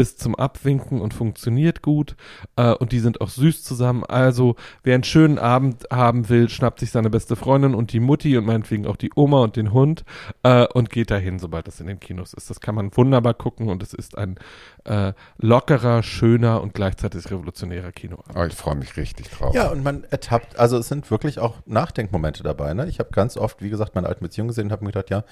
bis 0.00 0.16
zum 0.16 0.34
Abwinken 0.34 1.02
und 1.02 1.12
funktioniert 1.12 1.82
gut. 1.82 2.16
Äh, 2.56 2.72
und 2.72 2.92
die 2.92 3.00
sind 3.00 3.20
auch 3.20 3.28
süß 3.28 3.62
zusammen. 3.62 4.02
Also, 4.02 4.56
wer 4.82 4.94
einen 4.94 5.04
schönen 5.04 5.38
Abend 5.38 5.84
haben 5.92 6.30
will, 6.30 6.48
schnappt 6.48 6.80
sich 6.80 6.90
seine 6.90 7.10
beste 7.10 7.36
Freundin 7.36 7.74
und 7.74 7.92
die 7.92 8.00
Mutti 8.00 8.38
und 8.38 8.46
meinetwegen 8.46 8.86
auch 8.86 8.96
die 8.96 9.10
Oma 9.14 9.42
und 9.42 9.56
den 9.56 9.74
Hund 9.74 10.06
äh, 10.42 10.66
und 10.68 10.88
geht 10.88 11.10
dahin, 11.10 11.38
sobald 11.38 11.66
das 11.66 11.80
in 11.80 11.86
den 11.86 12.00
Kinos 12.00 12.32
ist. 12.32 12.48
Das 12.48 12.60
kann 12.60 12.76
man 12.76 12.96
wunderbar 12.96 13.34
gucken 13.34 13.68
und 13.68 13.82
es 13.82 13.92
ist 13.92 14.16
ein 14.16 14.36
äh, 14.84 15.12
lockerer, 15.36 16.02
schöner 16.02 16.62
und 16.62 16.72
gleichzeitig 16.72 17.30
revolutionärer 17.30 17.92
Kinoabend. 17.92 18.34
Oh, 18.34 18.44
ich 18.44 18.54
freue 18.54 18.76
mich 18.76 18.96
richtig 18.96 19.28
drauf. 19.28 19.54
Ja, 19.54 19.68
und 19.68 19.84
man 19.84 20.04
ertappt, 20.04 20.58
also 20.58 20.78
es 20.78 20.88
sind 20.88 21.10
wirklich 21.10 21.40
auch 21.40 21.56
Nachdenkmomente 21.66 22.42
dabei. 22.42 22.72
Ne? 22.72 22.88
Ich 22.88 23.00
habe 23.00 23.10
ganz 23.10 23.36
oft, 23.36 23.60
wie 23.60 23.68
gesagt, 23.68 23.94
meine 23.94 24.06
alten 24.06 24.24
Beziehungen 24.24 24.48
gesehen 24.48 24.68
und 24.68 24.72
habe 24.72 24.82
mir 24.82 24.92
gedacht, 24.92 25.10
ja, 25.10 25.24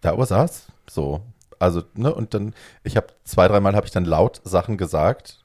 da 0.00 0.18
war 0.18 0.44
es 0.44 0.66
so. 0.90 1.22
Also, 1.58 1.82
ne, 1.94 2.14
und 2.14 2.34
dann, 2.34 2.54
ich 2.84 2.96
habe 2.96 3.08
zwei, 3.24 3.48
dreimal 3.48 3.74
habe 3.74 3.86
ich 3.86 3.92
dann 3.92 4.04
laut 4.04 4.40
Sachen 4.44 4.76
gesagt, 4.76 5.44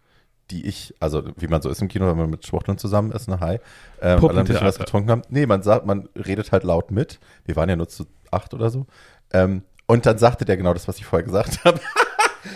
die 0.52 0.66
ich, 0.66 0.94
also 1.00 1.24
wie 1.38 1.48
man 1.48 1.62
so 1.62 1.70
ist 1.70 1.82
im 1.82 1.88
Kino, 1.88 2.08
wenn 2.08 2.18
man 2.18 2.30
mit 2.30 2.46
Schwuchteln 2.46 2.78
zusammen 2.78 3.12
ist, 3.12 3.28
ne, 3.28 3.40
hi, 3.40 3.60
ähm, 4.02 4.24
ein 4.24 4.46
bisschen 4.46 4.66
was 4.66 4.78
getrunken 4.78 5.10
haben. 5.10 5.22
Nee, 5.30 5.46
man 5.46 5.64
sagt, 5.64 5.86
man 5.86 6.10
redet 6.16 6.52
halt 6.52 6.64
laut 6.64 6.92
mit. 6.92 7.20
Wir 7.46 7.56
waren 7.56 7.70
ja 7.70 7.76
nur 7.76 7.88
zu 7.88 8.06
acht 8.32 8.54
oder 8.54 8.70
so. 8.70 8.86
Ähm, 9.32 9.64
und 9.88 10.06
dann 10.06 10.18
sagte 10.18 10.46
der 10.46 10.58
genau 10.58 10.74
das, 10.74 10.88
was 10.88 10.98
ich 10.98 11.06
vorher 11.06 11.26
gesagt 11.26 11.60
habe. 11.66 11.80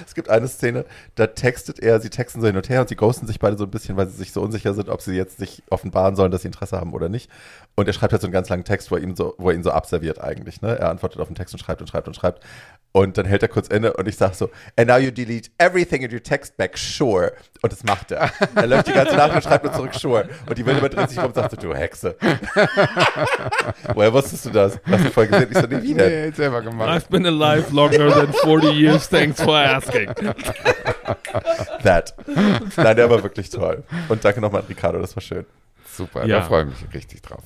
Es 0.05 0.15
gibt 0.15 0.29
eine 0.29 0.47
Szene, 0.47 0.85
da 1.15 1.27
textet 1.27 1.79
er, 1.79 1.99
sie 1.99 2.09
texten 2.09 2.41
so 2.41 2.47
hin 2.47 2.57
und 2.57 2.69
her 2.69 2.81
und 2.81 2.89
sie 2.89 2.95
ghosten 2.95 3.27
sich 3.27 3.39
beide 3.39 3.57
so 3.57 3.65
ein 3.65 3.71
bisschen, 3.71 3.97
weil 3.97 4.07
sie 4.07 4.17
sich 4.17 4.31
so 4.31 4.41
unsicher 4.41 4.73
sind, 4.73 4.89
ob 4.89 5.01
sie 5.01 5.13
jetzt 5.13 5.37
sich 5.37 5.63
offenbaren 5.69 6.15
sollen, 6.15 6.31
dass 6.31 6.41
sie 6.41 6.47
Interesse 6.47 6.77
haben 6.77 6.93
oder 6.93 7.09
nicht. 7.09 7.29
Und 7.75 7.87
er 7.87 7.93
schreibt 7.93 8.13
halt 8.13 8.21
so 8.21 8.27
einen 8.27 8.33
ganz 8.33 8.49
langen 8.49 8.63
Text, 8.63 8.89
wo 8.89 8.95
er 8.95 9.03
ihn 9.03 9.15
so, 9.15 9.35
wo 9.37 9.49
er 9.49 9.55
ihn 9.55 9.63
so 9.63 9.71
abserviert 9.71 10.21
eigentlich. 10.21 10.61
Ne? 10.61 10.77
Er 10.79 10.89
antwortet 10.89 11.19
auf 11.19 11.27
den 11.27 11.35
Text 11.35 11.53
und 11.53 11.59
schreibt 11.59 11.81
und 11.81 11.87
schreibt 11.87 12.07
und 12.07 12.15
schreibt. 12.15 12.43
Und 12.93 13.17
dann 13.17 13.25
hält 13.25 13.43
er 13.43 13.49
kurz 13.49 13.67
inne 13.67 13.91
und 13.91 14.07
ich 14.07 14.15
sage 14.15 14.35
so, 14.35 14.49
and 14.77 14.87
now 14.87 14.95
you 14.95 15.11
delete 15.11 15.49
everything 15.57 16.01
in 16.01 16.13
your 16.13 16.23
text 16.23 16.55
back, 16.55 16.77
sure. 16.77 17.33
Und 17.61 17.73
das 17.73 17.83
macht 17.83 18.11
er. 18.11 18.31
Er 18.55 18.67
läuft 18.67 18.87
die 18.87 18.93
ganze 18.93 19.17
Nacht 19.17 19.35
und 19.35 19.43
schreibt 19.43 19.65
nur 19.65 19.73
zurück, 19.73 19.93
sure. 19.93 20.29
Und 20.45 20.57
die 20.57 20.65
Wilde 20.65 20.87
dreht 20.87 21.09
sich 21.09 21.17
rum 21.17 21.25
und 21.25 21.35
sagt 21.35 21.51
so, 21.51 21.57
du 21.57 21.75
Hexe. 21.75 22.15
Woher 23.93 24.13
wusstest 24.13 24.45
du 24.45 24.49
das? 24.51 24.79
Hast 24.89 25.03
du 25.03 25.11
vorher 25.11 25.29
gesehen? 25.29 25.49
Ich 25.51 25.57
so, 25.57 25.67
nee, 25.67 25.83
wie 25.83 25.93
denn? 25.93 26.29
Nee, 26.29 26.31
selber 26.31 26.61
gemacht. 26.61 26.89
I've 26.89 27.09
been 27.09 27.25
alive 27.25 27.65
longer 27.73 28.13
than 28.13 28.31
40 28.31 28.71
years, 28.71 29.09
thanks 29.09 29.41
for 29.41 29.57
asking. 29.57 29.74
That. 31.83 32.13
Nein, 32.77 32.95
der 32.95 33.09
war 33.09 33.23
wirklich 33.23 33.49
toll. 33.49 33.83
Und 34.09 34.23
danke 34.23 34.41
nochmal 34.41 34.61
an 34.61 34.67
Ricardo, 34.67 34.99
das 34.99 35.15
war 35.15 35.21
schön. 35.21 35.45
Super, 35.91 36.25
Ja. 36.25 36.39
da 36.39 36.45
freue 36.45 36.63
ich 36.63 36.81
mich 36.81 36.93
richtig 36.93 37.21
drauf. 37.21 37.43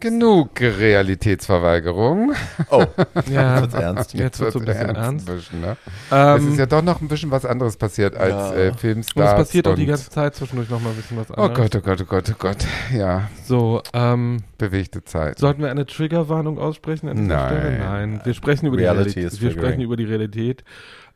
Genug 0.00 0.60
Realitätsverweigerung. 0.60 2.32
Oh, 2.68 2.84
Ja, 3.30 3.60
jetzt 3.60 3.62
wird's 3.62 3.74
ernst. 3.74 4.14
jetzt 4.14 4.40
wird 4.40 4.52
so 4.52 4.58
ein 4.58 4.64
bisschen 4.64 4.90
Ein 4.90 4.96
ernst. 4.96 5.26
bisschen, 5.26 5.60
ne? 5.60 5.76
Ähm, 6.10 6.36
es 6.36 6.44
ist 6.52 6.58
ja 6.58 6.66
doch 6.66 6.82
noch 6.82 7.00
ein 7.00 7.08
bisschen 7.08 7.30
was 7.30 7.46
anderes 7.46 7.76
passiert 7.76 8.16
als 8.16 8.30
Ja. 8.32 8.54
äh, 8.54 8.68
und 8.70 8.80
Filmstars. 8.80 9.30
es 9.30 9.36
passiert 9.46 9.68
auch 9.68 9.76
die 9.76 9.82
und- 9.82 9.88
ganze 9.88 10.10
Zeit 10.10 10.34
zwischendurch 10.34 10.68
noch 10.68 10.80
mal 10.80 10.90
ein 10.90 10.96
bisschen 10.96 11.16
was 11.16 11.30
Oh 11.30 11.34
anderes. 11.34 11.70
Gott, 11.70 11.76
oh 11.76 11.80
Gott, 11.86 12.00
oh 12.02 12.04
Gott, 12.06 12.30
oh 12.30 12.34
Gott. 12.38 12.66
Ja, 12.92 13.30
So, 13.44 13.82
ähm, 13.94 14.42
bewegte 14.58 15.04
Zeit. 15.04 15.38
sollten 15.38 15.62
wir 15.62 15.70
eine 15.70 15.86
Triggerwarnung 15.86 16.58
aussprechen 16.58 17.08
an 17.08 17.16
dieser 17.16 17.28
Nein. 17.36 17.56
Stelle? 17.60 17.78
Nein. 17.78 18.20
Wir 18.24 18.34
sprechen 18.34 18.66
über 18.66 18.76
Reality 18.76 19.10
die 19.12 19.20
Realität. 19.20 19.40
Wir 19.42 19.50
sprechen 19.52 19.80
über 19.80 19.96
die 19.96 20.04
Realität. 20.04 20.64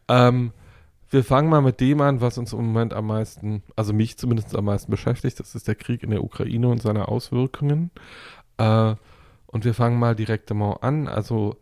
Ähm, 0.09 0.53
wir 1.11 1.25
fangen 1.25 1.49
mal 1.49 1.63
mit 1.63 1.81
dem 1.81 2.01
an, 2.01 2.21
was 2.21 2.37
uns 2.39 2.53
im 2.53 2.67
Moment 2.67 2.93
am 2.93 3.07
meisten, 3.07 3.63
also 3.77 3.93
mich 3.93 4.19
zumindest 4.19 4.55
am 4.55 4.67
meisten 4.67 4.91
beschäftigt. 4.91 5.41
Das 5.41 5.55
ist 5.55 5.69
der 5.69 5.75
Krieg 5.75 6.03
in 6.03 6.11
der 6.11 6.23
Ukraine 6.23 6.69
und 6.69 6.83
seine 6.83 7.09
Auswirkungen. 7.09 7.91
Äh, 8.59 8.95
und 9.47 9.65
wir 9.65 9.73
fangen 9.75 9.99
mal 9.99 10.15
direkt 10.15 10.53
mal 10.53 10.79
an. 10.83 11.09
Also 11.09 11.57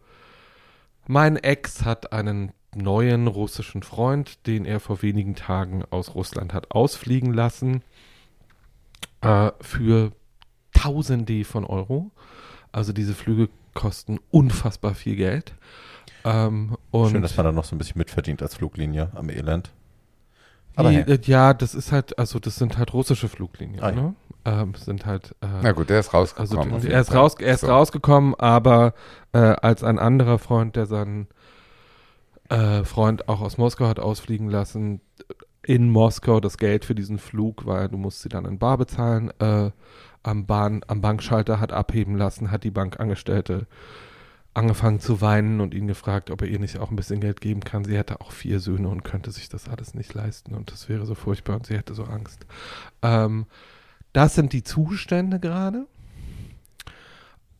mein 1.07 1.37
Ex 1.37 1.85
hat 1.85 2.13
einen 2.13 2.53
neuen 2.75 3.27
russischen 3.29 3.83
Freund, 3.83 4.47
den 4.47 4.65
er 4.65 4.81
vor 4.81 5.03
wenigen 5.03 5.35
Tagen 5.37 5.85
aus 5.91 6.15
Russland 6.15 6.53
hat 6.53 6.73
ausfliegen 6.73 7.33
lassen 7.33 7.83
äh, 9.21 9.53
für 9.61 10.13
Tausende 10.73 11.45
von 11.45 11.65
Euro. 11.65 12.11
Also 12.73 12.93
diese 12.93 13.15
Flüge 13.15 13.49
kosten 13.73 14.19
unfassbar 14.31 14.95
viel 14.95 15.17
Geld. 15.17 15.55
Ähm, 16.27 16.77
und 16.91 17.11
Schön, 17.11 17.23
dass 17.23 17.37
man 17.37 17.47
da 17.47 17.53
noch 17.53 17.65
so 17.65 17.75
ein 17.75 17.79
bisschen 17.79 17.99
mitverdient 17.99 18.43
als 18.43 18.57
Fluglinie 18.57 19.11
am 19.15 19.31
Elend. 19.31 19.71
Aber 20.75 20.91
die, 20.91 20.97
hey. 20.97 21.15
äh, 21.15 21.19
ja, 21.23 21.55
das 21.55 21.75
ist 21.75 21.93
halt, 21.93 22.19
also 22.19 22.39
das 22.39 22.57
sind 22.57 22.77
halt 22.79 22.93
russische 22.93 23.29
Fluglinien, 23.29 23.83
Ah, 23.83 23.91
ja. 23.91 23.95
ne? 23.95 24.15
Ähm, 24.45 24.75
sind 24.75 25.07
halt 25.07 25.35
äh, 25.41 25.47
Na 25.63 25.73
gut, 25.73 25.89
der 25.91 26.01
ist 26.01 26.13
also 26.15 26.37
rausgekommen. 26.37 26.81
jeden 26.81 26.91
er 26.93 27.01
ist, 27.01 27.15
raus, 27.15 27.35
er 27.39 27.55
ist 27.55 27.61
So. 27.63 27.67
rausgekommen, 27.69 28.35
aber 28.37 28.93
äh, 29.33 29.39
als 29.39 29.83
ein 29.83 29.99
anderer 29.99 30.39
Freund, 30.39 30.77
der 30.77 30.87
seinen 30.87 31.29
äh, 32.49 32.85
Freund 32.85 33.29
auch 33.29 33.41
aus 33.41 33.59
Moskau 33.59 33.87
hat 33.89 33.99
ausfliegen 33.99 34.49
lassen, 34.49 35.01
in 35.65 35.91
Moskau 35.91 36.39
das 36.41 36.59
Geld 36.59 36.85
für 36.85 36.95
diesen 36.95 37.19
Flug, 37.19 37.67
weil 37.67 37.89
du 37.89 37.97
musst 37.97 38.23
sie 38.23 38.29
dann 38.29 38.45
in 38.45 38.59
Bar 38.59 38.79
bezahlen, 38.79 39.33
äh, 39.41 39.71
am, 40.23 40.47
Bahn, 40.47 40.83
am 40.87 41.01
Bankschalter 41.01 41.59
hat 41.59 41.73
abheben 41.73 42.17
lassen, 42.17 42.51
hat 42.53 42.63
die 42.65 42.71
Bankangestellte 42.71 43.67
angefangen 44.57 45.01
zu 45.01 45.21
weinen 45.21 45.61
und 45.61 45.75
ihn 45.75 45.87
gefragt, 45.87 46.31
ob 46.31 46.43
er 46.43 46.49
ihr 46.49 46.59
nicht 46.59 46.79
auch 46.79 46.91
ein 46.91 46.97
bisschen 46.97 47.21
Geld 47.21 47.41
geben 47.41 47.61
kann. 47.61 47.85
Sie 47.85 47.97
hätte 47.97 48.21
auch 48.21 48.33
vier 48.33 48.59
Söhne 48.61 48.89
und 48.89 49.05
könnte 49.05 49.31
sich 49.31 49.49
das 49.49 49.69
alles 49.69 49.95
nicht 49.95 50.15
leisten 50.15 50.55
und 50.55 50.73
das 50.73 50.89
wäre 50.89 51.05
so 51.07 51.15
furchtbar 51.15 51.57
und 51.57 51.67
sie 51.67 51.77
hätte 51.77 51.95
so 51.95 52.05
Angst. 52.05 52.47
Ähm, 53.03 53.47
das 54.13 54.35
sind 54.35 54.53
die 54.53 54.63
Zustände 54.63 55.41
gerade. 55.41 55.87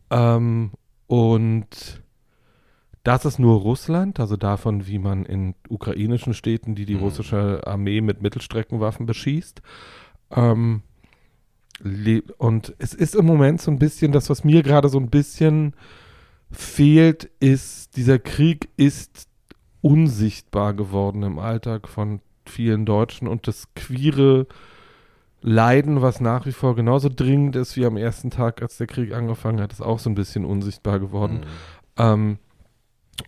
Ähm, 0.09 0.71
und 1.05 2.01
das 3.03 3.25
ist 3.25 3.39
nur 3.39 3.59
Russland, 3.61 4.19
also 4.19 4.35
davon, 4.35 4.87
wie 4.87 4.99
man 4.99 5.25
in 5.25 5.55
ukrainischen 5.69 6.33
Städten, 6.33 6.75
die 6.75 6.85
die 6.85 6.95
Mhm. 6.95 7.01
russische 7.01 7.61
Armee 7.65 8.01
mit 8.01 8.21
Mittelstreckenwaffen 8.21 9.05
beschießt. 9.05 9.61
Ähm, 10.31 10.81
und 12.39 12.73
es 12.79 12.93
ist 12.93 13.13
im 13.15 13.25
Moment 13.25 13.61
so 13.61 13.69
ein 13.69 13.77
bisschen, 13.79 14.11
das, 14.11 14.29
was 14.29 14.43
mir 14.43 14.63
gerade 14.63 14.89
so 14.89 14.99
ein 14.99 15.09
bisschen 15.09 15.73
fehlt, 16.51 17.25
ist, 17.39 17.97
dieser 17.97 18.19
Krieg 18.19 18.69
ist 18.77 19.27
unsichtbar 19.81 20.73
geworden 20.73 21.23
im 21.23 21.39
Alltag 21.39 21.87
von 21.87 22.21
vielen 22.45 22.85
Deutschen 22.85 23.27
und 23.27 23.47
das 23.47 23.73
queere 23.75 24.47
Leiden, 25.41 26.01
was 26.01 26.19
nach 26.19 26.45
wie 26.45 26.51
vor 26.51 26.75
genauso 26.75 27.09
dringend 27.09 27.55
ist 27.55 27.75
wie 27.75 27.85
am 27.85 27.97
ersten 27.97 28.31
Tag, 28.31 28.61
als 28.61 28.77
der 28.77 28.87
Krieg 28.87 29.13
angefangen 29.13 29.61
hat, 29.61 29.71
ist 29.71 29.81
auch 29.81 29.99
so 29.99 30.09
ein 30.09 30.15
bisschen 30.15 30.45
unsichtbar 30.45 30.99
geworden. 30.99 31.45
Ähm, 31.97 32.39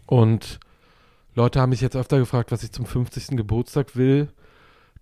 und 0.05 0.59
Leute 1.35 1.61
haben 1.61 1.69
mich 1.69 1.81
jetzt 1.81 1.95
öfter 1.95 2.19
gefragt, 2.19 2.51
was 2.51 2.63
ich 2.63 2.71
zum 2.71 2.85
50. 2.85 3.37
Geburtstag 3.37 3.95
will, 3.95 4.29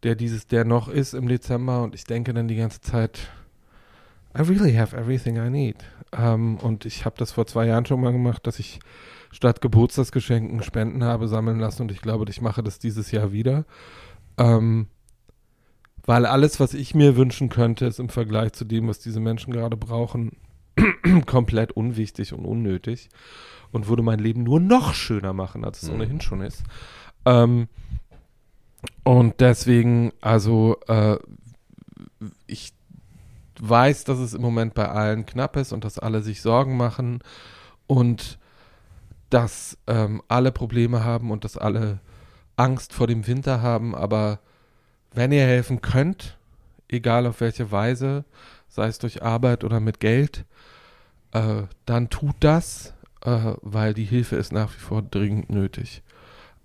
der 0.03 0.15
dieses, 0.15 0.47
der 0.47 0.65
noch 0.65 0.89
ist 0.89 1.13
im 1.13 1.27
Dezember 1.27 1.83
und 1.83 1.95
ich 1.95 2.03
denke 2.03 2.33
dann 2.33 2.47
die 2.47 2.57
ganze 2.57 2.81
Zeit, 2.81 3.29
I 4.37 4.41
really 4.41 4.73
have 4.73 4.95
everything 4.95 5.37
I 5.37 5.49
need. 5.49 5.77
Ähm, 6.11 6.57
und 6.57 6.85
ich 6.85 7.05
habe 7.05 7.15
das 7.17 7.31
vor 7.31 7.47
zwei 7.47 7.65
Jahren 7.65 7.85
schon 7.85 8.01
mal 8.01 8.11
gemacht, 8.11 8.45
dass 8.45 8.59
ich 8.59 8.79
statt 9.31 9.61
Geburtstagsgeschenken 9.61 10.63
Spenden 10.63 11.03
habe 11.03 11.27
sammeln 11.27 11.59
lassen 11.59 11.83
und 11.83 11.91
ich 11.91 12.01
glaube, 12.01 12.25
ich 12.29 12.41
mache 12.41 12.63
das 12.63 12.79
dieses 12.79 13.11
Jahr 13.11 13.31
wieder. 13.31 13.65
Ähm, 14.37 14.87
weil 16.05 16.25
alles, 16.25 16.59
was 16.59 16.73
ich 16.73 16.95
mir 16.95 17.17
wünschen 17.17 17.49
könnte, 17.49 17.85
ist 17.85 17.99
im 17.99 18.09
Vergleich 18.09 18.53
zu 18.53 18.63
dem, 18.63 18.87
was 18.87 18.99
diese 18.99 19.19
Menschen 19.19 19.51
gerade 19.51 19.75
brauchen, 19.75 20.37
komplett 21.25 21.73
unwichtig 21.73 22.31
und 22.33 22.45
unnötig 22.45 23.09
und 23.71 23.87
würde 23.87 24.03
mein 24.03 24.19
Leben 24.19 24.43
nur 24.43 24.59
noch 24.59 24.93
schöner 24.93 25.33
machen, 25.33 25.65
als 25.65 25.83
es 25.83 25.89
Mhm. 25.89 25.95
ohnehin 25.95 26.21
schon 26.21 26.41
ist. 26.41 26.63
Ähm, 27.25 27.67
und 29.03 29.41
deswegen, 29.41 30.13
also 30.21 30.77
äh, 30.87 31.17
weiß, 33.59 34.03
dass 34.03 34.19
es 34.19 34.33
im 34.33 34.41
Moment 34.41 34.73
bei 34.73 34.87
allen 34.87 35.25
knapp 35.25 35.55
ist 35.55 35.73
und 35.73 35.83
dass 35.83 35.99
alle 35.99 36.21
sich 36.21 36.41
Sorgen 36.41 36.77
machen 36.77 37.19
und 37.87 38.39
dass 39.29 39.77
ähm, 39.87 40.21
alle 40.27 40.51
Probleme 40.51 41.03
haben 41.03 41.31
und 41.31 41.43
dass 41.43 41.57
alle 41.57 41.99
Angst 42.55 42.93
vor 42.93 43.07
dem 43.07 43.27
Winter 43.27 43.61
haben, 43.61 43.93
aber 43.95 44.39
wenn 45.13 45.31
ihr 45.31 45.45
helfen 45.45 45.81
könnt, 45.81 46.37
egal 46.87 47.25
auf 47.25 47.41
welche 47.41 47.71
Weise, 47.71 48.25
sei 48.67 48.87
es 48.87 48.99
durch 48.99 49.23
Arbeit 49.23 49.63
oder 49.63 49.79
mit 49.79 49.99
Geld, 49.99 50.45
äh, 51.31 51.63
dann 51.85 52.09
tut 52.09 52.35
das, 52.39 52.93
äh, 53.21 53.53
weil 53.61 53.93
die 53.93 54.05
Hilfe 54.05 54.35
ist 54.35 54.51
nach 54.51 54.73
wie 54.73 54.79
vor 54.79 55.01
dringend 55.01 55.49
nötig. 55.49 56.01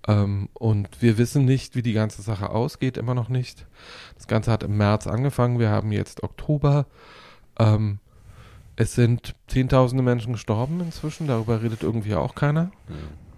Ähm, 0.09 0.49
und 0.55 0.89
wir 1.01 1.19
wissen 1.19 1.45
nicht, 1.45 1.77
wie 1.77 1.83
die 1.83 1.93
ganze 1.93 2.23
Sache 2.23 2.51
ausgeht, 2.51 2.97
immer 2.97 3.15
noch 3.15 3.29
nicht. 3.29 3.67
Das 4.17 4.27
Ganze 4.27 4.51
hat 4.51 4.63
im 4.63 4.77
März 4.77 5.07
angefangen, 5.07 5.59
wir 5.59 5.71
haben 5.71 5.93
jetzt 5.93 6.23
Oktober. 6.23 6.87
Ähm, 7.59 7.99
es 8.77 8.95
sind 8.95 9.35
Zehntausende 9.47 10.03
Menschen 10.03 10.33
gestorben 10.33 10.81
inzwischen, 10.81 11.27
darüber 11.27 11.63
redet 11.63 11.83
irgendwie 11.83 12.15
auch 12.15 12.35
keiner. 12.35 12.65
Mhm. 12.65 12.73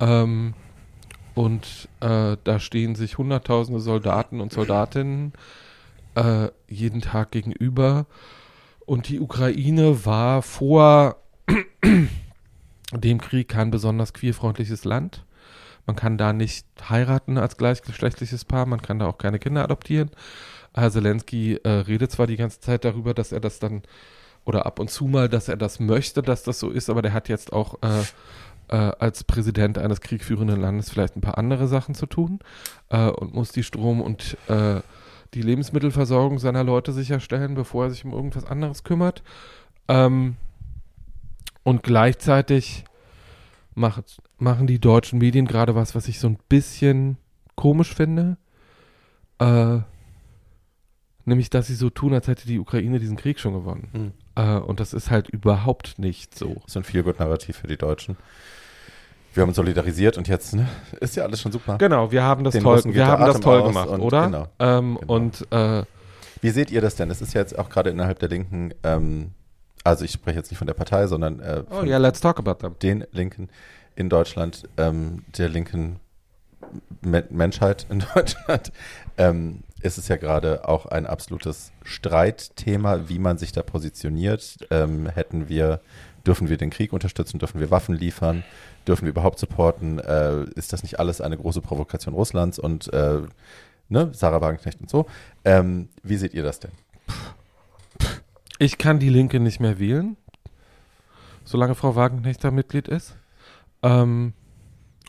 Ähm, 0.00 0.54
und 1.34 1.88
äh, 2.00 2.36
da 2.42 2.60
stehen 2.60 2.94
sich 2.94 3.18
Hunderttausende 3.18 3.80
Soldaten 3.80 4.40
und 4.40 4.52
Soldatinnen 4.52 5.32
äh, 6.14 6.48
jeden 6.68 7.00
Tag 7.00 7.32
gegenüber. 7.32 8.06
Und 8.86 9.08
die 9.08 9.20
Ukraine 9.20 10.04
war 10.04 10.42
vor 10.42 11.16
dem 12.92 13.20
Krieg 13.20 13.48
kein 13.48 13.70
besonders 13.70 14.12
queerfreundliches 14.12 14.84
Land. 14.84 15.24
Man 15.86 15.96
kann 15.96 16.18
da 16.18 16.32
nicht 16.32 16.66
heiraten 16.88 17.38
als 17.38 17.56
gleichgeschlechtliches 17.56 18.44
Paar, 18.44 18.66
man 18.66 18.82
kann 18.82 18.98
da 18.98 19.06
auch 19.06 19.18
keine 19.18 19.38
Kinder 19.38 19.64
adoptieren. 19.64 20.10
Herr 20.74 20.90
Zelensky 20.90 21.56
äh, 21.62 21.68
redet 21.68 22.10
zwar 22.10 22.26
die 22.26 22.36
ganze 22.36 22.60
Zeit 22.60 22.84
darüber, 22.84 23.14
dass 23.14 23.32
er 23.32 23.40
das 23.40 23.58
dann 23.58 23.82
oder 24.44 24.66
ab 24.66 24.78
und 24.78 24.90
zu 24.90 25.06
mal, 25.06 25.28
dass 25.28 25.48
er 25.48 25.56
das 25.56 25.80
möchte, 25.80 26.20
dass 26.22 26.42
das 26.42 26.58
so 26.58 26.70
ist, 26.70 26.90
aber 26.90 27.02
der 27.02 27.12
hat 27.12 27.28
jetzt 27.28 27.52
auch 27.52 27.78
äh, 27.82 28.02
äh, 28.68 28.92
als 28.98 29.24
Präsident 29.24 29.78
eines 29.78 30.00
kriegführenden 30.00 30.60
Landes 30.60 30.90
vielleicht 30.90 31.16
ein 31.16 31.20
paar 31.20 31.38
andere 31.38 31.66
Sachen 31.66 31.94
zu 31.94 32.06
tun 32.06 32.40
äh, 32.90 33.08
und 33.08 33.34
muss 33.34 33.52
die 33.52 33.62
Strom- 33.62 34.00
und 34.00 34.36
äh, 34.48 34.80
die 35.34 35.42
Lebensmittelversorgung 35.42 36.38
seiner 36.38 36.64
Leute 36.64 36.92
sicherstellen, 36.92 37.54
bevor 37.54 37.84
er 37.84 37.90
sich 37.90 38.04
um 38.04 38.12
irgendwas 38.12 38.44
anderes 38.44 38.84
kümmert. 38.84 39.22
Ähm, 39.88 40.36
und 41.62 41.82
gleichzeitig 41.82 42.84
macht, 43.74 44.22
machen 44.38 44.66
die 44.66 44.78
deutschen 44.78 45.18
Medien 45.18 45.46
gerade 45.46 45.74
was, 45.74 45.94
was 45.94 46.08
ich 46.08 46.18
so 46.18 46.28
ein 46.28 46.38
bisschen 46.48 47.18
komisch 47.54 47.94
finde. 47.94 48.36
Äh, 49.38 49.78
nämlich, 51.24 51.50
dass 51.50 51.66
sie 51.66 51.74
so 51.74 51.90
tun, 51.90 52.14
als 52.14 52.28
hätte 52.28 52.46
die 52.46 52.58
Ukraine 52.58 52.98
diesen 52.98 53.16
Krieg 53.16 53.38
schon 53.38 53.54
gewonnen. 53.54 53.88
Hm. 53.92 54.12
Äh, 54.36 54.58
und 54.58 54.80
das 54.80 54.92
ist 54.92 55.10
halt 55.10 55.28
überhaupt 55.28 55.98
nicht 55.98 56.36
so. 56.36 56.54
Das 56.54 56.64
ist 56.66 56.76
ein 56.76 56.84
viel 56.84 57.02
gut 57.02 57.18
Narrativ 57.18 57.56
für 57.56 57.66
die 57.66 57.76
Deutschen. 57.76 58.16
Wir 59.32 59.42
haben 59.42 59.48
uns 59.48 59.56
solidarisiert 59.56 60.16
und 60.16 60.28
jetzt 60.28 60.54
ne, 60.54 60.68
ist 61.00 61.16
ja 61.16 61.24
alles 61.24 61.40
schon 61.40 61.50
super. 61.50 61.76
Genau, 61.78 62.12
wir 62.12 62.22
haben 62.22 62.44
das 62.44 62.52
Den 62.52 62.62
toll, 62.62 62.82
wir 62.84 63.06
haben 63.06 63.26
das 63.26 63.40
toll 63.40 63.64
gemacht, 63.64 63.88
und 63.88 64.00
oder? 64.00 64.26
genau, 64.26 64.46
ähm, 64.60 64.96
genau. 65.00 65.12
Und 65.12 65.46
äh, 65.50 65.82
Wie 66.40 66.50
seht 66.50 66.70
ihr 66.70 66.80
das 66.80 66.94
denn? 66.94 67.10
Es 67.10 67.20
ist 67.20 67.34
ja 67.34 67.40
jetzt 67.40 67.58
auch 67.58 67.68
gerade 67.68 67.90
innerhalb 67.90 68.20
der 68.20 68.28
Linken, 68.28 68.72
ähm, 68.84 69.32
also 69.82 70.04
ich 70.04 70.12
spreche 70.12 70.38
jetzt 70.38 70.52
nicht 70.52 70.58
von 70.58 70.68
der 70.68 70.74
Partei, 70.74 71.08
sondern 71.08 71.40
äh, 71.40 71.64
oh 71.68 71.82
ja, 71.82 71.98
let's 71.98 72.20
talk 72.20 72.38
about 72.38 72.54
them. 72.54 72.76
den 72.80 73.04
Linken 73.10 73.48
in 73.96 74.08
Deutschland, 74.08 74.68
ähm, 74.76 75.24
der 75.36 75.48
linken 75.48 76.00
Me 77.02 77.24
Menschheit 77.30 77.86
in 77.90 78.04
Deutschland, 78.14 78.72
ähm, 79.18 79.62
ist 79.82 79.98
es 79.98 80.08
ja 80.08 80.16
gerade 80.16 80.66
auch 80.66 80.86
ein 80.86 81.06
absolutes 81.06 81.72
Streitthema, 81.82 83.08
wie 83.08 83.18
man 83.18 83.36
sich 83.36 83.52
da 83.52 83.62
positioniert. 83.62 84.66
Ähm, 84.70 85.08
hätten 85.08 85.48
wir, 85.48 85.80
dürfen 86.26 86.48
wir 86.48 86.56
den 86.56 86.70
Krieg 86.70 86.92
unterstützen, 86.92 87.38
dürfen 87.38 87.60
wir 87.60 87.70
Waffen 87.70 87.94
liefern, 87.94 88.44
dürfen 88.88 89.04
wir 89.04 89.10
überhaupt 89.10 89.38
supporten? 89.38 89.98
Äh, 89.98 90.44
ist 90.54 90.72
das 90.72 90.82
nicht 90.82 90.98
alles 90.98 91.20
eine 91.20 91.36
große 91.36 91.60
Provokation 91.60 92.14
Russlands 92.14 92.58
und 92.58 92.92
äh, 92.92 93.20
ne, 93.88 94.10
Sarah 94.12 94.40
Wagenknecht 94.40 94.80
und 94.80 94.88
so? 94.88 95.06
Ähm, 95.44 95.90
wie 96.02 96.16
seht 96.16 96.32
ihr 96.32 96.42
das 96.42 96.60
denn? 96.60 96.72
Ich 98.58 98.78
kann 98.78 98.98
die 98.98 99.10
Linke 99.10 99.40
nicht 99.40 99.60
mehr 99.60 99.78
wählen, 99.78 100.16
solange 101.44 101.74
Frau 101.74 101.94
Wagenknecht 101.94 102.42
da 102.42 102.50
Mitglied 102.50 102.88
ist. 102.88 103.16
Ähm, 103.84 104.32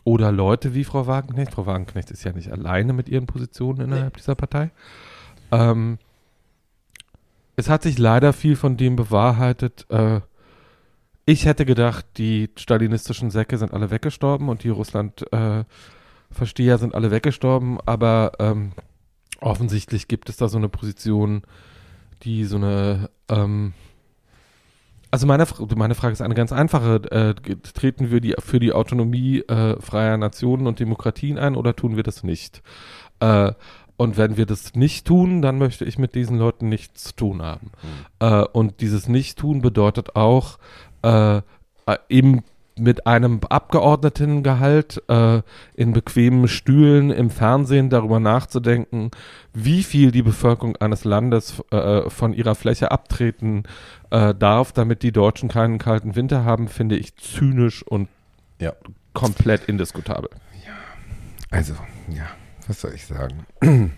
oder 0.04 0.30
Leute 0.30 0.74
wie 0.74 0.84
Frau 0.84 1.08
Wagenknecht. 1.08 1.52
Frau 1.52 1.66
Wagenknecht 1.66 2.12
ist 2.12 2.22
ja 2.22 2.32
nicht 2.32 2.52
alleine 2.52 2.92
mit 2.92 3.08
ihren 3.08 3.26
Positionen 3.26 3.80
innerhalb 3.80 4.16
dieser 4.16 4.36
Partei. 4.36 4.70
Ähm, 5.50 5.98
es 7.56 7.68
hat 7.68 7.82
sich 7.82 7.98
leider 7.98 8.32
viel 8.32 8.54
von 8.54 8.76
dem 8.76 8.94
bewahrheitet. 8.94 9.90
Äh, 9.90 10.20
ich 11.24 11.44
hätte 11.44 11.64
gedacht, 11.64 12.06
die 12.18 12.50
stalinistischen 12.56 13.32
Säcke 13.32 13.58
sind 13.58 13.72
alle 13.72 13.90
weggestorben 13.90 14.48
und 14.48 14.62
die 14.62 14.68
Russland-Versteher 14.68 16.78
sind 16.78 16.94
alle 16.94 17.10
weggestorben, 17.10 17.80
aber 17.84 18.30
ähm, 18.38 18.70
offensichtlich 19.40 20.06
gibt 20.06 20.28
es 20.28 20.36
da 20.36 20.46
so 20.46 20.58
eine 20.58 20.68
Position, 20.68 21.42
die 22.22 22.44
so 22.44 22.56
eine 22.56 23.10
ähm, 23.28 23.72
also 25.10 25.26
meine, 25.26 25.46
meine 25.76 25.94
Frage 25.94 26.12
ist 26.12 26.22
eine 26.22 26.34
ganz 26.34 26.52
einfache. 26.52 26.96
Äh, 27.10 27.34
treten 27.74 28.10
wir 28.10 28.20
die, 28.20 28.34
für 28.38 28.60
die 28.60 28.72
Autonomie 28.72 29.40
äh, 29.40 29.80
freier 29.80 30.16
Nationen 30.16 30.66
und 30.66 30.80
Demokratien 30.80 31.38
ein 31.38 31.56
oder 31.56 31.74
tun 31.76 31.96
wir 31.96 32.02
das 32.02 32.22
nicht? 32.22 32.62
Äh, 33.20 33.52
und 33.96 34.18
wenn 34.18 34.36
wir 34.36 34.46
das 34.46 34.74
nicht 34.74 35.06
tun, 35.06 35.40
dann 35.40 35.58
möchte 35.58 35.84
ich 35.84 35.98
mit 35.98 36.14
diesen 36.14 36.38
Leuten 36.38 36.68
nichts 36.68 37.04
zu 37.04 37.16
tun 37.16 37.42
haben. 37.42 37.70
Äh, 38.20 38.42
und 38.42 38.80
dieses 38.80 39.08
Nicht-Tun 39.08 39.62
bedeutet 39.62 40.16
auch, 40.16 40.58
äh, 41.02 41.38
äh, 41.38 41.42
eben 42.08 42.42
mit 42.78 43.06
einem 43.06 43.40
Abgeordnetengehalt 43.48 45.02
äh, 45.08 45.40
in 45.74 45.92
bequemen 45.92 46.46
Stühlen 46.46 47.10
im 47.10 47.30
Fernsehen 47.30 47.88
darüber 47.88 48.20
nachzudenken, 48.20 49.10
wie 49.54 49.82
viel 49.82 50.10
die 50.12 50.22
Bevölkerung 50.22 50.76
eines 50.76 51.04
Landes 51.04 51.62
äh, 51.70 52.10
von 52.10 52.34
ihrer 52.34 52.54
Fläche 52.54 52.90
abtreten 52.90 53.62
äh, 54.10 54.34
darf, 54.34 54.72
damit 54.72 55.02
die 55.02 55.12
Deutschen 55.12 55.48
keinen 55.48 55.78
kalten 55.78 56.16
Winter 56.16 56.44
haben, 56.44 56.68
finde 56.68 56.96
ich 56.96 57.16
zynisch 57.16 57.82
und 57.82 58.08
Ja. 58.60 58.74
komplett 59.14 59.64
indiskutabel. 59.64 60.28
Also, 61.50 61.74
ja, 62.08 62.26
was 62.66 62.80
soll 62.80 62.92
ich 62.94 63.06
sagen? 63.06 63.46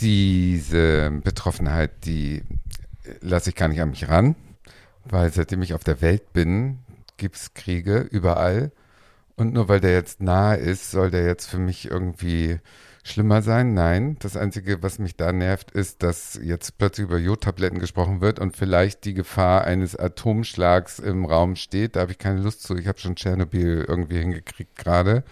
Diese 0.00 1.10
Betroffenheit, 1.22 2.04
die 2.04 2.42
lasse 3.20 3.50
ich 3.50 3.56
gar 3.56 3.68
nicht 3.68 3.80
an 3.80 3.90
mich 3.90 4.08
ran, 4.08 4.34
weil 5.04 5.32
seitdem 5.32 5.62
ich 5.62 5.74
auf 5.74 5.84
der 5.84 6.00
Welt 6.00 6.32
bin, 6.32 6.80
gibt 7.16 7.36
es 7.36 7.54
Kriege 7.54 8.00
überall. 8.00 8.72
Und 9.36 9.52
nur 9.52 9.68
weil 9.68 9.80
der 9.80 9.92
jetzt 9.92 10.22
nahe 10.22 10.56
ist, 10.56 10.90
soll 10.90 11.10
der 11.10 11.26
jetzt 11.26 11.46
für 11.46 11.58
mich 11.58 11.90
irgendwie 11.90 12.60
schlimmer 13.02 13.42
sein? 13.42 13.74
Nein. 13.74 14.16
Das 14.20 14.36
Einzige, 14.36 14.82
was 14.82 14.98
mich 14.98 15.16
da 15.16 15.32
nervt, 15.32 15.72
ist, 15.72 16.02
dass 16.02 16.38
jetzt 16.42 16.78
plötzlich 16.78 17.06
über 17.06 17.18
Jodtabletten 17.18 17.78
gesprochen 17.78 18.20
wird 18.20 18.38
und 18.38 18.56
vielleicht 18.56 19.04
die 19.04 19.14
Gefahr 19.14 19.64
eines 19.64 19.96
Atomschlags 19.96 20.98
im 21.00 21.24
Raum 21.24 21.56
steht. 21.56 21.96
Da 21.96 22.00
habe 22.00 22.12
ich 22.12 22.18
keine 22.18 22.40
Lust 22.40 22.62
zu. 22.62 22.76
Ich 22.76 22.86
habe 22.86 22.98
schon 22.98 23.16
Tschernobyl 23.16 23.84
irgendwie 23.88 24.18
hingekriegt 24.18 24.76
gerade. 24.76 25.24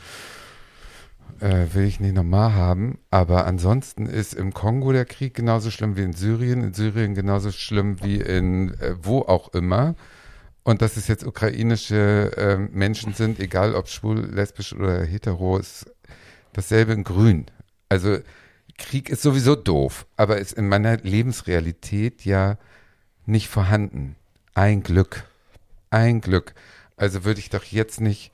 Äh, 1.41 1.75
will 1.75 1.85
ich 1.85 1.99
nicht 1.99 2.15
nochmal 2.15 2.55
haben. 2.55 2.99
Aber 3.11 3.47
ansonsten 3.47 4.07
ist 4.07 4.35
im 4.35 4.53
Kongo 4.53 4.93
der 4.93 5.05
Krieg 5.07 5.35
genauso 5.35 5.71
schlimm 5.71 5.97
wie 5.97 6.03
in 6.03 6.13
Syrien, 6.13 6.63
in 6.63 6.75
Syrien 6.75 7.15
genauso 7.15 7.51
schlimm 7.51 8.03
wie 8.03 8.17
in 8.17 8.75
äh, 8.81 8.95
wo 9.01 9.21
auch 9.23 9.53
immer. 9.55 9.95
Und 10.65 10.81
dass 10.81 10.97
es 10.97 11.09
jetzt 11.09 11.27
ukrainische 11.27 12.31
äh, 12.37 12.57
Menschen 12.57 13.15
sind, 13.15 13.41
egal 13.41 13.75
ob 13.75 13.89
schwul, 13.89 14.21
lesbisch 14.33 14.73
oder 14.73 15.05
hetero, 15.05 15.59
ist 15.59 15.87
dasselbe 16.53 16.93
in 16.93 17.03
grün. 17.03 17.47
Also 17.89 18.19
Krieg 18.79 19.11
ist 19.11 19.23
sowieso 19.23 19.55
doof, 19.57 20.07
aber 20.17 20.39
ist 20.39 20.53
in 20.53 20.69
meiner 20.69 20.97
Lebensrealität 20.99 22.25
ja 22.25 22.59
nicht 23.27 23.49
vorhanden. 23.49 24.17
Ein 24.55 24.83
Glück. 24.83 25.25
Ein 25.91 26.21
Glück. 26.21 26.55
Also 26.97 27.25
würde 27.25 27.41
ich 27.41 27.51
doch 27.51 27.65
jetzt 27.65 28.01
nicht 28.01 28.33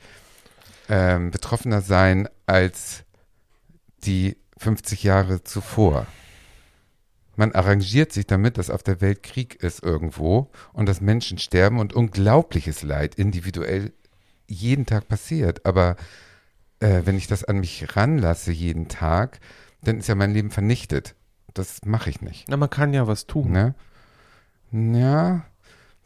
ähm, 0.88 1.30
betroffener 1.30 1.80
sein 1.80 2.28
als 2.46 3.04
die 4.04 4.36
50 4.58 5.02
Jahre 5.02 5.44
zuvor. 5.44 6.06
Man 7.38 7.52
arrangiert 7.52 8.12
sich 8.12 8.26
damit, 8.26 8.58
dass 8.58 8.68
auf 8.68 8.82
der 8.82 9.00
Welt 9.00 9.22
Krieg 9.22 9.62
ist 9.62 9.80
irgendwo 9.80 10.50
und 10.72 10.88
dass 10.88 11.00
Menschen 11.00 11.38
sterben 11.38 11.78
und 11.78 11.92
unglaubliches 11.94 12.82
Leid 12.82 13.14
individuell 13.14 13.92
jeden 14.48 14.86
Tag 14.86 15.06
passiert. 15.06 15.64
Aber 15.64 15.94
äh, 16.80 17.02
wenn 17.04 17.16
ich 17.16 17.28
das 17.28 17.44
an 17.44 17.60
mich 17.60 17.94
ranlasse 17.94 18.50
jeden 18.50 18.88
Tag, 18.88 19.38
dann 19.82 20.00
ist 20.00 20.08
ja 20.08 20.16
mein 20.16 20.32
Leben 20.32 20.50
vernichtet. 20.50 21.14
Das 21.54 21.84
mache 21.84 22.10
ich 22.10 22.22
nicht. 22.22 22.46
Na, 22.48 22.56
man 22.56 22.70
kann 22.70 22.92
ja 22.92 23.06
was 23.06 23.28
tun. 23.28 23.52
Ne? 23.52 23.76
Ja, 24.72 25.44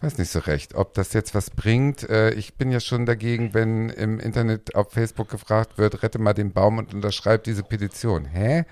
weiß 0.02 0.18
nicht 0.18 0.30
so 0.30 0.40
recht, 0.40 0.74
ob 0.74 0.92
das 0.92 1.14
jetzt 1.14 1.34
was 1.34 1.48
bringt. 1.48 2.10
Äh, 2.10 2.32
ich 2.34 2.56
bin 2.56 2.70
ja 2.70 2.78
schon 2.78 3.06
dagegen, 3.06 3.54
wenn 3.54 3.88
im 3.88 4.20
Internet 4.20 4.74
auf 4.74 4.92
Facebook 4.92 5.30
gefragt 5.30 5.78
wird, 5.78 6.02
rette 6.02 6.18
mal 6.18 6.34
den 6.34 6.52
Baum 6.52 6.76
und 6.76 6.92
unterschreib 6.92 7.44
diese 7.44 7.62
Petition. 7.62 8.26
Hä? 8.26 8.66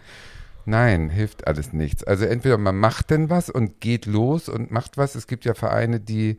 Nein, 0.67 1.11
hilft 1.11 1.47
alles 1.47 1.73
nichts. 1.73 2.05
Also 2.05 2.25
entweder 2.25 2.59
man 2.59 2.77
macht 2.77 3.11
denn 3.11 3.31
was 3.31 3.51
und 3.51 3.81
geht 3.81 4.07
los 4.07 4.49
und 4.49 4.71
macht 4.71 4.97
was. 4.99 5.15
Es 5.15 5.27
gibt 5.27 5.45
ja 5.45 5.55
Vereine, 5.55 6.01
die 6.01 6.39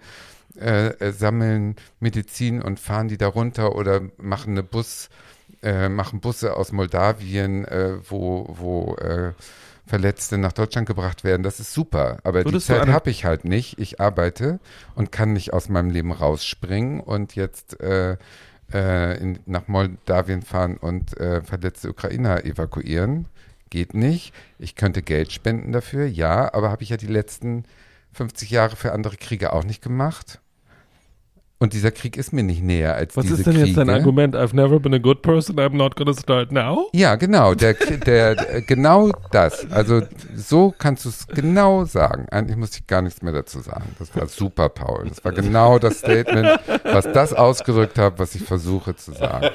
äh, 0.60 0.88
äh, 0.88 1.12
sammeln 1.14 1.76
Medizin 2.00 2.62
und 2.62 2.80
fahren 2.80 3.08
die 3.08 3.18
da 3.18 3.28
runter 3.28 3.76
oder 3.76 4.02
machen 4.18 4.52
eine 4.52 4.64
Bus, 4.64 5.10
äh, 5.64 5.88
machen 5.88 6.20
Busse 6.20 6.58
aus 6.58 6.72
Moldawien, 6.72 7.66
äh, 7.66 7.98
wo, 8.10 8.54
wo 8.58 8.96
äh, 8.96 9.34
Verletzte 9.86 10.38
nach 10.38 10.52
Deutschland 10.52 10.88
gebracht 10.88 11.24
werden. 11.24 11.44
Das 11.44 11.60
ist 11.60 11.74
super. 11.74 12.18
Aber 12.24 12.44
Würdest 12.44 12.70
die 12.70 12.74
Zeit 12.74 12.88
habe 12.88 13.10
ich 13.10 13.26
halt 13.26 13.46
nicht. 13.46 13.80
Ich 13.80 14.00
arbeite 14.02 14.60
und 14.96 15.12
kann 15.12 15.34
nicht 15.34 15.54
aus 15.54 15.70
meinem 15.70 15.90
Leben 15.90 16.12
rausspringen 16.12 17.00
und 17.00 17.36
jetzt 17.36 17.80
äh, 17.80 18.18
in, 18.72 19.40
nach 19.46 19.68
Moldawien 19.68 20.44
fahren 20.44 20.78
und 20.78 21.12
verletzte 21.18 21.90
Ukrainer 21.90 22.46
evakuieren. 22.46 23.26
Geht 23.72 23.94
nicht. 23.94 24.34
Ich 24.60 24.76
könnte 24.76 25.02
Geld 25.02 25.32
spenden 25.32 25.72
dafür, 25.72 26.06
ja, 26.06 26.54
aber 26.54 26.70
habe 26.70 26.84
ich 26.84 26.90
ja 26.90 26.98
die 26.98 27.08
letzten 27.08 27.64
50 28.12 28.52
Jahre 28.52 28.76
für 28.76 28.92
andere 28.92 29.16
Kriege 29.16 29.54
auch 29.54 29.64
nicht 29.64 29.82
gemacht. 29.82 30.42
Und 31.58 31.74
dieser 31.74 31.92
Krieg 31.92 32.18
ist 32.18 32.34
mir 32.34 32.44
nicht 32.44 32.64
näher 32.64 32.96
als 32.96 33.16
Was 33.16 33.24
diese 33.24 33.36
ist 33.38 33.46
denn 33.46 33.56
jetzt 33.56 33.78
dein 33.78 33.86
Kriege. 33.86 34.00
Argument? 34.00 34.36
I've 34.36 34.56
never 34.56 34.80
been 34.80 34.96
a 34.96 34.98
good 34.98 35.22
person, 35.22 35.58
I'm 35.58 35.76
not 35.76 35.96
gonna 35.96 36.14
start 36.14 36.52
now? 36.52 36.90
Ja, 36.92 37.16
genau, 37.16 37.54
der, 37.54 37.76
der, 37.76 38.36
der 38.36 38.62
genau 38.64 39.12
das. 39.32 39.72
Also 39.72 40.02
so 40.36 40.74
kannst 40.78 41.06
du 41.06 41.10
es 41.10 41.28
genau 41.28 41.86
sagen. 41.86 42.26
Eigentlich 42.32 42.58
muss 42.58 42.76
ich 42.76 42.88
gar 42.88 43.04
nichts 43.04 43.22
mehr 43.22 43.32
dazu 43.32 43.60
sagen. 43.60 43.96
Das 44.00 44.14
war 44.16 44.28
super, 44.28 44.70
Paul. 44.70 45.06
Das 45.08 45.24
war 45.24 45.32
genau 45.32 45.78
das 45.80 46.00
Statement, 46.00 46.60
was 46.84 47.10
das 47.14 47.32
ausgedrückt 47.32 47.98
hat, 48.00 48.18
was 48.18 48.36
ich 48.36 48.42
versuche 48.42 48.96
zu 48.96 49.14
sagen. 49.14 49.52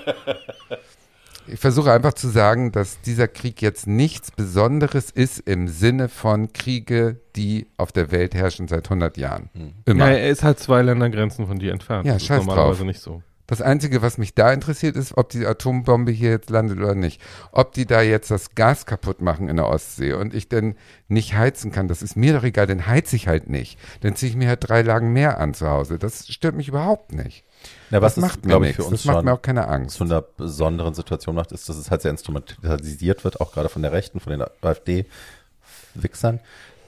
Ich 1.49 1.61
versuche 1.61 1.93
einfach 1.93 2.15
zu 2.15 2.29
sagen, 2.29 2.73
dass 2.73 3.01
dieser 3.01 3.29
Krieg 3.29 3.63
jetzt 3.63 3.87
nichts 3.87 4.31
Besonderes 4.31 5.11
ist 5.11 5.39
im 5.41 5.69
Sinne 5.69 6.09
von 6.09 6.53
Kriege, 6.53 7.21
die 7.37 7.67
auf 7.77 7.93
der 7.93 8.11
Welt 8.11 8.35
herrschen 8.35 8.69
seit 8.69 8.87
100 8.87 9.17
Jahren. 9.17 9.51
Immer. 9.85 10.11
Ja, 10.11 10.17
er 10.17 10.31
ist 10.31 10.43
halt 10.43 10.59
zwei 10.59 10.83
Ländergrenzen 10.83 11.47
von 11.47 11.59
dir 11.59 11.73
entfernt. 11.73 12.07
Ja, 12.07 12.15
das 12.15 12.23
ist 12.23 12.29
scheiß 12.29 12.39
normalerweise 12.39 12.79
drauf. 12.79 12.87
nicht 12.87 13.01
so. 13.01 13.23
Das 13.47 13.63
Einzige, 13.63 14.03
was 14.03 14.19
mich 14.19 14.35
da 14.35 14.53
interessiert, 14.53 14.97
ist, 14.97 15.17
ob 15.17 15.29
die 15.29 15.47
Atombombe 15.47 16.11
hier 16.11 16.31
jetzt 16.31 16.51
landet 16.51 16.79
oder 16.79 16.97
nicht. 16.97 17.23
Ob 17.53 17.73
die 17.73 17.87
da 17.87 18.03
jetzt 18.03 18.31
das 18.31 18.57
Gas 18.57 18.87
kaputt 18.87 19.21
machen 19.23 19.49
in 19.49 19.57
der 19.57 19.69
Ostsee 19.69 20.15
und 20.15 20.35
ich 20.35 20.49
denn 20.49 20.75
nicht 21.07 21.37
heizen 21.37 21.71
kann, 21.71 21.87
das 21.87 22.03
ist 22.03 22.17
mir 22.17 22.33
doch 22.33 22.43
egal, 22.43 22.67
dann 22.67 22.89
heiz 22.89 23.13
ich 23.13 23.29
halt 23.29 23.49
nicht. 23.49 23.79
Dann 24.01 24.17
ziehe 24.17 24.31
ich 24.31 24.37
mir 24.37 24.49
halt 24.49 24.69
drei 24.69 24.83
Lagen 24.83 25.13
mehr 25.13 25.39
an 25.39 25.55
zu 25.55 25.69
Hause. 25.69 25.99
Das 25.99 26.27
stört 26.27 26.57
mich 26.57 26.69
überhaupt 26.69 27.13
nicht. 27.13 27.45
Ja, 27.91 28.03
was 28.03 28.15
das 28.17 28.23
macht 28.23 28.45
mir 28.45 28.51
glaube 28.51 28.69
ich, 28.69 28.77
für 28.77 28.85
uns 28.85 29.03
Das 29.03 29.05
macht 29.05 29.17
schon 29.19 29.25
mir 29.27 29.33
auch 29.33 29.43
keine 29.43 29.69
Angst. 29.69 29.97
zu 29.97 30.05
einer 30.05 30.21
besonderen 30.21 30.95
Situation 30.95 31.35
macht, 31.37 31.53
ist, 31.53 31.69
dass 31.69 31.77
es 31.77 31.91
halt 31.91 32.03
sehr 32.03 32.11
instrumentalisiert 32.11 33.25
wird, 33.25 33.41
auch 33.41 33.53
gerade 33.53 33.69
von 33.69 33.83
der 33.83 33.93
Rechten, 33.93 34.19
von 34.21 34.33
den 34.33 34.43
AfD-Wichsern, 34.63 36.41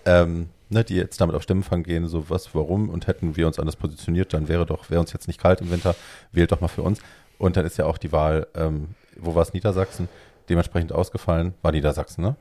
ähm, 0.04 0.48
ne, 0.70 0.84
die 0.84 0.96
jetzt 0.96 1.20
damit 1.20 1.36
auf 1.36 1.42
Stimmenfang 1.42 1.82
gehen, 1.82 2.08
so 2.08 2.28
was, 2.30 2.54
warum 2.54 2.88
und 2.90 3.06
hätten 3.06 3.36
wir 3.36 3.46
uns 3.46 3.58
anders 3.58 3.76
positioniert, 3.76 4.32
dann 4.34 4.48
wäre 4.48 4.66
doch, 4.66 4.90
wäre 4.90 5.00
uns 5.00 5.12
jetzt 5.12 5.28
nicht 5.28 5.40
kalt 5.40 5.60
im 5.60 5.70
Winter, 5.70 5.94
wählt 6.32 6.52
doch 6.52 6.60
mal 6.60 6.68
für 6.68 6.82
uns. 6.82 7.00
Und 7.38 7.56
dann 7.56 7.64
ist 7.64 7.78
ja 7.78 7.86
auch 7.86 7.98
die 7.98 8.10
Wahl, 8.12 8.48
ähm, 8.54 8.88
wo 9.16 9.34
war 9.34 9.42
es, 9.42 9.52
Niedersachsen, 9.52 10.08
dementsprechend 10.48 10.92
ausgefallen, 10.92 11.54
war 11.62 11.72
Niedersachsen, 11.72 12.22
ne? 12.22 12.36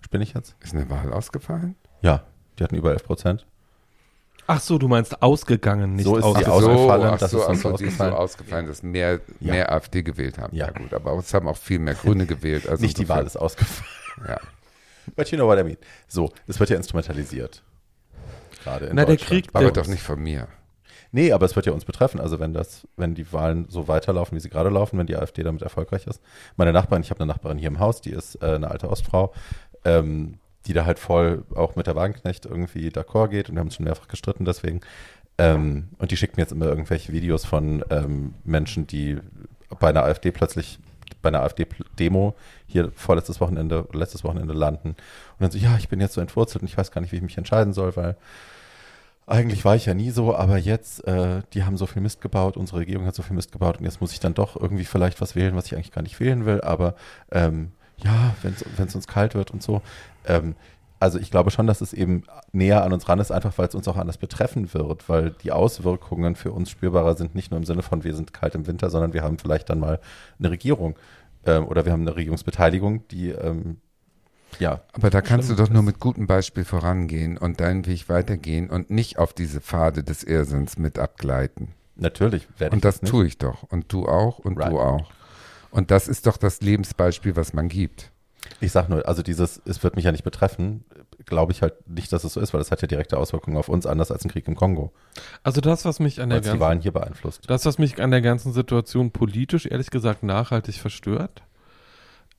Spinne 0.00 0.24
ich 0.24 0.34
jetzt? 0.34 0.54
Ist 0.60 0.74
eine 0.74 0.90
Wahl 0.90 1.12
ausgefallen? 1.12 1.76
Ja, 2.02 2.24
die 2.58 2.64
hatten 2.64 2.74
über 2.74 2.92
11 2.92 3.04
Prozent. 3.04 3.46
Ach 4.46 4.60
so, 4.60 4.76
du 4.78 4.88
meinst 4.88 5.22
ausgegangen, 5.22 5.94
nicht 5.96 6.04
So 6.04 6.16
ist 6.16 6.24
ausgefallen, 6.24 7.04
ach 7.14 7.18
das 7.18 7.30
so, 7.30 7.38
ist 7.38 7.44
ach 7.44 7.48
uns 7.50 7.62
so, 7.62 7.70
so 7.70 7.76
die 7.78 7.84
ist 7.84 7.96
so 7.98 8.04
ausgefallen. 8.04 8.14
ausgefallen, 8.14 8.66
dass 8.66 8.82
mehr, 8.82 9.20
Ja. 9.40 9.52
mehr 9.52 9.72
AfD 9.72 10.02
gewählt 10.02 10.38
haben. 10.38 10.54
Ja. 10.54 10.66
Ja. 10.66 10.72
gut, 10.72 10.92
aber 10.92 11.12
es 11.18 11.32
haben 11.32 11.48
auch 11.48 11.56
viel 11.56 11.78
mehr 11.78 11.94
Grüne 11.94 12.26
gewählt. 12.26 12.68
Also 12.68 12.82
nicht 12.82 12.98
die 12.98 13.08
Wahl 13.08 13.24
ist 13.26 13.36
ausgefallen. 13.36 13.88
Ja. 14.28 14.40
But 15.16 15.30
you 15.30 15.36
know 15.38 15.46
what 15.46 15.58
I 15.58 15.64
mean. 15.64 15.76
So, 16.08 16.30
es 16.46 16.58
wird 16.60 16.70
ja 16.70 16.76
instrumentalisiert. 16.76 17.62
Gerade 18.62 18.86
in 18.86 18.96
Na, 18.96 19.04
der 19.04 19.16
Deutschland. 19.16 19.42
Krieg- 19.44 19.50
Aber 19.54 19.64
Der- 19.70 19.82
doch 19.82 19.86
nicht 19.88 20.02
von 20.02 20.18
mir. 20.20 20.48
Nee, 21.12 21.30
aber 21.32 21.46
es 21.46 21.54
wird 21.54 21.66
ja 21.66 21.72
uns 21.72 21.84
betreffen. 21.84 22.18
Also 22.20 22.40
wenn 22.40 22.52
das, 22.52 22.88
wenn 22.96 23.14
die 23.14 23.32
Wahlen 23.32 23.66
so 23.68 23.86
weiterlaufen, 23.86 24.34
wie 24.36 24.40
sie 24.40 24.48
gerade 24.50 24.68
laufen, 24.70 24.98
wenn 24.98 25.06
die 25.06 25.16
AfD 25.16 25.42
damit 25.44 25.62
erfolgreich 25.62 26.06
ist. 26.06 26.20
Meine 26.56 26.72
Nachbarin, 26.72 27.02
ich 27.02 27.10
habe 27.10 27.20
eine 27.20 27.32
Nachbarin 27.32 27.58
hier 27.58 27.68
im 27.68 27.78
Haus, 27.78 28.00
die 28.00 28.10
ist 28.10 28.42
äh, 28.42 28.54
eine 28.56 28.70
alte 28.70 28.88
Ostfrau, 28.90 29.32
ähm, 29.84 30.38
die 30.66 30.72
da 30.72 30.84
halt 30.84 30.98
voll 30.98 31.44
auch 31.54 31.76
mit 31.76 31.86
der 31.86 31.96
Wagenknecht 31.96 32.46
irgendwie 32.46 32.88
d'accord 32.88 33.28
geht 33.28 33.48
und 33.48 33.54
wir 33.54 33.60
haben 33.60 33.68
uns 33.68 33.76
schon 33.76 33.84
mehrfach 33.84 34.08
gestritten 34.08 34.44
deswegen. 34.44 34.80
Ähm, 35.36 35.88
und 35.98 36.10
die 36.10 36.16
schickt 36.16 36.36
mir 36.36 36.42
jetzt 36.42 36.52
immer 36.52 36.66
irgendwelche 36.66 37.12
Videos 37.12 37.44
von 37.44 37.84
ähm, 37.90 38.34
Menschen, 38.44 38.86
die 38.86 39.18
bei 39.80 39.88
einer 39.88 40.04
AfD 40.04 40.30
plötzlich 40.30 40.78
bei 41.22 41.28
einer 41.28 41.42
AfD-Demo 41.42 42.34
hier 42.66 42.92
vorletztes 42.94 43.40
Wochenende, 43.40 43.88
letztes 43.92 44.22
Wochenende 44.24 44.54
landen 44.54 44.90
und 44.90 45.40
dann 45.40 45.50
so, 45.50 45.58
ja, 45.58 45.76
ich 45.76 45.88
bin 45.88 46.00
jetzt 46.00 46.14
so 46.14 46.20
entwurzelt 46.20 46.62
und 46.62 46.68
ich 46.68 46.76
weiß 46.78 46.92
gar 46.92 47.00
nicht, 47.00 47.12
wie 47.12 47.16
ich 47.16 47.22
mich 47.22 47.38
entscheiden 47.38 47.72
soll, 47.72 47.96
weil 47.96 48.16
eigentlich 49.26 49.64
war 49.64 49.74
ich 49.74 49.86
ja 49.86 49.94
nie 49.94 50.10
so, 50.10 50.36
aber 50.36 50.58
jetzt, 50.58 51.06
äh, 51.06 51.40
die 51.54 51.64
haben 51.64 51.78
so 51.78 51.86
viel 51.86 52.02
Mist 52.02 52.20
gebaut, 52.20 52.56
unsere 52.56 52.80
Regierung 52.80 53.06
hat 53.06 53.14
so 53.14 53.22
viel 53.22 53.34
Mist 53.34 53.52
gebaut 53.52 53.78
und 53.78 53.84
jetzt 53.84 54.00
muss 54.00 54.12
ich 54.12 54.20
dann 54.20 54.34
doch 54.34 54.54
irgendwie 54.54 54.84
vielleicht 54.84 55.20
was 55.20 55.34
wählen, 55.34 55.56
was 55.56 55.66
ich 55.66 55.74
eigentlich 55.74 55.92
gar 55.92 56.02
nicht 56.02 56.20
wählen 56.20 56.44
will, 56.44 56.60
aber 56.60 56.94
ähm, 57.32 57.72
ja, 57.98 58.34
wenn 58.42 58.86
es 58.86 58.94
uns 58.94 59.06
kalt 59.06 59.34
wird 59.34 59.50
und 59.50 59.62
so. 59.62 59.82
Ähm, 60.26 60.54
also 61.00 61.18
ich 61.18 61.30
glaube 61.30 61.50
schon, 61.50 61.66
dass 61.66 61.80
es 61.80 61.92
eben 61.92 62.24
näher 62.52 62.82
an 62.82 62.92
uns 62.92 63.08
ran 63.08 63.18
ist, 63.18 63.30
einfach 63.30 63.56
weil 63.58 63.68
es 63.68 63.74
uns 63.74 63.86
auch 63.88 63.96
anders 63.96 64.16
betreffen 64.16 64.72
wird, 64.72 65.08
weil 65.08 65.30
die 65.42 65.52
Auswirkungen 65.52 66.34
für 66.34 66.52
uns 66.52 66.70
spürbarer 66.70 67.14
sind, 67.16 67.34
nicht 67.34 67.50
nur 67.50 67.58
im 67.58 67.64
Sinne 67.64 67.82
von, 67.82 68.04
wir 68.04 68.14
sind 68.14 68.32
kalt 68.32 68.54
im 68.54 68.66
Winter, 68.66 68.88
sondern 68.90 69.12
wir 69.12 69.22
haben 69.22 69.38
vielleicht 69.38 69.68
dann 69.68 69.80
mal 69.80 70.00
eine 70.38 70.50
Regierung 70.50 70.96
ähm, 71.44 71.66
oder 71.66 71.84
wir 71.84 71.92
haben 71.92 72.02
eine 72.02 72.16
Regierungsbeteiligung, 72.16 73.06
die 73.08 73.30
ähm, 73.30 73.78
ja, 74.60 74.82
Aber 74.92 75.10
da 75.10 75.20
kannst 75.20 75.50
du 75.50 75.56
doch 75.56 75.68
nur 75.68 75.82
mit 75.82 75.98
gutem 75.98 76.26
Beispiel 76.26 76.64
vorangehen 76.64 77.36
und 77.36 77.60
deinen 77.60 77.86
Weg 77.86 78.08
weitergehen 78.08 78.70
und 78.70 78.88
nicht 78.88 79.18
auf 79.18 79.32
diese 79.32 79.60
Pfade 79.60 80.04
des 80.04 80.22
Irrsinns 80.22 80.78
mit 80.78 80.98
abgleiten. 80.98 81.74
natürlich 81.96 82.46
werde 82.58 82.74
ich 82.76 82.78
Und 82.78 82.84
das 82.84 83.02
nicht. 83.02 83.10
tue 83.10 83.26
ich 83.26 83.36
doch. 83.38 83.64
Und 83.64 83.92
du 83.92 84.06
auch 84.06 84.38
und 84.38 84.56
Right. 84.58 84.70
du 84.72 84.78
auch. 84.80 85.10
Und 85.74 85.90
das 85.90 86.06
ist 86.06 86.28
doch 86.28 86.36
das 86.36 86.60
Lebensbeispiel, 86.60 87.34
was 87.34 87.52
man 87.52 87.68
gibt. 87.68 88.12
Ich 88.60 88.70
sag 88.70 88.88
nur, 88.88 89.08
also 89.08 89.24
dieses, 89.24 89.60
es 89.64 89.82
wird 89.82 89.96
mich 89.96 90.04
ja 90.04 90.12
nicht 90.12 90.22
betreffen, 90.22 90.84
glaube 91.24 91.50
ich 91.50 91.62
halt 91.62 91.88
nicht, 91.88 92.12
dass 92.12 92.22
es 92.22 92.34
so 92.34 92.40
ist, 92.40 92.54
weil 92.54 92.60
das 92.60 92.70
hat 92.70 92.80
ja 92.80 92.86
direkte 92.86 93.18
Auswirkungen 93.18 93.56
auf 93.56 93.68
uns, 93.68 93.84
anders 93.84 94.12
als 94.12 94.24
ein 94.24 94.30
Krieg 94.30 94.46
im 94.46 94.54
Kongo, 94.54 94.92
Also 95.42 95.60
das, 95.60 95.84
was 95.84 95.98
mich 95.98 96.20
an 96.20 96.28
der 96.28 96.38
es 96.38 96.44
die 96.44 96.50
ganzen 96.50 96.60
Wahlen 96.60 96.80
hier 96.80 96.92
beeinflusst. 96.92 97.50
Das, 97.50 97.66
was 97.66 97.78
mich 97.78 98.00
an 98.00 98.12
der 98.12 98.20
ganzen 98.20 98.52
Situation 98.52 99.10
politisch, 99.10 99.66
ehrlich 99.66 99.90
gesagt, 99.90 100.22
nachhaltig 100.22 100.76
verstört, 100.76 101.42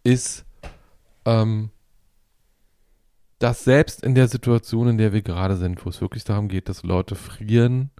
ist, 0.03 0.45
ähm, 1.25 1.71
dass 3.39 3.65
selbst 3.65 4.01
in 4.01 4.15
der 4.15 4.29
Situation, 4.29 4.88
in 4.88 4.97
der 4.97 5.11
wir 5.11 5.23
gerade 5.23 5.57
sind, 5.57 5.86
wo 5.86 5.89
es 5.89 5.99
wirklich 5.99 6.23
darum 6.23 6.47
geht, 6.47 6.69
dass 6.69 6.83
Leute 6.83 7.15
frieren 7.15 7.91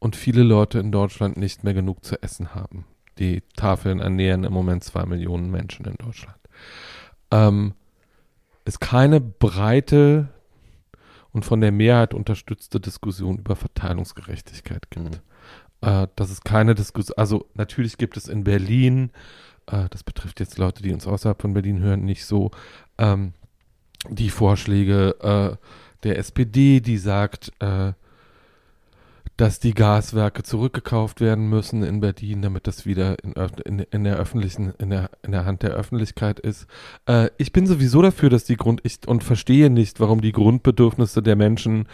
und 0.00 0.16
viele 0.16 0.42
Leute 0.42 0.80
in 0.80 0.90
Deutschland 0.90 1.36
nicht 1.36 1.62
mehr 1.62 1.74
genug 1.74 2.04
zu 2.04 2.20
essen 2.20 2.52
haben. 2.52 2.84
Die 3.18 3.42
Tafeln 3.56 4.00
ernähren 4.00 4.44
im 4.44 4.52
Moment 4.52 4.84
zwei 4.84 5.06
Millionen 5.06 5.50
Menschen 5.50 5.86
in 5.86 5.96
Deutschland. 5.96 6.38
Ähm, 7.30 7.74
es 8.64 8.80
keine 8.80 9.20
breite 9.20 10.28
und 11.32 11.44
von 11.44 11.60
der 11.60 11.72
Mehrheit 11.72 12.14
unterstützte 12.14 12.80
Diskussion 12.80 13.38
über 13.38 13.56
Verteilungsgerechtigkeit 13.56 14.90
gibt 14.90 15.20
Mhm. 15.82 15.88
äh, 15.88 16.08
dass 16.16 16.30
es 16.30 16.40
keine 16.42 16.74
Diskussion, 16.74 17.16
also 17.18 17.46
natürlich 17.54 17.98
gibt 17.98 18.16
es 18.16 18.28
in 18.28 18.44
Berlin, 18.44 19.10
äh, 19.66 19.88
das 19.90 20.02
betrifft 20.02 20.40
jetzt 20.40 20.58
Leute, 20.58 20.82
die 20.82 20.92
uns 20.92 21.06
außerhalb 21.06 21.40
von 21.40 21.52
Berlin 21.52 21.80
hören, 21.80 22.04
nicht 22.04 22.24
so, 22.24 22.50
ähm, 22.98 23.34
die 24.08 24.30
Vorschläge 24.30 25.16
äh, 25.20 25.56
der 26.02 26.18
SPD, 26.18 26.80
die 26.80 26.98
sagt, 26.98 27.52
äh, 27.60 27.92
dass 29.36 29.60
die 29.60 29.74
Gaswerke 29.74 30.42
zurückgekauft 30.42 31.20
werden 31.20 31.48
müssen 31.48 31.82
in 31.82 32.00
Berlin, 32.00 32.40
damit 32.40 32.66
das 32.66 32.86
wieder 32.86 33.22
in, 33.22 33.34
in, 33.64 33.78
in 33.80 34.04
der 34.04 34.16
öffentlichen, 34.16 34.72
in 34.78 34.90
der, 34.90 35.10
in 35.22 35.32
der 35.32 35.44
Hand 35.44 35.62
der 35.62 35.72
Öffentlichkeit 35.72 36.40
ist. 36.40 36.66
Äh, 37.06 37.28
ich 37.36 37.52
bin 37.52 37.66
sowieso 37.66 38.00
dafür, 38.00 38.30
dass 38.30 38.44
die 38.44 38.56
Grund, 38.56 38.80
ich 38.82 39.06
und 39.06 39.22
verstehe 39.22 39.68
nicht, 39.68 40.00
warum 40.00 40.22
die 40.22 40.32
Grundbedürfnisse 40.32 41.22
der 41.22 41.36
Menschen, 41.36 41.86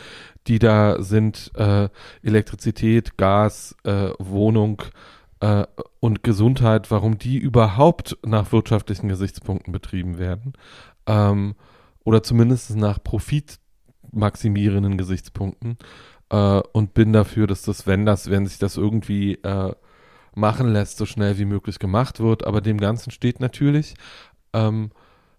die 0.47 0.61
da 0.61 1.03
sind, 1.03 1.51
äh, 1.57 1.89
Elektrizität, 2.23 3.17
Gas, 3.17 3.75
äh, 3.83 4.11
Wohnung 4.21 4.83
äh, 5.41 5.67
und 5.99 6.23
Gesundheit, 6.23 6.93
warum 6.93 7.19
die 7.19 7.39
überhaupt 7.39 8.17
nach 8.25 8.53
wirtschaftlichen 8.53 9.09
Gesichtspunkten 9.09 9.73
betrieben 9.73 10.19
werden. 10.19 10.53
Ähm, 11.07 11.57
oder 12.05 12.23
zumindest 12.23 12.77
nach 12.77 13.03
profitmaximierenden 13.03 14.97
Gesichtspunkten. 14.97 15.77
Äh, 16.33 16.63
und 16.73 16.95
bin 16.95 17.13
dafür, 17.13 17.47
dass 17.47 17.63
das, 17.63 17.87
wenn 17.87 18.07
das, 18.07 18.31
wenn 18.31 18.47
sich 18.47 18.59
das 18.59 18.77
irgendwie 18.77 19.35
äh, 19.35 19.73
machen 20.35 20.73
lässt, 20.73 20.97
so 20.97 21.07
schnell 21.07 21.39
wie 21.39 21.45
möglich 21.45 21.79
gemacht 21.79 22.21
wird. 22.21 22.47
Aber 22.47 22.61
dem 22.61 22.79
Ganzen 22.79 23.11
steht 23.11 23.39
natürlich, 23.39 23.95
ähm, 24.55 24.91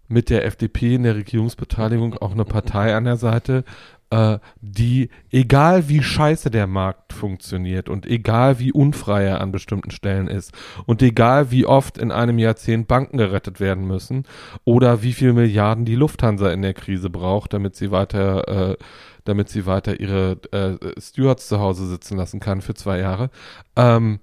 mit 0.08 0.30
der 0.30 0.44
FDP 0.44 0.94
in 0.96 1.02
der 1.02 1.16
Regierungsbeteiligung 1.16 2.14
auch 2.14 2.32
eine 2.32 2.44
Partei 2.44 2.94
an 2.94 3.04
der 3.04 3.16
Seite, 3.16 3.64
äh, 4.10 4.38
die, 4.60 5.10
egal 5.30 5.88
wie 5.88 6.02
scheiße 6.02 6.50
der 6.50 6.66
Markt 6.66 7.12
funktioniert 7.12 7.88
und 7.88 8.06
egal 8.06 8.58
wie 8.58 8.70
unfrei 8.70 9.24
er 9.24 9.40
an 9.40 9.50
bestimmten 9.50 9.90
Stellen 9.90 10.28
ist 10.28 10.52
und 10.86 11.02
egal 11.02 11.50
wie 11.50 11.66
oft 11.66 11.98
in 11.98 12.12
einem 12.12 12.38
Jahrzehnt 12.38 12.86
Banken 12.86 13.18
gerettet 13.18 13.60
werden 13.60 13.86
müssen 13.86 14.24
oder 14.64 15.02
wie 15.02 15.14
viel 15.14 15.32
Milliarden 15.32 15.84
die 15.84 15.96
Lufthansa 15.96 16.52
in 16.52 16.62
der 16.62 16.74
Krise 16.74 17.10
braucht, 17.10 17.54
damit 17.54 17.76
sie 17.76 17.90
weiter, 17.90 18.72
äh, 18.72 18.76
damit 19.24 19.48
sie 19.48 19.66
weiter 19.66 19.98
ihre 19.98 20.38
äh, 20.52 21.00
Stewards 21.00 21.48
zu 21.48 21.58
Hause 21.58 21.86
sitzen 21.86 22.16
lassen 22.16 22.40
kann 22.40 22.60
für 22.60 22.74
zwei 22.74 22.98
Jahre, 22.98 23.30
ähm, 23.74 24.20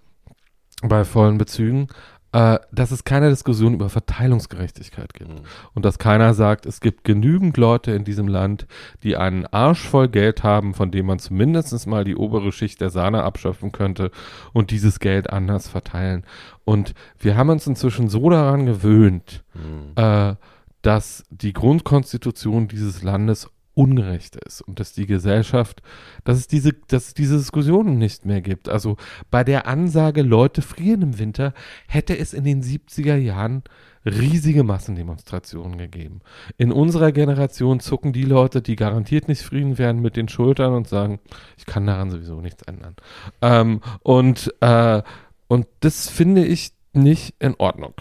bei 0.83 1.03
vollen 1.03 1.37
Bezügen, 1.37 1.87
äh, 2.33 2.59
dass 2.71 2.91
es 2.91 3.03
keine 3.03 3.29
Diskussion 3.29 3.73
über 3.73 3.89
Verteilungsgerechtigkeit 3.89 5.13
gibt. 5.13 5.29
Mhm. 5.29 5.45
Und 5.73 5.83
dass 5.83 5.99
keiner 5.99 6.33
sagt, 6.33 6.65
es 6.65 6.79
gibt 6.79 7.03
genügend 7.03 7.57
Leute 7.57 7.91
in 7.91 8.05
diesem 8.05 8.27
Land, 8.27 8.67
die 9.03 9.17
einen 9.17 9.45
Arsch 9.47 9.87
voll 9.87 10.07
Geld 10.07 10.43
haben, 10.43 10.73
von 10.73 10.91
dem 10.91 11.07
man 11.07 11.19
zumindest 11.19 11.85
mal 11.87 12.03
die 12.03 12.15
obere 12.15 12.51
Schicht 12.51 12.79
der 12.81 12.89
Sahne 12.89 13.23
abschöpfen 13.23 13.71
könnte 13.71 14.11
und 14.53 14.71
dieses 14.71 14.99
Geld 14.99 15.29
anders 15.29 15.67
verteilen. 15.67 16.23
Und 16.63 16.93
wir 17.19 17.35
haben 17.35 17.49
uns 17.49 17.67
inzwischen 17.67 18.07
so 18.09 18.29
daran 18.29 18.65
gewöhnt, 18.65 19.43
Mhm. 19.53 19.91
äh, 20.01 20.35
dass 20.81 21.23
die 21.29 21.53
Grundkonstitution 21.53 22.67
dieses 22.67 23.03
Landes 23.03 23.49
ungerecht 23.73 24.35
ist 24.35 24.61
und 24.61 24.79
dass 24.79 24.93
die 24.93 25.05
Gesellschaft, 25.05 25.81
dass 26.23 26.37
es 26.37 26.47
diese, 26.47 26.73
dass 26.73 27.07
es 27.07 27.13
diese 27.13 27.37
Diskussionen 27.37 27.97
nicht 27.97 28.25
mehr 28.25 28.41
gibt. 28.41 28.69
Also 28.69 28.97
bei 29.29 29.43
der 29.43 29.67
Ansage, 29.67 30.21
Leute 30.21 30.61
frieren 30.61 31.01
im 31.01 31.19
Winter, 31.19 31.53
hätte 31.87 32.17
es 32.17 32.33
in 32.33 32.43
den 32.43 32.61
70er 32.61 33.15
Jahren 33.15 33.63
riesige 34.05 34.63
Massendemonstrationen 34.63 35.77
gegeben. 35.77 36.21
In 36.57 36.71
unserer 36.71 37.11
Generation 37.11 37.79
zucken 37.79 38.13
die 38.13 38.23
Leute, 38.23 38.61
die 38.61 38.75
garantiert 38.75 39.27
nicht 39.27 39.43
frieren 39.43 39.77
werden, 39.77 40.01
mit 40.01 40.15
den 40.15 40.27
Schultern 40.27 40.73
und 40.73 40.87
sagen, 40.87 41.19
ich 41.57 41.65
kann 41.65 41.85
daran 41.85 42.09
sowieso 42.09 42.41
nichts 42.41 42.63
ändern. 42.63 42.95
Ähm, 43.41 43.81
und, 44.01 44.53
äh, 44.61 45.03
und 45.47 45.67
das 45.81 46.09
finde 46.09 46.45
ich 46.45 46.71
nicht 46.93 47.35
in 47.39 47.55
Ordnung. 47.57 47.93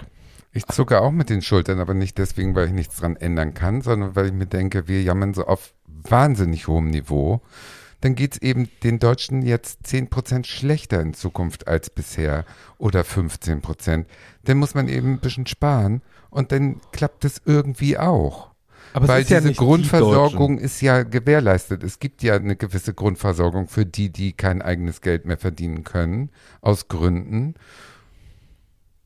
Ich 0.52 0.66
zucke 0.66 1.00
auch 1.00 1.12
mit 1.12 1.30
den 1.30 1.42
Schultern, 1.42 1.78
aber 1.78 1.94
nicht 1.94 2.18
deswegen, 2.18 2.54
weil 2.54 2.66
ich 2.66 2.72
nichts 2.72 2.96
dran 2.96 3.16
ändern 3.16 3.54
kann, 3.54 3.82
sondern 3.82 4.16
weil 4.16 4.26
ich 4.26 4.32
mir 4.32 4.46
denke, 4.46 4.88
wir 4.88 5.02
jammern 5.02 5.32
so 5.32 5.46
auf 5.46 5.74
wahnsinnig 5.86 6.66
hohem 6.66 6.90
Niveau. 6.90 7.40
Dann 8.00 8.14
geht's 8.14 8.38
eben 8.38 8.68
den 8.82 8.98
Deutschen 8.98 9.42
jetzt 9.42 9.86
10% 9.86 10.46
schlechter 10.46 11.00
in 11.00 11.14
Zukunft 11.14 11.68
als 11.68 11.90
bisher 11.90 12.44
oder 12.78 13.02
15%. 13.02 14.06
Dann 14.44 14.58
muss 14.58 14.74
man 14.74 14.88
eben 14.88 15.14
ein 15.14 15.20
bisschen 15.20 15.46
sparen 15.46 16.02
und 16.30 16.50
dann 16.50 16.80
klappt 16.92 17.24
es 17.24 17.42
irgendwie 17.44 17.98
auch. 17.98 18.50
Aber 18.92 19.06
Weil 19.06 19.20
es 19.20 19.26
ist 19.26 19.30
ja 19.30 19.38
diese 19.38 19.48
nicht 19.48 19.60
die 19.60 19.64
Grundversorgung 19.64 20.56
Deutschen. 20.56 20.64
ist 20.64 20.80
ja 20.80 21.02
gewährleistet. 21.02 21.84
Es 21.84 21.98
gibt 21.98 22.22
ja 22.22 22.34
eine 22.34 22.56
gewisse 22.56 22.94
Grundversorgung 22.94 23.68
für 23.68 23.86
die, 23.86 24.10
die 24.10 24.32
kein 24.32 24.62
eigenes 24.62 25.00
Geld 25.00 25.26
mehr 25.26 25.38
verdienen 25.38 25.84
können, 25.84 26.30
aus 26.60 26.88
Gründen. 26.88 27.54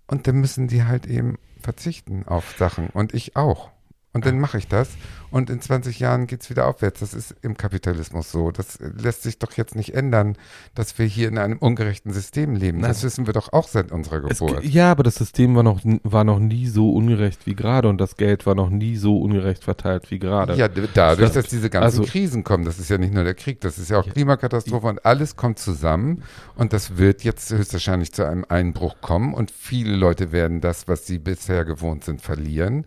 Und 0.07 0.26
dann 0.26 0.36
müssen 0.36 0.68
die 0.68 0.84
halt 0.84 1.07
eben 1.07 1.38
verzichten 1.61 2.26
auf 2.26 2.57
Sachen. 2.59 2.88
Und 2.90 3.14
ich 3.14 3.36
auch. 3.36 3.70
Und 4.14 4.24
dann 4.24 4.38
mache 4.38 4.56
ich 4.58 4.68
das. 4.68 4.88
Und 5.32 5.50
in 5.50 5.60
20 5.60 5.98
Jahren 5.98 6.28
geht's 6.28 6.48
wieder 6.48 6.68
aufwärts. 6.68 7.00
Das 7.00 7.12
ist 7.14 7.34
im 7.42 7.56
Kapitalismus 7.56 8.30
so. 8.30 8.52
Das 8.52 8.78
lässt 8.80 9.24
sich 9.24 9.40
doch 9.40 9.50
jetzt 9.54 9.74
nicht 9.74 9.92
ändern, 9.92 10.36
dass 10.76 10.96
wir 11.00 11.06
hier 11.06 11.26
in 11.26 11.36
einem 11.36 11.58
ungerechten 11.58 12.12
System 12.12 12.54
leben. 12.54 12.80
Das 12.80 13.02
wissen 13.02 13.26
wir 13.26 13.32
doch 13.34 13.52
auch 13.52 13.66
seit 13.66 13.90
unserer 13.90 14.22
Es, 14.30 14.38
Geburt. 14.38 14.62
ge- 14.62 14.70
ja, 14.70 14.92
aber 14.92 15.02
das 15.02 15.16
System 15.16 15.56
war 15.56 15.64
noch, 15.64 15.80
war 16.04 16.22
noch 16.22 16.38
nie 16.38 16.68
so 16.68 16.92
ungerecht 16.92 17.44
wie 17.46 17.56
gerade 17.56 17.88
und 17.88 17.98
das 18.00 18.16
Geld 18.16 18.46
war 18.46 18.54
noch 18.54 18.70
nie 18.70 18.94
so 18.96 19.18
ungerecht 19.20 19.64
verteilt 19.64 20.08
wie 20.12 20.20
gerade. 20.20 20.54
Ja, 20.54 20.68
dadurch, 20.68 21.18
Das- 21.18 21.32
dass 21.32 21.48
diese 21.48 21.68
ganzen 21.68 21.84
also- 22.00 22.02
Krisen 22.04 22.44
kommen, 22.44 22.64
das 22.64 22.78
ist 22.78 22.88
ja 22.88 22.98
nicht 22.98 23.12
nur 23.12 23.24
der 23.24 23.34
Krieg, 23.34 23.60
das 23.60 23.78
ist 23.78 23.90
ja 23.90 23.98
auch 23.98 24.08
Klimakatastrophe 24.08 24.86
und 24.86 25.04
alles 25.04 25.34
kommt 25.34 25.58
zusammen 25.58 26.22
und 26.54 26.72
das 26.72 26.96
wird 26.98 27.24
jetzt 27.24 27.50
höchstwahrscheinlich 27.50 28.12
zu 28.12 28.24
einem 28.24 28.44
Einbruch 28.48 28.94
kommen 29.00 29.34
und 29.34 29.50
viele 29.50 29.96
Leute 29.96 30.30
werden 30.30 30.60
das, 30.60 30.86
was 30.86 31.08
sie 31.08 31.18
bisher 31.18 31.64
gewohnt 31.64 32.04
sind, 32.04 32.22
verlieren. 32.22 32.86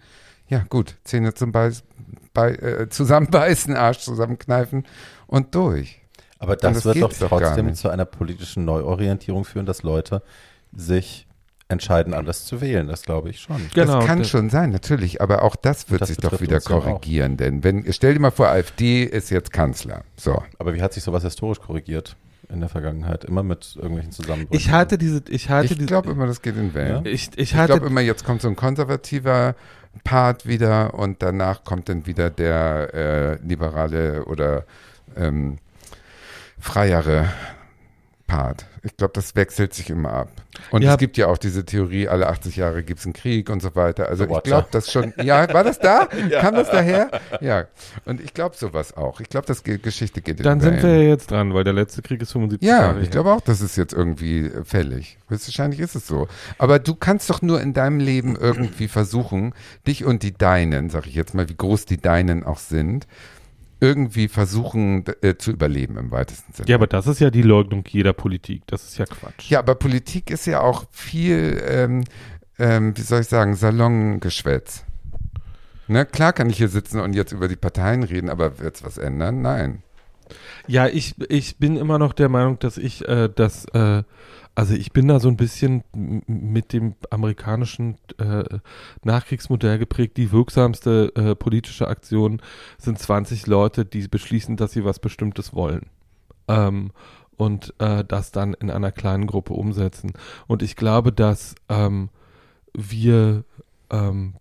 Ja, 0.49 0.63
gut, 0.69 0.95
Zähne 1.03 1.33
zum 1.33 1.51
Beiß, 1.51 1.83
bei, 2.33 2.51
äh, 2.55 2.89
zusammenbeißen, 2.89 3.75
Arsch 3.75 3.99
zusammenkneifen 3.99 4.85
und 5.27 5.53
durch. 5.55 6.01
Aber 6.39 6.55
das, 6.55 6.83
das 6.83 6.85
wird 6.85 7.01
doch 7.01 7.11
trotzdem 7.13 7.73
zu 7.73 7.89
einer 7.89 8.05
politischen 8.05 8.63
Neuorientierung 8.65 9.43
führen, 9.43 9.65
dass 9.65 9.83
Leute 9.83 10.21
sich 10.75 11.25
entscheiden, 11.69 12.13
alles 12.13 12.45
zu 12.45 12.61
wählen. 12.61 12.87
Das 12.87 13.01
glaube 13.01 13.29
ich 13.29 13.39
schon. 13.41 13.57
Genau, 13.73 13.97
das 13.97 14.05
kann 14.05 14.19
das- 14.19 14.29
schon 14.29 14.49
sein, 14.49 14.69
natürlich, 14.69 15.19
aber 15.21 15.41
auch 15.43 15.55
das 15.55 15.89
wird 15.89 16.01
Das 16.01 16.09
sich 16.09 16.17
doch 16.17 16.39
wieder 16.39 16.57
uns 16.57 16.67
ja 16.69 16.79
korrigieren, 16.79 17.35
denn 17.37 17.63
wenn, 17.63 17.91
stell 17.91 18.13
dir 18.13 18.19
mal 18.21 18.31
vor, 18.31 18.47
AfD 18.47 19.03
ist 19.03 19.29
jetzt 19.31 19.51
Kanzler. 19.51 20.03
So. 20.15 20.41
Aber 20.59 20.73
wie 20.75 20.81
hat 20.81 20.93
sich 20.93 21.03
sowas 21.03 21.23
historisch 21.23 21.59
korrigiert 21.59 22.15
in 22.49 22.61
der 22.61 22.69
Vergangenheit? 22.69 23.25
Immer 23.25 23.43
mit 23.43 23.75
irgendwelchen 23.75 24.13
Zusammenbrüchen. 24.13 24.55
Ich 24.65 24.71
halte 24.71 24.97
diese, 24.97 25.23
ich 25.27 25.49
halte 25.49 25.73
Ich 25.73 25.85
glaube 25.87 26.11
immer, 26.11 26.25
das 26.27 26.41
geht 26.41 26.55
in 26.55 26.73
Wellen. 26.73 27.05
ich, 27.05 27.31
ich 27.33 27.37
Ich 27.37 27.55
halte, 27.55 27.73
glaube 27.73 27.87
immer, 27.87 28.01
jetzt 28.01 28.23
kommt 28.23 28.41
so 28.41 28.47
ein 28.47 28.55
konservativer 28.55 29.55
Part 29.99 30.45
wieder 30.45 30.93
und 30.93 31.21
danach 31.21 31.63
kommt 31.63 31.89
dann 31.89 32.05
wieder 32.05 32.29
der 32.29 32.93
äh, 32.93 33.35
liberale 33.45 34.25
oder 34.25 34.63
ähm, 35.15 35.57
freiere 36.59 37.27
Part. 38.27 38.65
Ich 38.83 38.95
glaube, 38.97 39.13
das 39.13 39.35
wechselt 39.35 39.73
sich 39.73 39.89
immer 39.89 40.11
ab. 40.13 40.29
Und 40.71 40.81
Ja. 40.81 40.93
es 40.93 40.97
gibt 40.97 41.17
ja 41.17 41.27
auch 41.27 41.37
diese 41.37 41.65
Theorie, 41.65 42.07
alle 42.07 42.27
80 42.27 42.57
Jahre 42.57 42.83
gibt 42.83 42.99
es 42.99 43.05
einen 43.05 43.13
Krieg 43.13 43.49
und 43.49 43.61
so 43.61 43.75
weiter. 43.75 44.07
Also 44.09 44.25
ich 44.25 44.43
glaube 44.43 44.67
das 44.71 44.91
schon. 44.91 45.13
Ja, 45.21 45.51
war 45.53 45.63
das 45.63 45.79
da? 45.79 46.05
Kam 46.41 46.55
das 46.55 46.69
daher? 46.69 47.09
Ja. 47.41 47.65
Und 48.05 48.19
ich 48.21 48.33
glaube 48.33 48.55
sowas 48.55 48.95
auch. 48.97 49.19
Ich 49.19 49.29
glaube, 49.29 49.47
das 49.47 49.63
Ge- 49.63 49.77
Geschichte 49.77 50.21
geht 50.21 50.39
in 50.39 50.43
dann 50.43 50.59
sind 50.61 50.81
wir 50.83 50.95
ja 51.01 51.09
jetzt 51.09 51.31
dran, 51.31 51.53
weil 51.53 51.63
der 51.63 51.73
letzte 51.73 52.01
Krieg 52.01 52.21
ist 52.21 52.31
75 52.33 52.67
Ja, 52.67 52.79
Jahre 52.81 52.99
ich 52.99 53.05
her. 53.05 53.11
glaube 53.11 53.31
auch, 53.31 53.41
das 53.41 53.61
ist 53.61 53.75
jetzt 53.77 53.93
irgendwie 53.93 54.41
äh, 54.47 54.63
fällig. 54.63 55.17
Höchstwahrscheinlich 55.29 55.79
ist 55.79 55.95
es 55.95 56.07
so. 56.07 56.27
Aber 56.57 56.79
du 56.79 56.95
kannst 56.95 57.29
doch 57.29 57.41
nur 57.41 57.61
in 57.61 57.73
deinem 57.73 57.99
Leben 57.99 58.35
irgendwie 58.35 58.87
versuchen, 58.87 59.53
dich 59.85 60.03
und 60.05 60.23
die 60.23 60.33
Deinen, 60.33 60.89
sag 60.89 61.07
ich 61.07 61.15
jetzt 61.15 61.33
mal, 61.33 61.47
wie 61.49 61.55
groß 61.55 61.85
die 61.85 61.97
Deinen 61.97 62.43
auch 62.43 62.59
sind, 62.59 63.07
irgendwie 63.79 64.27
versuchen 64.27 65.05
äh, 65.21 65.37
zu 65.37 65.51
überleben 65.51 65.97
im 65.97 66.11
weitesten 66.11 66.53
Sinne. 66.53 66.67
Ja, 66.67 66.75
aber 66.75 66.87
das 66.87 67.07
ist 67.07 67.19
ja 67.19 67.29
die 67.29 67.41
Leugnung 67.41 67.83
jeder 67.87 68.13
Politik. 68.13 68.63
Das 68.67 68.83
ist 68.83 68.97
ja 68.97 69.05
Quatsch. 69.05 69.49
Ja, 69.49 69.59
aber 69.59 69.75
Politik 69.75 70.31
ist 70.31 70.45
ja 70.47 70.61
auch 70.61 70.85
viel, 70.91 71.61
ähm, 71.67 72.03
ähm, 72.57 72.97
wie 72.97 73.01
soll 73.01 73.21
ich 73.21 73.27
sagen, 73.27 73.55
Salongeschwätz. 73.55 74.83
Ne? 75.87 76.05
Klar 76.05 76.33
kann 76.33 76.49
ich 76.49 76.57
hier 76.57 76.69
sitzen 76.69 76.99
und 76.99 77.13
jetzt 77.13 77.31
über 77.31 77.47
die 77.47 77.55
Parteien 77.55 78.03
reden, 78.03 78.29
aber 78.29 78.59
wird's 78.59 78.83
was 78.83 78.97
ändern? 78.97 79.41
Nein. 79.41 79.83
Ja, 80.67 80.87
ich, 80.87 81.15
ich 81.29 81.57
bin 81.57 81.77
immer 81.77 81.97
noch 81.97 82.13
der 82.13 82.29
Meinung, 82.29 82.59
dass 82.59 82.77
ich 82.77 83.07
äh, 83.07 83.29
das, 83.33 83.65
äh, 83.73 84.03
also 84.53 84.73
ich 84.73 84.91
bin 84.91 85.07
da 85.07 85.19
so 85.19 85.29
ein 85.29 85.37
bisschen 85.37 85.83
mit 85.93 86.73
dem 86.73 86.95
amerikanischen 87.09 87.97
äh, 88.17 88.43
Nachkriegsmodell 89.03 89.77
geprägt. 89.79 90.17
Die 90.17 90.31
wirksamste 90.31 91.11
äh, 91.15 91.35
politische 91.35 91.87
Aktion 91.87 92.41
sind 92.77 92.99
20 92.99 93.47
Leute, 93.47 93.85
die 93.85 94.07
beschließen, 94.07 94.57
dass 94.57 94.71
sie 94.71 94.83
was 94.83 94.99
Bestimmtes 94.99 95.53
wollen. 95.53 95.87
Ähm, 96.47 96.91
und 97.37 97.73
äh, 97.77 98.03
das 98.03 98.31
dann 98.31 98.55
in 98.55 98.71
einer 98.71 98.91
kleinen 98.91 99.27
Gruppe 99.27 99.53
umsetzen. 99.53 100.13
Und 100.47 100.63
ich 100.63 100.75
glaube, 100.75 101.13
dass 101.13 101.55
ähm, 101.69 102.09
wir 102.73 103.43
ähm, 103.91 104.33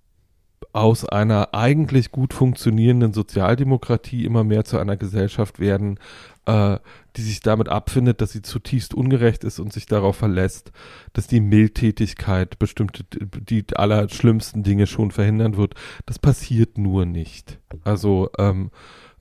aus 0.76 1.06
einer 1.06 1.54
eigentlich 1.54 2.12
gut 2.12 2.34
funktionierenden 2.34 3.14
Sozialdemokratie 3.14 4.26
immer 4.26 4.44
mehr 4.44 4.66
zu 4.66 4.76
einer 4.76 4.98
Gesellschaft 4.98 5.58
werden, 5.58 5.98
äh, 6.44 6.78
die 7.16 7.22
sich 7.22 7.40
damit 7.40 7.70
abfindet, 7.70 8.20
dass 8.20 8.32
sie 8.32 8.42
zutiefst 8.42 8.92
ungerecht 8.92 9.42
ist 9.42 9.58
und 9.58 9.72
sich 9.72 9.86
darauf 9.86 10.16
verlässt, 10.16 10.72
dass 11.14 11.26
die 11.28 11.40
Mildtätigkeit 11.40 12.58
bestimmte, 12.58 13.04
die 13.10 13.64
allerschlimmsten 13.74 14.64
Dinge 14.64 14.86
schon 14.86 15.12
verhindern 15.12 15.56
wird. 15.56 15.72
Das 16.04 16.18
passiert 16.18 16.76
nur 16.76 17.06
nicht. 17.06 17.58
Also 17.82 18.28
ähm, 18.36 18.70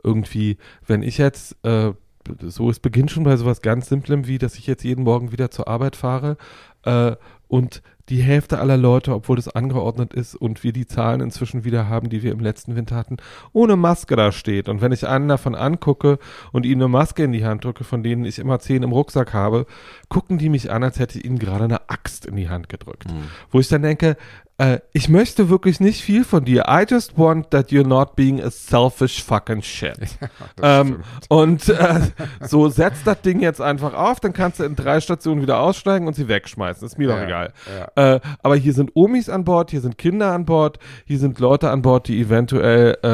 irgendwie, 0.04 0.58
wenn 0.86 1.04
ich 1.04 1.18
jetzt, 1.18 1.56
äh, 1.64 1.94
so 2.42 2.70
es 2.70 2.82
beginnt 2.82 3.12
schon 3.12 3.24
bei 3.24 3.38
sowas 3.38 3.62
ganz 3.62 3.88
Simplem 3.88 4.28
wie, 4.28 4.40
dass 4.40 4.56
ich 4.56 4.68
jetzt 4.68 4.84
jeden 4.84 5.06
Morgen 5.06 5.32
wieder 5.32 5.52
zur 5.52 5.70
Arbeit 5.70 5.96
fahre 5.96 6.36
äh, 6.84 7.16
und 7.48 7.82
die 8.10 8.22
Hälfte 8.22 8.60
aller 8.60 8.78
Leute, 8.78 9.14
obwohl 9.14 9.36
das 9.36 9.48
angeordnet 9.48 10.14
ist 10.14 10.36
und 10.36 10.64
wir 10.64 10.74
die 10.74 10.86
Zahlen 10.86 11.22
inzwischen 11.22 11.64
wieder 11.64 11.90
haben, 11.90 12.10
die 12.10 12.22
wir 12.22 12.32
im 12.32 12.40
letzten 12.40 12.76
Winter 12.76 12.96
hatten, 12.96 13.18
ohne 13.52 13.76
Maske 13.76 14.16
da 14.16 14.32
steht. 14.32 14.70
Und 14.70 14.82
wenn 14.82 14.92
ich 14.92 15.08
einen 15.08 15.28
davon 15.28 15.56
angucke 15.56 16.20
und 16.52 16.66
ihnen 16.66 16.82
eine 16.82 16.90
Maske 16.90 17.24
in 17.24 17.32
die 17.32 17.46
Hand 17.46 17.64
drücke, 17.64 17.84
von 17.84 18.04
denen 18.04 18.26
ich 18.26 18.40
immer 18.40 18.60
zehn 18.60 18.84
im 18.84 18.92
Rucksack 18.92 19.34
habe, 19.34 19.66
gucken 20.10 20.38
die 20.38 20.50
mich 20.50 20.72
an, 20.72 20.84
als 20.84 21.00
hätte 21.00 21.18
ich 21.18 21.26
ihnen 21.26 21.40
gerade 21.40 21.64
eine 21.64 21.90
Axt 21.90 22.26
in 22.26 22.36
die 22.36 22.50
Hand 22.50 22.70
gedrückt. 22.70 23.06
Wo 23.50 23.60
ich 23.60 23.68
dann 23.70 23.82
denke, 23.82 24.18
äh, 24.58 24.80
ich 24.94 25.10
möchte 25.10 25.50
wirklich 25.50 25.82
nicht 25.82 26.02
viel 26.02 26.24
von 26.24 26.46
dir. 26.46 26.66
I 26.70 26.86
just 26.90 27.18
want 27.18 27.50
that 27.52 27.72
you're 27.72 27.86
not 27.86 28.16
being 28.16 28.42
a 28.42 28.50
selfish 28.50 29.22
fucking 29.22 29.62
shit. 29.62 29.98
ähm, 30.62 31.04
und 31.28 31.68
äh, 31.68 32.00
so 32.42 32.70
setz 32.70 33.04
das 33.04 33.22
Ding 33.22 33.42
jetzt 33.42 33.60
einfach 33.60 33.94
auf, 33.94 34.22
dann 34.22 34.32
kannst 34.32 34.60
du 34.60 34.64
in 34.64 34.78
drei 34.78 35.02
Stationen 35.02 35.42
wieder 35.42 35.60
aussteigen 35.60 36.08
und 36.08 36.14
sie 36.16 36.30
wegschmeißen. 36.30 36.86
Ist 36.86 36.98
mir 36.98 37.10
doch 37.10 37.18
Ja, 37.18 37.26
egal. 37.26 37.54
ja. 37.96 38.16
Äh, 38.16 38.20
aber 38.44 38.56
hier 38.56 38.72
sind 38.74 38.92
Omis 38.94 39.28
an 39.28 39.44
Bord, 39.44 39.72
hier 39.72 39.82
sind 39.82 39.98
Kinder 39.98 40.32
an 40.32 40.46
Bord, 40.46 40.80
hier 41.06 41.20
sind 41.20 41.40
Leute 41.40 41.70
an 41.70 41.82
Bord, 41.82 42.08
die 42.08 42.22
eventuell 42.22 42.98
äh, 43.04 43.08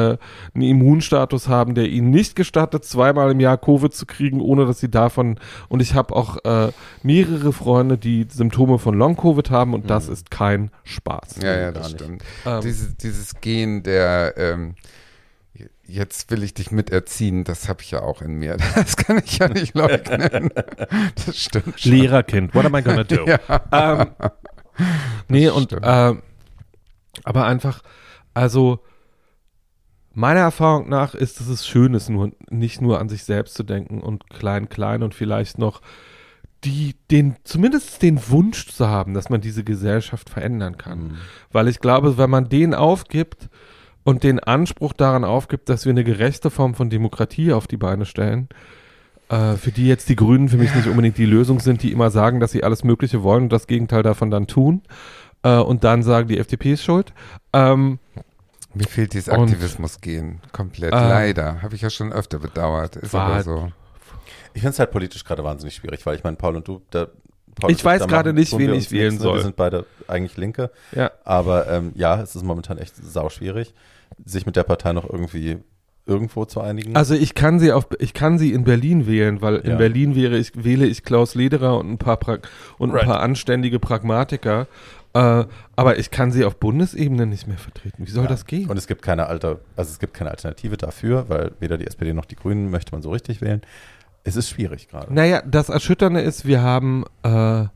einen 0.54 0.62
Immunstatus 0.62 1.48
haben, 1.48 1.74
der 1.74 1.88
ihnen 1.88 2.10
nicht 2.10 2.36
gestattet, 2.36 2.84
zweimal 2.84 3.32
im 3.32 3.40
Jahr 3.40 3.58
Covid 3.58 3.92
zu 3.92 4.06
kriegen, 4.06 4.40
ohne 4.40 4.64
dass 4.66 4.78
sie 4.78 4.90
davon. 4.90 5.40
Und 5.68 5.82
ich 5.82 5.94
habe 5.94 6.14
auch 6.14 6.36
äh, 6.44 6.70
mehrere 7.02 7.52
Freunde, 7.52 7.98
die 7.98 8.26
Symptome 8.30 8.78
von 8.78 8.94
Long-Covid 8.94 9.50
haben 9.50 9.74
und 9.74 9.90
das 9.90 10.08
ist 10.08 10.30
kein 10.30 10.70
Spaß. 10.84 11.31
Ja, 11.40 11.56
ja, 11.56 11.72
das 11.72 11.88
nicht. 11.92 12.00
stimmt. 12.00 12.22
Ähm, 12.46 12.60
Dieses, 12.62 12.96
dieses 12.96 13.40
Gen 13.40 13.82
der, 13.82 14.34
ähm, 14.36 14.74
jetzt 15.84 16.30
will 16.30 16.42
ich 16.42 16.54
dich 16.54 16.70
miterziehen, 16.70 17.44
das 17.44 17.68
habe 17.68 17.82
ich 17.82 17.90
ja 17.90 18.00
auch 18.02 18.22
in 18.22 18.34
mir. 18.34 18.56
Das 18.74 18.96
kann 18.96 19.20
ich 19.24 19.38
ja 19.38 19.48
nicht 19.48 19.74
leugnen. 19.74 20.50
Das 21.26 21.36
stimmt 21.36 21.80
schon. 21.80 21.92
Lehrerkind, 21.92 22.54
what 22.54 22.64
am 22.64 22.74
I 22.74 22.82
gonna 22.82 23.04
do? 23.04 23.24
Ja. 23.26 23.38
ähm, 23.72 24.06
nee, 25.28 25.48
und 25.48 25.76
ähm, 25.82 26.22
aber 27.24 27.44
einfach, 27.46 27.82
also 28.34 28.80
meiner 30.14 30.40
Erfahrung 30.40 30.88
nach 30.88 31.14
ist 31.14 31.40
es 31.40 31.48
es 31.48 31.66
schön, 31.66 31.94
ist 31.94 32.08
nur 32.08 32.32
nicht 32.48 32.80
nur 32.80 32.98
an 33.00 33.08
sich 33.08 33.24
selbst 33.24 33.54
zu 33.54 33.62
denken 33.62 34.00
und 34.00 34.28
klein, 34.30 34.68
klein 34.68 35.02
und 35.02 35.14
vielleicht 35.14 35.58
noch 35.58 35.80
die, 36.64 36.94
den, 37.10 37.36
zumindest 37.44 38.02
den 38.02 38.20
Wunsch 38.28 38.68
zu 38.68 38.88
haben, 38.88 39.14
dass 39.14 39.30
man 39.30 39.40
diese 39.40 39.64
Gesellschaft 39.64 40.30
verändern 40.30 40.78
kann. 40.78 40.98
Mhm. 40.98 41.16
Weil 41.50 41.68
ich 41.68 41.80
glaube, 41.80 42.18
wenn 42.18 42.30
man 42.30 42.48
den 42.48 42.74
aufgibt 42.74 43.48
und 44.04 44.22
den 44.22 44.38
Anspruch 44.40 44.92
daran 44.92 45.24
aufgibt, 45.24 45.68
dass 45.68 45.84
wir 45.84 45.90
eine 45.90 46.04
gerechte 46.04 46.50
Form 46.50 46.74
von 46.74 46.90
Demokratie 46.90 47.52
auf 47.52 47.66
die 47.66 47.76
Beine 47.76 48.04
stellen, 48.04 48.48
äh, 49.28 49.54
für 49.54 49.72
die 49.72 49.86
jetzt 49.86 50.08
die 50.08 50.16
Grünen 50.16 50.48
für 50.48 50.56
mich 50.56 50.74
nicht 50.74 50.86
unbedingt 50.86 51.18
die 51.18 51.26
Lösung 51.26 51.58
sind, 51.60 51.82
die 51.82 51.92
immer 51.92 52.10
sagen, 52.10 52.38
dass 52.38 52.52
sie 52.52 52.62
alles 52.64 52.84
Mögliche 52.84 53.22
wollen 53.22 53.44
und 53.44 53.52
das 53.52 53.66
Gegenteil 53.66 54.02
davon 54.02 54.30
dann 54.30 54.46
tun 54.46 54.82
äh, 55.42 55.56
und 55.56 55.84
dann 55.84 56.02
sagen, 56.02 56.28
die 56.28 56.38
FDP 56.38 56.74
ist 56.74 56.84
schuld. 56.84 57.12
Ähm, 57.52 57.98
Mir 58.74 58.86
fehlt 58.86 59.14
dieses 59.14 59.28
Aktivismus-Gen 59.28 60.40
komplett. 60.52 60.92
Ähm, 60.92 61.08
Leider. 61.08 61.62
Habe 61.62 61.74
ich 61.74 61.82
ja 61.82 61.90
schon 61.90 62.12
öfter 62.12 62.38
bedauert. 62.38 62.96
Ist 62.96 63.12
war- 63.14 63.26
aber 63.26 63.42
so. 63.42 63.72
Ich 64.54 64.60
finde 64.62 64.72
es 64.72 64.78
halt 64.78 64.90
politisch 64.90 65.24
gerade 65.24 65.42
wahnsinnig 65.44 65.74
schwierig, 65.74 66.04
weil 66.06 66.16
ich 66.16 66.24
meine, 66.24 66.36
Paul 66.36 66.56
und 66.56 66.66
du, 66.68 66.82
da, 66.90 67.06
Paul 67.54 67.70
Ich 67.70 67.84
weiß 67.84 68.06
gerade 68.06 68.32
nicht, 68.32 68.56
wen 68.58 68.72
ich 68.74 68.90
wählen 68.90 69.18
soll. 69.18 69.36
Wir 69.36 69.42
sind 69.42 69.56
beide 69.56 69.86
eigentlich 70.08 70.36
Linke, 70.36 70.70
ja. 70.94 71.10
aber 71.24 71.68
ähm, 71.68 71.92
ja, 71.94 72.20
es 72.20 72.34
ist 72.36 72.44
momentan 72.44 72.78
echt 72.78 72.94
sau 72.96 73.28
schwierig, 73.28 73.74
sich 74.24 74.46
mit 74.46 74.56
der 74.56 74.64
Partei 74.64 74.92
noch 74.92 75.08
irgendwie 75.08 75.58
irgendwo 76.04 76.44
zu 76.44 76.60
einigen. 76.60 76.96
Also 76.96 77.14
ich 77.14 77.34
kann 77.34 77.60
sie 77.60 77.70
auf, 77.72 77.86
ich 78.00 78.12
kann 78.12 78.36
sie 78.38 78.52
in 78.52 78.64
Berlin 78.64 79.06
wählen, 79.06 79.40
weil 79.40 79.56
in 79.56 79.70
Ja. 79.72 79.76
Berlin 79.76 80.14
wäre 80.16 80.36
ich, 80.36 80.52
wähle 80.64 80.86
ich 80.86 81.04
Klaus 81.04 81.34
Lederer 81.34 81.78
und 81.78 81.90
ein 81.92 81.98
paar 81.98 82.16
pra 82.16 82.38
und 82.78 82.90
ein 82.90 82.96
Right. 82.96 83.04
paar 83.06 83.20
anständige 83.20 83.78
Pragmatiker. 83.78 84.66
Äh, 85.14 85.44
aber 85.76 85.98
ich 85.98 86.10
kann 86.10 86.32
sie 86.32 86.44
auf 86.44 86.56
Bundesebene 86.56 87.26
nicht 87.26 87.46
mehr 87.46 87.58
vertreten. 87.58 88.06
Wie 88.06 88.10
soll 88.10 88.24
Ja. 88.24 88.30
das 88.30 88.46
gehen? 88.46 88.68
Und 88.70 88.78
es 88.78 88.86
gibt 88.86 89.02
keine 89.02 89.26
alte, 89.26 89.60
also 89.76 89.90
es 89.90 89.98
gibt 89.98 90.14
keine 90.14 90.30
Alternative 90.30 90.76
dafür, 90.78 91.26
weil 91.28 91.52
weder 91.60 91.76
die 91.78 91.86
SPD 91.86 92.14
noch 92.14 92.24
die 92.24 92.36
Grünen 92.36 92.70
möchte 92.70 92.92
man 92.92 93.02
so 93.02 93.10
richtig 93.10 93.40
wählen. 93.42 93.60
Es 94.24 94.36
ist 94.36 94.48
schwierig 94.48 94.88
gerade. 94.88 95.12
Naja, 95.12 95.42
das 95.42 95.68
Erschütternde 95.68 96.20
ist, 96.20 96.46
wir 96.46 96.62
haben, 96.62 97.04
äh, 97.22 97.66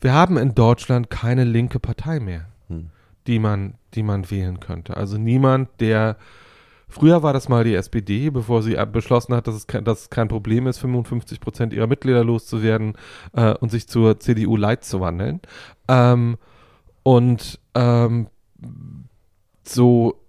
wir 0.00 0.12
haben 0.12 0.36
in 0.36 0.54
Deutschland 0.54 1.10
keine 1.10 1.44
linke 1.44 1.80
Partei 1.80 2.20
mehr, 2.20 2.46
Hm. 2.68 2.90
die 3.26 3.38
man, 3.38 3.74
die 3.94 4.02
man 4.02 4.30
wählen 4.30 4.60
könnte. 4.60 4.96
Also 4.96 5.18
niemand, 5.18 5.68
der 5.80 6.16
Früher 6.88 7.22
war 7.22 7.32
das 7.32 7.48
mal 7.48 7.64
die 7.64 7.74
SPD, 7.74 8.30
bevor 8.30 8.62
sie 8.62 8.76
beschlossen 8.86 9.34
hat, 9.34 9.48
dass 9.48 9.56
es, 9.56 9.66
kein, 9.66 9.84
dass 9.84 10.02
es 10.02 10.10
kein 10.10 10.28
Problem 10.28 10.68
ist, 10.68 10.78
55 10.78 11.40
Prozent 11.40 11.72
ihrer 11.72 11.88
Mitglieder 11.88 12.22
loszuwerden 12.22 12.94
äh, 13.32 13.54
und 13.54 13.70
sich 13.70 13.88
zur 13.88 14.20
CDU 14.20 14.56
Light 14.56 14.84
zu 14.84 15.00
wandeln. 15.00 15.40
Ähm, 15.88 16.38
und 17.02 17.58
ähm, 17.74 18.28
so, 19.64 20.22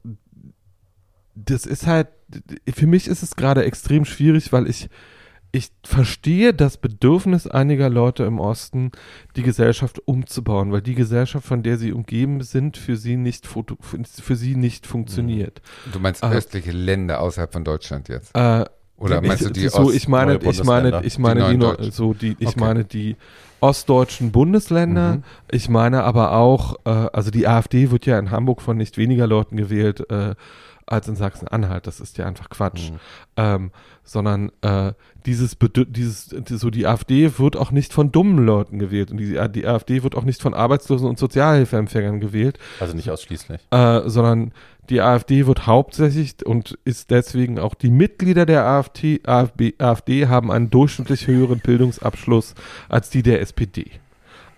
das 1.35 1.65
ist 1.67 1.85
halt, 1.85 2.07
für 2.73 2.87
mich 2.87 3.07
ist 3.07 3.21
es 3.21 3.35
gerade 3.35 3.63
extrem 3.63 4.03
schwierig, 4.03 4.51
weil 4.51 4.67
ich, 4.67 4.89
ich 5.51 5.69
verstehe 5.83 6.53
das 6.53 6.77
Bedürfnis 6.77 7.47
einiger 7.47 7.89
Leute 7.89 8.23
im 8.23 8.39
Osten, 8.39 8.91
die 9.35 9.43
Gesellschaft 9.43 9.99
umzubauen, 10.05 10.71
weil 10.71 10.81
die 10.81 10.93
Gesellschaft, 10.95 11.45
von 11.47 11.63
der 11.63 11.77
sie 11.77 11.93
umgeben 11.93 12.41
sind, 12.41 12.77
für 12.77 12.97
sie 12.97 13.15
nicht, 13.15 13.47
für, 13.47 14.35
sie 14.35 14.55
nicht 14.55 14.85
funktioniert. 14.85 15.61
Du 15.91 15.99
meinst 15.99 16.23
Ah. 16.23 16.31
östliche 16.31 16.71
Länder 16.71 17.21
außerhalb 17.21 17.51
von 17.53 17.63
Deutschland 17.63 18.09
jetzt? 18.09 18.35
Äh, 18.35 18.65
Oder 18.97 19.21
ich, 19.21 19.27
meinst 19.27 19.45
du 19.45 19.49
die 19.51 19.69
so, 19.69 19.79
Ost- 19.83 19.95
ich 19.95 20.07
meine, 20.07 20.37
ich 20.43 20.63
meine, 20.63 21.01
ich 21.03 21.17
meine 21.17 21.49
Die 21.49 21.57
die, 21.85 21.91
so 21.91 22.13
die, 22.13 22.35
ich 22.39 22.47
Okay. 22.49 22.59
meine 22.59 22.83
die 22.83 23.15
ostdeutschen 23.59 24.31
Bundesländer. 24.31 25.15
Mhm. 25.17 25.23
Ich 25.51 25.69
meine 25.69 26.03
aber 26.03 26.33
auch, 26.33 26.75
äh, 26.85 26.89
also 26.89 27.31
die 27.31 27.47
AfD 27.47 27.89
wird 27.91 28.05
ja 28.05 28.19
in 28.19 28.31
Hamburg 28.31 28.61
von 28.61 28.77
nicht 28.77 28.97
weniger 28.97 29.27
Leuten 29.27 29.57
gewählt 29.57 30.09
äh, 30.11 30.35
als 30.87 31.07
in 31.07 31.15
Sachsen-Anhalt. 31.15 31.85
Das 31.85 31.99
ist 31.99 32.17
ja 32.17 32.25
einfach 32.25 32.49
Quatsch. 32.49 32.91
Mhm. 32.91 32.99
Ähm, 33.35 33.71
sondern 34.03 34.51
äh, 34.61 34.93
dieses, 35.25 35.57
dieses, 35.89 36.29
so 36.29 36.69
die 36.69 36.87
AfD 36.87 37.37
wird 37.37 37.57
auch 37.57 37.71
nicht 37.71 37.93
von 37.93 38.11
dummen 38.11 38.45
Leuten 38.45 38.79
gewählt 38.79 39.11
und 39.11 39.17
die, 39.17 39.37
die 39.49 39.67
AfD 39.67 40.03
wird 40.03 40.15
auch 40.15 40.23
nicht 40.23 40.41
von 40.41 40.53
Arbeitslosen 40.53 41.07
und 41.07 41.19
Sozialhilfeempfängern 41.19 42.21
gewählt, 42.21 42.57
Also 42.79 42.95
nicht 42.95 43.11
ausschließlich. 43.11 43.59
äh, 43.71 44.01
sondern 44.05 44.53
die 44.89 45.01
AfD 45.01 45.45
wird 45.45 45.67
hauptsächlich 45.67 46.45
und 46.45 46.79
ist 46.85 47.11
deswegen 47.11 47.59
auch 47.59 47.75
die 47.75 47.89
Mitglieder 47.89 48.45
der 48.45 48.65
AfD, 48.65 49.19
AfD, 49.25 49.75
AfD 49.77 50.27
haben 50.27 50.49
einen 50.49 50.69
durchschnittlich 50.69 51.27
höheren 51.27 51.59
Bildungsabschluss 51.59 52.55
als 52.87 53.09
die 53.09 53.23
der 53.23 53.41
SPD. 53.41 53.91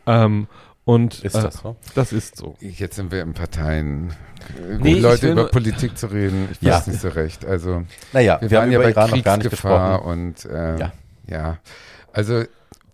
Ähm, 0.06 0.48
und 0.90 1.24
Ist 1.24 1.36
äh, 1.36 1.42
das 1.44 1.58
so? 1.58 1.76
Das 1.94 2.12
ist 2.12 2.36
so. 2.38 2.56
Jetzt 2.60 2.96
sind 2.96 3.12
wir 3.12 3.22
in 3.22 3.34
Parteien. 3.34 4.10
Äh, 4.58 4.78
Nee, 4.80 4.94
ich 4.96 5.02
Leute 5.02 5.22
will 5.24 5.32
über 5.34 5.48
Politik 5.50 5.98
zu 5.98 6.08
reden, 6.08 6.50
ich 6.52 6.62
Ja. 6.62 6.78
weiß 6.78 6.88
nicht 6.88 7.02
so 7.02 7.10
recht. 7.10 7.46
Also 7.46 7.84
Naja, 8.14 8.40
wir, 8.42 8.50
wir, 8.50 8.58
haben 8.58 8.64
waren 8.66 8.72
ja 8.72 8.78
über 8.80 8.84
bei 8.86 8.92
Iran 8.92 9.10
noch 9.12 9.24
gar 9.24 9.38
nicht 9.38 9.44
Kriegsgefahr 9.50 9.98
gesprochen. 10.00 10.12
und 10.12 10.48
ähm, 10.52 10.78
Ja. 10.80 10.92
ja. 11.28 11.58
Also 12.12 12.44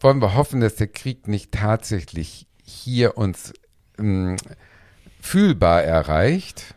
wollen 0.01 0.21
wir 0.21 0.35
hoffen, 0.35 0.59
dass 0.59 0.75
der 0.75 0.87
Krieg 0.87 1.27
nicht 1.29 1.51
tatsächlich 1.53 2.47
hier 2.63 3.17
uns 3.17 3.53
ähm, 3.97 4.35
fühlbar 5.21 5.83
erreicht. 5.83 6.75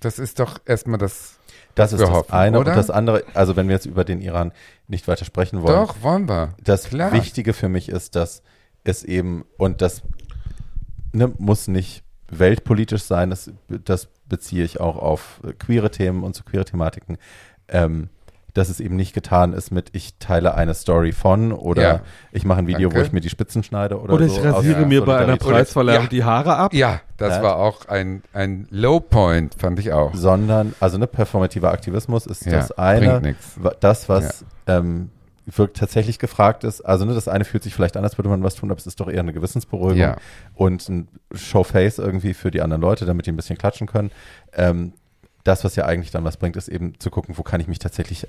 Das 0.00 0.18
ist 0.18 0.38
doch 0.38 0.60
erstmal 0.64 0.98
das. 0.98 1.36
Das 1.74 1.92
ist 1.92 2.00
das 2.00 2.10
hoffen, 2.10 2.32
eine. 2.32 2.58
oder? 2.58 2.70
Und 2.72 2.76
das 2.76 2.90
andere, 2.90 3.24
also 3.34 3.56
wenn 3.56 3.68
wir 3.68 3.74
jetzt 3.74 3.86
über 3.86 4.04
den 4.04 4.20
Iran 4.20 4.52
nicht 4.88 5.06
weiter 5.08 5.24
sprechen 5.24 5.62
wollen, 5.62 5.74
Doch, 5.74 6.02
wollen 6.02 6.28
wir. 6.28 6.54
das 6.62 6.84
klar. 6.84 7.12
Wichtige 7.12 7.52
für 7.52 7.68
mich 7.68 7.88
ist, 7.88 8.16
dass 8.16 8.42
es 8.84 9.02
eben, 9.04 9.44
und 9.56 9.80
das 9.82 10.02
ne, 11.12 11.32
muss 11.38 11.68
nicht 11.68 12.02
weltpolitisch 12.30 13.02
sein, 13.02 13.30
das, 13.30 13.50
das 13.68 14.08
beziehe 14.28 14.64
ich 14.64 14.80
auch 14.80 14.96
auf 14.96 15.40
äh, 15.44 15.52
queere 15.52 15.90
Themen 15.90 16.22
und 16.22 16.34
zu 16.34 16.44
queere 16.44 16.64
Thematiken, 16.64 17.18
ähm, 17.68 18.08
dass 18.54 18.68
es 18.68 18.80
eben 18.80 18.96
nicht 18.96 19.12
getan 19.12 19.52
ist 19.52 19.70
mit, 19.70 19.90
ich 19.92 20.18
teile 20.18 20.54
eine 20.54 20.74
Story 20.74 21.12
von 21.12 21.52
oder 21.52 21.82
Ja. 21.82 22.00
ich 22.32 22.44
mache 22.44 22.58
ein 22.58 22.66
Video, 22.66 22.88
Danke. 22.88 22.96
wo 22.96 23.06
ich 23.06 23.12
mir 23.12 23.20
die 23.20 23.28
Spitzen 23.28 23.62
schneide 23.62 24.00
oder, 24.00 24.14
Oder 24.14 24.28
so. 24.28 24.40
ich 24.40 24.46
aus 24.48 24.56
rasiere 24.56 24.86
mir 24.86 25.04
bei 25.04 25.18
einer. 25.18 25.36
Preisverleihung 25.36 26.04
Ja. 26.04 26.08
die 26.08 26.24
Haare 26.24 26.56
ab. 26.56 26.74
Ja, 26.74 27.00
das 27.16 27.36
Ja. 27.36 27.42
war 27.44 27.56
auch 27.56 27.86
ein, 27.86 28.22
ein 28.32 28.66
Low 28.70 28.98
Point, 28.98 29.54
fand 29.56 29.78
ich 29.78 29.92
auch. 29.92 30.14
Sondern, 30.14 30.74
also 30.80 30.98
ne, 30.98 31.06
performativer 31.06 31.70
Aktivismus 31.70 32.26
ist 32.26 32.44
Ja, 32.44 32.52
das 32.52 32.72
eine. 32.72 33.08
bringt 33.08 33.22
nichts. 33.22 33.52
wa- 33.62 33.74
das, 33.78 34.08
was 34.08 34.44
ähm, 34.66 35.10
wirkt 35.56 35.76
tatsächlich 35.78 36.18
gefragt 36.18 36.64
ist, 36.64 36.80
also 36.82 37.04
ne, 37.04 37.14
das 37.14 37.28
eine 37.28 37.44
fühlt 37.44 37.62
sich 37.62 37.74
vielleicht 37.74 37.96
an, 37.96 38.04
als 38.04 38.18
würde 38.18 38.28
man 38.28 38.42
was 38.42 38.54
tun, 38.54 38.70
aber 38.70 38.78
es 38.78 38.86
ist 38.86 39.00
doch 39.00 39.08
eher 39.08 39.20
eine 39.20 39.32
Gewissensberuhigung 39.32 39.98
Ja. 39.98 40.16
und 40.54 40.88
ein 40.88 41.08
Showface 41.32 41.98
irgendwie 41.98 42.34
für 42.34 42.50
die 42.50 42.60
anderen 42.62 42.80
Leute, 42.82 43.04
damit 43.06 43.26
die 43.26 43.32
ein 43.32 43.36
bisschen 43.36 43.58
klatschen 43.58 43.86
können. 43.86 44.10
Ähm, 44.52 44.92
das, 45.44 45.64
was 45.64 45.74
ja 45.76 45.86
eigentlich 45.86 46.10
dann 46.10 46.24
was 46.24 46.36
bringt, 46.36 46.56
ist 46.56 46.68
eben 46.68 46.98
zu 47.00 47.10
gucken, 47.10 47.38
wo 47.38 47.42
kann 47.42 47.60
ich 47.60 47.66
mich 47.68 47.78
tatsächlich 47.78 48.26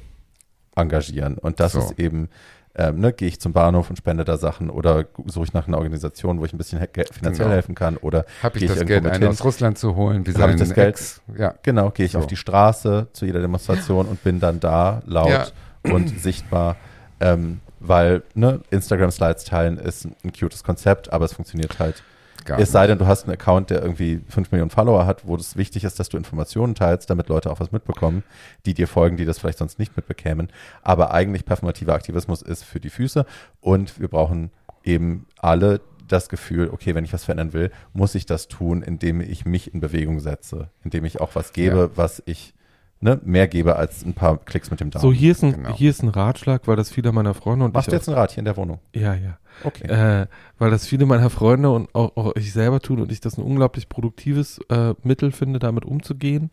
engagieren. 0.76 1.38
Und 1.38 1.60
das 1.60 1.74
So. 1.74 1.80
ist 1.80 2.00
eben, 2.00 2.30
ähm, 2.76 3.00
ne, 3.00 3.12
gehe 3.12 3.28
ich 3.28 3.42
zum 3.42 3.52
Bahnhof 3.52 3.90
und 3.90 3.98
spende 3.98 4.24
da 4.24 4.38
Sachen 4.38 4.70
oder 4.70 5.06
suche 5.26 5.44
ich 5.46 5.54
nach 5.54 5.68
einer 5.68 5.78
Organisation, 5.78 6.40
wo 6.40 6.46
ich 6.46 6.54
ein 6.54 6.58
bisschen 6.58 6.80
he 6.80 6.88
finanziell 7.12 7.46
Genau. 7.48 7.50
helfen 7.50 7.76
kann 7.76 7.98
oder 7.98 8.26
Habe 8.42 8.58
ich 8.58 8.66
gehe 8.66 8.74
das 8.74 8.86
Geld 8.86 9.04
mit 9.04 9.12
ein 9.12 9.20
hin. 9.22 9.30
aus 9.30 9.44
Russland 9.44 9.78
zu 9.78 9.96
holen, 9.96 10.26
wie 10.26 10.32
Hab 10.34 10.50
ich 10.52 10.56
das 10.56 10.74
Geld- 10.74 10.96
Ex. 10.96 11.22
Ja, 11.38 11.54
Genau, 11.64 11.90
gehe 11.92 12.06
ich 12.06 12.14
So. 12.14 12.20
auf 12.20 12.28
die 12.28 12.38
Straße 12.38 13.08
zu 13.12 13.26
jeder 13.26 13.42
Demonstration 13.42 14.06
und 14.08 14.24
bin 14.24 14.40
dann 14.40 14.62
da 14.62 15.02
laut 15.06 15.30
Ja. 15.30 15.46
und 15.92 16.18
sichtbar, 16.22 16.78
ähm, 17.22 17.62
weil 17.80 18.24
ne, 18.34 18.60
Instagram-Slides 18.72 19.46
teilen 19.46 19.78
ist 19.78 20.06
ein 20.06 20.34
cutes 20.34 20.64
Konzept, 20.64 21.14
aber 21.14 21.26
es 21.26 21.34
funktioniert 21.34 21.80
halt. 21.80 22.04
gar 22.46 22.60
es 22.60 22.72
sei 22.72 22.88
denn, 22.88 22.98
du 22.98 23.08
hast 23.08 23.24
einen 23.24 23.34
Account, 23.34 23.70
der 23.70 23.82
irgendwie 23.82 24.22
5 24.30 24.52
Millionen 24.52 24.72
Follower 24.72 25.06
hat, 25.06 25.26
wo 25.26 25.36
es 25.36 25.56
wichtig 25.56 25.84
ist, 25.84 26.00
dass 26.00 26.10
du 26.10 26.18
Informationen 26.18 26.76
teilst, 26.76 27.10
damit 27.10 27.30
Leute 27.30 27.50
auch 27.52 27.60
was 27.60 27.72
mitbekommen, 27.72 28.24
die 28.66 28.74
dir 28.74 28.88
folgen, 28.88 29.16
die 29.18 29.26
das 29.26 29.40
vielleicht 29.40 29.60
sonst 29.60 29.80
nicht 29.80 29.96
mitbekämen. 29.96 30.50
Aber 30.84 31.14
eigentlich 31.14 31.46
performativer 31.46 31.94
Aktivismus 31.94 32.42
ist 32.42 32.64
für 32.64 32.80
die 32.80 32.90
Füße 32.90 33.26
und 33.62 34.00
wir 34.00 34.08
brauchen 34.10 34.52
eben 34.84 35.28
alle 35.40 35.80
das 36.08 36.28
Gefühl, 36.28 36.70
okay, 36.72 36.94
wenn 36.94 37.06
ich 37.06 37.14
was 37.14 37.24
verändern 37.24 37.54
will, 37.54 37.72
muss 37.94 38.16
ich 38.16 38.26
das 38.26 38.48
tun, 38.48 38.82
indem 38.82 39.22
ich 39.22 39.46
mich 39.46 39.74
in 39.74 39.80
Bewegung 39.80 40.20
setze, 40.20 40.70
indem 40.84 41.06
ich 41.06 41.22
auch 41.22 41.36
was 41.36 41.54
gebe, 41.54 41.78
Ja. 41.78 41.90
was 41.96 42.22
ich 42.26 42.54
ne, 43.02 43.20
mehr 43.24 43.48
gebe 43.48 43.76
als 43.76 44.06
ein 44.06 44.14
paar 44.14 44.38
Klicks 44.38 44.72
mit 44.72 44.80
dem 44.80 44.90
Daumen. 44.92 45.02
So, 45.02 45.12
hier 45.12 45.32
ist, 45.32 45.44
ein, 45.44 45.54
Genau. 45.54 45.76
hier 45.76 45.90
ist 45.90 46.02
ein 46.04 46.10
Ratschlag, 46.10 46.68
weil 46.68 46.76
das 46.76 46.90
viele 46.92 47.12
meiner 47.12 47.34
Freunde 47.34 47.66
und 47.66 47.74
Machst 47.74 47.88
ich 47.88 47.92
du 47.92 47.96
jetzt 47.98 48.08
ein 48.08 48.16
Rad 48.16 48.32
hier 48.32 48.40
in 48.40 48.46
der 48.46 48.58
Wohnung? 48.58 48.80
ja, 48.94 49.14
ja, 49.14 49.38
Okay. 49.64 49.88
äh, 49.88 50.28
weil 50.58 50.72
das 50.72 50.88
viele 50.88 51.06
meiner 51.06 51.30
Freunde 51.30 51.70
und 51.72 51.94
auch, 51.94 52.16
auch 52.16 52.36
ich 52.36 52.54
selber 52.54 52.80
tun 52.80 53.02
und 53.02 53.12
ich 53.12 53.20
das 53.20 53.38
ein 53.38 53.44
unglaublich 53.44 53.90
produktives 53.90 54.60
äh, 54.70 54.94
Mittel 55.04 55.32
finde, 55.32 55.60
damit 55.60 55.84
umzugehen, 55.86 56.52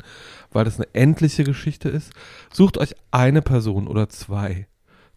weil 0.51 0.65
das 0.65 0.77
eine 0.77 0.89
endliche 0.95 1.45
Geschichte 1.45 1.89
ist. 1.89 2.12
Sucht 2.53 2.79
euch 2.79 2.95
eine 3.11 3.43
Person 3.43 3.87
oder 3.87 4.09
zwei 4.09 4.66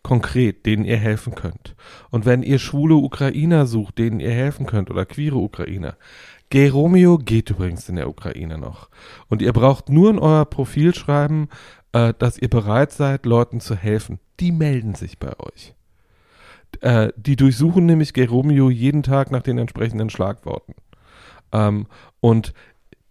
konkret, 0.03 0.66
denen 0.66 0.84
ihr 0.84 0.98
helfen 0.98 1.36
könnt. 1.36 1.76
Und 2.10 2.26
wenn 2.26 2.41
ihr 2.41 2.58
schwule 2.58 2.95
Ukrainer 2.95 3.68
sucht, 3.68 3.99
denen 3.99 4.20
ihr 4.20 4.32
helfen 4.32 4.66
könnt 4.66 4.90
oder 4.90 5.06
queere 5.06 5.36
Ukrainer, 5.38 5.95
Geromeo 6.52 7.18
geht 7.18 7.49
übrigens 7.49 7.88
in 7.90 7.95
der 7.95 8.10
Ukraine 8.10 8.57
noch. 8.57 8.90
Und 9.30 9.41
ihr 9.41 9.53
braucht 9.53 9.90
nur 9.90 10.10
in 10.10 10.19
euer 10.19 10.45
Profil 10.45 10.94
schreiben, 10.94 11.48
äh, 11.94 12.14
dass 12.19 12.38
ihr 12.38 12.49
bereit 12.49 12.91
seid, 12.91 13.26
Leuten 13.26 13.61
zu 13.61 13.76
helfen. 13.76 14.19
Die 14.40 14.52
melden 14.52 14.94
sich 14.94 15.18
bei 15.18 15.32
euch. 15.40 15.73
Äh, 16.82 17.14
die 17.15 17.38
durchsuchen 17.38 17.86
nämlich 17.86 18.14
Geromeo 18.14 18.69
jeden 18.69 19.02
Tag 19.02 19.32
nach 19.32 19.41
den 19.41 19.57
entsprechenden 19.57 20.10
Schlagworten. 20.10 20.76
Ähm, 21.53 21.88
und 22.19 22.53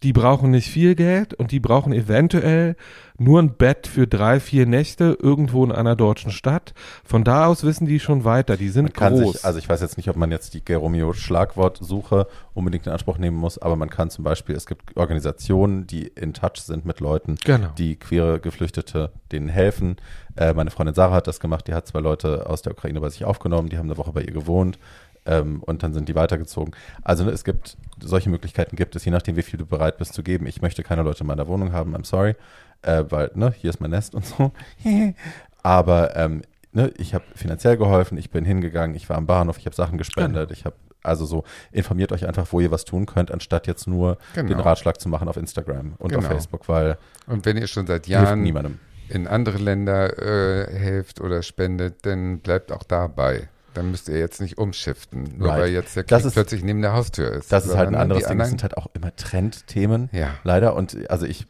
die 0.02 0.12
brauchen 0.12 0.50
nicht 0.50 0.70
viel 0.70 0.94
Geld 0.94 1.34
und 1.34 1.50
die 1.52 1.60
brauchen 1.60 1.92
eventuell 1.92 2.76
nur 3.18 3.38
ein 3.40 3.52
Bett 3.54 3.86
für 3.86 4.06
drei, 4.06 4.40
vier 4.40 4.64
Nächte 4.64 5.18
irgendwo 5.20 5.62
in 5.62 5.72
einer 5.72 5.94
deutschen 5.94 6.30
Stadt. 6.30 6.72
Von 7.04 7.22
da 7.22 7.46
aus 7.46 7.64
wissen 7.64 7.86
die 7.86 8.00
schon 8.00 8.24
weiter. 8.24 8.56
Die 8.56 8.70
sind 8.70 8.94
groß. 8.94 9.32
sich, 9.34 9.44
also 9.44 9.58
ich 9.58 9.68
weiß 9.68 9.82
jetzt 9.82 9.98
nicht, 9.98 10.08
ob 10.08 10.16
man 10.16 10.30
jetzt 10.30 10.54
die 10.54 10.64
Geromeo-Schlagwortsuche 10.64 12.26
unbedingt 12.54 12.86
in 12.86 12.92
Anspruch 12.92 13.18
nehmen 13.18 13.36
muss, 13.36 13.58
aber 13.58 13.76
man 13.76 13.90
kann 13.90 14.08
zum 14.08 14.24
Beispiel, 14.24 14.54
es 14.54 14.64
gibt 14.66 14.96
Organisationen, 14.96 15.86
die 15.86 16.06
in 16.06 16.32
Touch 16.32 16.62
sind 16.62 16.86
mit 16.86 17.00
Leuten, 17.00 17.36
Genau. 17.44 17.68
die 17.76 17.96
queere 17.96 18.40
Geflüchtete 18.40 19.12
denen 19.32 19.50
helfen. 19.50 19.96
Äh, 20.36 20.54
meine 20.54 20.70
Freundin 20.70 20.94
Sarah 20.94 21.16
hat 21.16 21.26
das 21.26 21.40
gemacht, 21.40 21.66
die 21.68 21.74
hat 21.74 21.86
zwei 21.86 22.00
Leute 22.00 22.48
aus 22.48 22.62
der 22.62 22.72
Ukraine 22.72 23.00
bei 23.00 23.10
sich 23.10 23.26
aufgenommen, 23.26 23.68
die 23.68 23.76
haben 23.76 23.86
eine 23.90 23.98
Woche 23.98 24.12
bei 24.12 24.22
ihr 24.22 24.32
gewohnt 24.32 24.78
ähm, 25.26 25.62
und 25.62 25.82
dann 25.82 25.92
sind 25.92 26.08
die 26.08 26.14
weitergezogen. 26.14 26.74
Also 27.02 27.24
ne, 27.24 27.30
es 27.30 27.44
gibt, 27.44 27.76
solche 28.02 28.30
Möglichkeiten 28.30 28.76
gibt 28.76 28.96
es, 28.96 29.04
je 29.04 29.10
nachdem, 29.12 29.36
wie 29.36 29.42
viel 29.42 29.58
du 29.58 29.66
bereit 29.66 29.98
bist 29.98 30.14
zu 30.14 30.22
geben. 30.22 30.46
Ich 30.46 30.62
möchte 30.62 30.82
keine 30.82 31.02
Leute 31.02 31.20
in 31.20 31.26
meiner 31.26 31.46
Wohnung 31.46 31.72
haben, 31.72 31.94
I'm 31.96 32.06
sorry, 32.06 32.34
äh, 32.82 33.04
weil, 33.08 33.30
ne, 33.34 33.52
hier 33.56 33.70
ist 33.70 33.80
mein 33.80 33.90
Nest 33.90 34.14
und 34.14 34.24
so. 34.26 34.52
Aber 35.62 36.16
ähm, 36.16 36.42
ne, 36.72 36.92
ich 36.96 37.14
habe 37.14 37.24
finanziell 37.34 37.76
geholfen, 37.76 38.16
ich 38.18 38.30
bin 38.30 38.44
hingegangen, 38.44 38.96
ich 38.96 39.08
war 39.08 39.16
am 39.16 39.26
Bahnhof, 39.26 39.58
ich 39.58 39.66
habe 39.66 39.76
Sachen 39.76 39.98
gespendet, 39.98 40.50
ich 40.50 40.64
habe 40.64 40.76
also 41.02 41.24
so, 41.24 41.44
informiert 41.72 42.12
euch 42.12 42.26
einfach, 42.26 42.46
wo 42.50 42.60
ihr 42.60 42.70
was 42.70 42.84
tun 42.84 43.06
könnt, 43.06 43.30
anstatt 43.30 43.66
jetzt 43.66 43.86
nur 43.86 44.18
Genau. 44.34 44.48
den 44.48 44.60
Ratschlag 44.60 45.00
zu 45.00 45.08
machen 45.08 45.28
auf 45.28 45.38
Instagram 45.38 45.94
und 45.98 46.14
auf 46.14 46.22
Genau. 46.22 46.34
Facebook, 46.34 46.68
weil 46.68 46.98
Und 47.26 47.46
wenn 47.46 47.56
ihr 47.56 47.68
schon 47.68 47.86
seit 47.86 48.06
Jahren 48.06 48.42
niemandem. 48.42 48.78
in 49.08 49.26
andere 49.26 49.56
Länder 49.56 50.18
äh, 50.18 50.70
helft 50.78 51.22
oder 51.22 51.42
spendet, 51.42 52.04
dann 52.04 52.40
bleibt 52.40 52.70
auch 52.70 52.82
dabei. 52.82 53.48
Dann 53.80 53.90
müsst 53.92 54.08
ihr 54.10 54.18
jetzt 54.18 54.40
nicht 54.42 54.58
umschiften, 54.58 55.38
nur 55.38 55.48
Right. 55.48 55.60
weil 55.62 55.68
jetzt 55.70 55.96
der 55.96 56.04
Krieg 56.04 56.24
ist- 56.24 56.32
plötzlich 56.34 56.62
neben 56.62 56.82
der 56.82 56.92
Haustür 56.92 57.32
ist. 57.32 57.50
Das 57.50 57.64
ist 57.64 57.76
halt 57.76 57.88
ein 57.88 57.94
anderes 57.94 58.24
Ding. 58.26 58.38
Das 58.38 58.50
sind 58.50 58.62
halt 58.62 58.76
auch 58.76 58.88
immer 58.92 59.14
Trendthemen. 59.16 60.10
Ja. 60.12 60.34
Leider. 60.44 60.74
Und 60.76 61.10
also 61.10 61.24
ich 61.24 61.46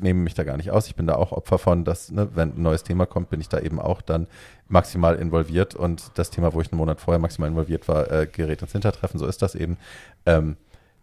nehme 0.00 0.20
mich 0.22 0.34
da 0.34 0.44
gar 0.44 0.56
nicht 0.56 0.70
aus. 0.70 0.86
Ich 0.86 0.94
bin 0.94 1.06
da 1.08 1.14
auch 1.16 1.32
Opfer 1.32 1.58
von, 1.58 1.84
dass, 1.84 2.10
ne, 2.12 2.28
wenn 2.34 2.50
ein 2.56 2.62
neues 2.62 2.84
Thema 2.84 3.06
kommt, 3.06 3.28
bin 3.30 3.40
ich 3.40 3.48
da 3.48 3.58
eben 3.58 3.80
auch 3.80 4.02
dann 4.02 4.28
maximal 4.68 5.16
involviert. 5.16 5.74
Und 5.74 6.12
das 6.14 6.30
Thema, 6.30 6.52
wo 6.52 6.60
ich 6.60 6.70
einen 6.70 6.78
Monat 6.78 7.00
vorher 7.00 7.18
maximal 7.18 7.48
involviert 7.50 7.88
war, 7.88 8.10
äh, 8.10 8.26
gerät 8.30 8.62
ins 8.62 8.70
Hintertreffen. 8.72 9.18
So 9.18 9.26
ist 9.26 9.42
das 9.42 9.54
eben. 9.56 9.76
Ähm, 10.26 10.56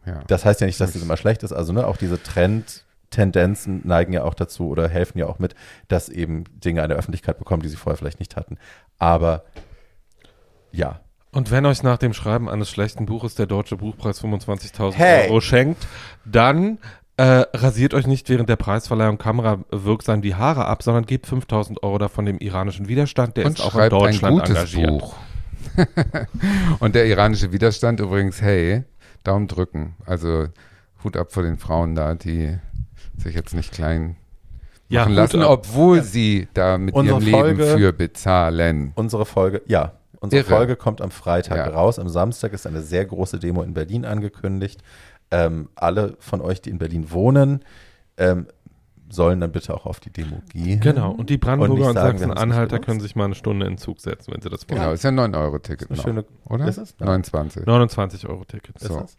ja. 0.06 0.22
das 0.28 0.46
heißt 0.46 0.62
ja 0.62 0.68
nicht, 0.68 0.80
dass 0.80 0.94
das 0.94 1.02
immer 1.02 1.18
schlecht 1.18 1.44
ist. 1.44 1.52
Also 1.52 1.74
ne, 1.74 1.86
auch 1.86 1.98
diese 1.98 2.22
Trend-Tendenzen 2.24 3.82
neigen 3.84 4.14
ja 4.14 4.24
auch 4.24 4.34
dazu 4.34 4.70
oder 4.70 4.88
helfen 4.88 5.18
ja 5.20 5.28
auch 5.28 5.40
mit, 5.40 5.54
dass 5.90 6.10
eben 6.10 6.46
Dinge 6.64 6.82
eine 6.84 6.96
Öffentlichkeit 6.96 7.38
bekommen, 7.40 7.62
die 7.62 7.70
sie 7.70 7.76
vorher 7.76 7.98
vielleicht 7.98 8.20
nicht 8.20 8.36
hatten. 8.36 8.58
Aber 9.00 9.44
ja, 10.72 11.00
Und 11.32 11.50
wenn 11.52 11.66
euch 11.66 11.84
nach 11.84 11.98
dem 11.98 12.14
Schreiben 12.14 12.50
eines 12.50 12.70
schlechten 12.70 13.06
Buches 13.06 13.36
der 13.36 13.46
Deutsche 13.46 13.78
Buchpreis 13.78 14.22
25.000 14.24 14.94
Hey. 14.96 15.28
Euro 15.30 15.40
schenkt, 15.42 15.88
dann 16.26 16.78
äh, 17.18 17.44
rasiert 17.54 17.94
euch 17.94 18.08
nicht 18.08 18.30
während 18.30 18.50
der 18.50 18.56
Preisverleihung 18.56 19.18
kamerawirksam 19.18 20.22
die 20.22 20.36
Haare 20.36 20.66
ab, 20.66 20.82
sondern 20.84 21.06
gebt 21.06 21.28
5.000 21.28 21.84
Euro 21.84 21.98
davon 22.00 22.26
dem 22.26 22.38
iranischen 22.40 22.88
Widerstand, 22.88 23.38
der 23.38 23.46
und 23.46 23.54
ist 23.60 23.62
auch 23.62 23.66
in 23.68 23.72
schreibt 23.80 23.94
ein 23.94 24.00
Deutschland 24.00 24.36
gutes 24.40 24.50
engagiert. 24.56 24.90
Buch. 24.90 25.16
und 26.80 26.96
der 26.96 27.06
iranische 27.06 27.52
Widerstand 27.52 28.00
übrigens, 28.00 28.42
hey, 28.42 28.84
Daumen 29.24 29.48
drücken. 29.48 29.96
Also 30.06 30.48
Hut 31.04 31.16
ab 31.18 31.32
vor 31.32 31.44
den 31.44 31.58
Frauen 31.58 31.96
da, 31.96 32.16
die 32.16 32.58
sich 33.18 33.36
jetzt 33.36 33.54
nicht 33.54 33.72
klein 33.72 34.16
Ja, 34.90 35.02
machen 35.02 35.12
Hut 35.12 35.18
lassen, 35.18 35.42
ab. 35.44 35.50
obwohl 35.52 36.02
sie 36.04 36.48
da 36.54 36.78
mit 36.78 36.94
Unsere 36.96 37.18
ihrem 37.20 37.26
Leben 37.26 37.38
Folge- 37.40 37.78
für 37.78 37.94
bezahlen. 37.94 38.92
unsere 38.96 39.26
Folge, 39.26 39.62
ja, 39.68 39.94
unsere 40.22 40.44
Irre. 40.44 40.50
Folge 40.50 40.76
kommt 40.78 41.02
am 41.02 41.12
Freitag 41.12 41.58
Ja. 41.58 41.68
raus. 41.74 42.00
Am 42.00 42.08
Samstag 42.08 42.54
ist 42.54 42.66
eine 42.66 42.82
sehr 42.82 43.06
große 43.06 43.38
Demo 43.40 43.62
in 43.64 43.74
Berlin 43.74 44.06
angekündigt. 44.06 44.82
Ähm, 45.32 45.70
alle 45.76 46.16
von 46.20 46.40
euch, 46.42 46.62
die 46.62 46.70
in 46.70 46.78
Berlin 46.78 47.12
wohnen, 47.12 47.64
ähm, 48.18 48.48
sollen 49.10 49.42
dann 49.42 49.52
bitte 49.52 49.74
auch 49.74 49.86
auf 49.86 50.00
die 50.00 50.10
Demo 50.10 50.42
gehen. 50.54 50.80
Genau, 50.80 51.12
und 51.12 51.30
die 51.30 51.34
Und 51.34 51.40
Brandenburger 51.42 51.90
und, 51.90 51.98
haben's 51.98 52.22
Sachsen-Anhalter 52.22 52.80
können 52.80 53.02
sich 53.02 53.16
mal 53.18 53.26
eine 53.26 53.36
Stunde 53.36 53.66
in 53.66 53.74
den 53.74 53.78
Zug 53.78 54.00
setzen, 54.00 54.34
wenn 54.34 54.42
sie 54.42 54.50
das 54.50 54.70
wollen. 54.70 54.80
Genau, 54.80 54.94
ist 54.94 55.04
ja 55.04 55.10
ein 55.10 55.20
9-Euro-Ticket 55.20 55.90
Eine 55.90 55.98
noch, 55.98 56.04
schöne, 56.04 56.26
oder? 56.46 56.66
Ist 56.68 56.78
es? 56.78 56.96
29. 57.00 57.66
29 57.66 58.28
Euro 58.30 58.46
Ticket. 58.46 58.78
Ist 58.78 58.88
So. 58.88 59.00
es? 59.02 59.18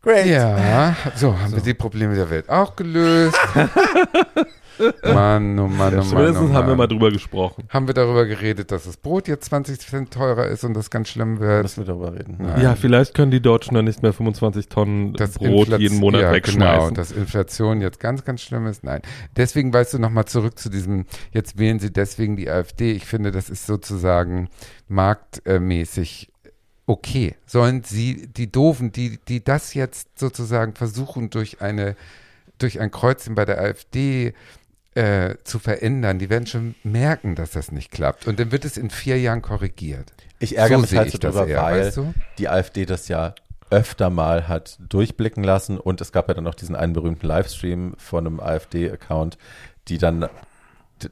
Great. 0.00 0.26
Ja, 0.26 0.94
so 1.16 1.38
haben 1.38 1.52
wir 1.52 1.62
die 1.62 1.74
Probleme 1.74 2.14
der 2.14 2.28
Welt 2.30 2.48
auch 2.50 2.76
gelöst. 2.76 3.36
Mann, 5.02 5.58
oh 5.58 5.66
Mann, 5.68 5.68
oh 5.68 5.68
Mann, 5.68 5.98
oh 5.98 6.02
Zumindest 6.02 6.40
Mann. 6.40 6.52
haben 6.52 6.68
wir 6.68 6.76
mal 6.76 6.86
drüber 6.86 7.10
gesprochen. 7.10 7.64
Haben 7.68 7.86
wir 7.86 7.94
darüber 7.94 8.26
geredet, 8.26 8.70
dass 8.70 8.84
das 8.84 8.96
Brot 8.96 9.28
jetzt 9.28 9.44
20 9.46 9.78
Cent 9.78 10.10
teurer 10.12 10.46
ist 10.46 10.64
und 10.64 10.74
das 10.74 10.90
ganz 10.90 11.08
schlimm 11.08 11.40
wird? 11.40 11.62
Müssen 11.62 11.86
wir 11.86 11.94
darüber 11.94 12.12
reden. 12.14 12.36
Nein. 12.38 12.60
Ja, 12.60 12.74
vielleicht 12.74 13.14
können 13.14 13.30
die 13.30 13.40
Deutschen 13.40 13.74
dann 13.74 13.84
nicht 13.84 14.02
mehr 14.02 14.12
25 14.12 14.68
Tonnen 14.68 15.12
Das 15.14 15.32
Brot 15.38 15.68
Inflation- 15.68 15.80
jeden 15.80 15.98
Monat 15.98 16.22
ja, 16.22 16.32
wegschmeißen. 16.32 16.88
Genau, 16.88 16.90
dass 16.90 17.12
Inflation 17.12 17.80
jetzt 17.80 18.00
ganz, 18.00 18.24
ganz 18.24 18.40
schlimm 18.42 18.66
ist. 18.66 18.84
Nein. 18.84 19.00
Deswegen 19.36 19.72
weißt 19.72 19.94
du 19.94 19.98
nochmal 19.98 20.24
zurück 20.24 20.58
zu 20.58 20.68
diesem, 20.68 21.06
jetzt 21.32 21.58
wählen 21.58 21.78
sie 21.78 21.92
deswegen 21.92 22.36
die 22.36 22.50
AfD. 22.50 22.92
Ich 22.92 23.04
finde, 23.06 23.30
das 23.30 23.50
ist 23.50 23.66
sozusagen 23.66 24.48
marktmäßig 24.88 26.30
okay. 26.86 27.34
Sollen 27.46 27.82
sie, 27.82 28.26
die 28.28 28.50
Doofen, 28.50 28.92
die, 28.92 29.18
die 29.28 29.42
das 29.42 29.74
jetzt 29.74 30.18
sozusagen 30.18 30.74
versuchen, 30.74 31.30
durch 31.30 31.60
eine, 31.62 31.96
durch 32.58 32.80
ein 32.80 32.90
Kreuzchen 32.90 33.34
bei 33.34 33.44
der 33.44 33.60
AfD 33.60 34.34
äh, 34.94 35.36
zu 35.44 35.58
verändern, 35.58 36.18
die 36.18 36.30
werden 36.30 36.46
schon 36.46 36.74
merken, 36.82 37.34
dass 37.34 37.50
das 37.52 37.72
nicht 37.72 37.90
klappt. 37.90 38.26
Und 38.26 38.38
dann 38.38 38.52
wird 38.52 38.64
es 38.64 38.76
in 38.76 38.90
vier 38.90 39.18
Jahren 39.20 39.42
korrigiert. 39.42 40.12
Ich 40.38 40.56
ärgere 40.56 40.78
So 40.78 40.82
mich 40.82 40.96
halt 40.96 41.10
so 41.10 41.18
das 41.18 41.34
drüber, 41.34 41.48
eher, 41.48 41.62
weil 41.62 41.86
weißt 41.86 41.96
du? 41.96 42.14
die 42.38 42.48
AfD 42.48 42.86
das 42.86 43.08
ja 43.08 43.34
öfter 43.70 44.10
mal 44.10 44.46
hat 44.46 44.78
durchblicken 44.88 45.42
lassen 45.42 45.78
und 45.78 46.00
es 46.00 46.12
gab 46.12 46.28
ja 46.28 46.34
dann 46.34 46.44
noch 46.44 46.54
diesen 46.54 46.76
einen 46.76 46.92
berühmten 46.92 47.26
Livestream 47.26 47.94
von 47.98 48.26
einem 48.26 48.40
AfD-Account, 48.40 49.36
die 49.88 49.98
dann 49.98 50.28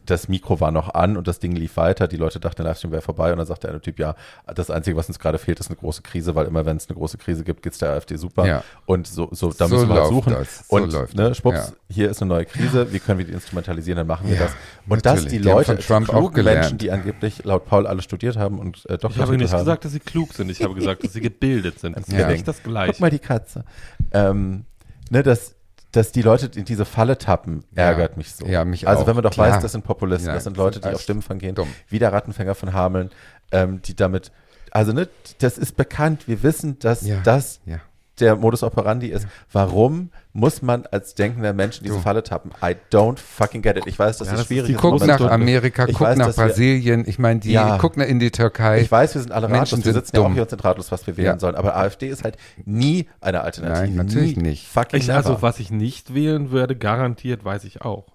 das 0.06 0.28
Mikro 0.28 0.60
war 0.60 0.70
noch 0.70 0.94
an 0.94 1.16
und 1.16 1.26
das 1.28 1.38
Ding 1.38 1.52
lief 1.52 1.76
weiter. 1.76 2.08
Die 2.08 2.16
Leute 2.16 2.40
dachten, 2.40 2.56
der 2.62 2.66
Livestream 2.66 2.92
wäre 2.92 3.02
vorbei 3.02 3.32
und 3.32 3.38
dann 3.38 3.46
sagte 3.46 3.62
der 3.66 3.70
eine 3.72 3.80
Typ, 3.80 3.98
ja, 3.98 4.14
das 4.54 4.70
Einzige, 4.70 4.96
was 4.96 5.08
uns 5.08 5.18
gerade 5.18 5.38
fehlt, 5.38 5.60
ist 5.60 5.68
eine 5.68 5.76
große 5.76 6.02
Krise, 6.02 6.34
weil 6.34 6.46
immer 6.46 6.64
wenn 6.64 6.76
es 6.76 6.88
eine 6.88 6.96
große 6.96 7.18
Krise 7.18 7.44
gibt, 7.44 7.62
geht's 7.62 7.78
der 7.78 7.90
AfD 7.90 8.16
super. 8.16 8.46
Ja. 8.46 8.64
Und 8.86 9.06
so, 9.06 9.28
so 9.32 9.52
da 9.52 9.66
So 9.68 9.74
müssen 9.74 9.88
wir 9.88 9.94
halt 9.94 10.10
läuft 10.10 10.12
suchen. 10.14 10.32
das. 10.34 10.68
So 10.68 10.76
und 10.76 10.92
läuft 10.92 11.16
ne, 11.16 11.28
das. 11.28 11.36
schwupps, 11.38 11.68
Ja. 11.68 11.94
hier 11.94 12.10
ist 12.10 12.22
eine 12.22 12.28
neue 12.28 12.44
Krise, 12.46 12.92
wie 12.92 13.00
können 13.00 13.18
wir 13.18 13.26
die 13.26 13.32
instrumentalisieren, 13.32 13.96
dann 13.98 14.06
machen 14.06 14.28
wir 14.28 14.36
Ja, 14.36 14.44
das. 14.44 14.52
Und 14.88 15.04
dass 15.04 15.14
natürlich. 15.16 15.32
die 15.32 15.42
Die 15.42 15.48
haben 15.50 15.56
Leute, 15.58 15.78
Trump 15.78 16.06
die 16.06 16.34
gelernt. 16.34 16.60
Menschen, 16.60 16.78
die 16.78 16.90
angeblich 16.92 17.44
laut 17.44 17.66
Paul 17.66 17.86
alle 17.86 18.02
studiert 18.02 18.36
haben 18.36 18.58
und 18.60 18.76
äh, 18.76 18.78
Ich 18.94 19.00
Doktortitel 19.00 19.20
habe 19.22 19.36
nicht 19.36 19.52
haben, 19.52 19.58
gesagt, 19.60 19.84
dass 19.84 19.92
sie 19.92 20.00
klug 20.00 20.32
sind. 20.32 20.50
Ich 20.50 20.62
habe 20.62 20.74
gesagt, 20.74 21.04
dass 21.04 21.12
sie 21.12 21.20
gebildet 21.20 21.80
sind. 21.80 21.96
Das 21.96 22.04
ist 22.08 22.14
Ja. 22.16 22.28
nicht 22.28 22.46
das 22.46 22.56
Guck 22.62 22.72
Gleiche. 22.72 23.00
mal 23.00 23.10
die 23.10 23.18
Katze. 23.18 23.64
Ähm, 24.12 24.64
ne, 25.10 25.22
dass, 25.22 25.54
dass 25.92 26.10
die 26.12 26.22
Leute 26.22 26.50
in 26.58 26.64
diese 26.64 26.84
Falle 26.84 27.18
tappen, 27.18 27.64
Ja. 27.76 27.84
ärgert 27.84 28.16
mich 28.16 28.32
so. 28.32 28.46
Ja, 28.46 28.64
mich 28.64 28.88
Also 28.88 29.02
auch. 29.02 29.06
wenn 29.06 29.14
man 29.14 29.22
doch 29.24 29.30
Klar. 29.30 29.52
weiß, 29.52 29.62
das 29.62 29.72
sind 29.72 29.84
Populisten, 29.84 30.28
Ja, 30.28 30.34
das 30.34 30.44
sind 30.44 30.56
Leute, 30.56 30.80
die 30.80 30.88
auf 30.88 31.00
Stimmenfang 31.02 31.38
gehen, 31.38 31.54
dumm. 31.54 31.68
wie 31.88 31.98
der 31.98 32.12
Rattenfänger 32.12 32.54
von 32.54 32.72
Hameln, 32.72 33.10
ähm, 33.52 33.80
die 33.82 33.94
damit, 33.94 34.32
also 34.70 34.92
ne, 34.92 35.08
das 35.38 35.58
ist 35.58 35.76
bekannt, 35.76 36.26
wir 36.28 36.42
wissen, 36.42 36.78
dass 36.78 37.02
Ja. 37.06 37.20
das 37.22 37.60
Ja. 37.66 37.80
Der 38.22 38.36
Modus 38.36 38.62
operandi 38.62 39.08
ist. 39.08 39.26
Warum 39.52 40.10
muss 40.32 40.62
man 40.62 40.86
als 40.90 41.14
denkender 41.14 41.52
Mensch 41.52 41.78
in 41.78 41.84
diese 41.84 41.96
Du. 41.96 42.00
Falle 42.02 42.22
tappen? 42.22 42.52
I 42.64 42.76
don't 42.90 43.18
fucking 43.18 43.60
get 43.60 43.76
it. 43.76 43.86
Ich 43.86 43.98
weiß, 43.98 44.16
dass 44.18 44.28
Ja, 44.28 44.32
es 44.32 44.38
das 44.38 44.40
ist 44.42 44.46
schwierig 44.48 44.66
die 44.68 44.72
ist. 44.72 44.80
Guck 44.80 44.94
aber 44.94 45.06
nach 45.06 45.20
Amerika, 45.30 45.86
Ich 45.86 45.92
guck 45.96 46.06
weiß, 46.06 46.16
nach 46.16 46.34
Brasilien. 46.34 47.04
Ich 47.06 47.18
meine, 47.18 47.40
die 47.40 47.52
Ja. 47.52 47.76
guck 47.78 47.96
nach 47.98 48.06
in 48.06 48.18
die 48.18 48.30
Türkei. 48.30 48.80
Ich 48.80 48.90
weiß, 48.90 49.14
wir 49.14 49.20
sind 49.20 49.32
alle 49.32 49.48
Menschen 49.48 49.78
ratlos. 49.80 49.84
Wir 49.84 49.92
sitzen 49.92 50.16
ja 50.16 50.22
auch 50.22 50.26
dumm. 50.26 50.32
hier 50.34 50.42
und 50.42 50.50
sind 50.50 50.64
ratlos, 50.64 50.90
was 50.90 51.06
wir 51.06 51.16
wählen 51.18 51.26
Ja. 51.26 51.38
sollen. 51.38 51.54
Aber 51.56 51.76
AfD 51.76 52.08
ist 52.08 52.24
halt 52.24 52.36
nie 52.64 53.08
eine 53.20 53.42
Alternative. 53.42 53.86
Nein, 53.88 53.94
natürlich 53.96 54.36
nie. 54.36 54.42
nicht. 54.44 54.66
Fucking 54.68 55.00
Ich, 55.00 55.12
also, 55.12 55.42
was 55.42 55.58
ich 55.60 55.70
nicht 55.70 56.14
wählen 56.14 56.50
würde, 56.50 56.76
garantiert, 56.76 57.44
weiß 57.44 57.64
ich 57.64 57.82
auch. 57.82 58.06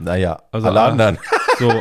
Naja, 0.00 0.42
Also, 0.52 0.68
alle 0.68 0.80
anderen. 0.82 1.18
So, 1.58 1.72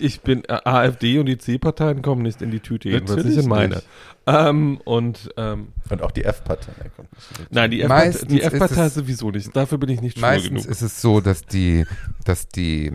ich 0.00 0.22
bin 0.22 0.42
AfD 0.48 1.20
und 1.20 1.26
die 1.26 1.38
C-Parteien 1.38 2.02
kommen 2.02 2.22
nicht 2.22 2.42
in 2.42 2.50
die 2.50 2.58
Tüte, 2.58 2.88
jedenfalls 2.88 3.18
Natürlich 3.18 3.36
nicht 3.36 3.44
in 3.44 3.48
meine. 3.50 3.82
Ähm, 4.26 4.80
und 4.84 5.30
ähm, 5.36 5.68
Und 5.88 6.02
auch 6.02 6.10
die 6.10 6.24
F-Partei 6.24 6.72
kommt 6.96 7.08
nicht 7.12 7.52
nein, 7.52 7.70
die 7.70 7.84
Meistens 7.84 8.22
F-Partei 8.32 8.46
ist 8.46 8.52
F-Partei 8.54 8.86
es- 8.86 8.94
sowieso 8.94 9.30
nicht. 9.30 9.54
Dafür 9.54 9.78
bin 9.78 9.88
ich 9.90 10.00
nicht 10.00 10.18
schwul 10.18 10.28
Meistens 10.28 10.48
genug. 10.64 10.66
ist 10.66 10.82
es 10.82 11.00
so, 11.00 11.20
dass 11.20 11.42
die, 11.42 11.86
dass 12.24 12.48
die, 12.48 12.92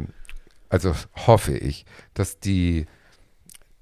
also 0.69 0.93
hoffe 1.25 1.57
ich, 1.57 1.85
dass 2.15 2.39
die, 2.39 2.85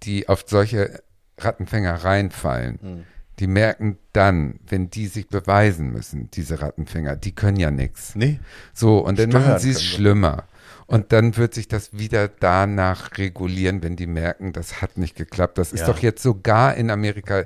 die 0.04 0.30
auf 0.30 0.44
solche 0.48 1.02
Rattenfänger 1.40 2.04
reinfallen, 2.04 2.78
Hm. 2.82 3.04
die 3.40 3.48
merken 3.48 3.98
dann, 4.14 4.60
wenn 4.68 4.92
die 4.92 5.08
sich 5.08 5.28
beweisen 5.28 5.92
müssen, 5.92 6.30
diese 6.32 6.62
Rattenfänger, 6.62 7.16
die 7.16 7.32
können 7.34 7.58
ja 7.58 7.72
nichts. 7.72 8.16
Nee, 8.16 8.40
So, 8.74 9.00
und 9.00 9.18
dann 9.18 9.32
Steuern 9.32 9.44
machen 9.48 9.60
sie 9.60 9.72
es 9.72 9.84
schlimmer. 9.84 10.44
Und 10.91 11.11
dann 11.13 11.38
wird 11.38 11.53
sich 11.53 11.68
das 11.68 11.97
wieder 11.97 12.27
danach 12.27 13.18
regulieren, 13.18 13.81
wenn 13.81 13.95
die 13.95 14.07
merken, 14.07 14.51
das 14.53 14.81
hat 14.81 14.97
nicht 14.97 15.15
geklappt. 15.15 15.57
Das 15.57 15.72
ist 15.73 15.81
Ja. 15.81 15.88
doch 15.88 15.99
jetzt 15.99 16.22
sogar 16.22 16.76
in 16.76 16.91
Amerika. 16.91 17.43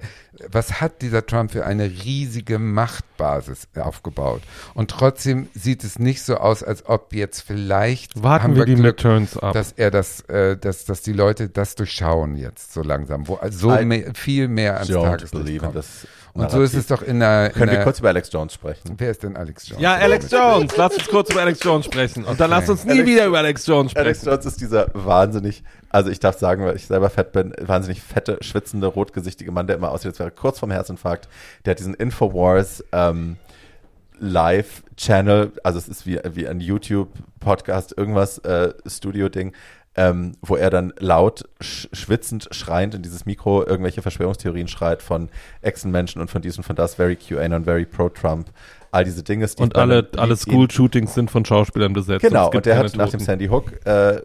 Was 0.51 0.81
hat 0.81 1.01
dieser 1.01 1.25
Trump 1.25 1.51
für 1.51 1.65
eine 1.65 1.85
riesige 1.85 2.57
Machtbasis 2.59 3.67
aufgebaut? 3.75 4.41
Und 4.73 4.91
trotzdem 4.91 5.47
sieht 5.53 5.83
es 5.83 5.99
nicht 5.99 6.23
so 6.23 6.37
aus, 6.37 6.63
als 6.63 6.85
ob 6.87 7.13
jetzt 7.13 7.41
vielleicht 7.41 8.21
Warten 8.21 8.43
haben 8.43 8.55
wir 8.55 8.65
die 8.65 8.75
Glück, 8.75 9.03
ab. 9.05 9.53
dass 9.53 9.71
er 9.73 9.91
das, 9.91 10.21
äh, 10.21 10.57
dass, 10.57 10.85
dass 10.85 11.01
die 11.01 11.13
Leute 11.13 11.47
das 11.49 11.75
durchschauen 11.75 12.35
jetzt 12.35 12.73
so 12.73 12.81
langsam, 12.81 13.27
wo 13.27 13.35
also 13.35 13.69
so 13.69 13.75
I 13.77 13.85
mehr, 13.85 14.11
viel 14.15 14.47
mehr 14.47 14.73
ans 14.75 14.89
Tageslicht 14.89 15.59
kommt. 15.61 15.75
das 15.75 16.07
Und 16.35 16.51
so 16.51 16.61
ist 16.61 16.73
es 16.73 16.87
doch 16.87 17.01
in 17.01 17.21
der, 17.21 17.49
Können 17.51 17.71
wir 17.71 17.79
kurz 17.83 17.99
über 17.99 18.09
Alex 18.09 18.29
Jones 18.31 18.53
sprechen? 18.53 18.93
Wer 18.97 19.11
ist 19.11 19.23
denn 19.23 19.37
Alex 19.37 19.69
Jones? 19.69 19.81
ja, 19.81 19.95
Alex 19.95 20.29
Jones. 20.29 20.75
Lass 20.75 20.93
uns 20.95 21.07
kurz 21.07 21.31
über 21.31 21.41
Alex 21.41 21.63
Jones 21.63 21.85
sprechen. 21.85 22.25
Und 22.25 22.39
dann 22.39 22.49
lass 22.49 22.69
uns 22.69 22.83
nie 22.83 22.91
Alex- 22.91 23.07
wieder 23.07 23.25
über 23.25 23.37
Alex 23.37 23.65
Jones 23.65 23.91
sprechen. 23.91 24.05
Alex 24.05 24.25
Jones 24.25 24.45
ist 24.45 24.59
dieser 24.59 24.87
wahnsinnig, 24.93 25.63
also 25.89 26.09
ich 26.09 26.19
darf 26.19 26.37
sagen, 26.37 26.65
weil 26.65 26.75
ich 26.75 26.87
selber 26.87 27.09
fett 27.09 27.31
bin, 27.31 27.53
wahnsinnig 27.61 28.01
fette, 28.01 28.37
schwitzende, 28.41 28.87
rotgesichtige 28.87 29.51
Mann, 29.51 29.65
der 29.67 29.77
immer 29.77 29.91
aussieht, 29.91 30.09
als 30.09 30.19
wäre 30.19 30.29
er 30.29 30.35
kurz 30.35 30.59
vorm 30.59 30.71
Herzinfarkt. 30.71 31.29
Der 31.63 31.71
hat 31.71 31.79
diesen 31.79 31.93
Infowars 31.93 32.83
ähm, 32.91 33.37
Live-Channel, 34.19 35.51
also 35.63 35.77
es 35.79 35.87
ist 35.87 36.05
wie, 36.05 36.19
wie 36.33 36.47
ein 36.47 36.59
YouTube-Podcast, 36.59 37.97
irgendwas, 37.97 38.39
äh, 38.39 38.73
Studio-Ding, 38.85 39.53
ähm, 39.95 40.33
wo 40.41 40.55
er 40.55 40.69
dann 40.69 40.93
laut, 40.99 41.45
sch 41.61 41.87
schwitzend, 41.93 42.49
schreiend 42.51 42.95
in 42.95 43.01
dieses 43.01 43.25
Mikro 43.25 43.65
irgendwelche 43.65 44.01
Verschwörungstheorien 44.01 44.67
schreit 44.67 45.01
von 45.01 45.29
Echsenmenschen 45.61 46.21
und 46.21 46.29
von 46.29 46.41
dies 46.41 46.57
und 46.57 46.63
von 46.63 46.75
das, 46.75 46.95
very 46.95 47.15
QAnon, 47.15 47.63
very 47.63 47.85
pro-Trump, 47.85 48.51
all 48.91 49.05
diese 49.05 49.23
Dinge. 49.23 49.47
Steve 49.47 49.63
Und 49.63 49.75
alle, 49.75 50.03
Bannon 50.03 50.19
alle. 50.19 50.35
School-Shootings 50.35 51.13
sind 51.13 51.31
von 51.31 51.45
Schauspielern 51.45 51.93
besetzt. 51.93 52.21
Genau, 52.21 52.49
gibt 52.49 52.55
und 52.57 52.65
der 52.65 52.77
hat 52.77 52.95
nach 52.95 53.09
dem 53.09 53.19
Toten. 53.19 53.23
Sandy 53.23 53.47
Hook 53.47 53.85
äh, 53.85 54.21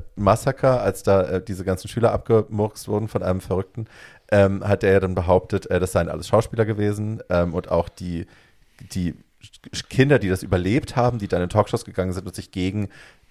als 0.62 1.02
da 1.02 1.22
äh, 1.22 1.42
diese 1.42 1.64
ganzen 1.64 1.88
Schüler 1.88 2.12
abgemurkst 2.12 2.88
wurden 2.88 3.08
von 3.08 3.22
einem 3.22 3.40
Verrückten, 3.40 3.86
ähm, 4.32 4.66
hat 4.66 4.82
er 4.84 5.00
dann 5.00 5.14
behauptet, 5.14 5.70
äh, 5.70 5.78
das 5.78 5.92
seien 5.92 6.08
alles 6.08 6.28
Schauspieler 6.28 6.64
gewesen 6.64 7.22
ähm, 7.30 7.54
und 7.54 7.70
auch 7.70 7.88
die, 7.88 8.26
die 8.92 9.14
Kinder, 9.88 10.18
die 10.18 10.28
das 10.28 10.42
überlebt 10.42 10.96
haben, 10.96 11.18
die 11.18 11.28
dann 11.28 11.42
in 11.42 11.48
Talkshows 11.48 11.84
gegangen 11.84 12.12
sind 12.12 12.26
und 12.26 12.34
sich 12.34 12.50
gegen 12.50 12.88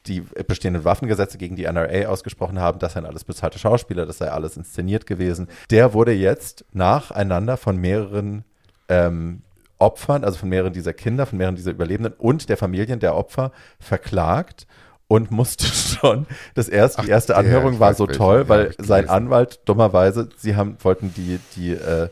die 0.08 0.22
bestehenden 0.48 0.86
Waffengesetze 0.86 1.38
gegen 1.38 1.56
die 1.56 1.64
NRA 1.64 2.08
ausgesprochen 2.08 2.60
haben, 2.60 2.80
das 2.80 2.94
seien 2.94 3.06
alles 3.06 3.24
bezahlte 3.24 3.60
Schauspieler, 3.60 4.06
das 4.06 4.20
sei 4.20 4.30
alles 4.30 4.58
inszeniert 4.58 5.06
gewesen. 5.06 5.48
Der 5.70 5.94
wurde 5.94 6.14
jetzt 6.14 6.66
nacheinander 6.72 7.58
von 7.58 7.78
mehreren 7.78 8.44
ähm, 8.88 9.42
Opfern, 9.78 10.24
also 10.24 10.38
von 10.38 10.50
mehreren 10.50 10.74
dieser 10.74 10.94
Kinder, 10.94 11.26
von 11.26 11.38
mehreren 11.38 11.56
dieser 11.56 11.72
Überlebenden 11.72 12.14
und 12.18 12.50
der 12.50 12.58
Familien 12.58 13.00
der 13.00 13.16
Opfer 13.16 13.52
verklagt 13.80 14.68
und 15.08 15.32
musste 15.32 15.66
schon, 15.68 16.28
das 16.54 16.70
erste, 16.70 17.02
die 17.02 17.08
Ach, 17.08 17.12
erste 17.12 17.34
der, 17.34 17.40
Anhörung 17.40 17.74
ich 17.74 17.80
war 17.80 17.94
so 17.94 18.08
welchen, 18.08 18.18
toll, 18.18 18.40
ja, 18.42 18.50
weil 18.50 18.74
sein. 18.78 19.10
Anwalt 19.10 19.60
dummerweise, 19.66 20.30
sie 20.38 20.56
haben, 20.56 20.78
wollten 20.82 21.14
die, 21.14 21.40
die, 21.56 21.72
äh, 21.72 22.10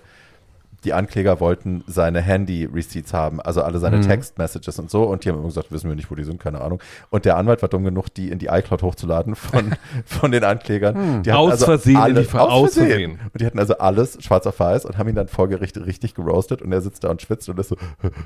die 0.87 0.93
Ankläger 0.93 1.41
wollten 1.41 1.83
seine 1.85 2.21
Handy-Receipts 2.21 3.13
haben, 3.13 3.41
also 3.41 3.61
alle 3.61 3.79
seine 3.79 3.97
Mhm. 3.97 4.03
Text-Messages 4.03 4.79
und 4.79 4.89
so. 4.89 5.03
Und 5.03 5.25
die 5.25 5.29
haben 5.29 5.37
immer 5.39 5.47
gesagt, 5.47 5.69
wissen 5.73 5.89
wir 5.89 5.95
nicht, 5.97 6.09
wo 6.09 6.15
die 6.15 6.23
sind, 6.23 6.39
keine 6.39 6.61
Ahnung. 6.61 6.81
Und 7.09 7.25
der 7.25 7.35
Anwalt 7.35 7.61
war 7.61 7.67
dumm 7.67 7.83
genug, 7.83 8.07
die 8.13 8.29
in 8.31 8.39
die 8.39 8.45
iCloud 8.47 8.81
hochzuladen 8.83 9.35
von, 9.35 9.75
von 10.05 10.31
den 10.31 10.45
Anklägern. 10.45 11.23
Die 11.23 11.31
hatten 11.33 11.51
Aus 11.51 11.63
Versehen 11.63 11.95
in 11.97 12.01
alle, 12.01 12.13
die 12.21 12.23
Ver- 12.25 12.49
aus 12.49 12.75
Versehen. 12.75 13.19
Und 13.33 13.41
die 13.41 13.45
hatten 13.45 13.59
also 13.59 13.77
alles 13.77 14.17
schwarz 14.23 14.47
auf 14.47 14.59
weiß 14.59 14.85
und 14.85 14.97
haben 14.97 15.09
ihn 15.09 15.15
dann 15.15 15.27
vor 15.27 15.49
Gericht 15.49 15.77
richtig 15.77 16.15
geroastet 16.15 16.61
und 16.61 16.71
er 16.71 16.79
sitzt 16.79 17.03
da 17.03 17.09
und 17.09 17.21
schwitzt 17.21 17.49
und 17.49 17.59
ist 17.59 17.67
so. 17.67 17.75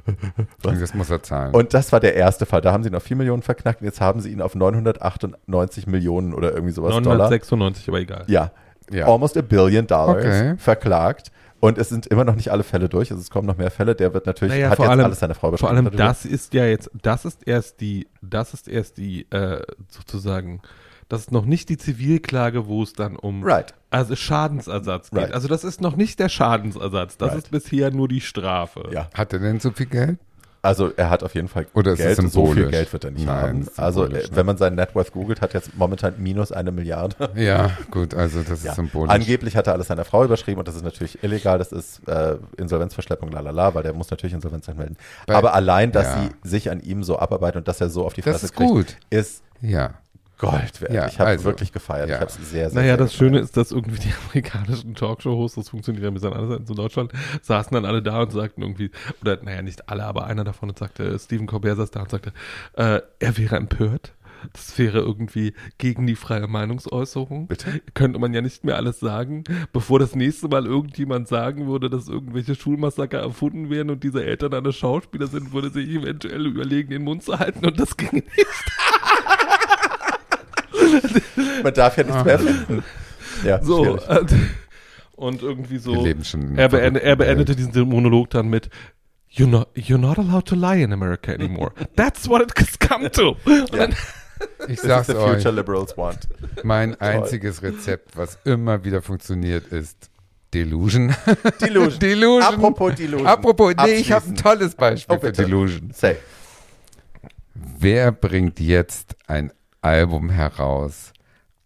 Was? 0.61 0.71
Und 0.73 0.81
das 0.81 0.93
muss 0.93 1.09
er 1.09 1.23
zahlen. 1.23 1.53
Und 1.55 1.73
das 1.73 1.91
war 1.91 1.99
der 1.99 2.15
erste 2.15 2.45
Fall. 2.45 2.61
Da 2.61 2.71
haben 2.71 2.83
sie 2.83 2.89
ihn 2.89 2.95
auf 2.95 3.03
4 3.03 3.17
Millionen 3.17 3.41
verknackt 3.41 3.81
und 3.81 3.85
jetzt 3.87 4.01
haben 4.01 4.19
sie 4.21 4.31
ihn 4.31 4.41
auf 4.41 4.53
998 4.55 5.87
Millionen 5.87 6.33
oder 6.33 6.51
irgendwie 6.53 6.73
sowas 6.73 6.91
Dollar. 6.95 7.17
996, 7.29 7.87
aber 7.89 7.99
egal. 7.99 8.23
Ja, 8.27 8.51
ja. 8.91 9.07
almost 9.07 9.37
a 9.37 9.41
billion 9.41 9.87
dollars 9.87 10.17
Okay. 10.25 10.53
verklagt. 10.57 11.31
Und 11.61 11.77
es 11.77 11.87
sind 11.89 12.07
immer 12.07 12.25
noch 12.25 12.35
nicht 12.35 12.51
alle 12.51 12.63
Fälle 12.63 12.89
durch. 12.89 13.11
Also 13.11 13.21
es 13.21 13.29
kommen 13.29 13.47
noch 13.47 13.55
mehr 13.55 13.71
Fälle. 13.71 13.95
Der 13.95 14.13
wird 14.13 14.25
natürlich, 14.25 14.53
Naja, 14.55 14.71
hat 14.71 14.75
vor 14.77 14.85
jetzt 14.85 14.91
allem- 14.91 15.05
alles 15.05 15.19
seine 15.19 15.35
Frau 15.35 15.41
Vor 15.47 15.51
besprochen 15.51 15.75
allem 15.75 15.85
darüber. 15.85 16.03
das 16.03 16.25
ist 16.25 16.53
ja 16.53 16.65
jetzt, 16.65 16.89
das 17.01 17.23
ist 17.23 17.47
erst 17.47 17.79
die, 17.81 18.07
das 18.21 18.53
ist 18.53 18.67
erst 18.67 18.97
die, 18.97 19.31
äh, 19.31 19.61
sozusagen, 19.87 20.61
das 21.07 21.21
ist 21.21 21.31
noch 21.31 21.45
nicht 21.45 21.69
die 21.69 21.77
Zivilklage, 21.77 22.67
wo 22.67 22.83
es 22.83 22.93
dann 22.93 23.15
um 23.15 23.43
Right. 23.43 23.73
also 23.91 24.15
Schadensersatz 24.15 25.11
geht. 25.11 25.19
Right. 25.19 25.33
Also 25.33 25.47
das 25.47 25.63
ist 25.63 25.81
noch 25.81 25.95
nicht 25.95 26.19
der 26.19 26.29
Schadensersatz, 26.29 27.17
das 27.17 27.29
Right. 27.29 27.37
ist 27.37 27.51
bisher 27.51 27.91
nur 27.91 28.07
die 28.07 28.21
Strafe. 28.21 28.89
Ja. 28.91 29.09
Hat 29.13 29.31
er 29.33 29.39
denn 29.39 29.59
so 29.59 29.71
viel 29.71 29.85
Geld? 29.85 30.19
Also 30.63 30.91
er 30.95 31.09
hat 31.09 31.23
auf 31.23 31.33
jeden 31.33 31.47
Fall 31.47 31.65
Oder 31.73 31.93
ist 31.93 31.99
es 31.99 32.17
Geld. 32.17 32.31
So 32.31 32.45
viel 32.53 32.67
Geld 32.69 32.93
wird 32.93 33.03
er 33.03 33.09
nicht 33.11 33.25
Nein, 33.25 33.41
haben. 33.41 33.67
Also 33.77 34.07
wenn 34.31 34.45
man 34.45 34.57
seinen 34.57 34.75
Net 34.75 34.93
Worth 34.93 35.11
googelt, 35.11 35.41
hat 35.41 35.53
jetzt 35.55 35.75
momentan 35.75 36.13
minus 36.19 36.51
eine 36.51 36.71
Milliarde. 36.71 37.15
Ja, 37.35 37.71
gut, 37.89 38.13
also 38.13 38.41
das 38.43 38.63
Ja. 38.63 38.69
ist 38.71 38.75
symbolisch. 38.75 39.11
Angeblich 39.11 39.55
hat 39.55 39.65
er 39.65 39.73
alles 39.73 39.87
seiner 39.87 40.05
Frau 40.05 40.23
überschrieben 40.23 40.59
und 40.59 40.67
das 40.67 40.75
ist 40.75 40.83
natürlich 40.83 41.23
illegal. 41.23 41.57
Das 41.57 41.71
ist 41.71 42.07
äh, 42.07 42.37
Insolvenzverschleppung, 42.57 43.31
lalala, 43.31 43.73
weil 43.73 43.81
der 43.83 43.93
muss 43.93 44.11
natürlich 44.11 44.33
Insolvenz 44.33 44.69
anmelden. 44.69 44.97
Bei- 45.25 45.35
Aber 45.35 45.55
allein, 45.55 45.91
dass 45.91 46.05
ja. 46.07 46.29
sie 46.43 46.49
sich 46.49 46.69
an 46.69 46.79
ihm 46.79 47.03
so 47.03 47.17
abarbeiten 47.17 47.57
und 47.57 47.67
dass 47.67 47.81
er 47.81 47.89
so 47.89 48.05
auf 48.05 48.13
die 48.13 48.21
Das 48.21 48.33
Fresse 48.33 48.45
ist 48.45 48.53
kriegt, 48.55 48.69
gut. 48.69 48.95
ist 49.09 49.41
Ja. 49.61 49.91
Gold 50.41 50.81
wert. 50.81 50.91
Ja, 50.91 51.07
ich 51.07 51.19
habe 51.19 51.29
also, 51.29 51.45
wirklich 51.45 51.71
gefeiert. 51.71 52.09
ja. 52.09 52.15
Ich 52.15 52.21
habe 52.21 52.31
es 52.31 52.49
sehr, 52.49 52.69
sehr 52.71 52.81
Naja, 52.81 52.95
sehr 52.95 52.97
das 52.97 53.11
gefeiert. 53.11 53.31
Schöne 53.31 53.39
ist, 53.39 53.57
dass 53.57 53.71
irgendwie 53.71 53.99
die 53.99 54.13
amerikanischen 54.29 54.95
Talkshow-Hosts, 54.95 55.55
das 55.55 55.69
funktioniert 55.69 56.03
ja 56.03 56.09
ein 56.09 56.15
bisschen 56.15 56.33
anders 56.33 56.59
als 56.59 56.69
in 56.69 56.75
Deutschland, 56.75 57.13
saßen 57.43 57.73
dann 57.75 57.85
alle 57.85 58.01
da 58.01 58.23
und 58.23 58.31
sagten 58.31 58.63
irgendwie, 58.63 58.89
oder 59.21 59.41
naja, 59.43 59.61
nicht 59.61 59.87
alle, 59.87 60.03
aber 60.03 60.25
einer 60.25 60.43
davon 60.43 60.69
und 60.69 60.79
sagte, 60.79 61.17
Stephen 61.19 61.45
Colbert 61.45 61.77
saß 61.77 61.91
da 61.91 62.01
und 62.01 62.09
sagte, 62.09 62.33
äh, 62.73 63.01
er 63.19 63.37
wäre 63.37 63.55
empört. 63.55 64.13
Das 64.53 64.75
wäre 64.79 64.97
irgendwie 64.97 65.53
gegen 65.77 66.07
die 66.07 66.15
freie 66.15 66.47
Meinungsäußerung. 66.47 67.45
Bitte? 67.47 67.79
Könnte 67.93 68.17
man 68.17 68.33
ja 68.33 68.41
nicht 68.41 68.63
mehr 68.63 68.75
alles 68.75 68.99
sagen, 68.99 69.43
bevor 69.71 69.99
das 69.99 70.15
nächste 70.15 70.47
Mal 70.47 70.65
irgendjemand 70.65 71.27
sagen 71.27 71.67
würde, 71.67 71.91
dass 71.91 72.07
irgendwelche 72.07 72.55
Schulmassaker 72.55 73.19
erfunden 73.19 73.69
werden 73.69 73.91
und 73.91 74.03
diese 74.03 74.25
Eltern 74.25 74.55
alle 74.55 74.73
Schauspieler 74.73 75.27
sind, 75.27 75.53
würde 75.53 75.69
sich 75.69 75.87
eventuell 75.89 76.47
überlegen, 76.47 76.89
den 76.89 77.03
Mund 77.03 77.21
zu 77.21 77.37
halten 77.37 77.65
und 77.65 77.79
das 77.79 77.95
ginge 77.95 78.11
nicht. 78.35 78.47
Man 81.63 81.73
darf 81.73 81.97
ja 81.97 82.03
nichts 82.03 82.23
mehr 82.23 82.39
finden. 82.39 82.83
Ja, 83.45 83.61
So, 83.63 83.83
schwierig. 83.99 84.31
äh, 84.31 84.35
und 85.15 85.41
irgendwie 85.41 85.77
so. 85.77 85.93
Wir 85.93 86.01
leben 86.03 86.23
schon 86.23 86.41
in 86.41 86.57
er, 86.57 86.69
beende, 86.69 87.01
er 87.01 87.15
beendete 87.15 87.55
diesen 87.55 87.87
Monolog 87.87 88.29
dann 88.31 88.49
mit 88.49 88.69
You're 89.33 89.47
not, 89.47 89.69
you're 89.75 89.97
not 89.97 90.19
allowed 90.19 90.45
to 90.47 90.55
lie 90.55 90.83
in 90.83 90.91
America 90.91 91.31
anymore. 91.31 91.71
That's 91.95 92.27
what 92.27 92.41
it's 92.41 92.77
come 92.79 93.09
to. 93.11 93.37
Dann, 93.71 93.95
Ich 94.67 94.81
sag's 94.81 95.07
the 95.07 95.15
euch, 95.15 95.35
future 95.35 95.51
liberals 95.55 95.95
want. 95.97 96.27
mein 96.63 96.99
einziges 96.99 97.61
Rezept, 97.63 98.17
was 98.17 98.37
immer 98.43 98.83
wieder 98.83 99.01
funktioniert, 99.01 99.67
ist 99.67 100.09
Delusion. 100.53 101.15
Delusion. 101.61 101.99
Delusion. 101.99 102.41
Apropos 102.43 102.95
Delusion. 102.95 103.25
Apropos, 103.27 103.73
nee, 103.85 103.93
ich 103.93 104.11
habe 104.11 104.25
ein 104.27 104.35
tolles 104.35 104.75
Beispiel 104.75 105.15
Oh, 105.15 105.19
für. 105.21 105.31
Delusion. 105.31 105.91
Say. 105.93 106.17
Wer 107.53 108.11
bringt 108.11 108.59
jetzt 108.59 109.15
ein 109.27 109.53
Album 109.81 110.29
heraus 110.29 111.10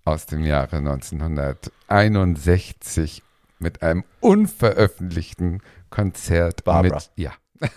aus 0.06 0.26
dem 0.28 0.44
Jahre 0.44 0.78
1961 0.78 3.22
mit 3.60 3.82
einem 3.84 4.04
unveröffentlichten 4.22 5.62
Konzert 5.90 6.64
Barbara. 6.64 6.96
mit 6.96 7.12
ja. 7.16 7.32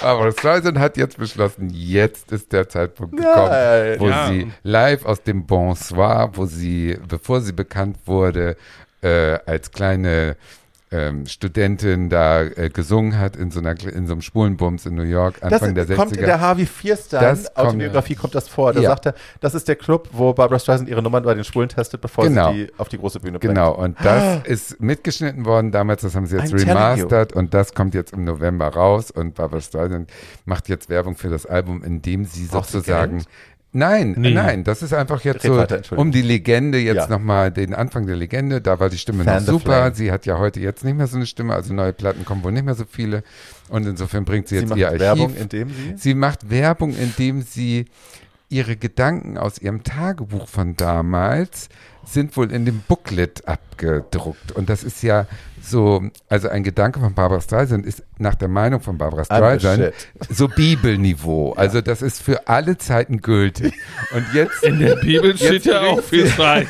Barbara 0.00 0.32
Streisand 0.32 0.78
hat 0.78 0.96
jetzt 0.96 1.18
beschlossen, 1.18 1.70
jetzt 1.70 2.32
ist 2.32 2.52
der 2.52 2.68
Zeitpunkt 2.68 3.16
gekommen, 3.16 3.48
Nein. 3.50 3.96
wo 4.00 4.08
Ja. 4.08 4.28
sie 4.28 4.50
live 4.62 5.04
aus 5.04 5.22
dem 5.22 5.46
Bonsoir, 5.46 6.30
wo 6.34 6.46
sie, 6.46 6.98
bevor 7.08 7.40
sie 7.40 7.52
bekannt 7.52 7.98
wurde, 8.06 8.56
äh, 9.02 9.38
als 9.46 9.70
kleine 9.72 10.36
ähm, 10.90 11.26
Studentin 11.26 12.08
da 12.08 12.42
äh, 12.42 12.68
gesungen 12.72 13.18
hat 13.18 13.34
in 13.36 13.50
so, 13.50 13.58
einer, 13.58 13.72
in 13.82 14.06
so 14.06 14.12
einem 14.12 14.20
Schwulenbums 14.22 14.86
in 14.86 14.94
New 14.94 15.02
York, 15.02 15.40
Das 15.40 15.54
Anfang 15.54 15.74
der 15.74 15.86
60er. 15.86 15.94
kommt 15.96 16.16
in 16.16 16.24
der 16.24 16.40
Harvey 16.40 16.66
Fierstein 16.66 17.20
Das 17.20 17.44
kommt- 17.54 17.58
Autobiografie 17.68 18.14
kommt 18.14 18.34
das 18.34 18.48
vor. 18.48 18.72
Da 18.72 18.80
Ja. 18.80 18.90
sagt 18.90 19.06
er, 19.06 19.14
das 19.40 19.54
ist 19.54 19.66
der 19.66 19.76
Club, 19.76 20.08
wo 20.12 20.32
Barbara 20.34 20.58
Streisand 20.58 20.88
ihre 20.88 21.02
Nummern 21.02 21.24
bei 21.24 21.34
den 21.34 21.42
Schwulen 21.42 21.68
testet, 21.68 22.00
bevor 22.00 22.24
Genau. 22.24 22.52
sie 22.52 22.66
die 22.66 22.72
auf 22.78 22.88
die 22.88 22.98
große 22.98 23.18
Bühne 23.18 23.38
bringt. 23.38 23.54
Genau, 23.54 23.72
und 23.74 23.96
das 24.04 24.44
ist 24.44 24.80
mitgeschnitten 24.80 25.44
worden 25.46 25.72
damals, 25.72 26.02
das 26.02 26.14
haben 26.14 26.26
sie 26.26 26.36
jetzt 26.36 26.52
I'm 26.54 26.60
remastert 26.68 27.32
und 27.32 27.54
das 27.54 27.74
kommt 27.74 27.94
jetzt 27.94 28.12
im 28.12 28.24
November 28.24 28.68
raus 28.68 29.10
und 29.10 29.34
Barbara 29.34 29.60
Streisand 29.62 30.10
macht 30.44 30.68
jetzt 30.68 30.88
Werbung 30.90 31.16
für 31.16 31.28
das 31.28 31.44
Album, 31.46 31.82
indem 31.82 32.24
sie 32.24 32.46
Braucht 32.46 32.66
sie 32.68 32.72
sozusagen, 32.78 33.24
Nein, 33.76 34.14
Nee. 34.16 34.30
nein, 34.32 34.62
das 34.62 34.82
ist 34.82 34.92
einfach 34.94 35.22
jetzt 35.24 35.44
Red 35.44 35.52
so, 35.52 35.56
weiter, 35.58 35.80
um 35.98 36.12
die 36.12 36.22
Legende 36.22 36.78
jetzt 36.78 36.96
Ja. 36.96 37.06
nochmal, 37.08 37.50
den 37.50 37.74
Anfang 37.74 38.06
der 38.06 38.14
Legende, 38.14 38.60
da 38.60 38.78
war 38.78 38.88
die 38.88 38.98
Stimme 38.98 39.24
Fan 39.24 39.44
noch 39.44 39.52
super. 39.52 39.64
Flame. 39.64 39.94
Sie 39.96 40.12
hat 40.12 40.26
ja 40.26 40.38
heute 40.38 40.60
jetzt 40.60 40.84
nicht 40.84 40.96
mehr 40.96 41.08
so 41.08 41.16
eine 41.16 41.26
Stimme, 41.26 41.54
also 41.54 41.74
neue 41.74 41.92
Platten 41.92 42.24
kommen 42.24 42.44
wohl 42.44 42.52
nicht 42.52 42.64
mehr 42.64 42.76
so 42.76 42.84
viele. 42.88 43.24
Und 43.68 43.84
insofern 43.86 44.24
bringt 44.24 44.46
sie 44.46 44.54
Sie 44.56 44.60
jetzt 44.60 44.70
macht 44.70 44.78
ihr 44.78 44.86
Archiv. 44.86 45.00
Werbung, 45.00 45.34
indem 45.34 45.68
sie. 45.70 45.94
Sie 45.96 46.14
macht 46.14 46.50
Werbung, 46.50 46.94
indem 46.96 47.42
sie 47.42 47.86
ihre 48.48 48.76
Gedanken 48.76 49.38
aus 49.38 49.58
ihrem 49.58 49.82
Tagebuch 49.82 50.46
von 50.46 50.76
damals 50.76 51.68
sind 52.06 52.36
wohl 52.36 52.52
in 52.52 52.64
dem 52.64 52.80
Booklet 52.86 53.46
abgedruckt. 53.46 54.52
Und 54.52 54.68
das 54.68 54.84
ist 54.84 55.02
ja 55.02 55.26
so, 55.60 56.02
also 56.28 56.48
ein 56.48 56.62
Gedanke 56.62 57.00
von 57.00 57.14
Barbara 57.14 57.40
Streisand 57.40 57.86
ist 57.86 58.02
nach 58.18 58.34
der 58.34 58.48
Meinung 58.48 58.80
von 58.80 58.98
Barbara 58.98 59.24
the 59.24 59.34
Streisand 59.34 59.94
so 60.28 60.48
Bibelniveau. 60.48 61.52
Also 61.54 61.80
das 61.80 62.02
ist 62.02 62.22
für 62.22 62.48
alle 62.48 62.76
Zeiten 62.76 63.20
gültig. 63.20 63.72
Und 64.14 64.26
jetzt, 64.34 64.62
In 64.62 64.78
der 64.78 64.96
Bibel 64.96 65.36
steht 65.36 65.64
ja 65.64 65.80
auch 65.82 66.02
viel 66.02 66.24
gospel. 66.36 66.66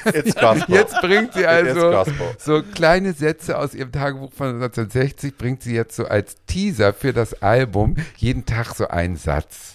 jetzt 0.69 1.01
bringt 1.01 1.35
sie 1.35 1.47
also 1.47 2.05
so 2.39 2.63
kleine 2.63 3.13
Sätze 3.13 3.59
aus 3.59 3.75
ihrem 3.75 3.93
Tagebuch 3.93 4.33
von 4.33 4.63
1960, 4.63 5.37
bringt 5.37 5.63
sie 5.63 5.75
jetzt 5.75 5.97
so 5.97 6.07
als 6.07 6.37
Teaser 6.47 6.93
für 6.93 7.13
das 7.13 7.43
Album 7.43 7.97
jeden 8.17 8.47
Tag 8.47 8.75
so 8.75 8.89
einen 8.89 9.17
Satz. 9.17 9.74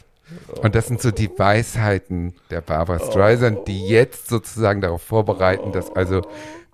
Und 0.61 0.75
das 0.75 0.87
sind 0.87 1.01
so 1.01 1.11
die 1.11 1.29
Weisheiten 1.37 2.33
der 2.49 2.61
Barbara 2.61 2.99
Streisand, 2.99 3.67
die 3.67 3.87
jetzt 3.87 4.27
sozusagen 4.27 4.81
darauf 4.81 5.01
vorbereiten, 5.01 5.71
dass 5.71 5.91
also 5.95 6.21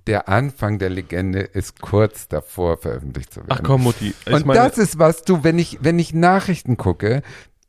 der 0.07 0.30
Anfang 0.30 0.77
der 0.77 0.90
Legende 0.90 1.40
ist 1.40 1.82
kurz 1.82 2.27
davor 2.27 2.77
veröffentlicht 2.77 3.34
zu 3.34 3.40
werden. 3.41 3.49
Ach 3.49 3.64
komm, 3.64 3.84
Mutti. 3.84 4.14
Ich 4.26 4.34
Und 4.34 4.48
das 4.48 4.77
ist 4.77 4.99
was 4.99 5.23
du, 5.23 5.44
wenn 5.44 5.57
ich, 5.57 5.80
wenn 5.82 5.98
ich 5.98 6.14
Nachrichten 6.14 6.77
gucke, 6.77 7.23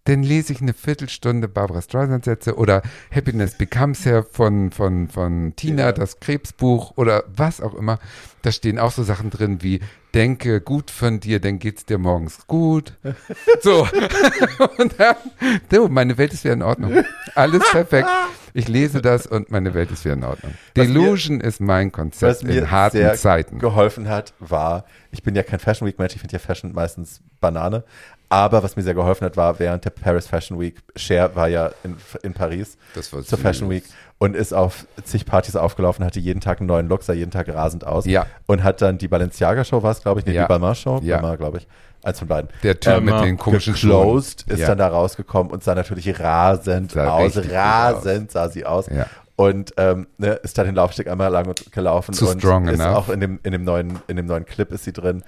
dann 0.05 0.23
lese 0.23 0.53
ich 0.53 0.61
eine 0.61 0.73
Viertelstunde 0.73 1.49
Barbara 1.49 1.83
Streisand 1.83 2.25
Sätze 2.25 2.57
oder 2.57 2.83
Happiness 3.11 3.59
Becomes 3.59 4.05
Her 4.05 4.23
von, 4.23 4.71
von, 4.71 5.09
von 5.09 5.55
Tina, 5.57 5.93
das 5.93 6.21
Krebsbuch 6.21 6.93
oder 6.97 7.25
was 7.35 7.61
auch 7.61 7.75
immer. 7.75 7.99
Da 8.43 8.53
stehen 8.53 8.79
auch 8.79 8.93
so 8.93 9.03
Sachen 9.03 9.31
drin 9.31 9.63
wie, 9.63 9.81
denke 10.17 10.61
gut 10.63 10.91
von 10.91 11.21
dir, 11.21 11.41
dann 11.41 11.59
geht's 11.59 11.85
dir 11.85 11.99
morgens 11.99 12.47
gut. 12.47 12.95
So. 13.61 13.87
und 14.79 14.95
dann, 14.99 15.17
so, 15.71 15.89
meine 15.89 16.17
Welt 16.19 16.33
ist 16.33 16.45
wieder 16.45 16.55
in 16.55 16.63
Ordnung. 16.63 17.05
Alles 17.35 17.63
perfekt. 17.71 18.09
Ich 18.55 18.69
lese 18.69 19.03
das 19.03 19.27
und 19.27 19.51
meine 19.51 19.75
Welt 19.75 19.91
ist 19.91 20.05
wieder 20.05 20.15
in 20.15 20.25
Ordnung. 20.25 20.53
Was 20.75 20.87
mir- 20.89 20.95
Delusion 20.95 21.41
ist 21.41 21.61
mein 21.61 21.93
Konzept 21.93 22.43
mir 22.45 22.59
in 22.59 22.71
harten 22.71 22.97
sehr 22.99 23.15
Zeiten. 23.15 23.59
geholfen 23.59 24.09
hat, 24.09 24.33
war, 24.39 24.85
ich 25.11 25.23
bin 25.23 25.35
ja 25.35 25.43
kein 25.43 25.59
Fashion 25.59 25.87
Week 25.87 25.99
Mensch, 25.99 26.15
ich 26.15 26.21
finde 26.21 26.33
ja 26.35 26.39
Fashion 26.39 26.73
meistens 26.73 27.21
Banane. 27.41 27.85
Aber 28.29 28.63
was 28.63 28.75
mir 28.77 28.83
sehr 28.83 28.95
geholfen 28.95 29.25
hat, 29.25 29.37
war 29.37 29.59
während 29.59 29.85
der 29.85 29.91
Paris 29.91 30.27
Fashion 30.27 30.59
Week, 30.59 30.83
Cher 30.97 31.35
war 31.37 31.49
ja 31.49 31.71
in, 31.85 31.97
in 32.23 32.33
Paris 32.33 32.77
zur. 33.01 33.39
Fashion 33.39 33.71
Week 33.71 33.85
und 34.19 34.35
ist 34.35 34.53
auf 34.55 34.87
zig 35.05 35.27
Partys 35.27 35.57
aufgelaufen, 35.57 36.05
hatte 36.05 36.21
jeden 36.21 36.41
Tag 36.41 36.61
einen 36.61 36.69
neuen 36.69 36.89
Look, 36.89 37.03
sah 37.03 37.13
jeden 37.13 37.31
Tag 37.31 37.49
rasend 37.49 37.87
aus. 37.87 38.07
Ja. 38.07 38.27
Und 38.47 38.63
hat 38.65 38.81
dann 38.81 38.99
die 38.99 39.09
Balenciaga 39.09 39.65
Show, 39.65 39.83
war 39.83 39.91
es, 39.93 40.03
glaube 40.03 40.21
ich, 40.21 40.27
nee, 40.27 40.33
Ja. 40.33 40.43
die 40.45 40.49
Balmain 40.49 40.75
Show, 40.75 41.01
Ja. 41.03 41.19
Balmain, 41.19 41.37
glaube 41.39 41.59
ich, 41.59 41.67
eins 42.03 42.19
von 42.19 42.29
beiden. 42.29 42.49
Der 42.63 42.81
Typ 42.81 42.95
Ähm, 42.95 43.05
mit 43.05 43.21
den 43.21 43.37
komischen 43.37 43.77
Schuhen. 43.77 44.19
ist 44.19 44.47
Ja. 44.49 44.69
dann 44.69 44.79
da 44.79 44.89
rausgekommen 44.89 45.53
und 45.53 45.63
sah 45.63 45.75
natürlich 45.75 46.19
rasend 46.19 46.93
Sah 46.93 47.11
aus. 47.11 47.37
Rasend 47.37 48.31
sah 48.31 48.49
sie 48.49 48.65
aus. 48.65 48.87
Ja. 48.89 49.07
Und 49.39 49.75
ähm, 49.77 50.07
ne, 50.17 50.31
ist 50.43 50.57
dann 50.57 50.65
den 50.65 50.75
Laufsteg 50.77 51.09
einmal 51.11 51.31
lang 51.31 51.53
gelaufen 51.71 52.15
Zu 52.15 52.31
und 52.31 52.39
strong 52.41 52.69
ist 52.69 52.81
enough. 52.81 52.97
auch 52.97 53.09
in 53.11 53.21
dem, 53.21 53.39
in, 53.43 53.53
dem 53.53 53.65
neuen, 53.65 53.99
in 54.07 54.17
dem 54.17 54.25
neuen 54.25 54.47
Clip 54.47 54.73
ist 54.73 54.85
sie 54.85 54.95
drin. 54.95 55.23